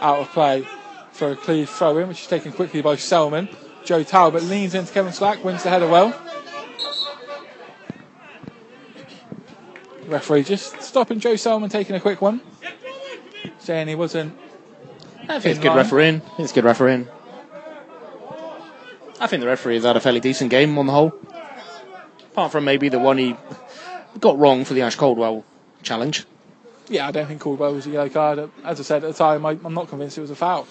out 0.00 0.18
of 0.18 0.28
play 0.30 0.66
for 1.12 1.32
a 1.32 1.36
Cleeve 1.36 1.68
throw 1.68 1.98
in, 1.98 2.08
which 2.08 2.22
is 2.22 2.26
taken 2.26 2.52
quickly 2.52 2.82
by 2.82 2.96
Selman. 2.96 3.48
Joe 3.84 4.02
Talbot 4.02 4.42
leans 4.42 4.74
into 4.74 4.92
Kevin 4.92 5.12
Slack, 5.12 5.44
wins 5.44 5.62
the 5.62 5.70
header 5.70 5.88
well. 5.88 6.14
Referee 10.06 10.42
just 10.42 10.82
stopping 10.82 11.20
Joe 11.20 11.36
Selman 11.36 11.70
taking 11.70 11.94
a 11.94 12.00
quick 12.00 12.20
one, 12.20 12.40
saying 13.58 13.88
he 13.88 13.94
wasn't. 13.94 14.36
I 15.28 15.38
think 15.38 15.56
it's 15.56 15.62
good 15.62 15.76
refereeing. 15.76 16.22
It's 16.38 16.52
good 16.52 16.64
refereeing. 16.64 17.06
I 19.20 19.26
think 19.26 19.42
the 19.42 19.46
referee 19.46 19.74
has 19.74 19.84
had 19.84 19.96
a 19.96 20.00
fairly 20.00 20.20
decent 20.20 20.50
game 20.50 20.76
on 20.78 20.86
the 20.86 20.92
whole. 20.92 21.12
Apart 22.32 22.52
from 22.52 22.64
maybe 22.64 22.88
the 22.88 22.98
one 22.98 23.18
he 23.18 23.36
got 24.18 24.38
wrong 24.38 24.64
for 24.64 24.74
the 24.74 24.82
Ash 24.82 24.96
Caldwell 24.96 25.44
challenge. 25.82 26.24
Yeah, 26.90 27.06
I 27.06 27.12
don't 27.12 27.28
think 27.28 27.40
Caldwell 27.40 27.72
was 27.72 27.86
a 27.86 27.90
yellow 27.90 28.08
card. 28.08 28.50
As 28.64 28.80
I 28.80 28.82
said 28.82 29.04
at 29.04 29.12
the 29.12 29.16
time, 29.16 29.46
I, 29.46 29.50
I'm 29.64 29.74
not 29.74 29.88
convinced 29.88 30.18
it 30.18 30.22
was 30.22 30.32
a 30.32 30.34
foul. 30.34 30.66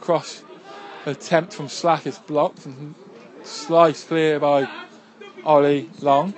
Cross 0.00 0.44
attempt 1.06 1.52
from 1.52 1.68
Slack 1.68 2.06
is 2.06 2.18
blocked 2.18 2.64
and 2.66 2.94
sliced 3.42 4.06
clear 4.06 4.38
by 4.38 4.70
Ollie 5.44 5.90
Long. 6.00 6.34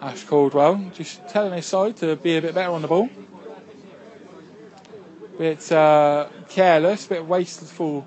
Ash 0.00 0.24
Caldwell 0.24 0.90
just 0.94 1.28
telling 1.28 1.52
his 1.52 1.66
side 1.66 1.98
to 1.98 2.16
be 2.16 2.38
a 2.38 2.40
bit 2.40 2.54
better 2.54 2.72
on 2.72 2.80
the 2.80 2.88
ball. 2.88 3.10
Bit 5.36 5.70
uh, 5.72 6.28
careless, 6.48 7.06
bit 7.06 7.26
wasteful 7.26 8.06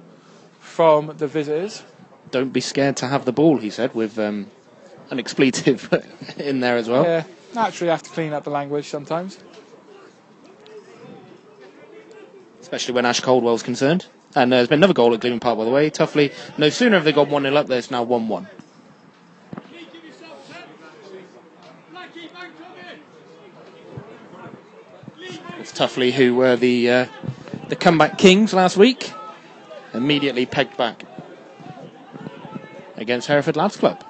from 0.59 1.15
the 1.17 1.27
visitors. 1.27 1.83
Don't 2.31 2.51
be 2.51 2.61
scared 2.61 2.97
to 2.97 3.07
have 3.07 3.25
the 3.25 3.31
ball, 3.31 3.59
he 3.59 3.69
said, 3.69 3.93
with 3.93 4.17
um, 4.17 4.49
an 5.11 5.19
expletive 5.19 5.93
in 6.37 6.59
there 6.59 6.77
as 6.77 6.89
well. 6.89 7.03
Yeah, 7.03 7.23
naturally 7.55 7.91
have 7.91 8.03
to 8.03 8.09
clean 8.09 8.33
up 8.33 8.43
the 8.43 8.49
language 8.49 8.87
sometimes. 8.87 9.39
Especially 12.59 12.93
when 12.93 13.05
Ash 13.05 13.19
Caldwell's 13.19 13.63
concerned. 13.63 14.05
And 14.35 14.51
there's 14.51 14.67
been 14.67 14.79
another 14.79 14.93
goal 14.93 15.13
at 15.13 15.19
Glevum 15.19 15.39
Park, 15.39 15.57
by 15.57 15.65
the 15.65 15.71
way. 15.71 15.91
Tuffley, 15.91 16.33
no 16.57 16.69
sooner 16.69 16.95
have 16.95 17.05
they 17.05 17.11
gone 17.11 17.29
1 17.29 17.43
0 17.43 17.55
up, 17.55 17.67
there's 17.67 17.91
now 17.91 18.01
1 18.03 18.27
1. 18.27 18.47
It's 25.59 25.71
Tuffley 25.71 26.11
who 26.11 26.35
were 26.35 26.55
the, 26.55 26.89
uh, 26.89 27.05
the 27.69 27.75
comeback 27.75 28.17
kings 28.17 28.53
last 28.53 28.75
week. 28.75 29.11
Immediately 29.93 30.47
pegged 30.47 30.75
back 30.75 31.05
against 32.97 33.27
Hereford 33.27 33.55
Lads 33.55 33.77
Club. 33.77 34.03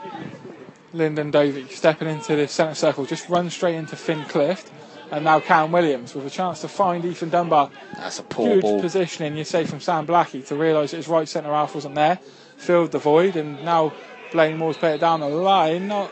Lyndon 0.94 1.32
Dovey 1.32 1.68
stepping 1.68 2.08
into 2.08 2.36
the 2.36 2.48
centre 2.48 2.76
circle, 2.76 3.06
just 3.06 3.28
run 3.30 3.50
straight 3.50 3.76
into 3.76 3.96
Finn 3.96 4.24
Clift. 4.26 4.72
And 5.12 5.26
now 5.26 5.40
Cam 5.40 5.72
Williams 5.72 6.16
with 6.16 6.26
a 6.26 6.30
chance 6.30 6.62
to 6.62 6.68
find 6.68 7.06
Ethan 7.06 7.30
Dunbar. 7.30 7.70
That's 7.98 8.18
a 8.18 8.24
poor 8.24 8.56
Good 8.56 8.62
ball. 8.62 8.82
positioning, 8.82 9.38
you 9.38 9.44
say, 9.44 9.64
from 9.66 9.80
Sam 9.80 10.08
Blackie 10.08 10.48
to 10.48 10.56
realise 10.56 10.90
that 10.92 10.98
his 10.98 11.08
right 11.08 11.28
centre 11.28 11.52
half 11.52 11.76
wasn't 11.76 11.94
there. 11.96 12.18
Filled 12.58 12.92
the 12.92 12.98
void, 12.98 13.36
and 13.36 13.64
now 13.64 13.94
Blaine 14.32 14.58
Moore's 14.58 14.78
played 14.78 14.96
it 14.96 15.02
down 15.02 15.20
the 15.20 15.28
line. 15.28 15.88
Not 15.88 16.12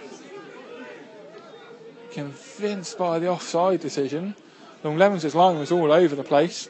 convinced 2.12 2.98
by 2.98 3.18
the 3.18 3.28
offside 3.28 3.80
decision. 3.80 4.36
Long 4.84 4.98
Levens' 4.98 5.34
line 5.34 5.58
was 5.58 5.72
all 5.72 5.92
over 5.92 6.16
the 6.16 6.24
place. 6.24 6.70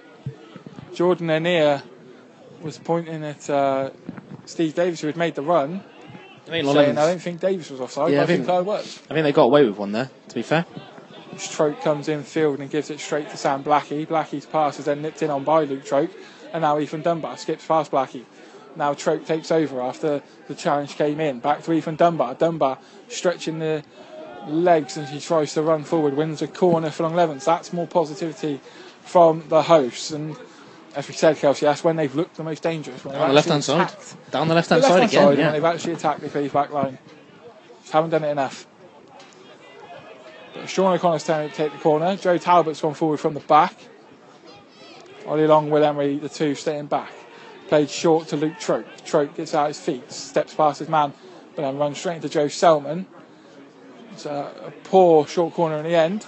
Jordan 0.94 1.30
Anir 1.30 1.84
was 2.62 2.78
pointing 2.78 3.24
at 3.24 3.50
uh, 3.50 3.90
Steve 4.46 4.76
Davis, 4.76 5.02
who 5.02 5.08
had 5.08 5.18
made 5.18 5.36
the 5.36 5.42
run, 5.42 5.84
I 6.48 6.52
mean, 6.52 6.66
saying, 6.66 6.98
I 6.98 7.08
don't 7.08 7.22
think 7.22 7.40
Davis 7.40 7.70
was 7.70 7.80
offside, 7.80 8.12
Yeah, 8.12 8.20
but 8.20 8.24
I 8.24 8.38
think 8.38 8.50
I 8.50 8.62
was. 8.62 9.00
I 9.10 9.14
think 9.14 9.24
they 9.24 9.32
got 9.32 9.44
away 9.44 9.66
with 9.66 9.78
one 9.78 9.92
there. 9.92 10.10
To 10.30 10.36
be 10.36 10.42
fair, 10.42 10.66
Troke 11.38 11.82
comes 11.82 12.08
in 12.08 12.24
field 12.24 12.60
and 12.60 12.70
gives 12.70 12.90
it 12.90 13.00
straight 13.00 13.30
to 13.30 13.38
Sam 13.38 13.64
Blackie. 13.64 14.08
Blackie's 14.08 14.46
pass 14.46 14.80
is 14.80 14.86
then 14.86 15.02
nipped 15.02 15.22
in 15.22 15.30
on 15.30 15.44
by 15.44 15.64
Luke 15.64 15.86
Troke, 15.86 16.12
and 16.52 16.62
now 16.62 16.80
Ethan 16.80 17.02
Dunbar 17.02 17.38
skips 17.38 17.66
past 17.66 17.92
Blackie. 17.92 18.26
Now 18.76 18.94
Troke 18.94 19.26
takes 19.26 19.52
over 19.52 19.82
after 19.82 20.22
the 20.48 20.56
challenge 20.56 20.96
came 20.96 21.20
in. 21.20 21.40
Back 21.40 21.64
to 21.64 21.74
Ethan 21.74 21.96
Dunbar. 21.96 22.36
Dunbar 22.36 22.80
stretching 23.10 23.60
the 23.60 23.84
legs 24.48 24.98
and 24.98 25.08
he 25.08 25.20
tries 25.20 25.54
to 25.54 25.62
run 25.62 25.84
forward, 25.84 26.16
wins 26.16 26.42
a 26.42 26.48
corner 26.48 26.90
for 26.90 27.04
Long 27.04 27.16
Levens. 27.16 27.46
That's 27.46 27.74
more 27.74 27.88
positivity 27.88 28.62
from 29.02 29.44
the 29.50 29.64
hosts. 29.64 30.12
And 30.12 30.36
as 30.96 31.08
we 31.08 31.14
said, 31.14 31.38
Kelsey, 31.38 31.66
that's 31.66 31.84
when 31.84 31.96
they've 31.96 32.14
looked 32.14 32.36
the 32.36 32.44
most 32.44 32.64
dangerous. 32.64 33.04
When 33.06 33.16
on 33.16 33.30
the 33.30 33.34
left 33.34 33.48
hand 33.48 33.64
side, 33.64 33.94
down 34.30 34.48
the 34.48 34.56
left 34.56 34.70
hand 34.70 34.84
side 34.84 35.04
again. 35.04 35.10
side 35.10 35.38
yeah. 35.38 35.52
they've 35.52 35.64
actually 35.64 35.94
attacked 35.94 36.22
the 36.22 36.30
Cleeve's 36.30 36.54
back 36.54 36.72
line. 36.72 36.98
Just 37.82 37.94
haven't 37.94 38.10
done 38.10 38.24
it 38.24 38.30
enough. 38.30 38.68
But 40.54 40.70
Sean 40.70 40.94
O'Connor's 40.94 41.24
turn 41.24 41.50
to 41.50 41.56
take 41.56 41.72
the 41.72 41.78
corner. 41.78 42.18
Joe 42.18 42.38
Talbot's 42.38 42.82
gone 42.82 42.94
forward 42.94 43.20
from 43.20 43.34
the 43.34 43.40
back. 43.42 43.76
Ollie 45.26 45.48
Long, 45.48 45.70
Will 45.70 45.84
Emery, 45.84 46.18
the 46.18 46.30
two 46.30 46.56
staying 46.56 46.88
back. 46.88 47.12
Played 47.68 47.90
short 47.90 48.28
to 48.30 48.38
Luke 48.38 48.60
Troke. 48.60 48.86
Troke 49.06 49.36
gets 49.36 49.54
out 49.54 49.68
his 49.68 49.80
feet, 49.80 50.12
steps 50.12 50.54
past 50.54 50.80
his 50.80 50.90
man, 50.90 51.14
but 51.56 51.62
then 51.62 51.78
runs 51.78 51.98
straight 52.00 52.18
into 52.18 52.28
Joe 52.28 52.50
Selman. 52.50 53.06
It's 54.12 54.26
a, 54.26 54.52
a 54.66 54.72
poor 54.84 55.26
short 55.26 55.54
corner 55.54 55.78
in 55.78 55.84
the 55.84 55.96
end. 55.96 56.26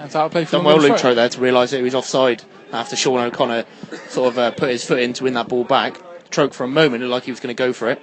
And 0.00 0.16
out 0.16 0.30
play 0.30 0.46
Done 0.46 0.64
well, 0.64 0.78
Luke 0.78 0.98
there 0.98 1.28
to 1.28 1.40
realise 1.40 1.72
that 1.72 1.76
he 1.76 1.82
was 1.82 1.94
offside 1.94 2.42
after 2.72 2.96
Sean 2.96 3.18
O'Connor 3.18 3.66
sort 4.08 4.32
of 4.32 4.38
uh, 4.38 4.50
put 4.50 4.70
his 4.70 4.82
foot 4.82 4.98
in 4.98 5.12
to 5.12 5.24
win 5.24 5.34
that 5.34 5.48
ball 5.48 5.62
back. 5.62 6.00
Troke 6.30 6.54
for 6.54 6.64
a 6.64 6.68
moment 6.68 7.02
looked 7.02 7.10
like 7.10 7.22
he 7.24 7.30
was 7.30 7.38
going 7.38 7.54
to 7.54 7.58
go 7.58 7.74
for 7.74 7.90
it. 7.90 8.00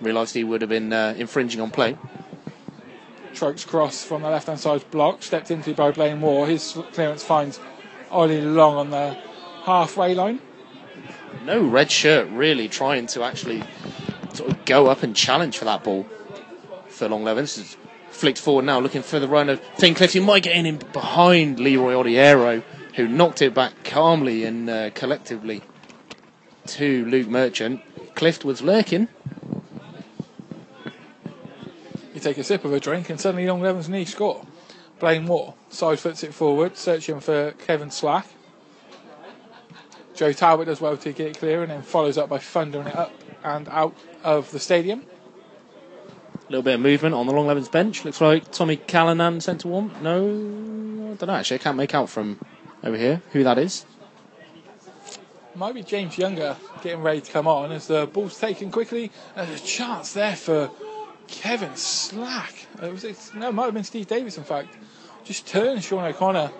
Realised 0.00 0.32
he 0.34 0.44
would 0.44 0.62
have 0.62 0.68
been 0.70 0.92
uh, 0.92 1.14
infringing 1.18 1.60
on 1.60 1.72
play. 1.72 1.96
Troke's 3.34 3.64
cross 3.64 4.04
from 4.04 4.22
the 4.22 4.30
left 4.30 4.46
hand 4.46 4.60
side 4.60 4.88
block, 4.92 5.24
stepped 5.24 5.50
into 5.50 5.74
by 5.74 5.90
Blaine 5.90 6.20
Moore. 6.20 6.46
His 6.46 6.78
clearance 6.92 7.24
finds 7.24 7.58
Ollie 8.12 8.40
Long 8.40 8.76
on 8.76 8.90
the 8.90 9.16
halfway 9.64 10.14
line. 10.14 10.40
No 11.44 11.60
red 11.66 11.90
shirt 11.90 12.28
really 12.30 12.68
trying 12.68 13.08
to 13.08 13.24
actually 13.24 13.64
sort 14.34 14.52
of 14.52 14.64
go 14.64 14.86
up 14.86 15.02
and 15.02 15.16
challenge 15.16 15.58
for 15.58 15.64
that 15.64 15.82
ball 15.82 16.06
for 16.86 17.08
Long 17.08 17.24
Levens. 17.24 17.76
He's 18.18 18.22
Flicked 18.22 18.38
forward 18.40 18.64
now, 18.64 18.80
looking 18.80 19.02
for 19.02 19.20
the 19.20 19.28
run 19.28 19.48
of 19.48 19.60
Finn 19.78 19.94
Clift, 19.94 20.12
who 20.12 20.20
might 20.20 20.42
get 20.42 20.56
in, 20.56 20.66
in 20.66 20.78
behind 20.92 21.60
Leroy 21.60 21.92
Odiero, 21.92 22.64
who 22.96 23.06
knocked 23.06 23.42
it 23.42 23.54
back 23.54 23.84
calmly 23.84 24.42
and 24.42 24.68
uh, 24.68 24.90
collectively 24.90 25.62
to 26.66 27.04
Luke 27.04 27.28
Merchant. 27.28 27.80
Clift 28.16 28.44
was 28.44 28.60
lurking. 28.60 29.06
You 32.12 32.20
take 32.20 32.38
a 32.38 32.42
sip 32.42 32.64
of 32.64 32.72
a 32.72 32.80
drink, 32.80 33.08
and 33.08 33.20
suddenly 33.20 33.46
Long 33.46 33.60
Levens 33.60 33.88
knee 33.88 34.04
score. 34.04 34.44
Blaine 34.98 35.24
Moore 35.24 35.54
side 35.68 36.00
foots 36.00 36.24
it 36.24 36.34
forward, 36.34 36.76
searching 36.76 37.20
for 37.20 37.52
Kevin 37.52 37.92
Slack. 37.92 38.26
Joe 40.16 40.32
Talbot 40.32 40.66
does 40.66 40.80
well 40.80 40.96
to 40.96 41.12
get 41.12 41.38
clear, 41.38 41.62
and 41.62 41.70
then 41.70 41.82
follows 41.82 42.18
up 42.18 42.28
by 42.28 42.38
thundering 42.38 42.88
it 42.88 42.96
up 42.96 43.12
and 43.44 43.68
out 43.68 43.94
of 44.24 44.50
the 44.50 44.58
stadium. 44.58 45.04
Little 46.48 46.62
bit 46.62 46.74
of 46.74 46.80
movement 46.80 47.14
on 47.14 47.26
the 47.26 47.32
Long 47.32 47.46
Levens 47.46 47.68
bench. 47.68 48.04
Looks 48.04 48.20
like 48.20 48.50
Tommy 48.50 48.76
Callanan 48.76 49.40
centre 49.40 49.68
warm. 49.68 49.92
No, 50.02 50.18
I 51.12 51.14
don't 51.16 51.26
know 51.26 51.34
actually. 51.34 51.56
I 51.56 51.62
can't 51.62 51.76
make 51.76 51.94
out 51.94 52.08
from 52.08 52.38
over 52.82 52.96
here 52.96 53.20
who 53.32 53.44
that 53.44 53.58
is. 53.58 53.84
Might 55.54 55.74
be 55.74 55.82
James 55.82 56.16
Younger 56.16 56.56
getting 56.82 57.02
ready 57.02 57.20
to 57.20 57.32
come 57.32 57.46
on 57.46 57.72
as 57.72 57.88
the 57.88 58.06
ball's 58.06 58.38
taken 58.38 58.70
quickly. 58.70 59.10
Uh, 59.36 59.44
There's 59.44 59.62
a 59.62 59.66
chance 59.66 60.12
there 60.12 60.36
for 60.36 60.70
Kevin 61.26 61.74
Slack. 61.76 62.66
Uh, 62.80 62.86
it 62.86 62.92
was, 62.92 63.04
it's, 63.04 63.34
no, 63.34 63.48
it 63.48 63.52
might 63.52 63.64
have 63.64 63.74
been 63.74 63.84
Steve 63.84 64.06
Davis, 64.06 64.38
in 64.38 64.44
fact. 64.44 64.74
Just 65.24 65.46
turned 65.46 65.82
Sean 65.82 66.04
O'Connor, 66.04 66.50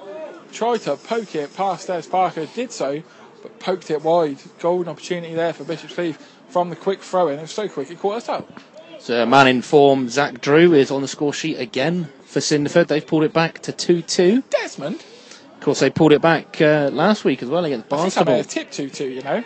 tried 0.53 0.79
to 0.83 0.97
poke 0.97 1.35
it 1.35 1.55
past 1.57 1.87
Des 1.87 2.03
Parker, 2.03 2.47
did 2.47 2.73
so, 2.73 3.03
but 3.43 3.59
poked 3.61 3.91
it 3.91 4.03
wide. 4.03 4.39
Golden 4.59 4.91
opportunity 4.91 5.35
there 5.35 5.53
for 5.53 5.65
Bishop's 5.65 5.95
Cleeve 5.95 6.19
from 6.49 6.69
the 6.69 6.77
quick 6.77 7.01
throw 7.01 7.29
in. 7.29 7.39
It 7.39 7.43
was 7.43 7.53
so 7.53 7.69
quick, 7.69 7.91
it 7.91 8.01
caught 8.01 8.17
us 8.17 8.29
out. 8.29 8.51
So, 8.99 9.25
man 9.27 9.47
in 9.49 9.63
form, 9.63 10.09
Zach 10.09 10.41
Drew 10.41 10.75
is 10.75 10.91
on 10.91 11.03
the 11.03 11.09
score 11.09 11.33
sheet 11.33 11.57
again 11.59 12.09
for 12.25 12.41
Cinderford. 12.41 12.89
They've 12.89 13.07
pulled 13.07 13.25
it 13.25 13.33
back 13.33 13.61
to 13.63 13.73
2 13.73 14.03
2. 14.03 14.43
Desmond, 14.51 14.97
Of 14.97 15.61
course, 15.61 15.81
they 15.81 15.89
pulled 15.91 16.13
it 16.13 16.21
back 16.21 16.61
uh, 16.61 16.91
last 16.93 17.25
week 17.25 17.43
as 17.43 17.49
well 17.49 17.65
against 17.65 17.93
I 17.93 18.09
think 18.09 18.29
I 18.29 18.33
Barnstaple. 18.33 18.49
tipped 18.49 18.73
2 18.75 18.91
2, 18.91 19.09
you 19.09 19.23
know. 19.23 19.37
In 19.37 19.45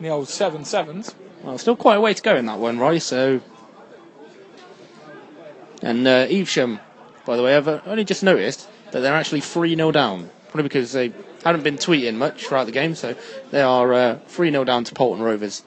the 0.00 0.08
old 0.10 0.28
7 0.28 0.64
sevens. 0.64 1.14
Well, 1.42 1.58
still 1.58 1.76
quite 1.76 1.96
a 1.96 2.00
way 2.00 2.14
to 2.14 2.22
go 2.22 2.36
in 2.36 2.46
that 2.46 2.58
one, 2.58 2.78
right? 2.78 3.02
So, 3.02 3.40
and 5.82 6.06
uh, 6.06 6.26
Evesham, 6.30 6.80
by 7.26 7.36
the 7.36 7.42
way, 7.42 7.56
I've 7.56 7.68
uh, 7.68 7.80
only 7.86 8.04
just 8.04 8.22
noticed 8.22 8.68
that 8.92 9.00
they're 9.00 9.14
actually 9.14 9.40
three 9.40 9.74
0 9.74 9.92
down. 9.92 10.30
Probably 10.50 10.62
because 10.64 10.92
they 10.92 11.12
haven't 11.44 11.64
been 11.64 11.76
tweeting 11.76 12.14
much 12.14 12.46
throughout 12.46 12.66
the 12.66 12.72
game, 12.72 12.94
so 12.94 13.16
they 13.50 13.60
are 13.60 13.92
uh, 13.92 14.18
three 14.28 14.50
0 14.50 14.64
down 14.64 14.84
to 14.84 14.94
Paulton 14.94 15.22
Rovers. 15.24 15.62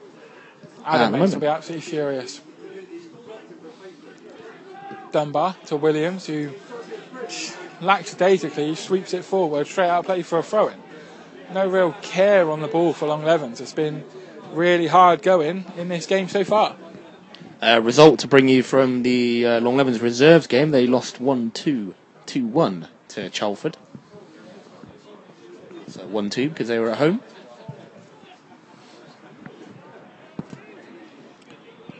Adam 0.88 1.20
makes 1.20 1.34
will 1.34 1.40
be 1.40 1.46
absolutely 1.46 1.82
furious. 1.82 2.40
Dunbar 5.12 5.56
to 5.66 5.76
Williams, 5.76 6.26
who 6.26 6.52
lackadaisically 7.80 8.74
sweeps 8.74 9.12
it 9.14 9.24
forward, 9.24 9.66
straight 9.66 9.88
out 9.88 10.06
play 10.06 10.22
for 10.22 10.38
a 10.38 10.42
throw 10.42 10.68
in. 10.68 10.78
No 11.52 11.68
real 11.68 11.92
care 12.02 12.50
on 12.50 12.60
the 12.60 12.68
ball 12.68 12.92
for 12.92 13.06
Long 13.06 13.24
Levens. 13.24 13.60
It's 13.60 13.72
been 13.72 14.04
really 14.52 14.86
hard 14.86 15.22
going 15.22 15.66
in 15.76 15.88
this 15.88 16.06
game 16.06 16.28
so 16.28 16.44
far. 16.44 16.76
Uh, 17.60 17.80
result 17.82 18.20
to 18.20 18.28
bring 18.28 18.48
you 18.48 18.62
from 18.62 19.02
the 19.02 19.44
uh, 19.44 19.60
Long 19.60 19.76
Levens 19.76 20.00
reserves 20.00 20.46
game. 20.46 20.70
They 20.70 20.86
lost 20.86 21.20
1 21.20 21.50
2, 21.50 21.94
2 22.26 22.46
1 22.46 22.88
to 23.08 23.30
Chalford. 23.30 23.76
So 25.88 26.06
1 26.06 26.30
2 26.30 26.48
because 26.50 26.68
they 26.68 26.78
were 26.78 26.90
at 26.90 26.98
home. 26.98 27.20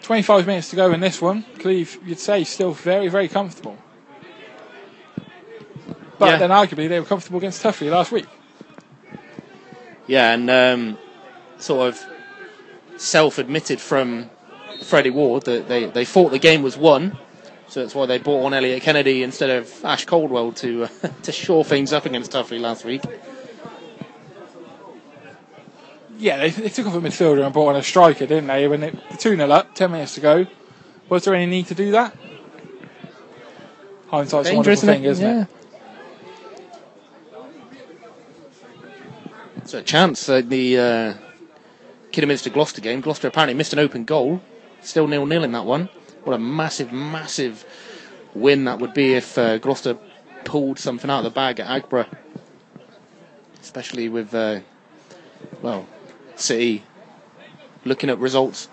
25 0.09 0.47
minutes 0.47 0.71
to 0.71 0.77
go 0.77 0.91
in 0.93 1.01
this 1.01 1.21
one. 1.21 1.45
Cleeve, 1.59 1.99
you'd 2.03 2.19
say, 2.19 2.43
still 2.43 2.73
very, 2.73 3.09
very 3.09 3.29
comfortable. 3.29 3.77
But 6.19 6.31
Yeah. 6.31 6.37
then 6.39 6.49
arguably 6.49 6.89
they 6.89 6.99
were 6.99 7.05
comfortable 7.05 7.37
against 7.37 7.63
Tuffley 7.63 7.91
last 7.91 8.11
week. 8.11 8.25
Yeah, 10.07 10.33
and 10.33 10.49
um, 10.49 10.99
sort 11.59 11.89
of 11.89 12.03
self 12.97 13.37
admitted 13.37 13.83
from 13.83 14.31
Freddie 14.83 15.11
Ward 15.11 15.43
that 15.45 15.69
they, 15.69 15.85
they 15.85 16.07
thought 16.07 16.31
the 16.31 16.39
game 16.39 16.63
was 16.63 16.79
won. 16.79 17.19
So 17.69 17.81
that's 17.83 17.95
why 17.95 18.07
they 18.07 18.17
brought 18.17 18.47
on 18.47 18.55
Elliot 18.55 18.81
Kennedy 18.81 19.23
instead 19.23 19.51
of 19.51 19.85
Ash 19.85 20.07
Caldwell 20.07 20.53
to 20.53 20.85
uh, 20.85 20.89
to 21.25 21.33
shore 21.33 21.67
things 21.67 21.93
up 21.93 22.07
against 22.07 22.33
Tuffley 22.33 22.59
last 22.59 22.83
week. 22.83 23.03
Yeah, 26.19 26.39
they, 26.39 26.51
they 26.51 26.69
took 26.69 26.87
off 26.87 26.95
a 26.95 27.01
midfielder 27.01 27.45
and 27.45 27.53
brought 27.53 27.69
on 27.69 27.77
a 27.77 27.83
striker, 27.83 28.27
didn't 28.27 28.49
they? 28.49 28.67
When 28.67 28.81
they 28.81 28.91
2 28.91 29.37
0 29.37 29.51
up, 29.51 29.75
10 29.75 29.93
minutes 29.93 30.17
to 30.17 30.21
go. 30.21 30.47
Was 31.09 31.25
there 31.25 31.35
any 31.35 31.47
need 31.47 31.69
to 31.69 31.75
do 31.75 31.93
that? 31.93 32.17
Hindsight's 34.09 34.49
a 34.49 34.53
Dangerous, 34.53 34.83
wonderful 34.83 34.95
thing, 34.95 35.05
isn't 35.05 35.27
yeah. 35.27 35.43
it? 35.43 35.49
So 39.69 39.79
a 39.79 39.83
chance 39.83 40.29
at 40.29 40.49
the 40.49 40.79
uh, 40.79 41.15
Kidderminster 42.11 42.51
Gloucester 42.51 42.81
game. 42.81 43.01
Gloucester 43.01 43.29
apparently 43.29 43.55
missed 43.55 43.73
an 43.73 43.79
open 43.79 44.05
goal. 44.05 44.41
Still 44.81 45.07
nil 45.07 45.27
nil 45.27 45.45
in 45.45 45.53
that 45.53 45.67
one. 45.67 45.89
What 46.25 46.35
a 46.35 46.39
massive, 46.39 46.93
massive 46.93 47.65
win 48.35 48.65
that 48.65 48.79
would 48.81 48.95
be 48.95 49.15
if 49.15 49.37
uh, 49.39 49.59
Gloucester 49.59 49.99
pulled 50.45 50.79
something 50.79 51.11
out 51.11 51.19
of 51.19 51.25
the 51.25 51.31
bag 51.31 51.61
at 51.61 51.67
Aggborough. 51.69 52.09
Especially 53.61 54.09
with, 54.09 54.35
uh, 54.35 54.61
well, 55.61 55.87
City 56.41 56.85
looking 57.85 58.11
at 58.11 58.19
results 58.19 58.69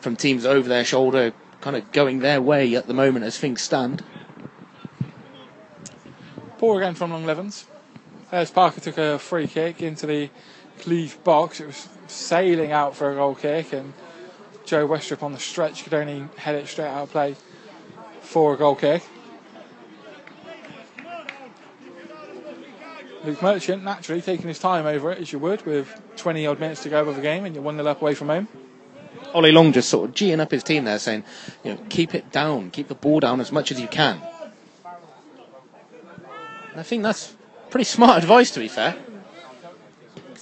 from 0.00 0.16
teams 0.16 0.46
over 0.46 0.68
their 0.68 0.84
shoulder, 0.84 1.32
kind 1.60 1.76
of 1.76 1.90
going 1.92 2.20
their 2.20 2.40
way 2.40 2.74
at 2.74 2.86
the 2.86 2.94
moment 2.94 3.24
as 3.24 3.38
things 3.38 3.60
stand. 3.60 4.02
Ball 6.58 6.78
again 6.78 6.94
from 6.94 7.10
Long 7.10 7.26
Levens. 7.26 7.66
As 8.32 8.50
Parker 8.50 8.80
took 8.80 8.98
a 8.98 9.18
free 9.18 9.46
kick 9.46 9.82
into 9.82 10.06
the 10.06 10.30
Cleeve 10.78 11.22
box, 11.24 11.60
it 11.60 11.66
was 11.66 11.88
sailing 12.06 12.72
out 12.72 12.96
for 12.96 13.10
a 13.12 13.16
goal 13.16 13.34
kick, 13.34 13.72
and 13.72 13.92
Joe 14.64 14.86
Westrip 14.86 15.22
on 15.22 15.32
the 15.32 15.38
stretch 15.38 15.84
could 15.84 15.94
only 15.94 16.28
head 16.36 16.54
it 16.54 16.68
straight 16.68 16.86
out 16.86 17.04
of 17.04 17.10
play 17.10 17.36
for 18.20 18.54
a 18.54 18.56
goal 18.56 18.76
kick. 18.76 19.02
Luke 23.24 23.42
Merchant 23.42 23.84
naturally 23.84 24.22
taking 24.22 24.48
his 24.48 24.58
time 24.58 24.86
over 24.86 25.10
it 25.10 25.18
as 25.18 25.32
you 25.32 25.38
would 25.38 25.66
with 25.66 26.00
20 26.20 26.46
odd 26.46 26.60
minutes 26.60 26.82
to 26.84 26.88
go 26.88 27.06
of 27.08 27.16
the 27.16 27.22
game 27.22 27.44
and 27.44 27.54
you're 27.54 27.64
1 27.64 27.76
0 27.76 27.86
up 27.88 28.00
away 28.00 28.14
from 28.14 28.28
home. 28.28 28.48
Ollie 29.34 29.52
Long 29.52 29.72
just 29.72 29.88
sort 29.88 30.08
of 30.08 30.14
geeing 30.14 30.40
up 30.40 30.50
his 30.50 30.62
team 30.62 30.84
there, 30.84 30.98
saying, 30.98 31.24
you 31.64 31.72
know, 31.74 31.80
keep 31.88 32.14
it 32.14 32.30
down, 32.32 32.70
keep 32.70 32.88
the 32.88 32.94
ball 32.94 33.20
down 33.20 33.40
as 33.40 33.50
much 33.52 33.70
as 33.70 33.80
you 33.80 33.88
can. 33.88 34.20
And 36.72 36.80
I 36.80 36.82
think 36.82 37.02
that's 37.02 37.34
pretty 37.70 37.84
smart 37.84 38.18
advice, 38.22 38.50
to 38.52 38.60
be 38.60 38.68
fair. 38.68 38.96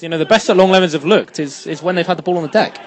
you 0.00 0.08
know, 0.08 0.18
the 0.18 0.26
best 0.26 0.46
that 0.46 0.56
Long 0.56 0.70
Levens 0.70 0.92
have 0.92 1.04
looked 1.04 1.38
is, 1.38 1.66
is 1.66 1.82
when 1.82 1.94
they've 1.96 2.06
had 2.06 2.18
the 2.18 2.22
ball 2.22 2.36
on 2.36 2.42
the 2.42 2.48
deck. 2.48 2.78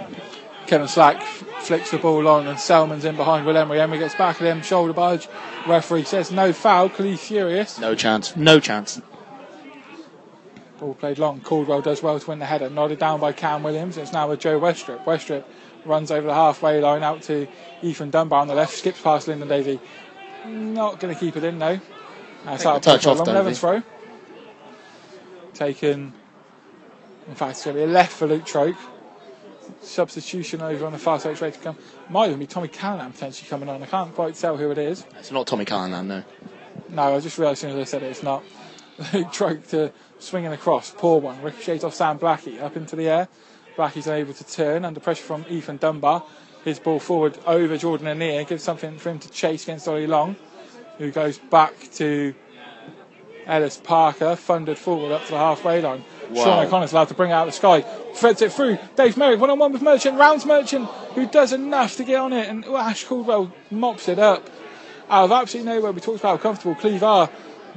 Kevin 0.67 0.87
Slack 0.87 1.17
f- 1.17 1.43
flicks 1.59 1.91
the 1.91 1.97
ball 1.97 2.27
on 2.27 2.47
and 2.47 2.57
Selman's 2.59 3.03
in 3.05 3.15
behind 3.17 3.45
Will 3.45 3.57
Emery. 3.57 3.81
Emery 3.81 3.99
gets 3.99 4.15
back 4.15 4.41
at 4.41 4.47
him, 4.47 4.61
shoulder 4.61 4.93
budge. 4.93 5.27
Referee 5.67 6.03
says 6.05 6.31
no 6.31 6.53
foul. 6.53 6.89
Clee 6.89 7.17
furious. 7.17 7.77
No 7.79 7.93
chance. 7.95 8.35
No 8.35 8.59
chance. 8.59 9.01
Ball 10.81 10.95
played 10.95 11.19
long. 11.19 11.41
Caldwell 11.41 11.81
does 11.81 12.01
well 12.01 12.19
to 12.19 12.27
win 12.27 12.39
the 12.39 12.45
header. 12.45 12.67
Nodded 12.67 12.97
down 12.97 13.19
by 13.19 13.33
Cam 13.33 13.61
Williams. 13.61 13.97
It's 13.97 14.11
now 14.11 14.27
with 14.27 14.39
Joe 14.39 14.59
Westrip. 14.59 15.05
Westrip 15.05 15.43
runs 15.85 16.09
over 16.09 16.25
the 16.25 16.33
halfway 16.33 16.81
line 16.81 17.03
out 17.03 17.21
to 17.23 17.47
Ethan 17.83 18.09
Dunbar 18.09 18.41
on 18.41 18.47
the 18.47 18.55
left. 18.55 18.73
Skips 18.73 18.99
past 18.99 19.27
Lyndon 19.27 19.47
Dovey. 19.47 19.79
Not 20.47 20.99
going 20.99 21.13
to 21.13 21.19
keep 21.19 21.37
it 21.37 21.43
in 21.43 21.59
though. 21.59 21.79
That's 22.45 22.63
Take 22.63 22.71
out 22.71 22.81
touch 22.81 23.05
of 23.05 23.21
off 23.21 23.27
Long 23.27 23.45
Davey. 23.45 23.53
Throw. 23.53 23.83
Taken. 25.53 26.13
In 27.27 27.35
fact, 27.35 27.51
it's 27.51 27.65
going 27.65 27.77
to 27.77 27.85
be 27.85 27.89
a 27.89 27.93
left 27.93 28.13
for 28.13 28.25
Luke 28.25 28.45
Troke. 28.45 28.75
Substitution 29.83 30.63
over 30.63 30.87
on 30.87 30.93
the 30.93 30.97
far 30.97 31.19
side 31.19 31.39
ready 31.39 31.55
to 31.55 31.61
come. 31.61 31.77
Might 32.09 32.29
even 32.29 32.39
be 32.39 32.47
Tommy 32.47 32.69
Callanan 32.69 33.11
potentially 33.11 33.47
coming 33.47 33.69
on. 33.69 33.83
I 33.83 33.85
can't 33.85 34.15
quite 34.15 34.33
tell 34.33 34.57
who 34.57 34.71
it 34.71 34.79
is. 34.79 35.05
It's 35.19 35.31
not 35.31 35.45
Tommy 35.45 35.65
Callanan, 35.65 36.07
no. 36.07 36.23
No, 36.89 37.15
I 37.15 37.19
just 37.19 37.37
realised 37.37 37.63
as 37.63 37.69
soon 37.71 37.79
as 37.79 37.87
I 37.87 37.89
said 37.89 38.01
it, 38.01 38.07
it's 38.07 38.23
not. 38.23 38.43
Troke 39.31 39.67
to 39.69 39.91
swinging 40.19 40.51
across, 40.51 40.91
poor 40.91 41.19
one, 41.19 41.41
ricochets 41.41 41.83
off 41.83 41.95
Sam 41.95 42.19
Blackie 42.19 42.61
up 42.61 42.75
into 42.77 42.95
the 42.95 43.07
air. 43.09 43.27
Blackie's 43.75 44.07
unable 44.07 44.33
to 44.33 44.43
turn 44.45 44.85
under 44.85 44.99
pressure 44.99 45.23
from 45.23 45.45
Ethan 45.49 45.77
Dunbar. 45.77 46.23
His 46.63 46.79
ball 46.79 46.99
forward 46.99 47.37
over 47.45 47.77
Jordan 47.77 48.07
Anir 48.07 48.43
gives 48.47 48.63
something 48.63 48.97
for 48.97 49.09
him 49.09 49.19
to 49.19 49.29
chase 49.31 49.63
against 49.63 49.87
Ollie 49.87 50.07
Long, 50.07 50.35
who 50.97 51.11
goes 51.11 51.39
back 51.39 51.73
to 51.93 52.35
Ellis 53.45 53.77
Parker, 53.77 54.35
funded 54.35 54.77
forward 54.77 55.11
up 55.11 55.25
to 55.25 55.31
the 55.31 55.37
halfway 55.37 55.81
line. 55.81 56.03
Wow. 56.29 56.43
Sean 56.43 56.65
O'Connor's 56.65 56.91
allowed 56.91 57.07
to 57.07 57.13
bring 57.13 57.31
it 57.31 57.33
out 57.33 57.47
of 57.47 57.53
the 57.53 57.57
sky, 57.57 57.81
threads 58.13 58.41
it 58.41 58.53
through. 58.53 58.77
Dave 58.95 59.17
Merrick 59.17 59.39
one 59.39 59.49
on 59.49 59.57
one 59.57 59.73
with 59.73 59.81
Merchant, 59.81 60.17
rounds 60.17 60.45
Merchant, 60.45 60.87
who 61.15 61.27
does 61.27 61.51
enough 61.51 61.97
to 61.97 62.03
get 62.03 62.17
on 62.17 62.33
it, 62.33 62.47
and 62.47 62.63
Ash 62.65 63.05
Caldwell 63.05 63.51
mops 63.71 64.07
it 64.07 64.19
up 64.19 64.47
out 65.09 65.25
of 65.25 65.31
absolutely 65.31 65.73
nowhere. 65.73 65.91
We 65.91 66.01
talked 66.01 66.19
about 66.19 66.37
how 66.37 66.43
comfortable 66.43 66.75
Cleeve 66.75 67.03
are. 67.03 67.29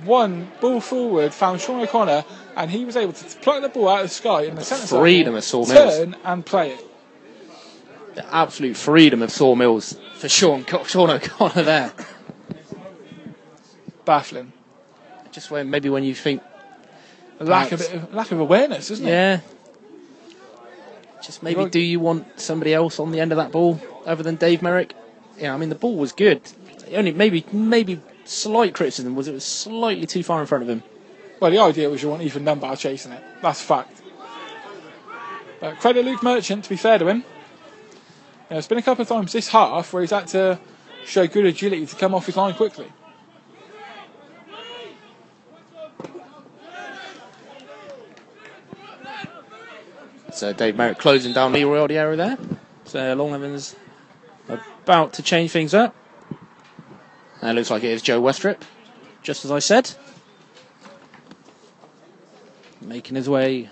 One 0.05 0.51
ball 0.61 0.81
forward, 0.81 1.33
found 1.33 1.61
Sean 1.61 1.81
O'Connor, 1.81 2.25
and 2.57 2.71
he 2.71 2.85
was 2.85 2.97
able 2.97 3.13
to 3.13 3.25
pluck 3.39 3.63
the 3.63 3.69
ball 3.69 3.89
out 3.89 4.01
of 4.03 4.09
the 4.09 4.15
sky 4.15 4.43
in 4.43 4.55
the 4.55 4.65
centre 4.65 4.87
circle, 4.87 5.01
Freedom 5.01 5.35
of 5.35 5.45
Sawmills. 5.45 5.69
turn 5.97 6.17
and 6.25 6.45
play 6.45 6.73
it. 6.73 6.85
The 8.17 8.35
absolute 8.35 8.77
freedom 8.77 9.23
of 9.23 9.31
Sawmills 9.31 9.99
for 10.17 10.29
Sean, 10.29 10.65
Co- 10.65 10.85
Sean 10.85 11.11
O'Connor 11.11 11.63
there. 11.63 11.93
Baffling. 14.05 14.53
Just 15.33 15.51
when 15.51 15.71
maybe 15.71 15.89
when 15.89 16.05
you 16.05 16.15
think, 16.15 16.43
lack 17.41 17.73
of 17.73 18.13
lack 18.15 18.31
of 18.31 18.39
awareness, 18.41 18.91
isn't 18.91 19.07
it? 19.07 19.11
yeah, 19.11 19.41
just 21.25 21.43
maybe 21.43 21.59
Well- 21.61 21.69
do 21.69 21.81
you 21.81 21.99
want 22.01 22.39
somebody 22.41 22.73
else 22.75 23.01
on 23.01 23.11
the 23.13 23.21
end 23.21 23.33
of 23.33 23.37
that 23.39 23.51
ball 23.51 23.81
other 24.07 24.23
than 24.23 24.37
Dave 24.37 24.63
Merrick? 24.63 24.95
Yeah, 25.39 25.55
I 25.55 25.57
mean 25.57 25.71
the 25.71 25.75
ball 25.75 25.97
was 25.97 26.13
good. 26.13 26.41
Only 26.93 27.13
maybe 27.13 27.45
maybe 27.51 28.01
slight 28.25 28.75
criticism 28.75 29.15
was 29.15 29.29
it 29.29 29.33
was 29.33 29.45
slightly 29.45 30.07
too 30.07 30.23
far 30.23 30.41
in 30.41 30.47
front 30.47 30.63
of 30.63 30.69
him. 30.69 30.83
Well, 31.41 31.51
the 31.51 31.59
idea 31.59 31.91
was 31.91 32.03
you 32.03 32.09
want 32.09 32.23
Ethan 32.23 32.45
Dunbar 32.45 32.77
chasing 32.77 33.13
it. 33.13 33.23
That's 33.43 33.61
a 33.61 33.65
fact. 33.65 34.03
But 35.61 35.79
credit 35.81 36.05
Luke 36.05 36.23
Merchant, 36.23 36.65
to 36.65 36.71
be 36.71 36.77
fair 36.77 36.99
to 36.99 37.07
him. 37.07 37.19
You 37.19 37.25
know, 38.51 38.59
it's 38.59 38.67
been 38.67 38.79
a 38.79 38.83
couple 38.83 39.03
of 39.03 39.09
times 39.09 39.33
this 39.33 39.49
half 39.49 39.93
where 39.93 40.03
he's 40.03 40.11
had 40.11 40.27
to 40.29 40.59
show 41.05 41.27
good 41.27 41.47
agility 41.47 41.87
to 41.87 41.97
come 41.97 42.15
off 42.15 42.27
his 42.27 42.37
line 42.37 42.55
quickly. 42.55 42.91
So 50.33 50.53
Dave 50.53 50.77
Merrick 50.77 50.99
closing 50.99 51.33
down 51.33 51.53
Leroy 51.53 51.87
Odiero 51.87 52.17
there. 52.17 52.37
So 52.87 53.15
Long 53.15 53.31
Levens 53.31 53.77
about 54.49 55.13
to 55.15 55.23
change 55.23 55.53
things 55.53 55.73
up. 55.73 55.95
And 57.45 57.51
it 57.51 57.61
looks 57.61 57.71
like 57.71 57.85
it 57.85 57.91
is 57.91 58.01
Joe 58.01 58.23
Westrip, 58.23 58.63
just 59.23 59.45
as 59.45 59.51
I 59.51 59.59
said. 59.59 59.91
Making 62.81 63.17
his 63.17 63.29
way 63.29 63.69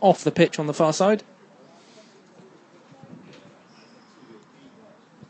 off 0.00 0.24
the 0.24 0.30
pitch 0.30 0.58
on 0.58 0.66
the 0.66 0.72
far 0.72 0.94
side. 0.94 1.22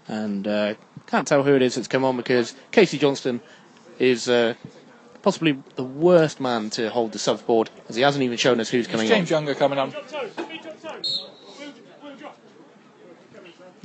And 0.06 0.46
uh, 0.46 0.74
can't 1.08 1.26
tell 1.26 1.42
who 1.42 1.56
it 1.56 1.62
is 1.62 1.74
that's 1.74 1.88
come 1.88 2.04
on 2.04 2.16
because 2.16 2.54
Casey 2.70 2.96
Johnston 2.96 3.40
is 3.98 4.28
uh, 4.28 4.54
possibly 5.20 5.60
the 5.74 5.82
worst 5.82 6.38
man 6.38 6.70
to 6.70 6.90
hold 6.90 7.10
the 7.10 7.18
subs 7.18 7.42
board 7.42 7.70
as 7.88 7.96
he 7.96 8.02
hasn't 8.02 8.22
even 8.22 8.36
shown 8.36 8.60
us 8.60 8.68
who's 8.68 8.86
coming 8.86 9.06
It's 9.06 9.14
James 9.16 9.32
on. 9.32 9.42
Younger 9.46 9.54
coming 9.56 9.80
on. 9.80 9.92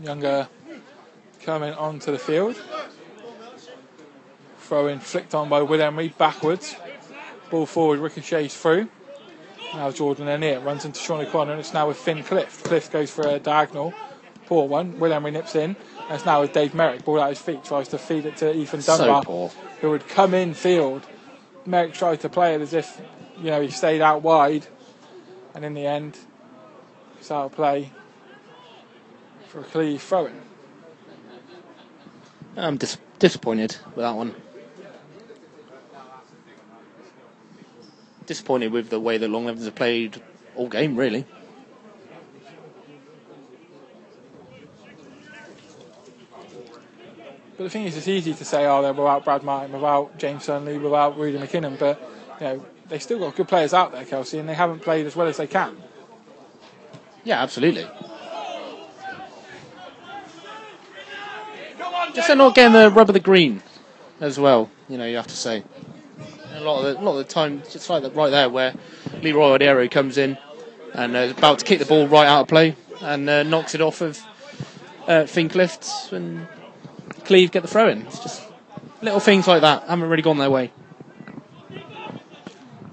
Younger 0.03 0.47
coming 1.43 1.73
onto 1.73 2.11
the 2.11 2.19
field. 2.19 2.55
Throw 4.59 4.87
in 4.87 4.99
flicked 4.99 5.35
on 5.35 5.49
by 5.49 5.61
Will 5.61 5.81
Emery 5.81 6.13
backwards. 6.17 6.75
Ball 7.49 7.65
forward 7.65 7.99
ricochets 7.99 8.55
through. 8.55 8.89
Now 9.73 9.91
Jordan 9.91 10.27
Anir 10.27 10.63
runs 10.63 10.85
into 10.85 10.99
Sean 10.99 11.21
O'Connor 11.21 11.51
and 11.51 11.59
it's 11.59 11.73
now 11.73 11.87
with 11.87 11.97
Finn 11.97 12.23
Clift. 12.23 12.63
Clift 12.63 12.91
goes 12.91 13.11
for 13.11 13.27
a 13.27 13.39
diagonal. 13.39 13.93
Poor 14.45 14.67
one. 14.67 14.99
Will 14.99 15.11
Emery 15.11 15.31
nips 15.31 15.55
in. 15.55 15.75
And 16.07 16.11
it's 16.11 16.25
now 16.25 16.41
with 16.41 16.53
Dave 16.53 16.73
Merrick. 16.73 17.03
Ball 17.05 17.21
out 17.21 17.29
his 17.29 17.39
feet. 17.39 17.63
Tries 17.63 17.87
to 17.89 17.97
feed 17.97 18.25
it 18.25 18.37
to 18.37 18.53
Ethan 18.53 18.81
So 18.81 18.97
Dunbar 18.97 19.23
poor. 19.23 19.51
who 19.81 19.89
would 19.89 20.07
come 20.07 20.33
in 20.33 20.53
field. 20.53 21.05
Merrick 21.65 21.93
tried 21.93 22.19
to 22.21 22.29
play 22.29 22.55
it 22.55 22.61
as 22.61 22.73
if 22.73 23.01
you 23.37 23.49
know 23.49 23.61
he 23.61 23.69
stayed 23.69 24.01
out 24.01 24.21
wide, 24.21 24.67
and 25.55 25.63
in 25.63 25.73
the 25.73 25.85
end, 25.85 26.17
it's 27.19 27.31
out 27.31 27.45
of 27.45 27.51
play 27.53 27.89
for 29.47 29.61
a 29.61 29.63
Cleeve 29.63 30.01
throw-in. 30.01 30.41
I'm 32.55 32.77
dis- 32.77 32.97
disappointed 33.19 33.75
with 33.95 34.03
that 34.03 34.15
one. 34.15 34.35
Disappointed 38.25 38.71
with 38.71 38.89
the 38.89 38.99
way 38.99 39.17
that 39.17 39.27
Long 39.27 39.45
Levens 39.45 39.65
have 39.65 39.75
played 39.75 40.21
all 40.55 40.69
game, 40.69 40.95
really. 40.95 41.25
But 47.57 47.65
the 47.65 47.69
thing 47.69 47.85
is, 47.85 47.97
it's 47.97 48.07
easy 48.07 48.33
to 48.33 48.45
say, 48.45 48.65
oh, 48.65 48.81
they're 48.81 48.93
without 48.93 49.25
Brad 49.25 49.43
Martin, 49.43 49.73
without 49.73 50.17
James 50.17 50.45
Sunley, 50.45 50.77
without 50.77 51.17
Rudy 51.17 51.37
McKinnon, 51.37 51.77
but 51.77 52.01
you 52.39 52.45
know 52.45 52.65
they 52.89 52.99
still 52.99 53.19
got 53.19 53.35
good 53.35 53.47
players 53.47 53.73
out 53.73 53.91
there, 53.91 54.05
Kelsey, 54.05 54.39
and 54.39 54.47
they 54.47 54.53
haven't 54.53 54.81
played 54.81 55.05
as 55.05 55.15
well 55.15 55.27
as 55.27 55.37
they 55.37 55.47
can. 55.47 55.77
Yeah, 57.23 57.41
absolutely. 57.41 57.87
Just 62.13 62.27
they're 62.27 62.37
not 62.37 62.55
getting 62.55 62.73
the 62.73 62.89
rub 62.89 63.09
of 63.09 63.13
the 63.13 63.19
green 63.19 63.63
as 64.19 64.39
well, 64.39 64.69
you 64.87 64.97
know, 64.97 65.05
you 65.05 65.15
have 65.15 65.27
to 65.27 65.35
say. 65.35 65.63
A 66.53 66.61
lot 66.61 66.85
of 66.85 66.95
the, 66.95 67.01
lot 67.01 67.17
of 67.19 67.27
the 67.27 67.33
time, 67.33 67.63
just 67.69 67.89
like 67.89 68.03
that 68.03 68.15
right 68.15 68.29
there 68.29 68.49
where 68.49 68.73
Leroy 69.21 69.57
Odiero 69.57 69.89
comes 69.89 70.17
in 70.17 70.37
and 70.93 71.15
uh, 71.15 71.33
about 71.35 71.59
to 71.59 71.65
kick 71.65 71.79
the 71.79 71.85
ball 71.85 72.07
right 72.07 72.27
out 72.27 72.41
of 72.41 72.47
play 72.47 72.75
and 73.01 73.27
uh, 73.29 73.43
knocks 73.43 73.73
it 73.73 73.81
off 73.81 74.01
of 74.01 74.21
uh, 75.07 75.25
Finn 75.25 75.49
Clift 75.49 76.13
and 76.13 76.47
Cleeve 77.25 77.51
get 77.51 77.61
the 77.61 77.67
throw 77.67 77.89
in. 77.89 78.03
It's 78.03 78.19
just 78.19 78.43
little 79.01 79.19
things 79.19 79.47
like 79.47 79.61
that 79.61 79.83
haven't 79.83 80.07
really 80.07 80.23
gone 80.23 80.37
their 80.37 80.51
way. 80.51 80.71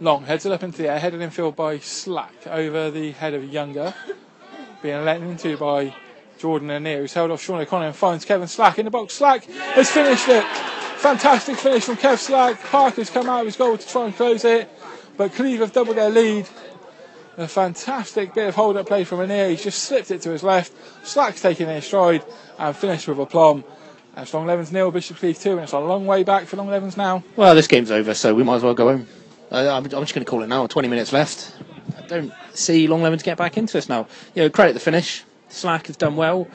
Long 0.00 0.24
heads 0.24 0.46
it 0.46 0.52
up 0.52 0.62
into 0.62 0.78
the 0.78 0.88
air, 0.88 0.98
headed 0.98 1.20
in 1.20 1.30
field 1.30 1.56
by 1.56 1.78
Slack 1.78 2.46
over 2.46 2.90
the 2.90 3.12
head 3.12 3.34
of 3.34 3.44
Younger, 3.44 3.94
being 4.82 5.04
let 5.04 5.20
into 5.20 5.58
by 5.58 5.94
Jordan 6.40 6.70
Anir, 6.70 6.98
who's 6.98 7.12
held 7.12 7.30
off 7.30 7.42
Sean 7.42 7.60
O'Connor 7.60 7.88
and 7.88 7.94
finds 7.94 8.24
Kevin 8.24 8.48
Slack 8.48 8.78
in 8.78 8.86
the 8.86 8.90
box. 8.90 9.14
Slack 9.14 9.44
has 9.44 9.90
finished 9.90 10.26
it. 10.28 10.42
Fantastic 10.96 11.56
finish 11.56 11.84
from 11.84 11.96
Kev 11.96 12.16
Slack. 12.16 12.58
Parker's 12.62 13.10
come 13.10 13.28
out 13.28 13.40
of 13.40 13.46
his 13.46 13.56
goal 13.56 13.76
to 13.76 13.86
try 13.86 14.06
and 14.06 14.16
close 14.16 14.44
it, 14.44 14.68
but 15.18 15.34
Cleeve 15.34 15.60
have 15.60 15.72
doubled 15.72 15.98
their 15.98 16.08
lead. 16.08 16.48
A 17.36 17.46
fantastic 17.46 18.32
bit 18.32 18.48
of 18.48 18.54
hold 18.54 18.78
up 18.78 18.86
play 18.86 19.04
from 19.04 19.20
Anir. 19.20 19.50
He's 19.50 19.62
just 19.62 19.84
slipped 19.84 20.10
it 20.10 20.22
to 20.22 20.30
his 20.30 20.42
left. 20.42 20.72
Slack's 21.06 21.42
taken 21.42 21.68
in 21.68 21.82
stride 21.82 22.24
and 22.58 22.74
finished 22.74 23.06
with 23.06 23.18
aplomb. 23.18 23.62
That's 24.14 24.32
Long 24.32 24.46
Levens 24.46 24.72
nil, 24.72 24.90
Bishop 24.90 25.18
Cleeve 25.18 25.38
two, 25.38 25.52
and 25.52 25.60
it's 25.60 25.72
a 25.72 25.78
long 25.78 26.06
way 26.06 26.24
back 26.24 26.46
for 26.46 26.56
Long 26.56 26.68
Levens 26.68 26.96
now. 26.96 27.22
Well, 27.36 27.54
this 27.54 27.66
game's 27.66 27.90
over, 27.90 28.14
so 28.14 28.34
we 28.34 28.44
might 28.44 28.56
as 28.56 28.62
well 28.62 28.74
go 28.74 28.88
home. 28.88 29.06
Uh, 29.52 29.68
I'm, 29.70 29.84
I'm 29.84 29.90
just 29.90 30.14
going 30.14 30.24
to 30.24 30.30
call 30.30 30.42
it 30.42 30.48
now. 30.48 30.66
20 30.66 30.88
minutes 30.88 31.12
left. 31.12 31.54
I 31.98 32.06
don't 32.06 32.32
see 32.54 32.88
Long 32.88 33.02
Levens 33.02 33.22
get 33.22 33.36
back 33.36 33.56
into 33.56 33.74
this 33.74 33.88
now. 33.88 34.06
You 34.34 34.42
know, 34.42 34.50
credit 34.50 34.72
the 34.72 34.80
finish. 34.80 35.22
Slack 35.52 35.86
has 35.86 35.96
done 35.96 36.16
well. 36.16 36.48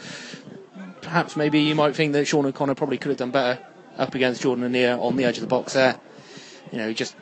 Perhaps 1.01 1.35
maybe 1.35 1.59
you 1.61 1.76
might 1.76 1.95
think 1.95 2.13
that 2.13 2.26
Sean 2.26 2.45
O'Connor 2.45 2.76
probably 2.76 2.97
could 2.97 3.09
have 3.09 3.17
done 3.17 3.31
better 3.31 3.61
up 3.97 4.15
against 4.15 4.41
Jordan 4.41 4.65
Anir 4.65 4.97
on 4.99 5.15
the 5.15 5.26
edge 5.26 5.38
of 5.38 5.41
the 5.41 5.47
box 5.47 5.73
there. 5.73 5.99
You 6.72 6.80
know, 6.80 6.93
just 6.93 7.15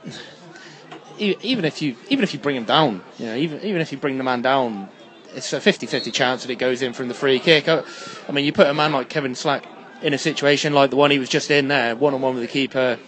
even 1.19 1.65
if 1.65 1.81
you 1.81 1.95
even 2.09 2.23
if 2.23 2.33
you 2.33 2.39
bring 2.39 2.55
him 2.55 2.65
down, 2.65 3.01
you 3.17 3.25
know, 3.25 3.35
even 3.35 3.61
even 3.61 3.81
if 3.81 3.91
you 3.91 3.97
bring 3.97 4.17
the 4.17 4.23
man 4.23 4.41
down, 4.41 4.89
it's 5.33 5.51
a 5.53 5.57
50-50 5.57 6.13
chance 6.13 6.43
that 6.43 6.51
it 6.51 6.55
goes 6.55 6.81
in 6.81 6.93
from 6.93 7.07
the 7.07 7.13
free 7.13 7.39
kick. 7.39 7.67
I, 7.67 7.83
I 8.27 8.31
mean, 8.31 8.45
you 8.45 8.53
put 8.53 8.67
a 8.67 8.73
man 8.73 8.91
like 8.93 9.09
Kevin 9.09 9.35
Slack 9.35 9.65
in 10.01 10.13
a 10.13 10.17
situation 10.17 10.73
like 10.73 10.89
the 10.89 10.95
one 10.95 11.11
he 11.11 11.19
was 11.19 11.29
just 11.29 11.49
in 11.51 11.67
there, 11.67 11.95
one 11.95 12.13
on 12.13 12.21
one 12.21 12.35
with 12.35 12.43
the 12.43 12.47
keeper, 12.47 12.99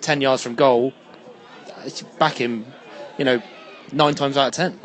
ten 0.00 0.20
yards 0.20 0.42
from 0.42 0.54
goal, 0.54 0.92
back 2.18 2.34
him, 2.34 2.66
you 3.18 3.24
know, 3.24 3.42
nine 3.92 4.14
times 4.14 4.36
out 4.36 4.48
of 4.48 4.52
ten. 4.54 4.78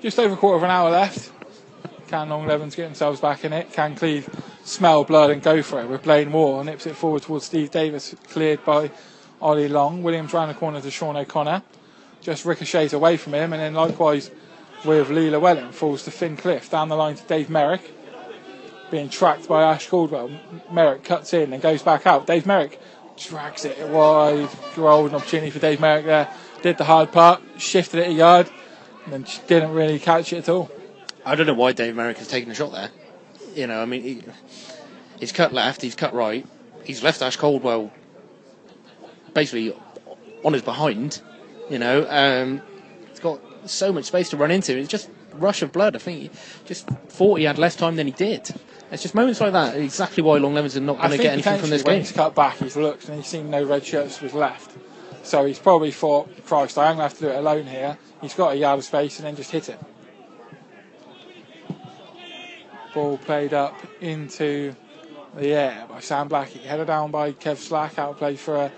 Just 0.00 0.18
over 0.18 0.34
a 0.34 0.36
quarter 0.36 0.56
of 0.56 0.62
an 0.62 0.70
hour 0.70 0.90
left. 0.90 1.32
Can 2.08 2.28
Long 2.28 2.46
Levens 2.46 2.76
get 2.76 2.84
themselves 2.84 3.20
back 3.20 3.44
in 3.44 3.52
it? 3.52 3.72
Can 3.72 3.96
Cleeve 3.96 4.28
smell 4.64 5.02
blood 5.02 5.30
and 5.30 5.42
go 5.42 5.62
for 5.62 5.80
it 5.80 5.88
with 5.88 6.04
Blaine 6.04 6.30
Moore? 6.30 6.64
Nips 6.64 6.86
it 6.86 6.94
forward 6.94 7.22
towards 7.22 7.46
Steve 7.46 7.70
Davis, 7.70 8.14
cleared 8.30 8.64
by 8.64 8.90
Ollie 9.40 9.68
Long. 9.68 10.02
Williams 10.04 10.32
round 10.32 10.50
the 10.50 10.54
corner 10.54 10.80
to 10.80 10.90
Sean 10.90 11.16
O'Connor. 11.16 11.62
Just 12.20 12.44
ricochets 12.44 12.92
away 12.92 13.16
from 13.16 13.34
him, 13.34 13.52
and 13.52 13.60
then 13.60 13.74
likewise 13.74 14.30
with 14.84 15.10
Lee 15.10 15.30
Llewellyn 15.30 15.72
falls 15.72 16.04
to 16.04 16.12
Finn 16.12 16.36
Clift. 16.36 16.70
Down 16.70 16.88
the 16.88 16.96
line 16.96 17.16
to 17.16 17.24
Dave 17.24 17.50
Merrick. 17.50 17.92
Being 18.90 19.08
tracked 19.08 19.48
by 19.48 19.64
Ash 19.64 19.88
Caldwell. 19.88 20.30
Merrick 20.70 21.02
cuts 21.02 21.34
in 21.34 21.52
and 21.52 21.60
goes 21.60 21.82
back 21.82 22.06
out. 22.06 22.26
Dave 22.26 22.46
Merrick 22.46 22.80
drags 23.16 23.64
it 23.64 23.88
wide. 23.88 24.48
Golden 24.76 25.16
opportunity 25.16 25.50
for 25.50 25.58
Dave 25.58 25.80
Merrick 25.80 26.04
there. 26.04 26.32
Did 26.62 26.78
the 26.78 26.84
hard 26.84 27.10
part, 27.10 27.42
shifted 27.58 28.00
it 28.00 28.08
a 28.08 28.12
yard, 28.12 28.48
and 29.04 29.12
then 29.12 29.26
didn't 29.48 29.72
really 29.72 29.98
catch 29.98 30.32
it 30.32 30.38
at 30.38 30.48
all. 30.48 30.70
I 31.26 31.34
don't 31.34 31.48
know 31.48 31.54
why 31.54 31.72
Dave 31.72 31.96
Merrick 31.96 32.18
has 32.18 32.28
taken 32.28 32.52
a 32.52 32.54
shot 32.54 32.70
there. 32.70 32.90
You 33.56 33.66
know, 33.66 33.82
I 33.82 33.84
mean, 33.84 34.02
he, 34.02 34.22
he's 35.18 35.32
cut 35.32 35.52
left, 35.52 35.82
he's 35.82 35.96
cut 35.96 36.14
right, 36.14 36.46
he's 36.84 37.02
left 37.02 37.20
Ash 37.20 37.36
Caldwell 37.36 37.92
basically 39.34 39.74
on 40.44 40.52
his 40.52 40.62
behind. 40.62 41.20
You 41.68 41.80
know, 41.80 42.06
um, 42.08 42.62
he's 43.10 43.18
got 43.18 43.40
so 43.68 43.92
much 43.92 44.04
space 44.04 44.30
to 44.30 44.36
run 44.36 44.52
into. 44.52 44.78
It's 44.78 44.88
just 44.88 45.10
rush 45.34 45.62
of 45.62 45.72
blood. 45.72 45.96
I 45.96 45.98
think 45.98 46.20
he 46.20 46.30
just 46.64 46.86
thought 46.86 47.40
he 47.40 47.44
had 47.44 47.58
less 47.58 47.74
time 47.74 47.96
than 47.96 48.06
he 48.06 48.12
did. 48.12 48.48
It's 48.92 49.02
just 49.02 49.16
moments 49.16 49.40
like 49.40 49.52
that 49.52 49.76
exactly 49.76 50.22
why 50.22 50.38
Long 50.38 50.54
Levens 50.54 50.76
are 50.76 50.80
not 50.80 50.98
going 50.98 51.10
to 51.10 51.18
get 51.18 51.32
anything 51.32 51.58
from 51.58 51.70
this 51.70 51.82
when 51.82 51.96
game. 51.96 52.02
he's 52.02 52.12
cut 52.12 52.36
back, 52.36 52.58
he's 52.58 52.76
looked 52.76 53.08
and 53.08 53.16
he's 53.16 53.26
seen 53.26 53.50
no 53.50 53.64
red 53.64 53.84
shirts 53.84 54.18
to 54.18 54.24
his 54.24 54.34
left. 54.34 54.76
So 55.24 55.44
he's 55.44 55.58
probably 55.58 55.90
thought, 55.90 56.28
Christ, 56.46 56.78
I 56.78 56.88
am 56.88 56.98
going 56.98 56.98
to 56.98 57.02
have 57.02 57.14
to 57.14 57.24
do 57.24 57.30
it 57.30 57.36
alone 57.36 57.66
here. 57.66 57.98
He's 58.20 58.34
got 58.34 58.52
a 58.52 58.56
yard 58.56 58.78
of 58.78 58.84
space 58.84 59.18
and 59.18 59.26
then 59.26 59.34
just 59.34 59.50
hit 59.50 59.68
it. 59.68 59.80
Ball 62.96 63.18
played 63.18 63.52
up 63.52 63.78
into 64.00 64.74
the 65.36 65.52
air 65.52 65.84
by 65.86 66.00
Sam 66.00 66.30
Blackie. 66.30 66.62
Headed 66.62 66.86
down 66.86 67.10
by 67.10 67.32
Kev 67.32 67.58
Slack. 67.58 67.98
Outplayed 67.98 68.38
for 68.38 68.56
a 68.56 68.72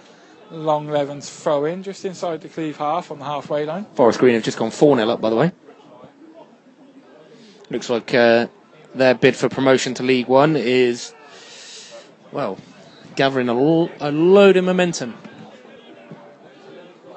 Long 0.51 0.89
Levens 0.89 1.31
throw 1.31 1.67
in 1.67 1.85
just 1.85 2.05
inside 2.05 2.41
the 2.41 2.49
Cleeve 2.49 2.79
half 2.79 3.13
on 3.13 3.21
the 3.21 3.25
halfway 3.25 3.65
line. 3.65 3.87
Forest 3.95 4.19
Green 4.19 4.35
have 4.35 4.43
just 4.43 4.59
gone 4.59 4.73
4 4.73 4.97
0 4.97 5.09
up, 5.09 5.21
by 5.21 5.31
the 5.31 5.37
way. 5.37 5.53
Looks 7.71 7.89
like 7.89 8.13
uh, 8.13 8.49
their 8.93 9.15
bid 9.15 9.37
for 9.37 9.49
promotion 9.49 9.95
to 9.95 10.03
League 10.03 10.27
One 10.27 10.57
is, 10.57 11.15
well, 12.33 12.59
gathering 13.15 13.49
a 13.49 13.55
load 13.55 14.57
of 14.57 14.65
momentum. 14.65 15.17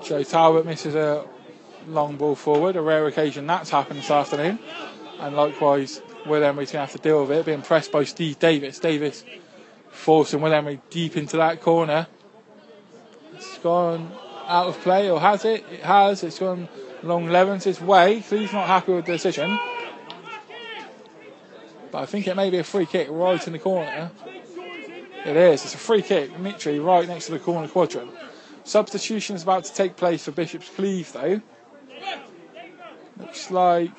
Joe 0.04 0.22
Talbot 0.22 0.68
misses 0.68 0.94
a 0.94 1.26
long 1.88 2.16
ball 2.18 2.36
forward, 2.36 2.76
a 2.76 2.82
rare 2.82 3.08
occasion 3.08 3.48
that's 3.48 3.72
happened 3.72 4.02
this 4.02 4.12
afternoon. 4.12 4.60
And 5.20 5.36
likewise, 5.36 6.00
Will 6.26 6.44
Emery's 6.44 6.72
going 6.72 6.86
to 6.86 6.92
have 6.92 6.92
to 6.92 6.98
deal 6.98 7.26
with 7.26 7.32
it, 7.32 7.46
being 7.46 7.62
pressed 7.62 7.92
by 7.92 8.04
Steve 8.04 8.40
Davis. 8.40 8.80
Davis 8.80 9.24
forcing 9.90 10.42
Will 10.42 10.54
Emery 10.54 10.82
deep 10.90 11.18
into 11.18 11.38
that 11.38 11.62
corner. 11.62 12.08
It's 13.36 13.58
gone 13.60 14.12
out 14.48 14.68
of 14.68 14.80
play, 14.82 15.10
or 15.10 15.20
has 15.20 15.46
it? 15.46 15.64
It 15.72 15.82
has. 15.82 16.24
It's 16.24 16.40
gone 16.40 16.68
Long 17.04 17.28
Levens' 17.28 17.82
way. 17.82 18.22
Cleeve's 18.22 18.54
not 18.54 18.68
happy 18.68 18.94
with 18.94 19.06
the 19.06 19.14
decision. 19.14 19.60
But 21.92 22.04
I 22.04 22.06
think 22.06 22.28
it 22.28 22.36
may 22.36 22.50
be 22.50 22.58
a 22.60 22.64
free 22.64 22.86
kick 22.86 23.08
right 23.10 23.46
in 23.46 23.54
the 23.54 23.60
corner. 23.60 24.12
It 25.26 25.36
is. 25.36 25.64
It's 25.66 25.76
a 25.76 25.78
free 25.78 26.02
kick, 26.02 26.32
literally 26.40 26.80
right 26.80 27.08
next 27.08 27.26
to 27.28 27.34
the 27.34 27.40
corner 27.40 27.68
quadrant. 27.68 28.12
Substitution 28.64 29.36
is 29.36 29.44
about 29.44 29.66
to 29.66 29.74
take 29.74 29.96
place 29.96 30.26
for 30.26 30.32
Bishop's 30.32 30.70
Cleeve, 30.70 31.12
though. 31.14 31.42
Looks 33.18 33.52
like 33.52 33.92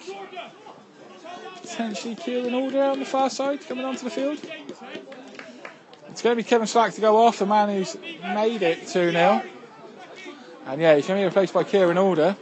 potentially 1.73 2.15
Kieran 2.15 2.53
Alder 2.53 2.83
on 2.83 2.99
the 2.99 3.07
far 3.07 3.31
side 3.31 3.67
coming 3.67 3.87
onto 3.87 4.05
the 4.05 4.11
field. 4.11 4.39
It's 6.09 6.21
going 6.21 6.37
to 6.37 6.43
be 6.43 6.47
Kevin 6.47 6.67
Slack 6.67 6.93
to 6.93 7.01
go 7.01 7.17
off, 7.17 7.39
the 7.39 7.47
man 7.47 7.71
who's 7.71 7.97
made 8.23 8.61
it 8.61 8.87
2 8.87 9.11
0. 9.11 9.43
And 10.67 10.81
yeah, 10.81 10.95
he's 10.95 11.07
going 11.07 11.19
to 11.19 11.23
be 11.23 11.25
replaced 11.25 11.55
by 11.55 11.65
Kieran 11.65 11.97
Alder. 11.97 12.37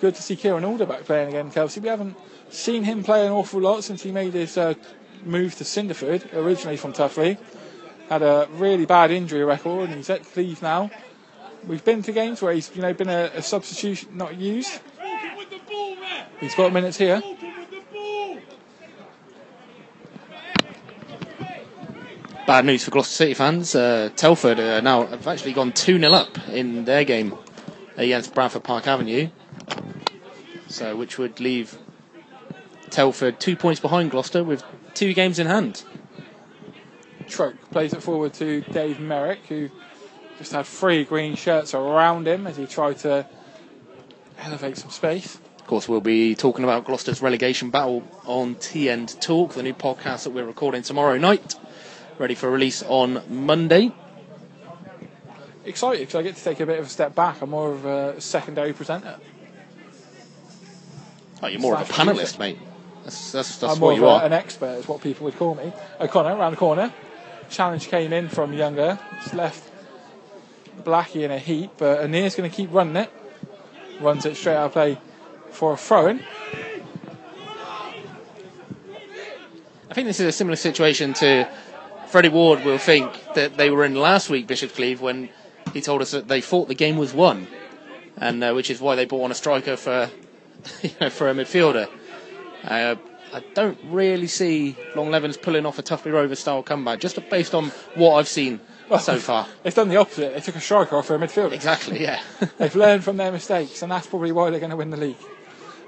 Good 0.00 0.14
to 0.16 0.22
see 0.22 0.36
Kieran 0.36 0.64
Alder 0.64 0.84
back 0.84 1.04
playing 1.04 1.28
again, 1.28 1.50
Kelsey. 1.50 1.80
We 1.80 1.88
haven't 1.88 2.14
seen 2.50 2.84
him 2.84 3.02
play 3.02 3.24
an 3.24 3.32
awful 3.32 3.60
lot 3.60 3.84
since 3.84 4.02
he 4.02 4.12
made 4.12 4.34
his 4.34 4.58
uh, 4.58 4.74
move 5.24 5.54
to 5.56 5.64
Cinderford, 5.64 6.34
originally 6.34 6.76
from 6.76 6.92
Tuffley. 6.92 7.38
Had 8.10 8.22
a 8.22 8.46
really 8.52 8.84
bad 8.84 9.10
injury 9.10 9.44
record, 9.44 9.88
and 9.88 9.96
he's 9.96 10.10
at 10.10 10.24
Cleeve 10.24 10.60
now. 10.60 10.90
We've 11.66 11.84
been 11.84 12.02
to 12.02 12.12
games 12.12 12.42
where 12.42 12.52
he's 12.52 12.70
you 12.76 12.82
know 12.82 12.92
been 12.92 13.08
a, 13.08 13.30
a 13.34 13.40
substitution 13.40 14.10
not 14.18 14.36
used. 14.36 14.78
He's 16.38 16.54
got 16.54 16.74
minutes 16.74 16.98
here. 16.98 17.22
Bad 22.46 22.66
news 22.66 22.84
for 22.84 22.90
Gloucester 22.90 23.14
City 23.14 23.32
fans. 23.32 23.74
Uh, 23.74 24.10
Telford 24.16 24.60
uh, 24.60 24.82
now 24.82 25.06
have 25.06 25.26
actually 25.26 25.54
gone 25.54 25.72
2 25.72 25.98
0 25.98 26.12
up 26.12 26.48
in 26.48 26.84
their 26.84 27.02
game 27.02 27.34
against 27.96 28.34
Bradford 28.34 28.64
Park 28.64 28.86
Avenue. 28.86 29.30
So, 30.68 30.94
which 30.94 31.16
would 31.16 31.40
leave 31.40 31.78
Telford 32.90 33.40
two 33.40 33.56
points 33.56 33.80
behind 33.80 34.10
Gloucester 34.10 34.44
with 34.44 34.62
two 34.92 35.14
games 35.14 35.38
in 35.38 35.46
hand. 35.46 35.84
Troke 37.26 37.56
plays 37.70 37.94
it 37.94 38.02
forward 38.02 38.34
to 38.34 38.60
Dave 38.60 39.00
Merrick, 39.00 39.46
who 39.46 39.70
just 40.36 40.52
had 40.52 40.66
three 40.66 41.04
green 41.04 41.36
shirts 41.36 41.72
around 41.72 42.28
him 42.28 42.46
as 42.46 42.58
he 42.58 42.66
tried 42.66 42.98
to 42.98 43.26
elevate 44.38 44.76
some 44.76 44.90
space. 44.90 45.38
Of 45.58 45.66
course, 45.66 45.88
we'll 45.88 46.02
be 46.02 46.34
talking 46.34 46.62
about 46.62 46.84
Gloucester's 46.84 47.22
relegation 47.22 47.70
battle 47.70 48.06
on 48.26 48.56
T 48.56 48.90
End 48.90 49.18
Talk, 49.22 49.54
the 49.54 49.62
new 49.62 49.72
podcast 49.72 50.24
that 50.24 50.30
we're 50.30 50.44
recording 50.44 50.82
tomorrow 50.82 51.16
night, 51.16 51.54
ready 52.18 52.34
for 52.34 52.50
release 52.50 52.82
on 52.82 53.22
Monday. 53.28 53.92
Excited 55.64 56.00
because 56.00 56.14
I 56.14 56.22
get 56.22 56.36
to 56.36 56.44
take 56.44 56.60
a 56.60 56.66
bit 56.66 56.78
of 56.78 56.86
a 56.86 56.88
step 56.88 57.14
back. 57.14 57.40
I'm 57.40 57.50
more 57.50 57.72
of 57.72 57.84
a 57.84 58.20
secondary 58.20 58.72
presenter. 58.72 59.18
Oh, 61.42 61.46
you're 61.46 61.60
more 61.60 61.74
of 61.74 61.88
a 61.88 61.92
panelist, 61.92 62.36
producer. 62.36 62.38
mate. 62.38 62.58
That's, 63.04 63.32
that's, 63.32 63.58
that's 63.58 63.74
I'm 63.74 63.80
more 63.80 63.88
what 63.88 63.92
of 63.92 63.98
you 63.98 64.06
a, 64.06 64.14
are. 64.14 64.24
an 64.24 64.32
expert, 64.32 64.78
is 64.78 64.88
what 64.88 65.00
people 65.02 65.24
would 65.24 65.36
call 65.36 65.54
me. 65.54 65.72
O'Connor 66.00 66.36
around 66.36 66.52
the 66.52 66.56
corner. 66.56 66.92
Challenge 67.50 67.86
came 67.88 68.12
in 68.12 68.28
from 68.28 68.52
Younger. 68.52 68.98
It's 69.18 69.34
left 69.34 69.70
Blackie 70.82 71.22
in 71.22 71.30
a 71.30 71.38
heap, 71.38 71.72
but 71.78 72.00
Anir's 72.00 72.34
going 72.34 72.50
to 72.50 72.54
keep 72.54 72.72
running 72.72 72.96
it. 72.96 73.10
Runs 74.00 74.24
it 74.26 74.36
straight 74.36 74.56
out 74.56 74.66
of 74.66 74.72
play 74.72 74.98
for 75.50 75.74
a 75.74 75.76
throw 75.76 76.08
in. 76.08 76.22
I 79.90 79.94
think 79.94 80.06
this 80.08 80.18
is 80.18 80.26
a 80.26 80.32
similar 80.32 80.56
situation 80.56 81.12
to 81.14 81.48
Freddie 82.14 82.28
Ward 82.28 82.64
will 82.64 82.78
think 82.78 83.10
that 83.34 83.56
they 83.56 83.70
were 83.70 83.84
in 83.84 83.96
last 83.96 84.30
week, 84.30 84.46
Bishop 84.46 84.72
Cleeve, 84.72 85.00
when 85.00 85.30
he 85.72 85.80
told 85.80 86.00
us 86.00 86.12
that 86.12 86.28
they 86.28 86.40
thought 86.40 86.68
the 86.68 86.74
game 86.76 86.96
was 86.96 87.12
won, 87.12 87.48
and 88.16 88.44
uh, 88.44 88.52
which 88.52 88.70
is 88.70 88.80
why 88.80 88.94
they 88.94 89.04
brought 89.04 89.24
on 89.24 89.32
a 89.32 89.34
striker 89.34 89.76
for 89.76 90.08
you 90.84 90.90
know, 91.00 91.10
for 91.10 91.28
a 91.28 91.34
midfielder. 91.34 91.88
Uh, 92.62 92.94
I 93.32 93.44
don't 93.54 93.76
really 93.86 94.28
see 94.28 94.76
Long 94.94 95.10
Levens 95.10 95.36
pulling 95.36 95.66
off 95.66 95.80
a 95.80 95.82
Tuffley 95.82 96.12
Rovers 96.12 96.38
style 96.38 96.62
comeback, 96.62 97.00
just 97.00 97.18
based 97.30 97.52
on 97.52 97.72
what 97.96 98.14
I've 98.14 98.28
seen 98.28 98.60
so 99.00 99.18
far. 99.18 99.48
They've 99.64 99.74
done 99.74 99.88
the 99.88 99.96
opposite. 99.96 100.34
They 100.34 100.40
took 100.40 100.54
a 100.54 100.60
striker 100.60 100.94
off 100.94 101.06
for 101.06 101.16
a 101.16 101.18
midfielder. 101.18 101.50
Exactly, 101.50 102.00
yeah. 102.00 102.22
They've 102.58 102.76
learned 102.76 103.02
from 103.02 103.16
their 103.16 103.32
mistakes, 103.32 103.82
and 103.82 103.90
that's 103.90 104.06
probably 104.06 104.30
why 104.30 104.50
they're 104.50 104.60
going 104.60 104.70
to 104.70 104.76
win 104.76 104.90
the 104.90 104.96
league. 104.96 105.18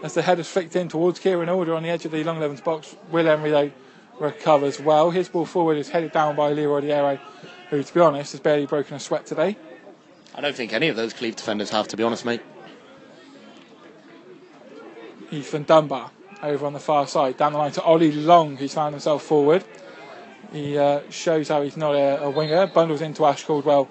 As 0.03 0.15
the 0.15 0.23
header's 0.23 0.49
flicked 0.49 0.75
in 0.75 0.89
towards 0.89 1.21
Kieran 1.21 1.49
Alder 1.49 1.77
on 1.77 1.85
the 1.85 1.91
edge 1.91 2.05
of 2.05 2.11
the 2.11 2.25
Long 2.25 2.41
Levens 2.41 2.63
box, 2.63 2.97
Will 3.13 3.29
Emery 3.29 3.51
though 3.53 3.71
recovers 4.19 4.81
well. 4.81 5.11
His 5.11 5.29
ball 5.29 5.47
forward 5.47 5.77
is 5.77 5.89
headed 5.89 6.13
down 6.13 6.37
by 6.37 6.53
Leroy 6.53 6.81
Odiero, 6.81 7.21
who, 7.71 7.83
to 7.83 7.95
be 7.95 8.01
honest, 8.01 8.33
has 8.33 8.41
barely 8.41 8.67
broken 8.67 8.97
a 8.97 9.01
sweat 9.01 9.27
today. 9.27 9.57
I 10.35 10.41
don't 10.41 10.55
think 10.55 10.73
any 10.73 10.89
of 10.89 10.97
those 10.97 11.13
Cleeve 11.13 11.37
defenders 11.37 11.71
have, 11.71 11.89
to 11.89 11.97
be 11.97 12.03
honest, 12.03 12.25
mate. 12.25 12.43
Ethan 15.31 15.65
Dunbar 15.65 16.11
over 16.43 16.67
on 16.67 16.73
the 16.73 16.81
far 16.81 17.07
side, 17.07 17.37
down 17.37 17.53
the 17.53 17.59
line 17.59 17.73
to 17.73 17.83
Ollie 17.83 18.13
Long, 18.13 18.57
who's 18.57 18.75
found 18.75 18.95
himself 18.95 19.23
forward. 19.23 19.65
He 20.53 20.79
uh, 20.79 21.01
shows 21.11 21.49
how 21.49 21.63
he's 21.63 21.77
not 21.77 21.95
a, 21.95 22.23
a 22.25 22.31
winger, 22.31 22.67
bundles 22.67 23.01
into 23.01 23.25
Ash 23.25 23.45
Caldwell 23.45 23.89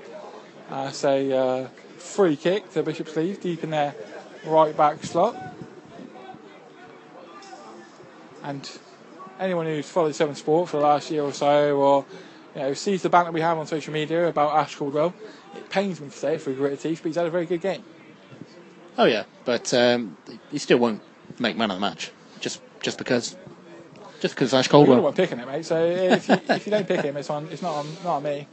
as 0.70 1.04
a 1.04 1.38
uh, 1.38 1.68
free 1.98 2.36
kick 2.36 2.72
to 2.72 2.84
Bishop's 2.84 3.14
Cleeve, 3.14 3.42
deep 3.42 3.64
in 3.64 3.72
their 3.72 3.96
right 4.46 4.76
back 4.76 5.04
slot. 5.04 5.36
And 8.44 8.70
anyone 9.40 9.66
who's 9.66 9.90
followed 9.90 10.16
Seven 10.16 10.36
Sport 10.36 10.70
for 10.70 10.78
the 10.78 10.84
last 10.84 11.12
year 11.12 11.24
or 11.24 11.34
so, 11.34 11.78
or 11.78 12.06
you 12.56 12.62
know, 12.62 12.74
sees 12.74 13.02
the 13.02 13.10
banter 13.10 13.32
we 13.32 13.42
have 13.42 13.58
on 13.58 13.68
social 13.68 13.94
media 13.94 14.28
about 14.28 14.56
Ash 14.56 14.76
Caldwell, 14.76 15.14
it 15.56 15.70
pains 15.70 16.00
me 16.00 16.10
to 16.10 16.18
say 16.18 16.36
it 16.36 16.42
through 16.42 16.56
gritted 16.56 16.80
teeth, 16.80 17.02
but 17.02 17.10
he's 17.10 17.16
had 17.16 17.26
a 17.26 17.30
very 17.30 17.46
good 17.46 17.62
game. 17.62 17.84
Oh 18.98 19.06
yeah, 19.06 19.24
but 19.44 19.74
um, 19.74 20.18
he 20.52 20.58
still 20.58 20.78
won't 20.78 21.02
make 21.40 21.58
man 21.58 21.72
of 21.72 21.78
the 21.78 21.82
match 21.82 22.12
just 22.40 22.62
just 22.82 22.98
because 22.98 23.36
just 24.22 24.36
because 24.36 24.54
Ash 24.54 24.72
Well, 24.72 24.86
you're 24.86 25.12
picking 25.12 25.40
it, 25.40 25.48
mate. 25.48 25.66
So 25.66 25.84
if 25.84 26.30
you, 26.30 26.40
if 26.50 26.66
you 26.66 26.72
don't 26.72 26.88
pick 26.88 27.02
him, 27.02 27.18
it's 27.18 27.30
on. 27.30 27.48
It's 27.50 27.62
not 27.62 27.76
on. 27.76 27.88
Not 28.04 28.16
on 28.18 28.24
me. 28.24 28.48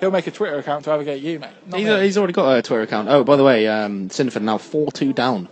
He'll 0.00 0.10
make 0.10 0.26
a 0.26 0.32
Twitter 0.32 0.58
account 0.58 0.84
to 0.84 0.90
advocate 0.90 1.22
you, 1.22 1.38
mate. 1.38 1.50
He's, 1.66 1.86
me. 1.86 2.02
he's 2.02 2.18
already 2.18 2.32
got 2.32 2.58
a 2.58 2.62
Twitter 2.62 2.82
account. 2.82 3.08
Oh, 3.08 3.22
by 3.22 3.36
the 3.36 3.44
way, 3.44 3.68
um, 3.68 4.08
Cinderford 4.08 4.42
now 4.42 4.58
four 4.58 4.90
two 4.90 5.12
down 5.12 5.48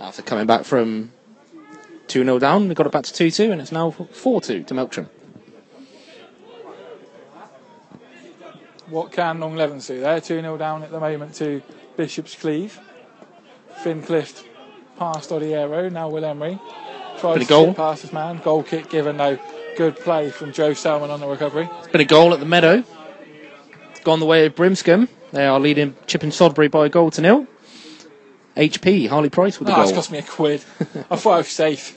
after 0.00 0.22
coming 0.22 0.46
back 0.46 0.64
from 0.64 1.12
two 2.08 2.24
0 2.24 2.38
down. 2.38 2.68
They 2.68 2.74
got 2.74 2.86
it 2.86 2.92
back 2.92 3.04
to 3.04 3.12
two 3.12 3.30
two, 3.30 3.52
and 3.52 3.60
it's 3.60 3.72
now 3.72 3.90
four 3.90 4.40
two 4.40 4.62
to 4.64 4.74
Melksham. 4.74 5.08
What 8.90 9.12
can 9.12 9.38
Long 9.40 9.54
Levens 9.54 9.86
do? 9.86 10.00
They're 10.00 10.20
2 10.20 10.40
0 10.40 10.56
down 10.56 10.82
at 10.82 10.90
the 10.90 10.98
moment 11.00 11.34
to 11.36 11.60
Bishop's 11.96 12.34
Cleeve. 12.34 12.78
Finn 13.82 14.02
Clift 14.02 14.44
past 14.98 15.30
Odiero, 15.30 15.92
now 15.92 16.08
Will 16.08 16.24
Emery. 16.24 16.58
Tries 17.20 17.40
to 17.40 17.44
goal. 17.44 17.74
past 17.74 18.02
his 18.02 18.12
man. 18.12 18.38
Goal 18.42 18.62
kick 18.62 18.88
given 18.88 19.16
though. 19.18 19.38
Good 19.76 19.96
play 19.96 20.30
from 20.30 20.52
Joe 20.52 20.72
Selman 20.72 21.10
on 21.10 21.20
the 21.20 21.28
recovery. 21.28 21.68
It's 21.78 21.88
been 21.88 22.00
a 22.00 22.04
goal 22.06 22.32
at 22.32 22.40
the 22.40 22.46
Meadow. 22.46 22.82
It's 23.90 24.00
gone 24.00 24.20
the 24.20 24.26
way 24.26 24.46
of 24.46 24.54
Brimscombe. 24.56 25.08
They 25.32 25.46
are 25.46 25.60
leading 25.60 25.94
Chipping 26.06 26.30
Sodbury 26.30 26.70
by 26.70 26.86
a 26.86 26.88
goal 26.88 27.10
to 27.12 27.20
nil. 27.20 27.46
HP 28.56 29.08
Harley 29.08 29.28
Price 29.28 29.58
with 29.60 29.68
the 29.68 29.74
Oh, 29.78 29.84
goal. 29.84 29.92
cost 29.92 30.10
me 30.10 30.18
a 30.18 30.22
quid. 30.22 30.64
I 31.10 31.16
thought 31.16 31.34
I 31.34 31.36
was 31.38 31.48
safe. 31.48 31.96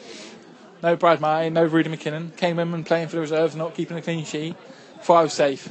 No 0.83 0.95
Brad 0.95 1.21
Martin, 1.21 1.53
no 1.53 1.65
Rudy 1.65 1.89
McKinnon. 1.89 2.35
Came 2.37 2.59
in 2.59 2.73
and 2.73 2.85
playing 2.85 3.07
for 3.07 3.15
the 3.15 3.21
reserves, 3.21 3.55
not 3.55 3.75
keeping 3.75 3.97
a 3.97 4.01
clean 4.01 4.25
sheet. 4.25 4.55
Thought 5.01 5.17
I 5.17 5.23
was 5.23 5.33
safe. 5.33 5.69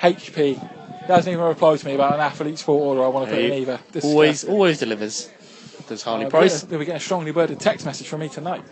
HP. 0.00 0.36
He 0.36 1.12
hasn't 1.12 1.32
even 1.32 1.44
replied 1.44 1.78
to 1.80 1.86
me 1.86 1.94
about 1.94 2.14
an 2.14 2.20
athlete 2.20 2.58
sport 2.58 2.82
order 2.82 3.04
I 3.04 3.08
want 3.08 3.28
to 3.28 3.34
put 3.34 3.44
in 3.44 3.52
either. 3.52 3.78
This 3.92 4.04
always 4.04 4.44
always 4.44 4.78
delivers. 4.78 5.30
Does 5.86 6.02
Harley 6.02 6.26
Price? 6.26 6.62
They'll 6.62 6.78
be 6.78 6.86
getting 6.86 6.96
a 6.96 7.00
strongly 7.00 7.30
worded 7.30 7.60
text 7.60 7.84
message 7.84 8.08
from 8.08 8.20
me 8.20 8.28
tonight 8.28 8.62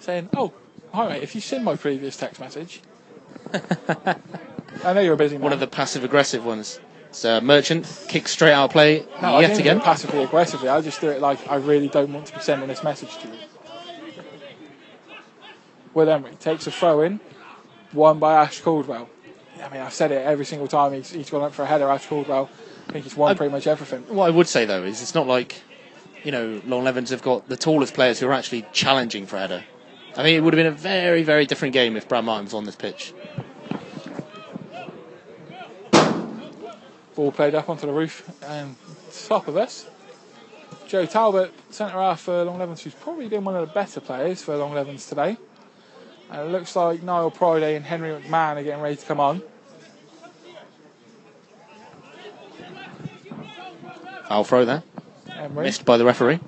saying, 0.00 0.30
"Oh, 0.34 0.52
hi 0.92 1.08
mate, 1.08 1.22
if 1.22 1.34
you've 1.34 1.44
seen 1.44 1.64
my 1.64 1.76
previous 1.76 2.16
text 2.16 2.40
message, 2.40 2.80
I 3.52 4.92
know 4.94 5.00
you're 5.00 5.14
a 5.14 5.18
busy 5.18 5.36
man. 5.36 5.44
One 5.44 5.52
of 5.52 5.60
the 5.60 5.66
passive 5.66 6.02
aggressive 6.04 6.44
ones. 6.44 6.80
It's 7.10 7.26
uh, 7.26 7.42
Merchant 7.42 7.86
kicks 8.08 8.30
straight 8.30 8.52
out 8.52 8.66
of 8.66 8.70
play 8.70 9.04
no, 9.20 9.34
I 9.34 9.42
yet 9.42 9.58
again. 9.58 9.80
passively 9.80 10.22
aggressively. 10.22 10.70
I 10.70 10.80
just 10.80 11.00
do 11.02 11.10
it 11.10 11.20
like 11.20 11.46
I 11.50 11.56
really 11.56 11.88
don't 11.88 12.10
want 12.10 12.24
to 12.26 12.34
be 12.34 12.40
sending 12.40 12.68
this 12.68 12.82
message 12.82 13.18
to 13.18 13.28
you." 13.28 13.34
Will 15.94 16.08
Emery 16.08 16.34
takes 16.36 16.66
a 16.66 16.70
throw 16.70 17.02
in, 17.02 17.20
won 17.92 18.18
by 18.18 18.34
Ash 18.34 18.60
Caldwell. 18.60 19.08
I 19.62 19.68
mean, 19.68 19.80
I've 19.82 19.92
said 19.92 20.10
it 20.10 20.26
every 20.26 20.44
single 20.44 20.66
time 20.66 20.92
he's, 20.92 21.10
he's 21.10 21.30
gone 21.30 21.42
up 21.42 21.52
for 21.52 21.62
a 21.62 21.66
header. 21.66 21.88
Ash 21.88 22.06
Caldwell, 22.06 22.50
I 22.88 22.92
think 22.92 23.04
he's 23.04 23.16
won 23.16 23.30
I- 23.32 23.34
pretty 23.34 23.52
much 23.52 23.66
everything. 23.66 24.02
What 24.14 24.26
I 24.26 24.30
would 24.30 24.48
say 24.48 24.64
though 24.64 24.82
is 24.82 25.02
it's 25.02 25.14
not 25.14 25.26
like 25.26 25.62
you 26.24 26.32
know 26.32 26.60
Long 26.66 26.84
Levens 26.84 27.10
have 27.10 27.22
got 27.22 27.48
the 27.48 27.56
tallest 27.56 27.94
players 27.94 28.18
who 28.18 28.28
are 28.28 28.32
actually 28.32 28.66
challenging 28.72 29.26
for 29.26 29.36
a 29.36 29.40
header. 29.40 29.64
I 30.16 30.22
mean, 30.22 30.36
it 30.36 30.40
would 30.40 30.52
have 30.54 30.58
been 30.58 30.72
a 30.72 30.76
very 30.76 31.22
very 31.22 31.46
different 31.46 31.74
game 31.74 31.96
if 31.96 32.08
Brad 32.08 32.24
Martin 32.24 32.44
was 32.46 32.54
on 32.54 32.64
this 32.64 32.76
pitch. 32.76 33.12
Ball 37.14 37.30
played 37.30 37.54
up 37.54 37.68
onto 37.68 37.86
the 37.86 37.92
roof 37.92 38.28
and 38.42 38.74
top 39.26 39.46
of 39.46 39.56
us. 39.56 39.86
Joe 40.88 41.04
Talbot, 41.06 41.52
centre 41.70 41.98
half 41.98 42.20
for 42.22 42.44
Long 42.44 42.58
Levens, 42.58 42.82
who's 42.82 42.94
probably 42.94 43.28
been 43.28 43.44
one 43.44 43.54
of 43.54 43.66
the 43.66 43.72
better 43.72 44.00
players 44.00 44.42
for 44.42 44.56
Long 44.56 44.72
Levens 44.74 45.06
today. 45.06 45.36
And 46.32 46.40
it 46.40 46.50
looks 46.50 46.74
like 46.74 47.02
Niall 47.02 47.30
Priday 47.30 47.76
and 47.76 47.84
Henry 47.84 48.08
McMahon 48.08 48.56
are 48.56 48.62
getting 48.62 48.80
ready 48.80 48.96
to 48.96 49.04
come 49.04 49.20
on. 49.20 49.42
Foul 54.28 54.44
throw 54.44 54.64
there, 54.64 54.82
Emery 55.30 55.66
missed 55.66 55.84
by 55.84 55.98
the 55.98 56.06
referee. 56.06 56.40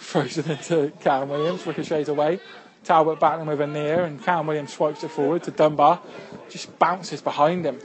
throws 0.00 0.36
it 0.36 0.48
into 0.48 0.92
Callum 1.00 1.28
Williams, 1.28 1.64
ricochets 1.64 2.08
away. 2.08 2.40
Talbot 2.82 3.20
battling 3.20 3.46
with 3.46 3.60
Anir, 3.60 4.04
and 4.04 4.20
Callum 4.20 4.48
Williams 4.48 4.72
swipes 4.72 5.04
it 5.04 5.12
forward 5.12 5.44
to 5.44 5.52
Dunbar. 5.52 6.00
Just 6.48 6.76
bounces 6.80 7.22
behind 7.22 7.64
him. 7.64 7.78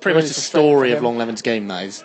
Pretty 0.00 0.16
Really 0.16 0.26
much 0.28 0.34
the 0.34 0.40
story 0.40 0.92
of. 0.92 1.02
Long 1.02 1.16
Levens 1.16 1.40
game 1.40 1.66
that 1.68 1.84
is. 1.84 2.04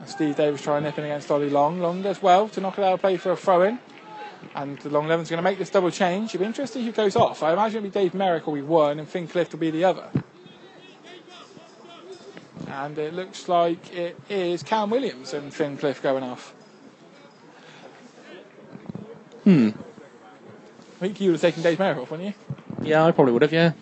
And 0.00 0.08
Steve 0.08 0.36
Davis 0.36 0.62
trying 0.62 0.84
nipping 0.84 1.04
against 1.04 1.30
Ollie 1.30 1.50
Long. 1.50 1.80
Long 1.80 2.00
does 2.00 2.22
well 2.22 2.48
to 2.48 2.62
knock 2.62 2.78
it 2.78 2.84
out 2.84 2.94
of 2.94 3.00
play 3.02 3.18
for 3.18 3.32
a 3.32 3.36
throw 3.36 3.60
in. 3.62 3.78
And 4.54 4.78
the 4.78 4.90
Long 4.90 5.08
Leven's 5.08 5.30
going 5.30 5.38
to 5.38 5.42
make 5.42 5.58
this 5.58 5.70
double 5.70 5.90
change. 5.90 6.34
It'll 6.34 6.40
be 6.40 6.46
interesting 6.46 6.84
who 6.84 6.92
goes 6.92 7.16
off. 7.16 7.42
I 7.42 7.52
imagine 7.52 7.84
it'll 7.84 7.90
be 7.90 8.00
Dave 8.00 8.14
Merrick 8.14 8.46
will 8.46 8.54
be 8.54 8.62
one 8.62 8.98
and 8.98 9.08
Finn 9.08 9.26
Clift 9.28 9.52
will 9.52 9.60
be 9.60 9.70
the 9.70 9.84
other. 9.84 10.08
And 12.68 12.98
it 12.98 13.14
looks 13.14 13.48
like 13.48 13.94
it 13.94 14.18
is 14.28 14.62
Cam 14.62 14.90
Williams 14.90 15.32
and 15.32 15.52
Finn 15.52 15.76
Clift 15.76 16.02
going 16.02 16.24
off. 16.24 16.52
Hmm. 19.44 19.70
I 20.96 20.98
think 20.98 21.20
you 21.20 21.30
would 21.30 21.34
have 21.34 21.40
taken 21.40 21.62
Dave 21.62 21.78
Merrick 21.78 21.98
off, 21.98 22.10
wouldn't 22.10 22.28
you? 22.28 22.34
Yeah, 22.82 23.04
I 23.04 23.12
probably 23.12 23.32
would 23.32 23.42
have. 23.42 23.52
Yeah. 23.52 23.72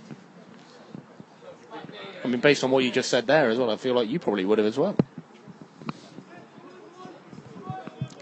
I 2.25 2.27
mean, 2.27 2.41
based 2.41 2.65
on 2.65 2.71
what 2.71 2.85
you 2.85 2.91
just 2.91 3.11
said 3.11 3.27
there 3.27 3.51
as 3.51 3.59
well, 3.59 3.71
I 3.71 3.77
feel 3.77 3.95
like 3.95 4.09
you 4.09 4.19
probably 4.19 4.45
would 4.45 4.59
have 4.59 4.67
as 4.67 4.79
well. 4.79 4.97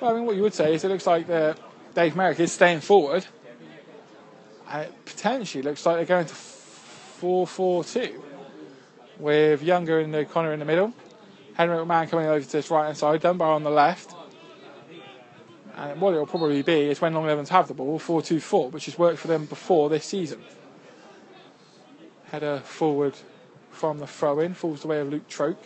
Well, 0.00 0.10
I 0.10 0.14
mean, 0.14 0.26
what 0.26 0.34
you 0.34 0.42
would 0.42 0.54
say 0.54 0.74
is 0.74 0.82
it 0.82 0.88
looks 0.88 1.06
like 1.06 1.30
uh, 1.30 1.54
Dave 1.94 2.16
Merrick 2.16 2.40
is 2.40 2.52
staying 2.52 2.80
forward. 2.80 3.26
It 4.72 4.92
potentially 5.04 5.62
looks 5.62 5.84
like 5.84 5.96
they're 5.96 6.04
going 6.06 6.26
to 6.26 6.34
4 6.34 7.46
4 7.46 7.84
2 7.84 8.24
with 9.18 9.62
Younger 9.62 10.00
and 10.00 10.14
O'Connor 10.14 10.52
in 10.54 10.58
the 10.58 10.64
middle. 10.64 10.92
Henry 11.54 11.76
McMahon 11.76 12.08
coming 12.08 12.26
over 12.26 12.40
to 12.40 12.52
this 12.52 12.70
right 12.70 12.86
hand 12.86 12.96
side, 12.96 13.20
Dunbar 13.20 13.52
on 13.52 13.62
the 13.62 13.70
left. 13.70 14.14
And 15.76 16.00
what 16.00 16.14
it'll 16.14 16.26
probably 16.26 16.62
be 16.62 16.90
is 16.90 17.00
when 17.00 17.14
Long 17.14 17.26
Levens 17.26 17.50
have 17.50 17.68
the 17.68 17.74
ball, 17.74 17.98
4 17.98 18.22
2 18.22 18.40
4, 18.40 18.70
which 18.70 18.86
has 18.86 18.98
worked 18.98 19.18
for 19.18 19.28
them 19.28 19.44
before 19.44 19.90
this 19.90 20.06
season. 20.06 20.40
Header 22.30 22.60
forward 22.60 23.14
from 23.70 23.98
the 23.98 24.06
throw 24.06 24.40
in, 24.40 24.54
falls 24.54 24.82
the 24.82 24.88
way 24.88 25.00
of 25.00 25.10
Luke 25.10 25.28
Troke 25.28 25.62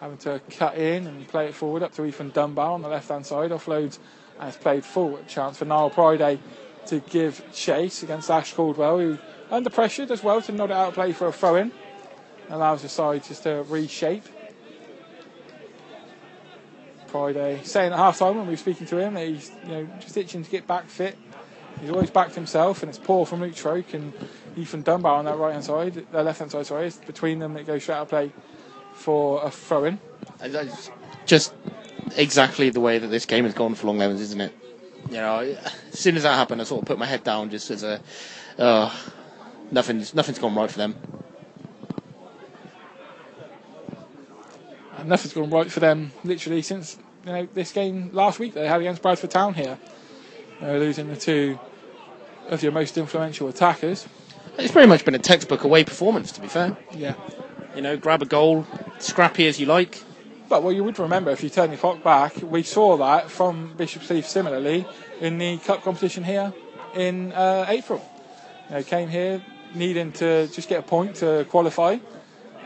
having 0.00 0.16
to 0.16 0.40
cut 0.50 0.76
in 0.78 1.06
and 1.06 1.28
play 1.28 1.46
it 1.46 1.54
forward 1.54 1.82
up 1.82 1.92
to 1.92 2.04
Ethan 2.04 2.30
Dunbar 2.30 2.72
on 2.72 2.80
the 2.80 2.88
left 2.88 3.08
hand 3.10 3.26
side, 3.26 3.50
offloads 3.50 3.98
and 4.40 4.48
it's 4.48 4.56
played 4.56 4.84
forward. 4.84 5.28
Chance 5.28 5.58
for 5.58 5.64
Niall 5.66 5.90
Priday 5.90 6.38
to 6.86 7.00
give 7.00 7.42
chase 7.52 8.02
against 8.02 8.30
Ash 8.30 8.52
Caldwell, 8.54 8.98
who 8.98 9.18
under 9.50 9.70
pressure 9.70 10.06
does 10.06 10.22
well 10.22 10.40
to 10.42 10.52
nod 10.52 10.70
it 10.70 10.76
out 10.76 10.88
of 10.88 10.94
play 10.94 11.12
for 11.12 11.28
a 11.28 11.32
throw 11.32 11.56
in. 11.56 11.70
Allows 12.48 12.82
the 12.82 12.88
side 12.88 13.22
just 13.24 13.44
to 13.44 13.64
reshape. 13.68 14.24
Priday 17.12 17.64
saying 17.64 17.92
at 17.92 17.98
half 17.98 18.18
time 18.18 18.36
when 18.36 18.46
we 18.46 18.52
were 18.52 18.56
speaking 18.56 18.86
to 18.86 18.98
him 18.98 19.14
that 19.14 19.26
he's 19.26 19.50
you 19.64 19.68
know 19.70 19.88
just 19.98 20.16
itching 20.16 20.44
to 20.44 20.50
get 20.50 20.66
back 20.66 20.86
fit. 20.88 21.18
He's 21.80 21.90
always 21.90 22.10
backed 22.10 22.34
himself 22.34 22.82
and 22.82 22.88
it's 22.90 22.98
poor 22.98 23.26
from 23.26 23.40
Luke 23.40 23.54
Troke 23.54 23.94
and 23.94 24.12
Ethan 24.56 24.82
Dunbar 24.82 25.16
on 25.16 25.24
that 25.24 25.36
right 25.38 25.52
hand 25.52 25.64
side, 25.64 26.06
uh, 26.12 26.22
left 26.22 26.38
hand 26.40 26.50
side, 26.50 26.66
sorry. 26.66 26.86
It's 26.86 26.98
between 26.98 27.38
them 27.38 27.54
that 27.54 27.66
goes 27.66 27.82
straight 27.82 27.96
out 27.96 28.02
of 28.02 28.08
play 28.10 28.32
for 28.92 29.42
a 29.44 29.50
throw 29.50 29.84
in. 29.84 29.98
I- 30.40 30.46
I- 30.46 30.68
Just 31.26 31.52
exactly 32.16 32.70
the 32.70 32.80
way 32.80 32.98
that 32.98 33.08
this 33.08 33.26
game 33.26 33.44
has 33.44 33.54
gone 33.54 33.74
for 33.74 33.86
Long 33.86 33.98
Levens, 33.98 34.20
isn't 34.20 34.40
it? 34.40 34.52
You 35.08 35.16
know, 35.16 35.38
as 35.38 35.98
soon 35.98 36.16
as 36.16 36.24
that 36.24 36.34
happened, 36.34 36.60
I 36.60 36.64
sort 36.64 36.82
of 36.82 36.86
put 36.86 36.98
my 36.98 37.06
head 37.06 37.24
down 37.24 37.50
just 37.50 37.70
as 37.70 37.82
a, 37.82 38.00
uh, 38.58 38.94
nothing's 39.70 40.14
nothing's 40.14 40.38
gone 40.38 40.54
right 40.54 40.70
for 40.70 40.78
them. 40.78 40.94
And 44.98 45.08
nothing's 45.08 45.32
gone 45.32 45.50
right 45.50 45.70
for 45.70 45.80
them 45.80 46.12
literally 46.24 46.60
since 46.62 46.98
you 47.24 47.32
know 47.32 47.48
this 47.54 47.72
game 47.72 48.10
last 48.12 48.38
week 48.38 48.54
they 48.54 48.66
had 48.66 48.80
against 48.80 49.02
Bradford 49.02 49.30
Town 49.30 49.54
here. 49.54 49.78
They're 50.60 50.78
losing 50.78 51.08
the 51.08 51.16
two 51.16 51.58
of 52.48 52.62
your 52.62 52.72
most 52.72 52.98
influential 52.98 53.48
attackers. 53.48 54.06
It's 54.58 54.72
pretty 54.72 54.88
much 54.88 55.04
been 55.04 55.14
a 55.14 55.18
textbook 55.18 55.64
away 55.64 55.84
performance, 55.84 56.32
to 56.32 56.40
be 56.40 56.48
fair. 56.48 56.76
Yeah. 56.92 57.14
You 57.74 57.82
know, 57.82 57.96
grab 57.96 58.20
a 58.20 58.26
goal, 58.26 58.66
scrappy 58.98 59.46
as 59.46 59.58
you 59.58 59.66
like. 59.66 60.02
But 60.50 60.64
what 60.64 60.74
you 60.74 60.82
would 60.82 60.98
remember 60.98 61.30
if 61.30 61.44
you 61.44 61.48
turn 61.48 61.70
the 61.70 61.76
clock 61.76 62.02
back, 62.02 62.34
we 62.42 62.64
saw 62.64 62.96
that 62.96 63.30
from 63.30 63.72
Bishop's 63.76 64.08
Cleeve 64.08 64.26
similarly 64.26 64.84
in 65.20 65.38
the 65.38 65.58
cup 65.58 65.84
competition 65.84 66.24
here 66.24 66.52
in 66.92 67.32
uh, 67.32 67.66
April. 67.68 68.04
You 68.68 68.74
know, 68.74 68.82
came 68.82 69.08
here 69.08 69.40
needing 69.76 70.10
to 70.14 70.48
just 70.48 70.68
get 70.68 70.80
a 70.80 70.82
point 70.82 71.14
to 71.16 71.46
qualify, 71.48 71.98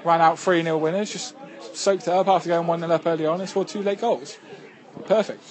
ran 0.02 0.22
out 0.22 0.38
3 0.38 0.62
0 0.62 0.78
winners, 0.78 1.12
just 1.12 1.36
soaked 1.74 2.04
it 2.04 2.08
up 2.08 2.26
after 2.26 2.48
going 2.48 2.66
1 2.66 2.80
0 2.80 2.90
up 2.90 3.06
early 3.06 3.26
on 3.26 3.38
and 3.38 3.50
scored 3.50 3.68
two 3.68 3.82
late 3.82 4.00
goals. 4.00 4.38
Perfect. 5.04 5.42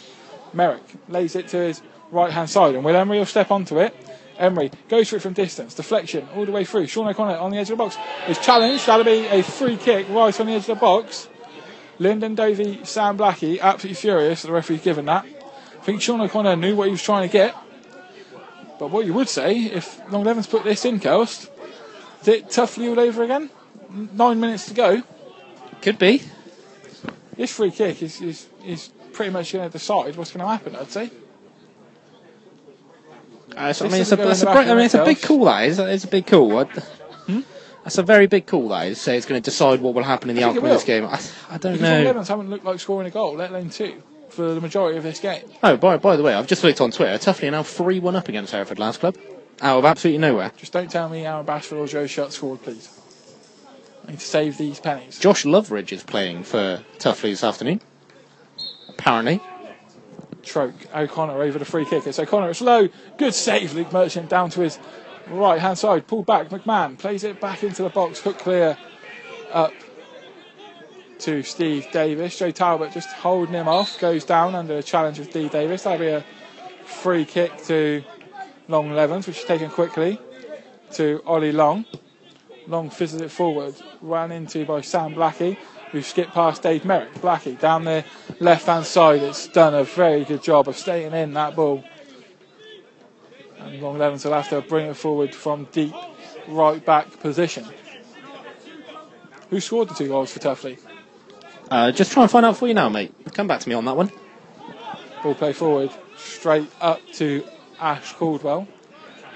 Merrick 0.53 0.81
lays 1.09 1.35
it 1.35 1.47
to 1.49 1.57
his 1.57 1.83
right 2.09 2.31
hand 2.31 2.49
side, 2.49 2.73
and 2.73 2.83
Will 2.83 2.95
Emery 2.95 3.19
will 3.19 3.27
step 3.27 3.51
onto 3.51 3.79
it. 3.79 3.95
Emery 4.39 4.71
goes 4.89 5.07
for 5.07 5.17
it 5.17 5.21
from 5.21 5.33
distance, 5.33 5.75
deflection 5.75 6.27
all 6.35 6.47
the 6.47 6.51
way 6.51 6.65
through. 6.65 6.87
Sean 6.87 7.07
O'Connor 7.07 7.37
on 7.37 7.51
the 7.51 7.57
edge 7.57 7.69
of 7.69 7.77
the 7.77 7.83
box 7.83 7.95
is 8.27 8.39
challenged. 8.39 8.87
That'll 8.87 9.05
be 9.05 9.27
a 9.27 9.43
free 9.43 9.77
kick 9.77 10.09
right 10.09 10.39
on 10.39 10.47
the 10.47 10.53
edge 10.53 10.61
of 10.61 10.79
the 10.79 10.81
box. 10.81 11.27
Lyndon 12.03 12.35
Dovey, 12.35 12.81
Sam 12.83 13.17
Blackie, 13.17 13.59
absolutely 13.59 13.95
furious 13.95 14.41
that 14.41 14.49
the 14.49 14.53
referee's 14.53 14.81
given 14.81 15.05
that. 15.05 15.25
I 15.25 15.83
think 15.83 16.01
Sean 16.01 16.21
O'Connor 16.21 16.55
knew 16.57 16.75
what 16.75 16.85
he 16.85 16.91
was 16.91 17.01
trying 17.01 17.27
to 17.27 17.31
get. 17.31 17.55
But 18.79 18.91
what 18.91 19.05
you 19.05 19.13
would 19.13 19.29
say, 19.29 19.57
if 19.57 19.99
Long 20.11 20.23
Levens 20.23 20.47
put 20.47 20.63
this 20.63 20.85
in, 20.85 20.99
Kelst, 20.99 21.49
is 22.21 22.27
it 22.27 22.47
Tuffley 22.47 22.89
all 22.89 22.99
over 22.99 23.23
again? 23.23 23.49
Nine 23.89 24.39
minutes 24.39 24.67
to 24.67 24.73
go. 24.73 25.03
Could 25.81 25.97
be. 25.97 26.21
This 27.35 27.51
free 27.53 27.71
kick 27.71 28.01
is, 28.01 28.21
is, 28.21 28.47
is 28.65 28.91
pretty 29.11 29.31
much 29.31 29.53
going 29.53 29.67
to 29.67 29.71
decide 29.71 30.15
what's 30.15 30.31
going 30.31 30.45
to 30.45 30.47
happen, 30.47 30.75
I'd 30.75 30.91
say. 30.91 31.11
Uh, 33.55 33.71
so, 33.71 33.85
I 33.85 33.89
mean, 33.89 34.01
it's 34.01 34.11
a, 34.11 34.17
doesn't 34.17 34.17
go 34.17 34.27
that's 34.27 34.41
in 34.41 34.47
a, 34.47 34.51
the 34.51 34.55
bri- 34.55 34.63
back 34.63 34.71
I 34.71 34.75
mean, 34.75 34.85
it's 34.85 34.93
a 34.93 35.05
big 35.05 35.21
call. 35.21 35.45
That 35.45 35.65
is. 35.65 35.79
It's 35.79 36.03
a 36.05 36.07
big 36.07 36.25
call. 36.25 36.65
Hmm? 36.65 36.79
That's 37.83 37.97
a 37.97 38.03
very 38.03 38.27
big 38.27 38.47
call. 38.47 38.69
That 38.69 38.87
is. 38.87 39.01
Say 39.01 39.17
it's 39.17 39.25
going 39.25 39.41
to 39.41 39.43
decide 39.43 39.81
what 39.81 39.93
will 39.93 40.03
happen 40.03 40.29
in 40.29 40.35
the 40.35 40.43
outcome 40.43 40.63
of 40.63 40.69
this 40.71 40.83
game. 40.83 41.05
I, 41.05 41.19
I 41.49 41.57
don't 41.57 41.73
Because 41.73 41.81
know. 41.81 42.03
Levens 42.03 42.27
haven't 42.29 42.49
looked 42.49 42.65
like 42.65 42.79
scoring 42.79 43.07
a 43.07 43.11
goal, 43.11 43.35
let 43.35 43.49
alone 43.49 43.69
two, 43.69 44.01
for 44.29 44.53
the 44.53 44.61
majority 44.61 44.97
of 44.97 45.03
this 45.03 45.19
game. 45.19 45.43
Oh, 45.61 45.75
by, 45.75 45.97
by 45.97 46.15
the 46.15 46.23
way, 46.23 46.33
I've 46.33 46.47
just 46.47 46.63
looked 46.63 46.79
on 46.79 46.91
Twitter. 46.91 47.17
Tuffley 47.17 47.49
are 47.49 47.51
now 47.51 47.63
3 47.63 47.99
1 47.99 48.15
up 48.15 48.29
against 48.29 48.53
Hereford 48.53 48.79
Lads 48.79 48.97
Club. 48.97 49.17
Out 49.61 49.79
of 49.79 49.85
absolutely 49.85 50.19
nowhere. 50.19 50.51
Just 50.57 50.73
don't 50.73 50.89
tell 50.89 51.09
me 51.09 51.25
Aaron 51.25 51.45
Bashford 51.45 51.77
or 51.77 51.87
Joe 51.87 52.07
Shutt 52.07 52.33
scored, 52.33 52.61
please. 52.63 52.89
I 54.07 54.11
need 54.11 54.19
to 54.19 54.25
save 54.25 54.57
these 54.57 54.79
pennies. 54.79 55.19
Josh 55.19 55.43
Loveridge 55.43 55.91
is 55.91 56.03
playing 56.03 56.43
for 56.43 56.83
Tuffley 56.97 57.31
this 57.31 57.43
afternoon. 57.43 57.81
Apparently. 58.89 59.41
Troke 60.41 60.73
O'Connor 60.93 61.41
over 61.41 61.57
the 61.57 61.65
free 61.65 61.85
kick. 61.85 62.05
It's 62.05 62.19
O'Connor. 62.19 62.49
It's 62.49 62.59
low. 62.61 62.89
Good 63.17 63.33
save. 63.33 63.73
Luke 63.73 63.93
Merchant 63.93 64.29
down 64.29 64.49
to 64.51 64.61
his 64.61 64.77
right 65.27 65.59
hand 65.59 65.77
side. 65.77 66.07
Pulled 66.07 66.25
back. 66.25 66.49
McMahon 66.49 66.97
plays 66.97 67.23
it 67.23 67.39
back 67.39 67.63
into 67.63 67.83
the 67.83 67.89
box. 67.89 68.19
Hook 68.19 68.39
clear 68.39 68.77
up 69.51 69.73
to 71.19 71.43
Steve 71.43 71.87
Davis. 71.91 72.37
Joe 72.37 72.51
Talbot 72.51 72.91
just 72.91 73.09
holding 73.09 73.53
him 73.53 73.67
off. 73.67 73.99
Goes 73.99 74.25
down 74.25 74.55
under 74.55 74.77
a 74.77 74.83
challenge 74.83 75.19
of 75.19 75.29
D 75.31 75.49
Davis. 75.49 75.83
That'll 75.83 75.99
be 75.99 76.07
a 76.07 76.23
free 76.85 77.25
kick 77.25 77.63
to 77.65 78.03
Long 78.67 78.91
Levens, 78.91 79.27
which 79.27 79.39
is 79.39 79.45
taken 79.45 79.69
quickly 79.69 80.19
to 80.93 81.21
Ollie 81.25 81.51
Long. 81.51 81.85
Long 82.67 82.89
fizzles 82.89 83.21
it 83.21 83.31
forward. 83.31 83.75
Ran 84.01 84.31
into 84.31 84.65
by 84.65 84.81
Sam 84.81 85.13
Blackie, 85.13 85.57
who 85.91 86.01
skipped 86.01 86.33
past 86.33 86.63
Dave 86.63 86.85
Merrick. 86.85 87.13
Blackie 87.15 87.59
down 87.59 87.83
the 87.83 88.05
left 88.39 88.65
hand 88.67 88.85
side. 88.85 89.21
It's 89.21 89.47
done 89.47 89.73
a 89.73 89.83
very 89.83 90.23
good 90.23 90.41
job 90.41 90.67
of 90.67 90.77
staying 90.77 91.13
in 91.13 91.33
that 91.33 91.55
ball. 91.55 91.83
And 93.63 93.81
Long 93.81 93.97
Levens 93.97 94.25
will 94.25 94.33
have 94.33 94.49
to 94.49 94.61
bring 94.61 94.87
it 94.87 94.95
forward 94.95 95.33
from 95.33 95.67
deep 95.71 95.93
right 96.47 96.83
back 96.85 97.19
position. 97.19 97.65
Who 99.49 99.59
scored 99.59 99.89
the 99.89 99.93
two 99.93 100.07
goals 100.07 100.31
for 100.33 100.39
Tuffley? 100.39 100.79
Uh, 101.69 101.91
just 101.91 102.11
try 102.11 102.23
and 102.23 102.31
find 102.31 102.45
out 102.45 102.57
for 102.57 102.67
you 102.67 102.73
now, 102.73 102.89
mate. 102.89 103.13
Come 103.33 103.47
back 103.47 103.59
to 103.61 103.69
me 103.69 103.75
on 103.75 103.85
that 103.85 103.95
one. 103.95 104.11
Ball 105.21 105.35
play 105.35 105.53
forward, 105.53 105.91
straight 106.17 106.69
up 106.81 106.99
to 107.13 107.45
Ash 107.79 108.13
Caldwell. 108.13 108.67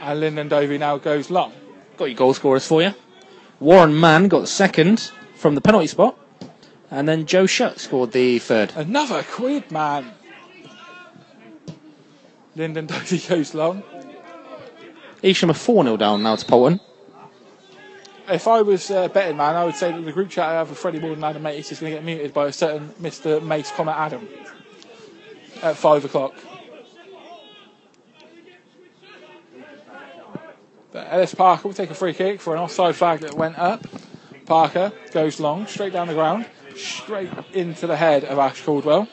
And 0.02 0.20
Lyndon 0.20 0.48
Dovey 0.48 0.78
now 0.78 0.98
goes 0.98 1.30
long. 1.32 1.54
Got 1.98 2.06
your 2.06 2.16
goal 2.16 2.34
scorers 2.34 2.68
for 2.68 2.82
you. 2.82 2.94
Warren 3.60 4.00
Mann 4.00 4.28
got 4.28 4.42
the 4.42 4.48
second 4.48 5.12
from 5.36 5.56
the 5.56 5.62
penalty 5.62 5.88
spot. 5.88 6.18
And 6.92 7.08
then 7.08 7.26
Joe 7.26 7.46
Shutt 7.46 7.80
scored 7.80 8.12
the 8.12 8.40
third. 8.40 8.72
Another 8.76 9.24
quid, 9.24 9.72
man. 9.72 10.12
Lyndon 12.56 12.86
Dovey 12.86 13.20
goes 13.30 13.54
long. 13.54 13.84
Evesham 15.28 15.52
are 15.52 15.54
4 15.54 15.84
0 15.84 15.98
down 15.98 16.24
now 16.24 16.38
to 16.38 16.46
Bourton. 16.46 16.80
If 18.30 18.48
I 18.48 18.62
was 18.62 18.90
uh, 18.90 19.10
betting 19.10 19.36
man, 19.36 19.56
I 19.56 19.66
would 19.66 19.76
say 19.76 19.92
that 19.92 20.02
the 20.02 20.12
group 20.14 20.30
chat 20.30 20.48
I 20.48 20.54
have 20.54 20.70
with 20.70 20.78
Freddie 20.78 21.00
Ward 21.00 21.14
and 21.16 21.24
Adam 21.24 21.44
Mace 21.44 21.72
is 21.72 21.80
going 21.80 21.92
to 21.92 21.98
get 21.98 22.06
muted 22.06 22.34
by 22.34 22.48
a 22.48 22.54
certain 22.54 22.90
Mr. 23.02 23.44
Mace, 23.44 23.72
comma 23.72 23.92
Adam 23.92 24.28
at 25.62 25.76
five 25.76 26.06
o'clock. 26.06 26.34
But 30.94 31.08
Ellis 31.12 31.36
Parker 31.36 31.68
will 31.68 31.76
take 31.76 31.90
a 31.90 31.96
free 31.96 32.14
kick 32.14 32.40
for 32.40 32.56
an 32.56 32.62
offside 32.62 32.96
flag 32.96 33.20
that 33.20 33.34
went 33.34 33.58
up. 33.58 33.86
Parker 34.46 34.94
goes 35.12 35.42
long, 35.42 35.68
straight 35.68 35.92
down 35.92 36.08
the 36.08 36.14
ground, 36.14 36.46
straight 36.76 37.30
into 37.54 37.86
the 37.86 37.98
head 37.98 38.24
of 38.24 38.40
Ash 38.40 38.62
Caldwell. 38.62 39.10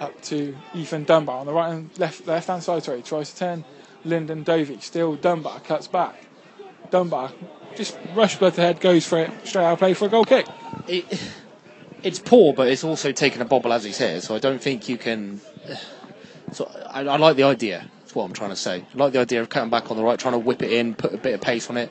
Up 0.00 0.20
to 0.22 0.54
Ethan 0.74 1.04
Dunbar 1.04 1.38
on 1.38 1.46
the 1.46 1.52
right 1.52 1.72
and 1.72 1.90
left 1.98 2.26
left 2.26 2.48
hand 2.48 2.62
side. 2.62 2.82
Sorry, 2.82 3.02
tries 3.02 3.32
to 3.32 3.38
turn 3.38 3.64
Lyndon 4.04 4.42
Dovey. 4.42 4.78
Still 4.80 5.16
Dunbar 5.16 5.60
cuts 5.60 5.88
back. 5.88 6.26
Dunbar 6.90 7.32
just 7.76 7.98
rush 8.14 8.38
blood 8.38 8.54
to 8.54 8.60
head, 8.60 8.80
goes 8.80 9.06
for 9.06 9.18
it, 9.18 9.30
straight 9.44 9.64
out 9.64 9.74
of 9.74 9.78
play 9.78 9.94
for 9.94 10.06
a 10.06 10.08
goal 10.08 10.24
kick. 10.24 10.46
It, 10.88 11.04
it's 12.02 12.18
poor, 12.18 12.54
but 12.54 12.68
it's 12.68 12.84
also 12.84 13.12
taken 13.12 13.42
a 13.42 13.44
bobble 13.44 13.72
as 13.72 13.84
he's 13.84 13.98
here, 13.98 14.20
so 14.20 14.34
I 14.34 14.38
don't 14.38 14.60
think 14.60 14.88
you 14.88 14.98
can. 14.98 15.40
So 16.52 16.70
I, 16.88 17.00
I 17.00 17.16
like 17.16 17.36
the 17.36 17.42
idea. 17.44 17.88
That's 18.00 18.14
what 18.14 18.24
I'm 18.24 18.32
trying 18.32 18.50
to 18.50 18.56
say. 18.56 18.84
I 18.94 18.96
like 18.96 19.12
the 19.12 19.20
idea 19.20 19.40
of 19.40 19.48
cutting 19.48 19.70
back 19.70 19.90
on 19.90 19.96
the 19.96 20.02
right, 20.02 20.18
trying 20.18 20.32
to 20.32 20.38
whip 20.38 20.62
it 20.62 20.72
in, 20.72 20.94
put 20.94 21.12
a 21.12 21.18
bit 21.18 21.34
of 21.34 21.40
pace 21.40 21.68
on 21.68 21.76
it, 21.76 21.90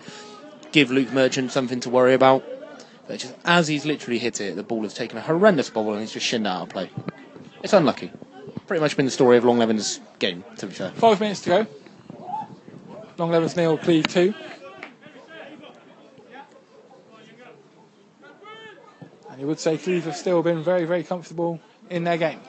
give 0.71 0.91
Luke 0.91 1.11
Merchant 1.11 1.51
something 1.51 1.79
to 1.81 1.89
worry 1.89 2.13
about. 2.13 2.43
But 3.07 3.19
just 3.19 3.35
as 3.45 3.67
he's 3.67 3.85
literally 3.85 4.17
hit 4.17 4.41
it, 4.41 4.55
the 4.55 4.63
ball 4.63 4.81
has 4.83 4.93
taken 4.93 5.17
a 5.17 5.21
horrendous 5.21 5.69
bobble 5.69 5.91
and 5.91 6.01
he's 6.01 6.11
just 6.11 6.25
shinned 6.25 6.47
out 6.47 6.63
of 6.63 6.69
play. 6.69 6.89
It's 7.65 7.73
unlucky. 7.73 8.11
Pretty 8.67 8.79
much 8.79 8.95
been 8.95 9.05
the 9.05 9.11
story 9.11 9.37
of 9.37 9.43
Long 9.43 9.57
Levens' 9.57 9.99
game, 10.19 10.43
to 10.57 10.67
be 10.67 10.73
fair. 10.75 10.91
Five 10.91 11.19
minutes 11.19 11.41
to 11.41 11.49
go. 11.49 11.67
Long 13.17 13.31
Levens 13.31 13.55
nil, 13.55 13.75
Cleeve 13.79 14.05
two. 14.05 14.35
And 19.31 19.41
you 19.41 19.47
would 19.47 19.59
say 19.59 19.79
Cleeve 19.79 20.05
have 20.05 20.15
still 20.15 20.43
been 20.43 20.61
very, 20.61 20.85
very 20.85 21.03
comfortable 21.03 21.59
in 21.89 22.03
their 22.03 22.17
game. 22.17 22.39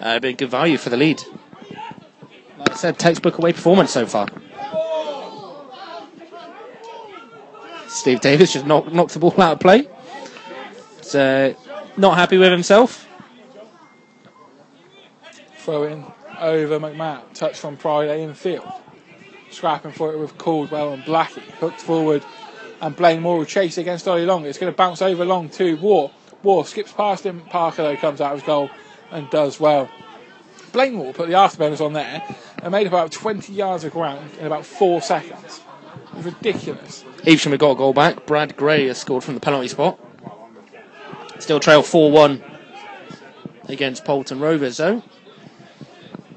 Uh, 0.00 0.18
been 0.18 0.34
good 0.34 0.50
value 0.50 0.76
for 0.76 0.90
the 0.90 0.96
lead. 0.96 1.22
Like 2.58 2.72
I 2.72 2.74
said, 2.74 2.98
textbook 2.98 3.38
away 3.38 3.52
performance 3.52 3.92
so 3.92 4.06
far. 4.06 4.26
Steve 7.86 8.20
Davis 8.20 8.52
just 8.54 8.66
knocked, 8.66 8.92
knocked 8.92 9.12
the 9.12 9.20
ball 9.20 9.40
out 9.40 9.52
of 9.52 9.60
play. 9.60 9.86
So, 11.00 11.54
not 11.96 12.16
happy 12.16 12.38
with 12.38 12.50
himself. 12.50 13.06
Throw 15.64 15.84
in 15.84 16.04
over 16.40 16.80
McMahon. 16.80 17.22
Touch 17.34 17.56
from 17.58 17.76
Pride 17.76 18.10
in 18.10 18.34
field. 18.34 18.66
Scrapping 19.50 19.92
for 19.92 20.12
it 20.12 20.18
with 20.18 20.36
Caldwell 20.36 20.92
and 20.92 21.02
Blackie. 21.04 21.42
Hooked 21.60 21.80
forward. 21.80 22.24
And 22.80 22.96
Blaine 22.96 23.22
Moore 23.22 23.38
will 23.38 23.44
chase 23.44 23.78
against 23.78 24.08
Ollie 24.08 24.26
Long. 24.26 24.44
It's 24.44 24.58
going 24.58 24.72
to 24.72 24.76
bounce 24.76 25.02
over 25.02 25.24
Long 25.24 25.48
to 25.50 25.76
Moore. 25.76 26.10
Moore 26.42 26.66
skips 26.66 26.90
past 26.92 27.24
him. 27.24 27.42
Parker, 27.42 27.84
though, 27.84 27.96
comes 27.96 28.20
out 28.20 28.32
of 28.32 28.40
his 28.40 28.46
goal 28.46 28.70
and 29.12 29.30
does 29.30 29.60
well. 29.60 29.88
Blaine 30.72 30.94
Moore 30.94 31.12
put 31.12 31.28
the 31.28 31.34
afterburners 31.34 31.84
on 31.84 31.92
there 31.92 32.24
and 32.60 32.72
made 32.72 32.88
about 32.88 33.12
20 33.12 33.52
yards 33.52 33.84
of 33.84 33.92
ground 33.92 34.30
in 34.40 34.46
about 34.46 34.66
four 34.66 35.00
seconds. 35.00 35.60
Ridiculous. 36.14 37.04
Evesham 37.24 37.52
have 37.52 37.60
got 37.60 37.72
a 37.72 37.76
goal 37.76 37.92
back. 37.92 38.26
Brad 38.26 38.56
Gray 38.56 38.86
has 38.88 38.98
scored 38.98 39.22
from 39.22 39.34
the 39.34 39.40
penalty 39.40 39.68
spot. 39.68 40.00
Still 41.38 41.60
trail 41.60 41.82
4 41.82 42.10
1 42.10 42.42
against 43.68 44.04
Bourton 44.04 44.40
Rovers, 44.40 44.78
though. 44.78 45.02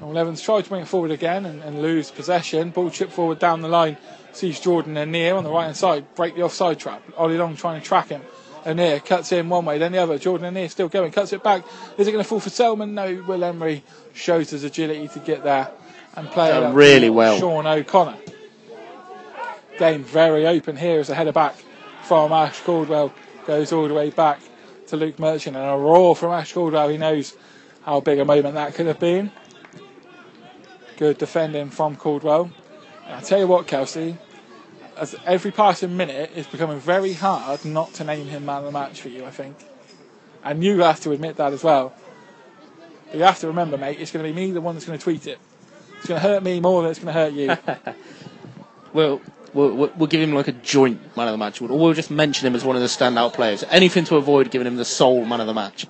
Long 0.06 0.14
Levens 0.14 0.40
tried 0.40 0.62
to 0.62 0.68
bring 0.68 0.82
it 0.82 0.88
forward 0.88 1.10
again 1.10 1.44
and, 1.46 1.60
and 1.64 1.82
lose 1.82 2.12
possession. 2.12 2.70
Ball 2.70 2.90
chip 2.90 3.10
forward 3.10 3.40
down 3.40 3.60
the 3.60 3.66
line. 3.68 3.96
Sees 4.32 4.60
Jordan 4.60 4.96
Anir 4.96 5.34
on 5.34 5.42
the 5.42 5.50
right 5.50 5.64
hand 5.64 5.76
side 5.76 6.14
break 6.14 6.36
the 6.36 6.42
offside 6.42 6.78
trap. 6.78 7.02
Ollie 7.16 7.36
Long 7.36 7.56
trying 7.56 7.80
to 7.80 7.84
track 7.84 8.10
him. 8.10 8.22
Anir 8.64 9.00
cuts 9.00 9.32
in 9.32 9.48
one 9.48 9.64
way, 9.64 9.78
then 9.78 9.90
the 9.90 9.98
other. 9.98 10.16
Jordan 10.16 10.46
Anir 10.46 10.68
still 10.68 10.88
going, 10.88 11.10
cuts 11.10 11.32
it 11.32 11.42
back. 11.42 11.64
Is 11.98 12.06
it 12.06 12.12
going 12.12 12.22
to 12.22 12.28
fall 12.28 12.38
for 12.38 12.50
Selman? 12.50 12.94
No. 12.94 13.24
Will 13.26 13.42
Emery 13.42 13.82
shows 14.14 14.50
his 14.50 14.62
agility 14.62 15.08
to 15.08 15.18
get 15.18 15.42
there 15.42 15.72
and 16.14 16.28
play 16.28 16.50
Done 16.50 16.70
it 16.70 16.74
really 16.76 17.10
well. 17.10 17.40
Sean 17.40 17.66
O'Connor. 17.66 18.16
Game 19.80 20.04
very 20.04 20.46
open 20.46 20.76
here 20.76 21.00
as 21.00 21.10
a 21.10 21.16
header 21.16 21.32
back 21.32 21.56
from 22.04 22.30
Ash 22.30 22.60
Caldwell 22.60 23.12
goes 23.44 23.72
all 23.72 23.88
the 23.88 23.94
way 23.94 24.10
back 24.10 24.38
to 24.86 24.96
Luke 24.96 25.18
Merchant 25.18 25.56
and 25.56 25.68
a 25.68 25.76
roar 25.76 26.14
from 26.14 26.30
Ash 26.30 26.52
Caldwell. 26.52 26.90
He 26.90 26.96
knows 26.96 27.34
how 27.84 27.98
big 27.98 28.20
a 28.20 28.24
moment 28.24 28.54
that 28.54 28.74
could 28.76 28.86
have 28.86 29.00
been. 29.00 29.32
Good 30.96 31.18
defending 31.18 31.70
from 31.70 31.96
Caldwell. 31.96 32.50
And 33.06 33.14
I 33.14 33.20
tell 33.20 33.38
you 33.38 33.46
what, 33.46 33.66
Kelsey, 33.66 34.16
as 34.96 35.14
every 35.24 35.50
passing 35.50 35.96
minute 35.96 36.32
is 36.34 36.46
becoming 36.46 36.80
very 36.80 37.12
hard 37.12 37.64
not 37.64 37.92
to 37.94 38.04
name 38.04 38.26
him 38.26 38.46
man 38.46 38.58
of 38.58 38.64
the 38.64 38.72
match 38.72 39.00
for 39.00 39.08
you, 39.08 39.24
I 39.24 39.30
think. 39.30 39.56
And 40.42 40.62
you 40.64 40.80
have 40.80 41.00
to 41.00 41.12
admit 41.12 41.36
that 41.36 41.52
as 41.52 41.62
well. 41.62 41.94
But 43.06 43.16
you 43.18 43.22
have 43.24 43.38
to 43.40 43.48
remember, 43.48 43.76
mate, 43.76 44.00
it's 44.00 44.10
going 44.10 44.24
to 44.24 44.32
be 44.32 44.34
me 44.34 44.52
the 44.52 44.60
one 44.60 44.74
that's 44.74 44.86
going 44.86 44.98
to 44.98 45.02
tweet 45.02 45.26
it. 45.26 45.38
It's 45.98 46.06
going 46.06 46.20
to 46.20 46.26
hurt 46.26 46.42
me 46.42 46.60
more 46.60 46.82
than 46.82 46.90
it's 46.90 47.00
going 47.00 47.12
to 47.14 47.20
hurt 47.20 47.32
you. 47.32 47.56
We'll, 48.92 49.20
we'll, 49.52 49.74
we'll 49.76 49.92
we'll 49.98 50.06
give 50.06 50.22
him 50.22 50.32
like 50.32 50.48
a 50.48 50.52
joint 50.52 51.14
man 51.18 51.28
of 51.28 51.32
the 51.32 51.36
match, 51.36 51.60
or 51.60 51.68
we'll 51.68 51.92
just 51.92 52.10
mention 52.10 52.46
him 52.46 52.54
as 52.54 52.64
one 52.64 52.76
of 52.76 52.82
the 52.82 52.88
standout 52.88 53.34
players. 53.34 53.62
Anything 53.68 54.04
to 54.06 54.16
avoid 54.16 54.50
giving 54.50 54.66
him 54.66 54.76
the 54.76 54.86
sole 54.86 55.26
man 55.26 55.38
of 55.42 55.46
the 55.46 55.52
match. 55.52 55.86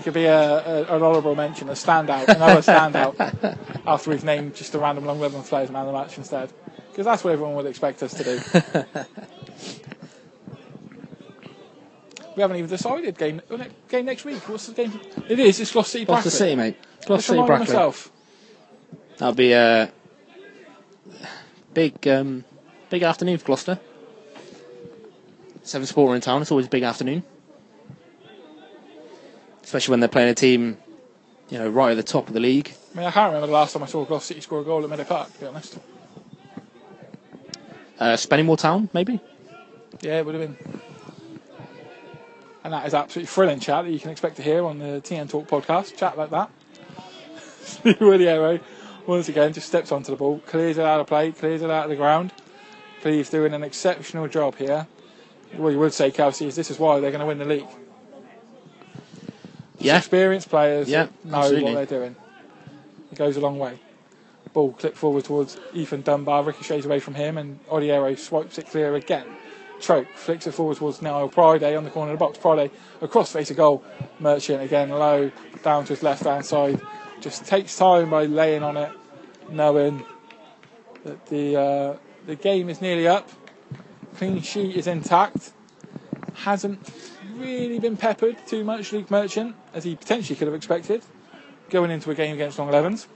You 0.00 0.04
could 0.04 0.14
be 0.14 0.24
a, 0.24 0.40
a, 0.40 0.96
an 0.96 1.02
honourable 1.02 1.34
mention, 1.34 1.68
a 1.68 1.72
standout, 1.72 2.26
another 2.26 2.62
standout, 2.62 3.58
after 3.86 4.08
we've 4.08 4.24
named 4.24 4.54
just 4.54 4.74
a 4.74 4.78
random 4.78 5.04
Long 5.04 5.20
Levens 5.20 5.46
players 5.46 5.70
man 5.70 5.82
of 5.82 5.88
the 5.88 5.92
match 5.92 6.16
instead. 6.16 6.50
Because 6.88 7.04
that's 7.04 7.22
what 7.22 7.34
everyone 7.34 7.54
would 7.56 7.66
expect 7.66 8.02
us 8.02 8.14
to 8.14 8.24
do. 8.24 8.40
we 12.34 12.40
haven't 12.40 12.56
even 12.56 12.70
decided 12.70 13.18
game 13.18 13.42
game 13.90 14.06
next 14.06 14.24
week. 14.24 14.48
What's 14.48 14.68
the 14.68 14.72
game? 14.72 14.98
It 15.28 15.38
is. 15.38 15.60
It's 15.60 15.70
Gloucester 15.70 15.98
City. 15.98 16.06
Gloucester 16.06 16.30
City, 16.30 16.54
mate. 16.54 16.78
Gloucester 17.04 17.34
City, 17.34 17.46
Brackley. 17.46 17.66
myself. 17.66 18.10
That'll 19.18 19.34
be 19.34 19.52
a 19.52 19.92
big, 21.74 22.08
um, 22.08 22.46
big 22.88 23.02
afternoon 23.02 23.36
for 23.36 23.44
Gloucester. 23.44 23.78
Seven 25.62 25.86
Sport 25.86 26.14
in 26.14 26.22
town. 26.22 26.40
It's 26.40 26.50
always 26.50 26.68
a 26.68 26.70
big 26.70 26.84
afternoon, 26.84 27.22
especially 29.70 29.92
when 29.92 30.00
they're 30.00 30.08
playing 30.08 30.28
a 30.28 30.34
team, 30.34 30.76
you 31.48 31.56
know, 31.56 31.68
right 31.68 31.92
at 31.92 31.94
the 31.94 32.02
top 32.02 32.26
of 32.26 32.34
the 32.34 32.40
league. 32.40 32.74
I 32.92 32.98
mean, 32.98 33.06
I 33.06 33.12
can't 33.12 33.28
remember 33.28 33.46
the 33.46 33.52
last 33.52 33.72
time 33.72 33.84
I 33.84 33.86
saw 33.86 34.04
Gloucester 34.04 34.34
City 34.34 34.40
score 34.40 34.62
a 34.62 34.64
goal 34.64 34.82
at 34.82 34.90
Meadow 34.90 35.04
Park. 35.04 35.32
To 35.32 35.38
be 35.38 35.46
honest. 35.46 35.78
Uh, 37.96 38.16
Spennymoor 38.16 38.58
Town, 38.58 38.88
maybe. 38.92 39.20
Yeah, 40.00 40.18
it 40.18 40.26
would 40.26 40.34
have 40.34 40.58
been. 40.58 40.80
And 42.64 42.72
that 42.72 42.84
is 42.84 42.94
absolutely 42.94 43.28
thrilling 43.28 43.60
chat 43.60 43.84
that 43.84 43.92
you 43.92 44.00
can 44.00 44.10
expect 44.10 44.36
to 44.38 44.42
hear 44.42 44.64
on 44.64 44.80
the 44.80 45.00
TN 45.04 45.30
Talk 45.30 45.46
podcast. 45.46 45.96
Chat 45.96 46.18
like 46.18 46.30
that. 46.30 46.50
Arrow, 48.02 48.58
once 49.06 49.28
again, 49.28 49.52
just 49.52 49.68
steps 49.68 49.92
onto 49.92 50.10
the 50.10 50.16
ball, 50.16 50.40
clears 50.46 50.78
it 50.78 50.84
out 50.84 50.98
of 50.98 51.06
play, 51.06 51.30
clears 51.30 51.62
it 51.62 51.70
out 51.70 51.84
of 51.84 51.90
the 51.90 51.96
ground. 51.96 52.32
Cleeve's 53.02 53.30
doing 53.30 53.54
an 53.54 53.62
exceptional 53.62 54.26
job 54.26 54.56
here. 54.56 54.88
What 55.52 55.70
you 55.70 55.78
would 55.78 55.94
say, 55.94 56.10
Kelsey, 56.10 56.48
is 56.48 56.56
this 56.56 56.72
is 56.72 56.78
why 56.80 56.98
they're 56.98 57.12
going 57.12 57.20
to 57.20 57.26
win 57.26 57.38
the 57.38 57.44
league. 57.44 57.68
Yeah, 59.80 59.98
Experienced 59.98 60.50
players 60.50 60.88
Yeah, 60.88 61.08
know 61.24 61.38
absolutely. 61.38 61.74
what 61.74 61.88
they're 61.88 61.98
doing. 61.98 62.16
It 63.10 63.18
goes 63.18 63.36
a 63.36 63.40
long 63.40 63.58
way. 63.58 63.78
Ball 64.52 64.72
clipped 64.72 64.96
forward 64.96 65.24
towards 65.24 65.56
Ethan 65.72 66.02
Dunbar, 66.02 66.42
ricochets 66.42 66.84
away 66.84 67.00
from 67.00 67.14
him, 67.14 67.38
and 67.38 67.64
Odiero 67.68 68.18
swipes 68.18 68.58
it 68.58 68.66
clear 68.68 68.94
again. 68.94 69.26
Troke 69.80 70.08
flicks 70.14 70.46
it 70.46 70.52
forward 70.52 70.76
towards 70.76 71.00
Niall 71.00 71.30
Priday 71.30 71.76
on 71.76 71.84
the 71.84 71.90
corner 71.90 72.12
of 72.12 72.18
the 72.18 72.24
box. 72.24 72.36
Priday 72.38 72.70
across 73.00 73.32
face 73.32 73.50
of 73.50 73.56
goal. 73.56 73.82
Merchant 74.18 74.62
again 74.62 74.90
low 74.90 75.30
down 75.62 75.84
to 75.84 75.94
his 75.94 76.02
left 76.02 76.24
hand 76.24 76.44
side. 76.44 76.80
Just 77.20 77.46
takes 77.46 77.76
time 77.76 78.10
by 78.10 78.26
laying 78.26 78.62
on 78.62 78.76
it, 78.76 78.90
knowing 79.50 80.04
that 81.04 81.24
the 81.26 81.56
uh, 81.56 81.96
the 82.26 82.36
game 82.36 82.68
is 82.68 82.80
nearly 82.82 83.08
up. 83.08 83.28
Clean 84.16 84.42
sheet 84.42 84.76
is 84.76 84.86
intact. 84.86 85.52
Hasn't 86.34 86.78
really 87.40 87.78
been 87.78 87.96
peppered 87.96 88.36
too 88.46 88.64
much, 88.64 88.92
Luke 88.92 89.10
Merchant, 89.10 89.56
as 89.74 89.84
he 89.84 89.96
potentially 89.96 90.36
could 90.36 90.46
have 90.46 90.54
expected, 90.54 91.02
going 91.70 91.90
into 91.90 92.10
a 92.10 92.14
game 92.14 92.34
against 92.34 92.58
Long 92.58 92.70
Levens. 92.70 93.08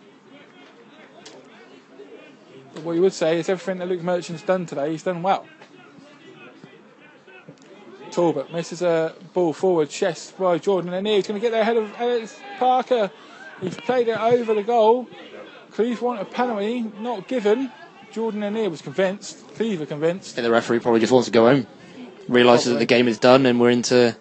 But 2.74 2.82
what 2.82 2.96
you 2.96 3.02
would 3.02 3.12
say 3.12 3.38
is 3.38 3.48
everything 3.48 3.78
that 3.78 3.88
Luke 3.88 4.02
Merchant's 4.02 4.42
done 4.42 4.66
today, 4.66 4.90
he's 4.90 5.02
done 5.02 5.22
well. 5.22 5.46
Talbot 8.10 8.52
misses 8.52 8.82
a 8.82 9.14
ball 9.32 9.52
forward, 9.52 9.90
chest 9.90 10.38
by 10.38 10.58
Jordan 10.58 10.92
and 10.92 11.06
he's 11.06 11.26
going 11.26 11.40
to 11.40 11.44
get 11.44 11.50
there 11.50 11.62
ahead 11.62 11.76
of 11.76 11.92
Alex 11.98 12.38
Parker. 12.58 13.10
He's 13.60 13.76
played 13.76 14.08
it 14.08 14.18
over 14.18 14.54
the 14.54 14.62
goal. 14.62 15.08
Cleeve 15.72 16.00
want 16.00 16.20
a 16.20 16.24
penalty, 16.24 16.82
not 17.00 17.26
given. 17.26 17.72
Jordan 18.12 18.42
Anir 18.42 18.70
was 18.70 18.80
convinced. 18.80 19.44
Cleeve 19.56 19.88
convinced. 19.88 20.36
Think 20.36 20.44
the 20.44 20.50
referee 20.52 20.78
probably 20.78 21.00
just 21.00 21.12
wants 21.12 21.26
to 21.26 21.32
go 21.32 21.46
home. 21.46 21.66
Realises 22.28 22.72
that 22.72 22.78
the 22.78 22.86
game 22.86 23.08
is 23.08 23.18
done 23.18 23.46
and 23.46 23.60
we're 23.60 23.70
into 23.70 24.16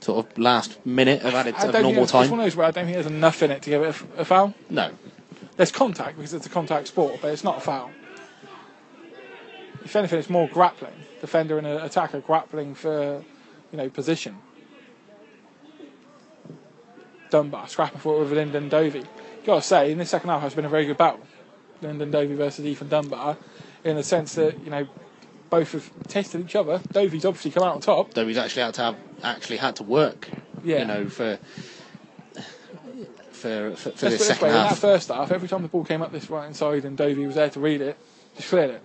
sort 0.00 0.26
of 0.26 0.38
last 0.38 0.84
minute 0.86 1.22
of 1.22 1.34
added 1.34 1.54
I 1.54 1.66
of 1.66 1.72
normal 1.74 1.90
think 1.92 2.02
it's, 2.02 2.12
time. 2.12 2.30
one 2.30 2.40
of 2.40 2.46
those 2.46 2.56
where 2.56 2.66
I 2.66 2.70
don't 2.70 2.84
think 2.84 2.94
there's 2.94 3.06
enough 3.06 3.42
in 3.42 3.50
it 3.50 3.62
to 3.62 3.70
give 3.70 3.82
it 3.82 3.94
a, 4.16 4.20
a 4.20 4.24
foul. 4.24 4.54
No, 4.68 4.90
There's 5.56 5.72
contact 5.72 6.16
because 6.16 6.32
it's 6.34 6.46
a 6.46 6.50
contact 6.50 6.88
sport, 6.88 7.18
but 7.20 7.32
it's 7.32 7.44
not 7.44 7.58
a 7.58 7.60
foul. 7.60 7.90
If 9.84 9.96
anything, 9.96 10.18
it's 10.18 10.30
more 10.30 10.48
grappling. 10.48 10.92
Defender 11.20 11.58
and 11.58 11.66
attacker 11.66 12.20
grappling 12.20 12.74
for, 12.74 13.24
you 13.72 13.76
know, 13.78 13.88
position. 13.90 14.38
Dunbar 17.30 17.68
scrapping 17.68 18.00
for 18.00 18.16
it 18.16 18.20
with 18.20 18.32
Lyndon 18.32 18.68
Dovey. 18.68 19.04
Gotta 19.44 19.62
say, 19.62 19.92
in 19.92 19.98
this 19.98 20.10
second 20.10 20.30
half, 20.30 20.44
it's 20.44 20.54
been 20.54 20.64
a 20.64 20.70
very 20.70 20.84
good 20.84 20.98
battle. 20.98 21.20
Lyndon 21.80 22.10
Dovey 22.10 22.34
versus 22.34 22.64
Ethan 22.66 22.88
Dunbar, 22.88 23.36
in 23.84 23.96
the 23.96 24.02
sense 24.02 24.34
that 24.34 24.62
you 24.64 24.70
know 24.70 24.86
both 25.50 25.72
have 25.72 25.90
tested 26.08 26.40
each 26.40 26.56
other. 26.56 26.80
Dovey's 26.92 27.24
obviously 27.24 27.50
come 27.50 27.64
out 27.64 27.74
on 27.74 27.80
top. 27.80 28.14
he's 28.14 28.38
actually 28.38 28.62
had 28.62 28.74
to 28.74 28.82
have 28.82 28.96
actually 29.22 29.58
had 29.58 29.76
to 29.76 29.82
work. 29.82 30.28
Yeah. 30.62 30.80
You 30.80 30.84
know 30.86 31.08
for 31.08 31.38
for 33.32 33.74
for, 33.76 33.90
for 33.90 34.10
this 34.10 34.26
second 34.26 34.48
way, 34.48 34.48
in 34.50 34.54
that 34.54 34.78
first 34.78 35.08
half, 35.08 35.30
every 35.32 35.48
time 35.48 35.62
the 35.62 35.68
ball 35.68 35.84
came 35.84 36.02
up 36.02 36.12
this 36.12 36.30
right 36.30 36.44
hand 36.44 36.56
side 36.56 36.84
and 36.84 36.96
Dovey 36.96 37.26
was 37.26 37.34
there 37.34 37.50
to 37.50 37.60
read 37.60 37.80
it, 37.80 37.98
just 38.36 38.48
cleared 38.48 38.70
it. 38.70 38.82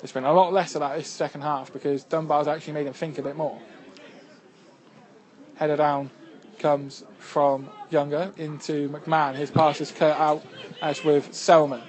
There's 0.00 0.12
been 0.12 0.24
a 0.24 0.32
lot 0.32 0.52
less 0.52 0.74
of 0.74 0.80
that 0.80 0.98
this 0.98 1.08
second 1.08 1.40
half 1.40 1.72
because 1.72 2.04
Dunbar's 2.04 2.46
actually 2.46 2.74
made 2.74 2.86
him 2.86 2.92
think 2.92 3.18
a 3.18 3.22
bit 3.22 3.36
more. 3.36 3.58
Header 5.56 5.76
down 5.76 6.10
comes 6.58 7.04
from 7.18 7.70
Younger 7.90 8.32
into 8.36 8.88
McMahon. 8.90 9.34
His 9.34 9.50
pass 9.50 9.80
is 9.80 9.92
cut 9.92 10.18
out 10.18 10.44
as 10.82 11.02
with 11.04 11.32
Selman. 11.32 11.82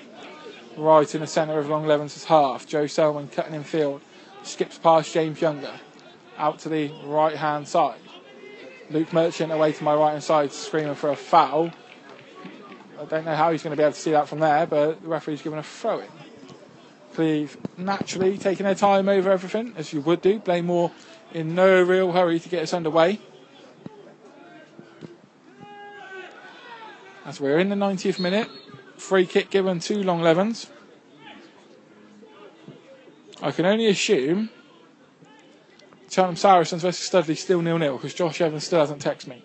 Right 0.77 1.15
in 1.15 1.22
the 1.22 1.27
centre 1.27 1.57
of 1.57 1.69
Long 1.69 1.88
Levens' 1.88 2.26
half. 2.26 2.68
Joe 2.68 2.88
Selman 2.88 3.30
cutting 3.30 3.53
in 3.53 3.64
field. 3.64 4.02
Skips 4.43 4.77
past 4.77 5.14
James 5.14 5.39
Younger. 5.39 5.80
Out 6.38 6.60
to 6.60 6.69
the 6.69 6.91
right 7.06 7.35
hand 7.35 7.68
side. 7.68 7.99
Luke 8.89 9.11
Merchant 9.14 9.52
away 9.52 9.72
to 9.72 9.84
my 9.84 9.95
right 9.95 10.11
hand 10.11 10.23
side 10.23 10.52
screaming 10.52 10.95
for 10.95 11.10
a 11.10 11.15
foul. 11.15 11.72
I 12.99 13.06
don't 13.06 13.26
know 13.26 13.35
how 13.35 13.52
he's 13.52 13.64
going 13.64 13.72
to 13.72 13.77
be 13.77 13.84
able 13.84 13.93
to 13.93 13.99
see 13.99 14.11
that 14.11 14.27
from 14.27 14.39
there, 14.39 14.65
but 14.65 15.02
the 15.02 15.07
referee's 15.07 15.41
given 15.41 15.60
a 15.60 15.64
throw 15.64 15.99
in. 15.99 16.07
Cleve 17.14 17.57
naturally 17.77 18.38
taking 18.38 18.65
their 18.65 18.76
time 18.76 19.07
over 19.07 19.31
everything, 19.31 19.73
as 19.77 19.93
you 19.93 20.02
would 20.02 20.22
do. 20.22 20.39
Blaine 20.39 20.65
Moore 20.65 20.91
in 21.34 21.56
no 21.56 21.81
real 21.81 22.11
hurry 22.11 22.39
to 22.39 22.49
get 22.49 22.64
us 22.64 22.73
underway. 22.73 23.19
As 27.26 27.39
we're 27.39 27.57
in 27.60 27.69
the 27.69 27.76
90th 27.76 28.19
minute, 28.19 28.49
free 29.06 29.26
kick 29.27 29.49
given 29.52 29.80
to 29.80 30.03
Long 30.03 30.22
Levens. 30.22 30.68
I 33.41 33.52
can 33.52 33.65
only 33.65 33.86
assume 33.88 34.49
Cheltenham 36.10 36.36
Saracens 36.36 36.82
versus 36.82 37.06
Studley 37.06 37.36
still 37.36 37.61
nil 37.61 37.77
nil 37.77 37.98
because 37.98 38.14
Josh 38.14 38.41
Evans 38.41 38.64
still 38.64 38.80
hasn't 38.80 39.03
texted 39.03 39.27
me. 39.27 39.44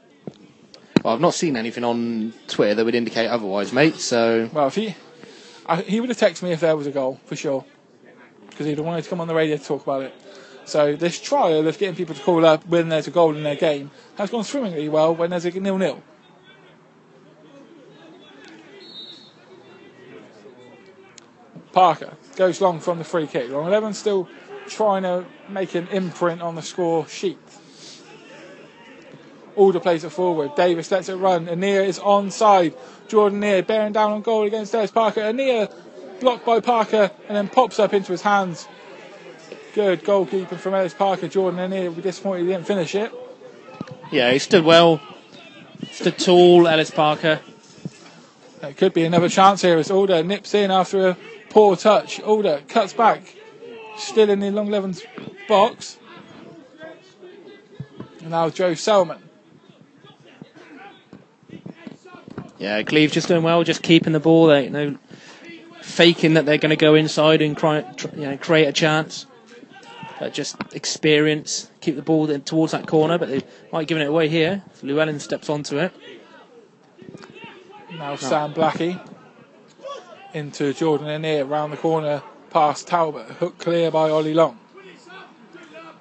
Well, 1.04 1.14
I've 1.14 1.20
not 1.20 1.34
seen 1.34 1.56
anything 1.56 1.84
on 1.84 2.32
Twitter 2.46 2.74
that 2.74 2.84
would 2.84 2.94
indicate 2.94 3.26
otherwise, 3.26 3.72
mate. 3.72 3.96
So 3.96 4.48
Well, 4.52 4.68
if 4.68 4.76
he 4.76 4.94
I, 5.66 5.82
he 5.82 6.00
would 6.00 6.08
have 6.08 6.18
texted 6.18 6.42
me 6.42 6.52
if 6.52 6.60
there 6.60 6.76
was 6.76 6.86
a 6.86 6.90
goal 6.90 7.20
for 7.26 7.36
sure, 7.36 7.64
because 8.48 8.66
he'd 8.66 8.78
have 8.78 8.86
wanted 8.86 9.04
to 9.04 9.10
come 9.10 9.20
on 9.20 9.28
the 9.28 9.34
radio 9.34 9.56
to 9.56 9.64
talk 9.64 9.82
about 9.82 10.02
it. 10.02 10.14
So 10.64 10.96
this 10.96 11.20
trial 11.20 11.66
of 11.66 11.78
getting 11.78 11.96
people 11.96 12.14
to 12.14 12.22
call 12.22 12.46
up 12.46 12.66
when 12.66 12.88
there's 12.88 13.08
a 13.08 13.10
goal 13.10 13.34
in 13.36 13.42
their 13.42 13.56
game 13.56 13.90
has 14.16 14.30
gone 14.30 14.44
swimmingly 14.44 14.88
well 14.88 15.14
when 15.14 15.30
there's 15.30 15.44
a 15.44 15.50
nil 15.50 15.76
nil. 15.78 16.02
Parker 21.72 22.14
goes 22.36 22.60
long 22.60 22.80
from 22.80 22.98
the 22.98 23.04
free 23.04 23.26
kick. 23.26 23.50
Long 23.50 23.70
Levens 23.70 23.98
still 23.98 24.28
trying 24.66 25.02
to 25.02 25.24
make 25.48 25.74
an 25.74 25.88
imprint 25.88 26.42
on 26.42 26.54
the 26.54 26.62
score 26.62 27.06
sheet. 27.06 27.38
Alder 29.56 29.80
plays 29.80 30.04
it 30.04 30.10
forward. 30.10 30.54
Davis 30.54 30.90
lets 30.90 31.08
it 31.08 31.16
run. 31.16 31.48
Anir 31.48 31.82
is 31.82 31.98
onside. 31.98 32.74
Jordan 33.08 33.42
Anir 33.42 33.66
bearing 33.66 33.92
down 33.92 34.12
on 34.12 34.22
goal 34.22 34.44
against 34.44 34.72
Des 34.72 34.88
Parker. 34.88 35.20
Anir 35.20 35.68
blocked 36.20 36.46
by 36.46 36.60
Parker 36.60 37.10
and 37.28 37.36
then 37.36 37.48
pops 37.48 37.78
up 37.78 37.92
into 37.92 38.12
his 38.12 38.22
hands. 38.22 38.68
Good 39.74 40.04
goalkeeping 40.04 40.58
from 40.58 40.74
Ellis 40.74 40.94
Parker. 40.94 41.28
Jordan 41.28 41.60
Anir 41.60 41.88
will 41.88 41.96
be 41.96 42.02
disappointed 42.02 42.42
he 42.42 42.48
didn't 42.48 42.66
finish 42.66 42.94
it. 42.94 43.12
yeah, 44.10 44.32
he 44.32 44.38
stood 44.38 44.64
well, 44.64 45.00
stood 45.92 46.18
tall. 46.18 46.66
Ellis 46.66 46.90
Parker. 46.90 47.40
It 48.62 48.76
could 48.76 48.92
be 48.92 49.04
another 49.04 49.28
chance 49.28 49.62
here 49.62 49.78
as 49.78 49.90
Alder 49.90 50.22
nips 50.22 50.54
in 50.54 50.70
after 50.70 51.08
a 51.08 51.16
poor 51.50 51.76
touch. 51.76 52.20
Alder 52.20 52.62
cuts 52.68 52.94
back. 52.94 53.36
Still 53.96 54.30
in 54.30 54.40
the 54.40 54.50
Long 54.50 54.70
Levens 54.70 55.02
box. 55.46 55.98
And 58.20 58.30
now 58.30 58.48
Joe 58.48 58.74
Selman. 58.74 59.18
Yeah, 62.58 62.82
Cleeve 62.82 63.12
just 63.12 63.28
doing 63.28 63.42
well, 63.42 63.64
just 63.64 63.82
keeping 63.82 64.12
the 64.12 64.20
ball. 64.20 64.46
They, 64.46 64.64
you 64.64 64.70
know, 64.70 64.98
faking 65.82 66.34
that 66.34 66.46
they're 66.46 66.58
going 66.58 66.70
to 66.70 66.76
go 66.76 66.94
inside 66.94 67.42
and 67.42 67.56
cry, 67.56 67.84
you 68.14 68.22
know, 68.22 68.36
create 68.36 68.66
a 68.66 68.72
chance. 68.72 69.26
But 70.18 70.34
just 70.34 70.56
experience, 70.74 71.70
keep 71.80 71.96
the 71.96 72.02
ball 72.02 72.26
towards 72.40 72.72
that 72.72 72.86
corner, 72.86 73.16
but 73.16 73.30
they 73.30 73.42
might 73.72 73.88
giving 73.88 74.02
it 74.02 74.08
away 74.08 74.28
here. 74.28 74.62
Llewellyn 74.82 75.18
steps 75.20 75.48
onto 75.48 75.78
it. 75.78 75.92
Now 77.96 78.16
Sam 78.16 78.52
Blackie 78.52 79.00
into 80.34 80.72
Jordan 80.72 81.08
Anir 81.08 81.44
round 81.48 81.72
the 81.72 81.76
corner 81.76 82.22
past 82.50 82.86
Talbot. 82.88 83.26
Hook 83.26 83.58
clear 83.58 83.90
by 83.90 84.10
Ollie 84.10 84.34
Long. 84.34 84.58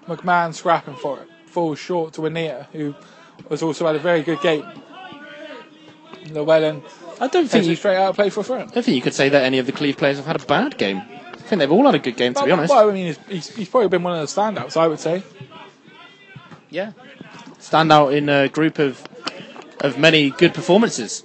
McMahon 0.07 0.53
scrapping 0.53 0.95
for 0.95 1.19
it. 1.19 1.30
Falls 1.45 1.80
short 1.80 2.14
to 2.14 2.22
Anir, 2.22 2.68
who 2.72 2.95
has 3.49 3.61
also 3.61 3.85
had 3.85 3.95
a 3.95 3.99
very 3.99 4.22
good 4.23 4.41
game. 4.41 4.65
Llewellyn 6.31 6.84
I 7.19 7.27
don't 7.27 7.49
think 7.49 7.65
you, 7.65 7.76
straight 7.76 7.97
out 7.97 8.10
of 8.10 8.15
play 8.15 8.30
for 8.30 8.41
a 8.41 8.43
throw. 8.43 8.57
I 8.57 8.60
don't 8.60 8.72
think 8.72 8.95
you 8.95 9.01
could 9.01 9.14
say 9.14 9.30
that 9.30 9.43
any 9.43 9.57
of 9.60 9.65
the 9.65 9.72
Cleeve 9.72 9.97
players 9.97 10.18
have 10.18 10.26
had 10.26 10.41
a 10.41 10.45
bad 10.45 10.77
game. 10.77 10.97
I 10.99 11.35
think 11.35 11.60
they've 11.60 11.72
all 11.72 11.85
had 11.85 11.95
a 11.95 11.99
good 11.99 12.15
game, 12.15 12.34
to 12.35 12.45
be 12.45 12.51
honest. 12.51 12.69
Well, 12.69 12.89
I 12.89 12.93
mean, 12.93 13.07
he's, 13.07 13.18
he's, 13.27 13.56
he's 13.56 13.69
probably 13.69 13.89
been 13.89 14.03
one 14.03 14.18
of 14.18 14.22
the 14.22 14.41
standouts, 14.41 14.77
I 14.77 14.88
would 14.88 14.99
say. 14.99 15.23
Yeah. 16.69 16.93
Stand 17.57 17.91
out 17.91 18.14
in 18.14 18.30
a 18.30 18.47
group 18.47 18.80
of 18.80 19.03
of 19.81 19.97
many 19.97 20.30
good 20.30 20.53
performances. 20.53 21.23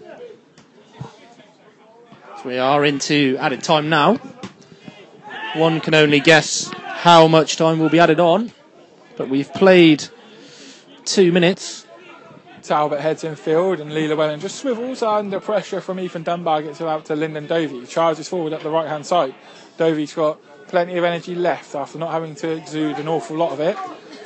We 2.44 2.58
are 2.58 2.84
into 2.84 3.38
added 3.40 3.62
time 3.62 3.88
now. 3.88 4.16
One 5.54 5.80
can 5.80 5.94
only 5.94 6.20
guess 6.20 6.70
how 6.74 7.26
much 7.26 7.56
time 7.56 7.78
will 7.78 7.88
be 7.88 7.98
added 7.98 8.20
on, 8.20 8.52
but 9.16 9.30
we've 9.30 9.50
played 9.54 10.04
two 11.06 11.32
minutes. 11.32 11.86
Talbot 12.62 13.00
heads 13.00 13.24
in 13.24 13.36
field 13.36 13.80
and 13.80 13.94
Lee 13.94 14.08
Llewellyn 14.08 14.40
just 14.40 14.56
swivels 14.56 15.02
under 15.02 15.40
pressure 15.40 15.80
from 15.80 15.98
Ethan 15.98 16.22
Dunbar, 16.22 16.62
gets 16.62 16.82
it 16.82 16.86
out 16.86 17.06
to 17.06 17.16
Lyndon 17.16 17.46
Dovey. 17.46 17.86
Charges 17.86 18.28
forward 18.28 18.52
up 18.52 18.62
the 18.62 18.68
right 18.68 18.88
hand 18.88 19.06
side. 19.06 19.34
Dovey's 19.78 20.12
got 20.12 20.38
plenty 20.68 20.98
of 20.98 21.04
energy 21.04 21.34
left 21.34 21.74
after 21.74 21.98
not 21.98 22.12
having 22.12 22.34
to 22.36 22.50
exude 22.50 22.98
an 22.98 23.08
awful 23.08 23.36
lot 23.36 23.52
of 23.52 23.60
it. 23.60 23.76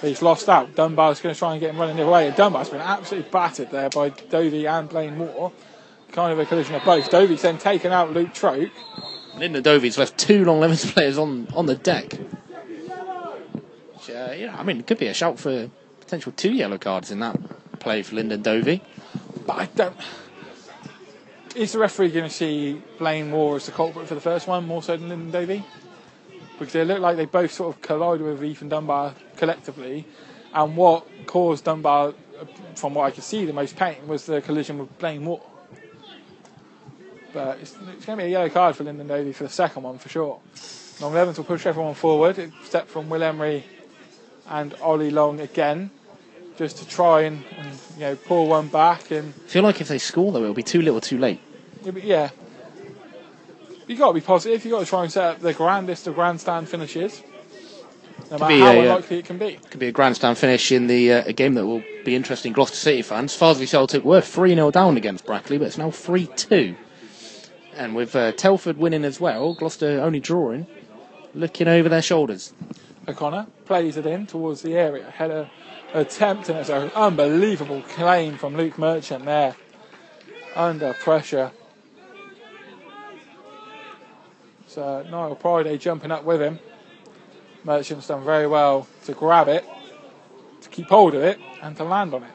He's 0.01 0.23
lost 0.23 0.49
out. 0.49 0.75
Dunbar's 0.75 1.21
going 1.21 1.35
to 1.35 1.39
try 1.39 1.53
and 1.53 1.61
get 1.61 1.71
him 1.71 1.79
running 1.79 1.97
the 1.97 2.03
other 2.03 2.13
way. 2.13 2.27
And 2.27 2.37
Dunbar's 2.37 2.69
been 2.69 2.81
absolutely 2.81 3.31
battered 3.31 3.71
there 3.71 3.91
by 3.91 4.09
Dovey 4.09 4.67
and 4.67 4.89
Blaine 4.89 5.17
Moore. 5.19 5.53
Kind 6.13 6.33
of 6.33 6.39
a 6.39 6.47
collision 6.47 6.75
of 6.75 6.85
both. 6.85 7.11
Dovey's 7.11 7.43
then 7.43 7.59
taken 7.59 7.93
out 7.93 8.13
Luke 8.13 8.35
Troke. 8.35 8.71
Lyndon 9.37 9.63
Dovey's 9.63 9.99
left 9.99 10.19
two 10.19 10.45
Long 10.45 10.61
Levens 10.61 10.91
players 10.91 11.19
on, 11.19 11.49
on 11.55 11.67
the 11.67 11.77
deck. 11.77 12.13
Which, 13.95 14.11
uh, 14.11 14.33
yeah, 14.37 14.57
I 14.59 14.63
mean, 14.63 14.81
it 14.81 14.87
could 14.87 14.99
be 14.99 15.07
a 15.07 15.15
shout 15.15 15.39
for 15.39 15.71
potential 16.01 16.33
two 16.33 16.53
yellow 16.53 16.79
cards 16.79 17.11
in 17.11 17.21
that 17.21 17.39
play 17.79 18.03
for 18.03 18.17
Lyndon 18.17 18.43
Dovey. 18.43 18.83
But 19.47 19.59
I 19.59 19.67
don't. 19.67 19.97
Is 21.55 21.73
the 21.73 21.79
referee 21.79 22.11
going 22.11 22.29
to 22.29 22.35
see 22.35 22.83
Blaine 22.99 23.31
Moore 23.31 23.57
as 23.57 23.67
the 23.67 23.73
culprit 23.73 24.07
for 24.07 24.15
the 24.15 24.21
first 24.21 24.47
one 24.47 24.67
more 24.67 24.83
so 24.83 24.97
than 24.97 25.09
Lyndon 25.09 25.31
Dovey? 25.31 25.65
Because 26.59 26.73
they 26.73 26.85
look 26.85 27.01
like 27.01 27.17
they 27.17 27.27
both 27.27 27.53
sort 27.53 27.75
of 27.75 27.83
collided 27.83 28.27
with 28.27 28.43
Ethan 28.43 28.69
Dunbar 28.69 29.15
collectively, 29.37 30.07
and 30.53 30.77
what 30.77 31.07
caused 31.27 31.65
Dunbar, 31.65 32.15
from 32.75 32.95
what 32.95 33.05
I 33.05 33.11
could 33.11 33.25
see, 33.25 33.45
the 33.45 33.53
most 33.53 33.77
pain 33.77 34.07
was 34.09 34.27
the 34.27 34.41
collision 34.41 34.79
with 34.79 34.99
Blaine 34.99 35.23
Moore. 35.23 35.43
But 37.33 37.59
it's, 37.61 37.73
it's 37.73 38.07
going 38.07 38.19
to 38.19 38.25
be 38.25 38.25
a 38.25 38.29
yellow 38.29 38.49
card 38.49 38.77
for 38.77 38.85
Lyndon 38.85 39.07
Dovey 39.07 39.33
for 39.33 39.45
the 39.45 39.51
second 39.51 39.83
one 39.83 39.99
for 39.99 40.09
sure. 40.09 40.41
Long 41.01 41.15
Levens 41.15 41.37
will 41.39 41.45
push 41.45 41.67
everyone 41.67 41.95
forward, 41.95 42.39
except 42.39 42.89
from 42.89 43.09
Will 43.09 43.23
Emery 43.23 43.65
and 44.49 44.75
Ollie 44.81 45.11
Long 45.11 45.41
again, 45.41 45.91
just 46.57 46.79
to 46.79 46.89
try 46.89 47.23
and, 47.23 47.45
and 47.59 47.79
you 47.95 48.01
know 48.01 48.17
pull 48.17 48.49
one 48.49 48.69
back 48.69 49.11
and 49.11 49.33
I 49.35 49.49
feel 49.49 49.63
like 49.63 49.81
if 49.81 49.89
they 49.89 49.99
score, 49.99 50.33
though, 50.33 50.43
it'll 50.43 50.55
be 50.55 50.63
too 50.63 50.83
little 50.83 51.01
too 51.01 51.19
late. 51.19 51.41
yeah. 51.85 52.31
You 53.87 53.97
got 53.97 54.09
to 54.09 54.15
be 54.15 54.21
positive. 54.21 54.65
You 54.65 54.73
have 54.73 54.81
got 54.81 54.85
to 54.85 54.91
try 54.91 55.03
and 55.05 55.13
set 55.13 55.25
up 55.25 55.41
the 55.41 55.55
grandest 55.55 56.07
of 56.07 56.15
grandstand 56.15 56.69
finishes, 56.69 57.23
no 58.31 58.39
matter 58.39 58.55
be 58.55 58.61
how 58.61 58.73
a, 58.73 58.79
uh, 58.79 58.83
unlikely 58.83 59.19
it 59.19 59.25
can 59.25 59.39
be. 59.39 59.59
Could 59.71 59.81
be 59.81 59.89
a 59.89 59.93
grandstand 59.93 60.37
finish 60.37 60.73
in 60.73 60.89
the 60.89 61.13
uh, 61.13 61.23
a 61.27 61.33
game 61.33 61.55
that 61.55 61.65
will 61.65 61.83
be 62.05 62.15
interesting. 62.15 62.53
Gloucester 62.53 62.77
City 62.77 63.03
fans. 63.03 63.39
Farsley 63.39 63.67
Celtic 63.67 64.05
were 64.05 64.21
3 64.21 64.55
0 64.55 64.71
down 64.73 64.97
against 64.97 65.25
Brackley, 65.25 65.59
but 65.59 65.69
it's 65.69 65.79
now 65.79 65.91
3 65.91 66.27
2. 66.27 66.77
And 67.79 67.95
with 67.95 68.17
uh, 68.17 68.33
Telford 68.33 68.77
winning 68.77 69.05
as 69.05 69.21
well, 69.21 69.55
Gloucester 69.55 70.01
only 70.01 70.19
drawing, 70.19 70.67
looking 71.33 71.69
over 71.69 71.89
their 71.89 72.03
shoulders. 72.03 72.53
O'Connor 73.07 73.47
plays 73.67 73.97
it 73.97 74.05
in 74.05 74.27
towards 74.27 74.63
the 74.63 74.75
area. 74.75 75.09
Had 75.09 75.31
a 75.31 75.49
attempt, 75.95 76.49
and 76.49 76.59
it's 76.59 76.71
an 76.71 76.91
unbelievable 76.97 77.83
claim 77.83 78.37
from 78.37 78.57
Luke 78.57 78.79
Merchant 78.79 79.25
there, 79.25 79.55
under 80.57 80.93
pressure. 80.93 81.53
So 84.67 85.07
Niall 85.09 85.37
Priday 85.37 85.79
jumping 85.79 86.11
up 86.11 86.25
with 86.25 86.43
him. 86.43 86.59
Merchant's 87.63 88.09
done 88.09 88.25
very 88.25 88.49
well 88.49 88.89
to 89.05 89.13
grab 89.13 89.47
it, 89.47 89.65
to 90.63 90.69
keep 90.69 90.89
hold 90.89 91.15
of 91.15 91.23
it, 91.23 91.39
and 91.63 91.77
to 91.77 91.85
land 91.85 92.13
on 92.13 92.25
it. 92.25 92.33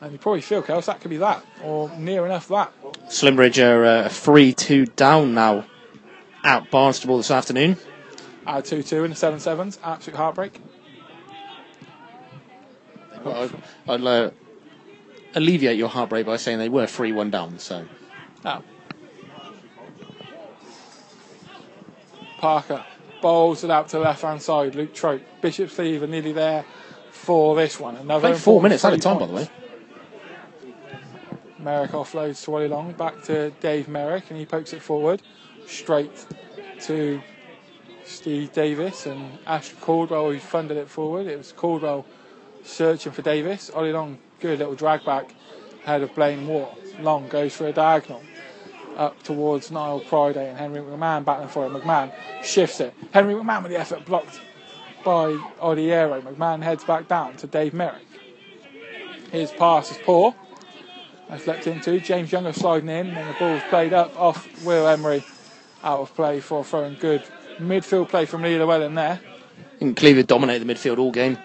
And 0.00 0.12
you 0.12 0.18
probably 0.18 0.42
feel, 0.42 0.62
Kels, 0.62 0.84
that 0.84 1.00
could 1.00 1.10
be 1.10 1.16
that, 1.16 1.44
or 1.64 1.90
near 1.96 2.24
enough 2.24 2.46
that. 2.48 2.72
Slimbridge 3.08 3.62
are 3.64 3.84
uh, 3.84 4.08
3 4.08 4.52
2 4.52 4.86
down 4.86 5.34
now 5.34 5.64
at 6.44 6.70
Barnstaple 6.70 7.18
this 7.18 7.30
afternoon. 7.30 7.76
Add 8.46 8.64
2 8.64 8.82
2 8.82 9.04
in 9.04 9.10
the 9.10 9.16
7 9.16 9.38
7s. 9.38 9.78
Absolute 9.82 10.16
heartbreak. 10.16 10.60
Well, 13.24 13.50
I'd, 13.88 14.02
I'd 14.02 14.06
uh, 14.06 14.30
alleviate 15.34 15.78
your 15.78 15.88
heartbreak 15.88 16.26
by 16.26 16.36
saying 16.36 16.58
they 16.58 16.68
were 16.68 16.86
3 16.86 17.12
1 17.12 17.30
down, 17.30 17.58
so. 17.58 17.86
Oh. 18.44 18.62
Parker 22.38 22.84
bowls 23.20 23.64
it 23.64 23.70
out 23.70 23.88
to 23.88 23.96
the 23.96 24.02
left 24.02 24.22
hand 24.22 24.40
side. 24.42 24.74
Luke 24.74 24.94
Troke. 24.94 25.22
Bishop's 25.40 25.74
Cleeve 25.74 26.08
nearly 26.08 26.32
there 26.32 26.64
for 27.10 27.56
this 27.56 27.80
one. 27.80 27.96
Another 27.96 28.34
four 28.34 28.62
minutes 28.62 28.84
a 28.84 28.90
three 28.90 28.98
time, 28.98 29.18
by 29.18 29.26
the 29.26 29.32
way. 29.32 29.48
Merrick 31.58 31.92
offloads 31.92 32.44
to 32.44 32.54
Ollie 32.54 32.68
Long. 32.68 32.92
Back 32.92 33.22
to 33.24 33.50
Dave 33.60 33.88
Merrick, 33.88 34.30
and 34.30 34.38
he 34.38 34.46
pokes 34.46 34.72
it 34.72 34.82
forward 34.82 35.22
straight 35.66 36.26
to 36.82 37.20
Steve 38.04 38.52
Davis 38.52 39.06
and 39.06 39.38
Ash 39.46 39.72
Caldwell, 39.80 40.30
who 40.30 40.38
funded 40.38 40.76
it 40.76 40.88
forward. 40.88 41.26
It 41.26 41.36
was 41.36 41.52
Caldwell 41.52 42.06
searching 42.62 43.12
for 43.12 43.22
Davis. 43.22 43.70
Ollie 43.70 43.92
Long, 43.92 44.18
good 44.40 44.58
little 44.58 44.74
drag 44.74 45.04
back 45.04 45.34
ahead 45.84 46.02
of 46.02 46.14
Blaine 46.14 46.44
Moore. 46.44 46.74
Long 47.00 47.28
goes 47.28 47.54
for 47.54 47.66
a 47.66 47.72
diagonal 47.72 48.22
up 48.96 49.22
towards 49.22 49.70
Niall 49.70 50.00
Priday 50.00 50.48
and 50.48 50.58
Henry 50.58 50.80
McMahon 50.80 51.24
battling 51.24 51.48
for 51.48 51.66
it. 51.66 51.70
McMahon 51.70 52.12
shifts 52.42 52.80
it. 52.80 52.94
Henry 53.12 53.34
McMahon 53.34 53.62
with 53.62 53.70
the 53.70 53.78
effort 53.78 54.04
blocked 54.04 54.40
by 55.04 55.32
Odiero. 55.60 56.20
McMahon 56.20 56.62
heads 56.62 56.84
back 56.84 57.06
down 57.06 57.36
to 57.36 57.46
Dave 57.46 57.72
Merrick. 57.72 58.06
His 59.30 59.52
pass 59.52 59.90
is 59.90 59.98
poor. 59.98 60.34
That's 61.28 61.46
leapt 61.46 61.66
into. 61.66 62.00
James 62.00 62.32
Younger 62.32 62.52
sliding 62.52 62.88
in, 62.88 63.08
and 63.08 63.28
the 63.28 63.38
ball's 63.38 63.62
played 63.68 63.92
up 63.92 64.18
off 64.18 64.64
Will 64.64 64.86
Emery. 64.86 65.24
Out 65.84 66.00
of 66.00 66.14
play 66.14 66.40
for 66.40 66.60
a 66.60 66.64
throwing 66.64 66.96
good 66.96 67.22
midfield 67.58 68.08
play 68.08 68.24
from 68.24 68.42
Lee 68.42 68.58
Llewellyn 68.58 68.94
there. 68.94 69.20
And 69.80 69.96
Cleveland 69.96 70.26
dominated 70.26 70.66
the 70.66 70.72
midfield 70.72 70.98
all 70.98 71.12
game. 71.12 71.38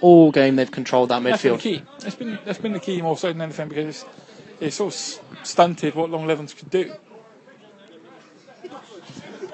All 0.00 0.32
game 0.32 0.56
they've 0.56 0.70
controlled 0.70 1.10
that 1.10 1.22
That's 1.22 1.42
been 1.42 1.52
the 1.52 1.58
key. 1.58 1.82
That's 2.00 2.14
been 2.16 2.38
that's 2.44 2.58
been 2.58 2.72
the 2.72 2.80
key 2.80 3.02
more 3.02 3.16
so 3.16 3.28
than 3.28 3.40
anything 3.40 3.68
because 3.68 3.86
it's, 3.86 4.04
it's 4.60 4.76
sort 4.76 4.94
of 4.94 5.46
stunted 5.46 5.94
what 5.94 6.10
Long 6.10 6.26
Levens 6.26 6.54
could 6.54 6.70
do. 6.70 6.92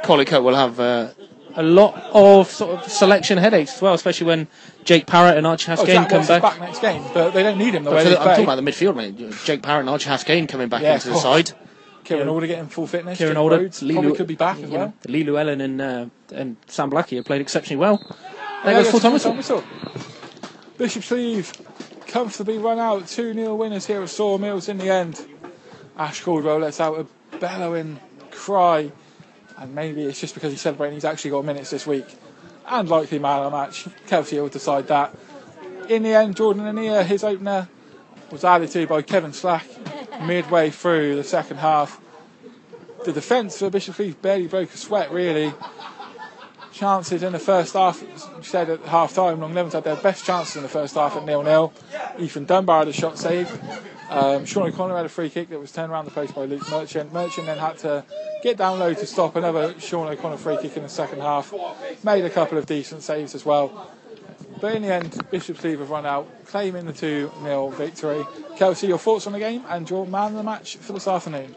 Collicutt 0.04 0.42
will 0.42 0.54
have 0.54 0.80
uh, 0.80 1.10
a 1.56 1.62
lot 1.62 1.94
of 2.12 2.50
sort 2.50 2.78
of 2.78 2.90
selection 2.90 3.38
headaches 3.38 3.74
as 3.76 3.82
well, 3.82 3.94
especially 3.94 4.26
when 4.26 4.48
Jake 4.84 5.06
Parrott 5.06 5.36
and 5.36 5.46
Archie 5.46 5.70
Oh, 5.72 5.76
Haskane 5.76 5.86
Jack 5.86 6.08
come 6.08 6.18
Watts 6.18 6.24
is 6.24 6.28
back. 6.28 6.42
back 6.42 6.60
next 6.60 6.80
game, 6.80 7.02
but 7.14 7.30
they 7.30 7.42
don't 7.42 7.58
need 7.58 7.74
him 7.74 7.84
the 7.84 7.90
But 7.90 7.96
way 7.96 8.04
for 8.04 8.10
I'm 8.10 8.16
play. 8.22 8.26
talking 8.32 8.44
about 8.44 8.56
the 8.56 8.62
midfield, 8.62 8.96
mate. 8.96 9.32
Jake 9.44 9.62
Parrott 9.62 9.80
and 9.80 9.90
Archie 9.90 10.10
Haskane 10.10 10.48
coming 10.48 10.68
back 10.68 10.82
Yeah, 10.82 10.94
into 10.94 11.10
the 11.10 11.16
side. 11.16 11.52
Kieran 12.04 12.26
Yeah. 12.26 12.32
Alder 12.32 12.46
getting 12.46 12.66
full 12.66 12.86
fitness. 12.86 13.16
Kieran 13.18 13.32
Jake 13.34 13.38
Alder, 13.40 13.56
Rhodes 13.58 13.82
Lee 13.82 13.94
probably 13.94 14.10
Lew- 14.10 14.16
could 14.16 14.26
be 14.26 14.34
back 14.34 14.56
as 14.56 14.62
you 14.62 14.68
know, 14.68 14.76
well. 14.76 14.94
Lee 15.08 15.24
Llewellyn 15.24 15.60
and 15.62 15.80
uh, 15.80 16.06
and 16.34 16.56
Sam 16.66 16.90
Blackie 16.90 17.16
have 17.16 17.24
played 17.24 17.40
exceptionally 17.40 17.78
well. 17.80 17.96
There 17.98 18.72
Yeah, 18.72 18.78
goes 18.78 18.84
yes, 18.84 18.90
full 18.90 19.00
time 19.00 19.12
full-time 19.18 19.36
whistle. 19.36 19.60
whistle. 19.60 19.64
Bishop's 20.76 21.08
Cleeve 21.08 21.52
comfortably 22.08 22.58
run 22.58 22.78
out. 22.78 23.06
2 23.06 23.32
0 23.32 23.54
winners 23.54 23.86
here 23.86 24.02
at 24.02 24.08
Sawmills 24.10 24.68
in 24.68 24.78
the 24.78 24.90
end. 24.90 25.24
Ash 25.96 26.20
Caldwell 26.22 26.58
lets 26.58 26.80
out 26.80 26.98
a 26.98 27.36
bellowing 27.38 28.00
cry. 28.30 28.90
And 29.56 29.74
maybe 29.74 30.04
it's 30.04 30.20
just 30.20 30.34
because 30.34 30.52
he's 30.52 30.60
celebrating 30.60 30.94
he's 30.94 31.04
actually 31.04 31.30
got 31.30 31.44
minutes 31.44 31.70
this 31.70 31.86
week. 31.86 32.06
And 32.66 32.88
likely 32.88 33.18
man 33.18 33.40
of 33.40 33.52
the 33.52 33.58
match. 33.58 33.86
Kelsey 34.06 34.40
will 34.40 34.48
decide 34.48 34.88
that. 34.88 35.14
In 35.88 36.02
the 36.02 36.14
end, 36.14 36.36
Jordan 36.36 36.64
Anir, 36.64 37.04
his 37.04 37.22
opener, 37.22 37.68
was 38.30 38.44
added 38.44 38.70
to 38.70 38.86
by 38.86 39.02
Kevin 39.02 39.32
Slack 39.32 39.66
midway 40.22 40.70
through 40.70 41.16
the 41.16 41.24
second 41.24 41.58
half. 41.58 42.00
The 43.04 43.12
defence 43.12 43.58
for 43.58 43.68
Bishop 43.68 43.96
Cleeve 43.96 44.20
barely 44.22 44.46
broke 44.46 44.72
a 44.72 44.76
sweat, 44.78 45.12
really 45.12 45.52
chances 46.72 47.22
in 47.22 47.32
the 47.32 47.38
first 47.38 47.74
half. 47.74 48.02
Said 48.42 48.68
at 48.68 48.80
half 48.80 49.14
time, 49.14 49.40
Long 49.40 49.54
had 49.54 49.84
their 49.84 49.96
best 49.96 50.24
chances 50.24 50.56
in 50.56 50.62
the 50.62 50.68
first 50.68 50.94
half 50.94 51.16
at 51.16 51.24
nil 51.24 51.42
nil. 51.42 51.72
Ethan 52.18 52.44
Dunbar 52.44 52.80
had 52.80 52.88
a 52.88 52.92
shot 52.92 53.18
saved. 53.18 53.52
Um, 54.10 54.44
Sean 54.44 54.68
O'Connor 54.68 54.96
had 54.96 55.06
a 55.06 55.08
free 55.08 55.30
kick 55.30 55.48
that 55.48 55.58
was 55.58 55.72
turned 55.72 55.90
around 55.90 56.04
the 56.04 56.10
post 56.10 56.34
by 56.34 56.44
Luke 56.44 56.68
Merchant. 56.70 57.12
Merchant 57.12 57.46
then 57.46 57.58
had 57.58 57.78
to 57.78 58.04
get 58.42 58.56
down 58.56 58.78
low 58.78 58.92
to 58.94 59.06
stop 59.06 59.36
another 59.36 59.78
Sean 59.80 60.08
O'Connor 60.08 60.36
free 60.36 60.58
kick 60.58 60.76
in 60.76 60.82
the 60.82 60.88
second 60.88 61.20
half. 61.20 61.52
Made 62.04 62.24
a 62.24 62.30
couple 62.30 62.58
of 62.58 62.66
decent 62.66 63.02
saves 63.02 63.34
as 63.34 63.44
well. 63.44 63.90
But 64.60 64.76
in 64.76 64.82
the 64.82 64.92
end, 64.92 65.30
Bishop's 65.30 65.60
Cleeve 65.60 65.80
have 65.80 65.90
run 65.90 66.06
out, 66.06 66.28
claiming 66.46 66.86
the 66.86 66.92
2 66.92 67.30
0 67.42 67.70
victory. 67.70 68.24
Kelsey, 68.56 68.86
your 68.86 68.98
thoughts 68.98 69.26
on 69.26 69.32
the 69.32 69.38
game 69.38 69.64
and 69.68 69.88
your 69.88 70.06
man 70.06 70.28
of 70.28 70.34
the 70.34 70.42
match 70.42 70.76
for 70.76 70.92
this 70.92 71.08
afternoon? 71.08 71.54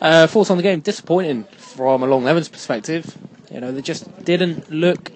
Uh, 0.00 0.26
thoughts 0.26 0.50
on 0.50 0.56
the 0.56 0.62
game? 0.62 0.80
Disappointing 0.80 1.44
from 1.56 2.02
a 2.02 2.06
Long 2.06 2.24
Levens 2.24 2.48
perspective. 2.48 3.16
You 3.50 3.60
know, 3.60 3.72
they 3.72 3.82
just 3.82 4.24
didn't 4.24 4.70
look 4.70 5.12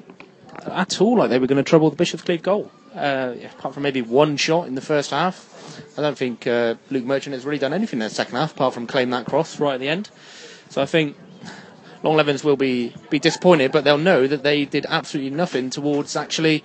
at 0.65 1.01
all 1.01 1.19
like 1.19 1.31
they 1.31 1.39
were 1.39 1.47
going 1.47 1.63
to 1.63 1.69
trouble 1.69 1.91
the 1.91 1.97
Bishop's 1.97 2.23
Cleeve 2.23 2.43
goal. 2.43 2.71
Uh, 2.99 3.35
apart 3.57 3.75
from 3.75 3.83
maybe 3.83 4.03
one 4.03 4.37
shot 4.37 4.67
in 4.67 4.75
the 4.75 4.81
first 4.81 5.11
half. 5.11 5.47
I 5.97 6.03
don't 6.03 6.19
think 6.19 6.47
uh, 6.47 6.75
Luke 6.91 7.05
Merchant 7.05 7.35
has 7.35 7.45
really 7.45 7.59
done 7.59 7.73
anything 7.73 8.01
in 8.01 8.05
the 8.05 8.11
second 8.11 8.37
half 8.37 8.53
apart 8.53 8.75
from 8.75 8.87
claim 8.87 9.11
that 9.11 9.27
cross 9.27 9.61
right 9.61 9.75
at 9.75 9.81
the 9.81 9.89
end. 9.89 10.11
So 10.71 10.83
I 10.83 10.87
think 10.87 11.17
Long 12.03 12.17
Levens 12.17 12.45
will 12.45 12.57
be, 12.57 12.95
be 13.11 13.19
disappointed, 13.19 13.73
but 13.73 13.85
they'll 13.85 13.99
know 13.99 14.27
that 14.27 14.43
they 14.43 14.65
did 14.65 14.87
absolutely 14.89 15.31
nothing 15.31 15.71
towards 15.71 16.17
actually, 16.17 16.65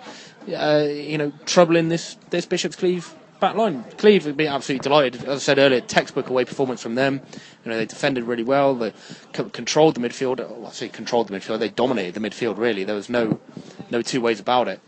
uh, 0.55 0.85
you 0.89 1.18
know, 1.18 1.31
troubling 1.45 1.89
this, 1.89 2.18
this 2.30 2.45
Bishop's 2.45 2.76
Cleeve 2.76 3.14
back 3.43 3.55
line. 3.55 3.84
Cleeve 3.97 4.26
would 4.26 4.38
be 4.38 4.47
absolutely 4.47 4.84
delighted. 4.84 5.26
As 5.26 5.30
I 5.30 5.38
said 5.39 5.60
earlier, 5.60 5.81
textbook 5.81 6.30
away 6.30 6.45
performance 6.45 6.81
from 6.81 6.95
them. 6.95 7.19
You 7.65 7.72
know, 7.72 7.77
they 7.77 7.85
defended 7.85 8.23
really 8.23 8.43
well. 8.43 8.73
They 8.76 8.93
c- 9.35 9.49
controlled 9.51 9.95
the 9.95 9.99
midfield. 9.99 10.38
Well, 10.38 10.68
I 10.68 10.72
say 10.72 10.88
controlled 10.88 11.27
the 11.27 11.38
midfield. 11.38 11.60
They 11.60 11.68
dominated 11.68 12.14
the 12.14 12.22
midfield. 12.22 12.57
Really, 12.57 12.85
there 12.85 12.95
was 12.95 13.10
no 13.10 13.41
no 13.91 14.01
two 14.01 14.22
ways 14.22 14.39
about 14.39 14.69
it. 14.69 14.80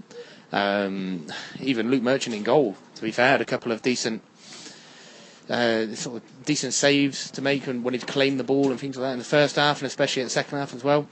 Um, 0.55 1.27
even 1.59 1.91
Luke 1.91 2.01
Merchant 2.01 2.33
in 2.33 2.43
goal. 2.43 2.77
To 2.95 3.01
be 3.01 3.11
fair, 3.11 3.27
had 3.31 3.41
a 3.41 3.45
couple 3.45 3.71
of 3.71 3.81
decent. 3.81 4.23
Uh, 5.47 5.93
sort 5.93 6.17
of 6.23 6.45
decent 6.45 6.73
saves 6.73 7.29
to 7.29 7.39
make 7.39 7.67
and 7.67 7.83
when 7.83 7.93
he'd 7.93 8.07
claimed 8.07 8.39
the 8.39 8.43
ball 8.43 8.71
and 8.71 8.79
things 8.79 8.97
like 8.97 9.03
that 9.03 9.13
in 9.13 9.19
the 9.19 9.23
first 9.23 9.57
half 9.57 9.77
and 9.79 9.85
especially 9.85 10.23
in 10.23 10.25
the 10.25 10.31
second 10.31 10.57
half 10.57 10.73
as 10.73 10.83
well. 10.83 11.07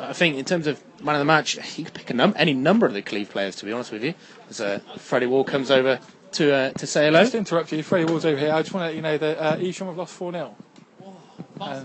I 0.00 0.12
think 0.12 0.36
in 0.36 0.44
terms 0.44 0.66
of 0.66 0.82
man 1.00 1.14
of 1.14 1.20
the 1.20 1.24
match, 1.24 1.54
you 1.78 1.84
could 1.84 1.94
pick 1.94 2.10
a 2.10 2.14
num- 2.14 2.34
any 2.36 2.54
number 2.54 2.86
of 2.86 2.92
the 2.92 3.02
Cleeve 3.02 3.30
players. 3.30 3.54
To 3.56 3.64
be 3.64 3.70
honest 3.72 3.92
with 3.92 4.02
you, 4.02 4.14
as 4.50 4.60
uh, 4.60 4.80
Freddie 4.96 5.26
Ward 5.26 5.46
comes 5.46 5.70
over 5.70 6.00
to 6.32 6.52
uh, 6.52 6.70
to 6.72 6.86
say 6.88 7.04
hello. 7.04 7.20
Just 7.20 7.32
to 7.32 7.38
interrupt 7.38 7.70
you, 7.70 7.82
Freddie 7.84 8.06
Ward's 8.06 8.24
over 8.24 8.38
here. 8.38 8.52
I 8.52 8.62
just 8.62 8.74
want 8.74 8.82
to 8.84 8.86
let 8.88 8.96
you 8.96 9.02
know 9.02 9.18
that 9.18 9.38
uh, 9.38 9.56
Evesham 9.58 9.86
have 9.88 9.96
lost 9.98 10.14
4 10.14 10.32
0. 10.32 10.56
Uh, 11.60 11.84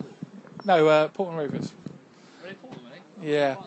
no, 0.66 0.88
uh, 0.88 1.08
Paulton 1.10 1.38
Rovers. 1.38 1.74
Yeah. 3.22 3.58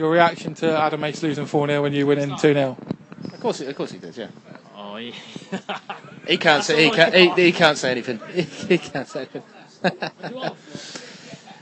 Your 0.00 0.10
reaction 0.10 0.54
to 0.54 0.78
Adam 0.78 0.98
Mace 1.02 1.22
losing 1.22 1.44
4 1.44 1.66
0 1.66 1.82
when 1.82 1.92
you 1.92 2.06
win 2.06 2.18
in 2.18 2.30
2 2.30 2.36
0? 2.54 2.78
Of 3.34 3.38
course, 3.38 3.58
he, 3.58 3.66
of 3.66 3.76
course 3.76 3.92
he 3.92 3.98
does. 3.98 4.16
Yeah, 4.16 4.28
Oh, 4.74 4.96
yeah. 4.96 5.12
he 6.26 6.38
can't 6.38 6.64
say 6.64 6.84
he 6.84 6.90
can't, 6.90 7.14
he, 7.14 7.28
he 7.28 7.52
can't 7.52 7.76
say 7.76 7.90
anything. 7.90 8.18
He, 8.66 8.78
can't 8.78 9.06
say 9.06 9.28
anything. 9.28 9.42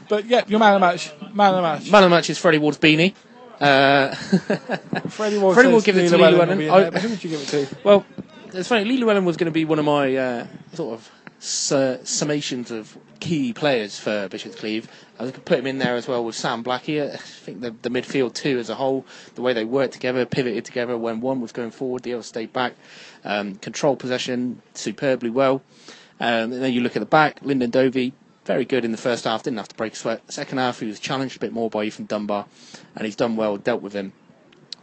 But 0.09 0.27
yeah, 0.27 0.45
your 0.47 0.61
man 0.61 0.75
of 0.75 0.81
the 0.81 0.87
match. 0.87 1.13
Man 1.35 1.51
of 1.51 1.57
the 1.57 1.63
match. 1.63 1.91
Man 1.91 2.05
of 2.05 2.11
the 2.11 2.17
match 2.17 2.31
is 2.31 2.39
Freddie 2.39 2.59
Ward's 2.59 2.79
beanie. 2.79 3.13
Uh, 3.61 4.15
Freddie 4.15 5.39
Ward, 5.39 5.55
Freddie 5.55 5.69
says 5.69 5.73
will 5.75 5.81
give 5.81 5.97
it 5.99 6.09
to 6.11 6.17
Lee 6.17 6.25
Lee 6.25 6.31
Llewellyn 6.31 6.59
Llewellyn. 6.61 6.95
I- 6.97 7.01
who 7.01 7.09
would 7.09 7.25
you 7.25 7.31
give 7.31 7.43
it 7.43 7.49
to? 7.49 7.77
Well, 7.83 8.07
it's 8.55 8.69
funny. 8.69 8.85
Lee 8.85 8.99
Llewellyn 8.99 9.25
was 9.25 9.37
going 9.37 9.47
to 9.47 9.53
be 9.53 9.65
one 9.65 9.81
of 9.81 9.85
my 9.85 10.15
uh, 10.17 10.47
sort 10.75 10.95
of 10.95 11.11
su- 11.41 11.99
summations 12.05 12.71
of 12.71 12.97
key 13.19 13.53
players 13.53 13.99
for 13.99 14.29
Bishop's 14.29 14.55
Cleeve. 14.55 14.89
I 15.21 15.31
could 15.31 15.45
put 15.45 15.59
him 15.59 15.67
in 15.67 15.79
there 15.79 15.97
as 15.97 16.07
well 16.07 16.25
with 16.25 16.37
Sam 16.37 16.63
Blackie. 16.63 17.13
I 17.13 17.17
think 17.17 17.61
the, 17.61 17.75
the 17.83 17.91
midfield 17.91 18.35
too, 18.35 18.59
as 18.59 18.71
a 18.71 18.77
whole, 18.77 19.05
the 19.35 19.43
way 19.43 19.53
they 19.53 19.65
worked 19.65 19.95
together, 19.95 20.25
pivoted 20.25 20.65
together 20.65 20.97
when 20.97 21.21
one 21.21 21.41
was 21.41 21.51
going 21.51 21.73
forward, 21.73 22.05
the 22.05 22.15
other 22.15 22.23
stayed 22.23 22.53
back, 22.53 22.75
um, 23.25 23.57
controlled 23.57 23.99
possession 23.99 24.63
superbly 24.75 25.31
well. 25.31 25.63
Um, 26.21 26.53
and 26.53 26.63
then 26.63 26.73
you 26.73 26.81
look 26.81 26.97
at 26.97 27.01
the 27.01 27.07
back, 27.07 27.41
Lyndon 27.43 27.71
Dovey, 27.71 28.13
very 28.45 28.65
good 28.65 28.85
in 28.85 28.93
the 28.93 28.99
first 28.99 29.25
half, 29.25 29.43
didn't 29.43 29.59
have 29.59 29.69
to 29.69 29.75
break 29.75 29.97
sweat. 29.97 30.23
Second 30.33 30.59
half, 30.59 30.81
he 30.81 30.87
was 30.87 31.01
challenged 31.01 31.37
a 31.37 31.41
bit 31.41 31.53
more 31.53 31.69
by 31.69 31.85
Ethan 31.85 32.07
Dunbar, 32.07 32.47
and 32.95 33.05
he's 33.05 33.17
done 33.17 33.37
well, 33.37 33.57
dealt 33.57 33.83
with 33.83 33.93
him 33.93 34.13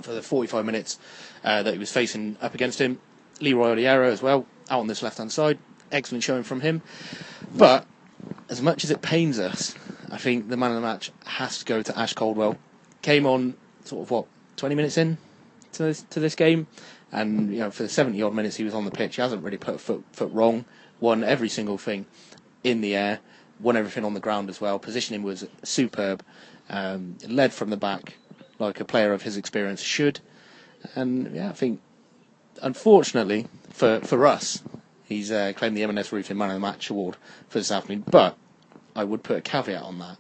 for 0.02 0.12
the 0.12 0.22
45 0.22 0.66
minutes 0.66 1.00
uh, 1.44 1.64
that 1.64 1.74
he 1.74 1.80
was 1.80 1.92
facing 1.92 2.38
up 2.42 2.54
against 2.54 2.80
him. 2.80 3.00
Leroy 3.40 3.76
Odiero 3.76 4.12
as 4.12 4.22
well, 4.22 4.46
out 4.70 4.82
on 4.82 4.88
this 4.88 5.02
left 5.02 5.18
hand 5.18 5.32
side. 5.32 5.58
Excellent 5.92 6.24
showing 6.24 6.44
from 6.44 6.62
him. 6.62 6.82
But 7.56 7.86
as 8.50 8.62
much 8.62 8.84
as 8.84 8.92
it 8.92 9.02
pains 9.02 9.40
us, 9.40 9.76
I 10.12 10.18
think 10.18 10.50
the 10.50 10.58
man 10.58 10.72
of 10.72 10.76
the 10.76 10.82
match 10.82 11.12
has 11.26 11.60
to 11.60 11.66
go 11.66 11.82
to 11.82 11.98
Ash 11.98 12.14
Caldwell. 12.14 12.58
Came 13.02 13.26
on 13.26 13.56
sort 13.84 14.04
of 14.04 14.12
what 14.12 14.26
20 14.58 14.76
minutes 14.76 14.98
in 14.98 15.18
to 15.74 15.84
this 15.84 16.02
to 16.10 16.20
this 16.20 16.36
game, 16.36 16.68
and 17.12 17.52
you 17.52 17.60
know 17.60 17.72
for 17.72 17.84
the 17.84 17.90
70 17.90 18.22
odd 18.22 18.34
minutes 18.34 18.56
he 18.56 18.64
was 18.64 18.74
on 18.74 18.86
the 18.86 18.92
pitch, 18.92 19.16
he 19.16 19.22
hasn't 19.22 19.44
really 19.44 19.58
put 19.58 19.76
a 19.76 19.78
foot 19.78 20.04
foot 20.12 20.32
wrong. 20.32 20.66
Won 21.00 21.24
every 21.24 21.50
single 21.50 21.78
thing 21.78 22.06
in 22.64 22.82
the 22.82 22.96
air, 22.96 23.20
won 23.60 23.76
everything 23.76 24.06
on 24.06 24.14
the 24.14 24.20
ground 24.20 24.50
as 24.50 24.62
well. 24.62 24.80
Positioning 24.80 25.24
was 25.24 25.46
superb. 25.64 26.24
Um, 26.68 27.18
led 27.28 27.54
from 27.54 27.70
the 27.70 27.78
back 27.78 28.16
like 28.58 28.80
a 28.80 28.86
player 28.86 29.14
of 29.14 29.22
his 29.22 29.38
experience 29.38 29.82
should, 29.82 30.20
and 30.96 31.36
yeah, 31.36 31.50
I 31.50 31.54
think 31.54 31.80
unfortunately 32.64 33.48
for 33.70 34.00
for 34.02 34.26
us, 34.26 34.64
he's 35.04 35.32
uh, 35.32 35.54
claimed 35.56 35.78
the 35.78 35.84
M&S 35.84 36.12
Roofing 36.12 36.38
Man 36.38 36.50
of 36.50 36.56
the 36.56 36.60
Match 36.60 36.90
award 36.90 37.18
for 37.50 37.60
this 37.60 37.72
afternoon. 37.72 38.04
But 38.10 38.36
I 38.96 39.04
would 39.04 39.24
put 39.24 39.38
a 39.38 39.42
caveat 39.42 39.84
on 39.84 40.00
that. 40.00 40.18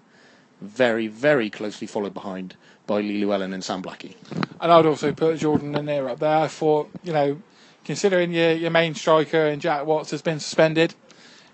Very, 0.62 1.08
very 1.08 1.50
closely 1.50 1.88
followed 1.88 2.14
behind 2.14 2.56
by 2.88 3.02
Lee 3.02 3.24
Llewellyn 3.24 3.54
and 3.54 3.64
Sam 3.64 3.82
Blackie. 3.82 4.16
And 4.62 4.72
I'd 4.72 4.86
also 4.86 5.12
put 5.12 5.40
Jordan 5.40 5.76
and 5.76 5.90
up 5.90 6.20
there. 6.20 6.40
I 6.40 6.48
thought, 6.48 6.90
you 7.04 7.14
know, 7.14 7.42
considering 7.84 8.32
your, 8.32 8.54
your 8.54 8.72
main 8.72 8.96
striker 8.96 9.48
and 9.48 9.62
Jack 9.62 9.86
Watts 9.86 10.12
has 10.12 10.22
been 10.22 10.40
suspended, 10.40 10.94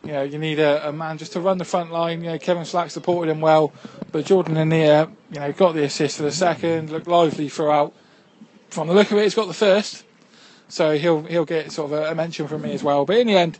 you 0.03 0.11
know, 0.13 0.23
you 0.23 0.39
need 0.39 0.59
a, 0.59 0.89
a 0.89 0.91
man 0.91 1.17
just 1.17 1.33
to 1.33 1.39
run 1.39 1.57
the 1.57 1.65
front 1.65 1.91
line. 1.91 2.23
You 2.23 2.31
know, 2.31 2.39
Kevin 2.39 2.65
Slack 2.65 2.89
supported 2.89 3.31
him 3.31 3.39
well, 3.39 3.71
but 4.11 4.25
Jordan 4.25 4.57
Anir, 4.57 5.09
you 5.31 5.39
know, 5.39 5.51
got 5.51 5.73
the 5.73 5.83
assist 5.83 6.17
for 6.17 6.23
the 6.23 6.31
second, 6.31 6.89
looked 6.89 7.07
lively 7.07 7.49
throughout. 7.49 7.93
From 8.69 8.87
the 8.87 8.93
look 8.93 9.11
of 9.11 9.17
it, 9.17 9.23
he's 9.23 9.35
got 9.35 9.47
the 9.47 9.53
first, 9.53 10.05
so 10.69 10.97
he'll 10.97 11.23
he'll 11.23 11.45
get 11.45 11.71
sort 11.73 11.91
of 11.91 11.99
a, 11.99 12.11
a 12.11 12.15
mention 12.15 12.47
from 12.47 12.61
me 12.61 12.71
as 12.71 12.81
well. 12.81 13.05
But 13.05 13.17
in 13.17 13.27
the 13.27 13.35
end, 13.35 13.59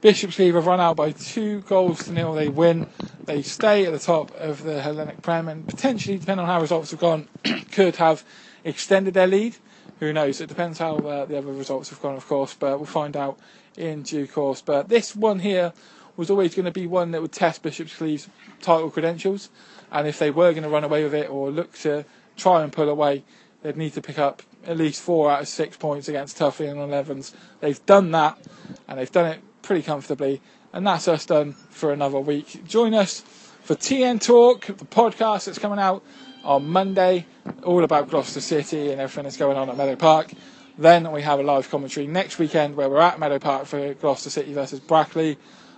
Bishop's 0.00 0.36
Cleeve 0.36 0.54
have 0.54 0.66
run 0.66 0.78
out 0.78 0.96
by 0.96 1.10
two 1.10 1.60
goals 1.62 2.04
to 2.04 2.12
nil. 2.12 2.32
They 2.32 2.48
win. 2.48 2.86
They 3.24 3.42
stay 3.42 3.84
at 3.84 3.92
the 3.92 3.98
top 3.98 4.32
of 4.36 4.62
the 4.62 4.80
Hellenic 4.80 5.22
Prem, 5.22 5.48
and 5.48 5.66
potentially, 5.66 6.18
depending 6.18 6.46
on 6.46 6.48
how 6.48 6.60
results 6.60 6.92
have 6.92 7.00
gone, 7.00 7.28
could 7.72 7.96
have 7.96 8.22
extended 8.62 9.14
their 9.14 9.26
lead. 9.26 9.56
Who 9.98 10.12
knows? 10.12 10.40
It 10.40 10.48
depends 10.48 10.78
how 10.78 10.98
uh, 10.98 11.24
the 11.24 11.36
other 11.38 11.52
results 11.52 11.90
have 11.90 12.00
gone, 12.00 12.14
of 12.14 12.28
course, 12.28 12.54
but 12.54 12.78
we'll 12.78 12.86
find 12.86 13.16
out 13.16 13.40
in 13.76 14.02
due 14.02 14.28
course. 14.28 14.62
But 14.62 14.88
this 14.88 15.16
one 15.16 15.40
here 15.40 15.72
was 16.16 16.30
always 16.30 16.54
going 16.54 16.66
to 16.66 16.70
be 16.70 16.86
one 16.86 17.10
that 17.10 17.20
would 17.20 17.32
test 17.32 17.64
Bishop's 17.64 17.96
Cleeve's 17.96 18.28
title 18.62 18.90
credentials, 18.90 19.50
and 19.90 20.06
if 20.06 20.20
they 20.20 20.30
were 20.30 20.52
going 20.52 20.62
to 20.62 20.68
run 20.68 20.84
away 20.84 21.02
with 21.02 21.14
it 21.14 21.28
or 21.28 21.50
look 21.50 21.72
to 21.78 22.04
try 22.36 22.62
and 22.62 22.72
pull 22.72 22.88
away, 22.88 23.24
they'd 23.62 23.76
need 23.76 23.94
to 23.94 24.00
pick 24.00 24.20
up 24.20 24.44
at 24.64 24.76
least 24.76 25.02
four 25.02 25.28
out 25.28 25.40
of 25.40 25.48
six 25.48 25.76
points 25.76 26.08
against 26.08 26.38
Tuffy 26.38 26.70
and 26.70 26.78
Elevens. 26.78 27.34
They've 27.58 27.84
done 27.84 28.12
that, 28.12 28.38
and 28.86 29.00
they've 29.00 29.10
done 29.10 29.32
it 29.32 29.40
pretty 29.68 29.82
comfortably, 29.82 30.40
and 30.72 30.86
that's 30.86 31.06
us 31.08 31.26
done 31.26 31.52
for 31.52 31.92
another 31.92 32.18
week. 32.18 32.66
Join 32.66 32.94
us 32.94 33.20
for 33.64 33.74
TN 33.74 34.18
Talk, 34.18 34.64
the 34.64 34.86
podcast 34.86 35.44
that's 35.44 35.58
coming 35.58 35.78
out 35.78 36.02
on 36.42 36.66
Monday, 36.66 37.26
all 37.64 37.84
about 37.84 38.08
Gloucester 38.08 38.40
City 38.40 38.90
and 38.90 38.98
everything 38.98 39.24
that's 39.24 39.36
going 39.36 39.58
on 39.58 39.68
at 39.68 39.76
Meadow 39.76 39.94
Park. 39.94 40.32
Then 40.78 41.12
we 41.12 41.20
have 41.20 41.38
a 41.38 41.42
live 41.42 41.70
commentary 41.70 42.06
next 42.06 42.38
weekend 42.38 42.76
where 42.76 42.88
we're 42.88 43.02
at 43.02 43.18
Meadow 43.18 43.38
Park 43.38 43.66
for 43.66 43.92
Gloucester 43.92 44.30
City 44.30 44.54
versus 44.54 44.80
Brackley, 44.80 45.36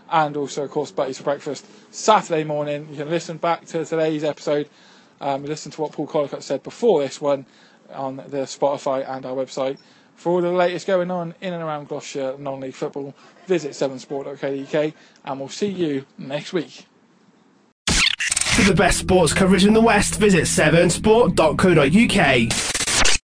and 0.09 0.37
also, 0.37 0.63
of 0.63 0.71
course, 0.71 0.93
Buddies 0.93 1.19
for 1.19 1.25
Breakfast 1.25 1.67
Saturday 1.93 2.45
morning. 2.45 2.87
You 2.91 2.97
can 2.97 3.11
listen 3.11 3.39
back 3.39 3.65
to 3.67 3.85
today's 3.85 4.23
episode, 4.23 4.69
um, 5.21 5.45
listen 5.45 5.73
to 5.73 5.81
what 5.81 5.91
Paul 5.91 6.07
Collicott 6.07 6.45
said 6.45 6.63
before 6.63 7.03
this 7.03 7.21
one 7.21 7.45
on 7.93 8.19
the 8.19 8.47
Spotify 8.47 9.05
and 9.11 9.27
our 9.27 9.35
website. 9.35 9.79
For 10.21 10.33
all 10.33 10.43
the 10.43 10.53
latest 10.53 10.87
going 10.87 11.11
on 11.11 11.35
in 11.41 11.55
and 11.55 11.63
around 11.63 11.89
Gloucestershire 11.89 12.37
non-league 12.39 12.75
football, 12.75 13.15
visit 13.47 13.71
7sport.co.uk 13.71 14.93
and 15.25 15.41
we'll 15.41 15.49
see 15.49 15.69
you 15.69 16.05
next 16.19 16.53
week. 16.53 16.85
For 17.89 18.69
the 18.69 18.75
best 18.75 18.99
sports 18.99 19.33
coverage 19.33 19.65
in 19.65 19.73
the 19.73 19.81
West, 19.81 20.17
visit 20.17 20.43
7sport.co.uk. 20.43 22.70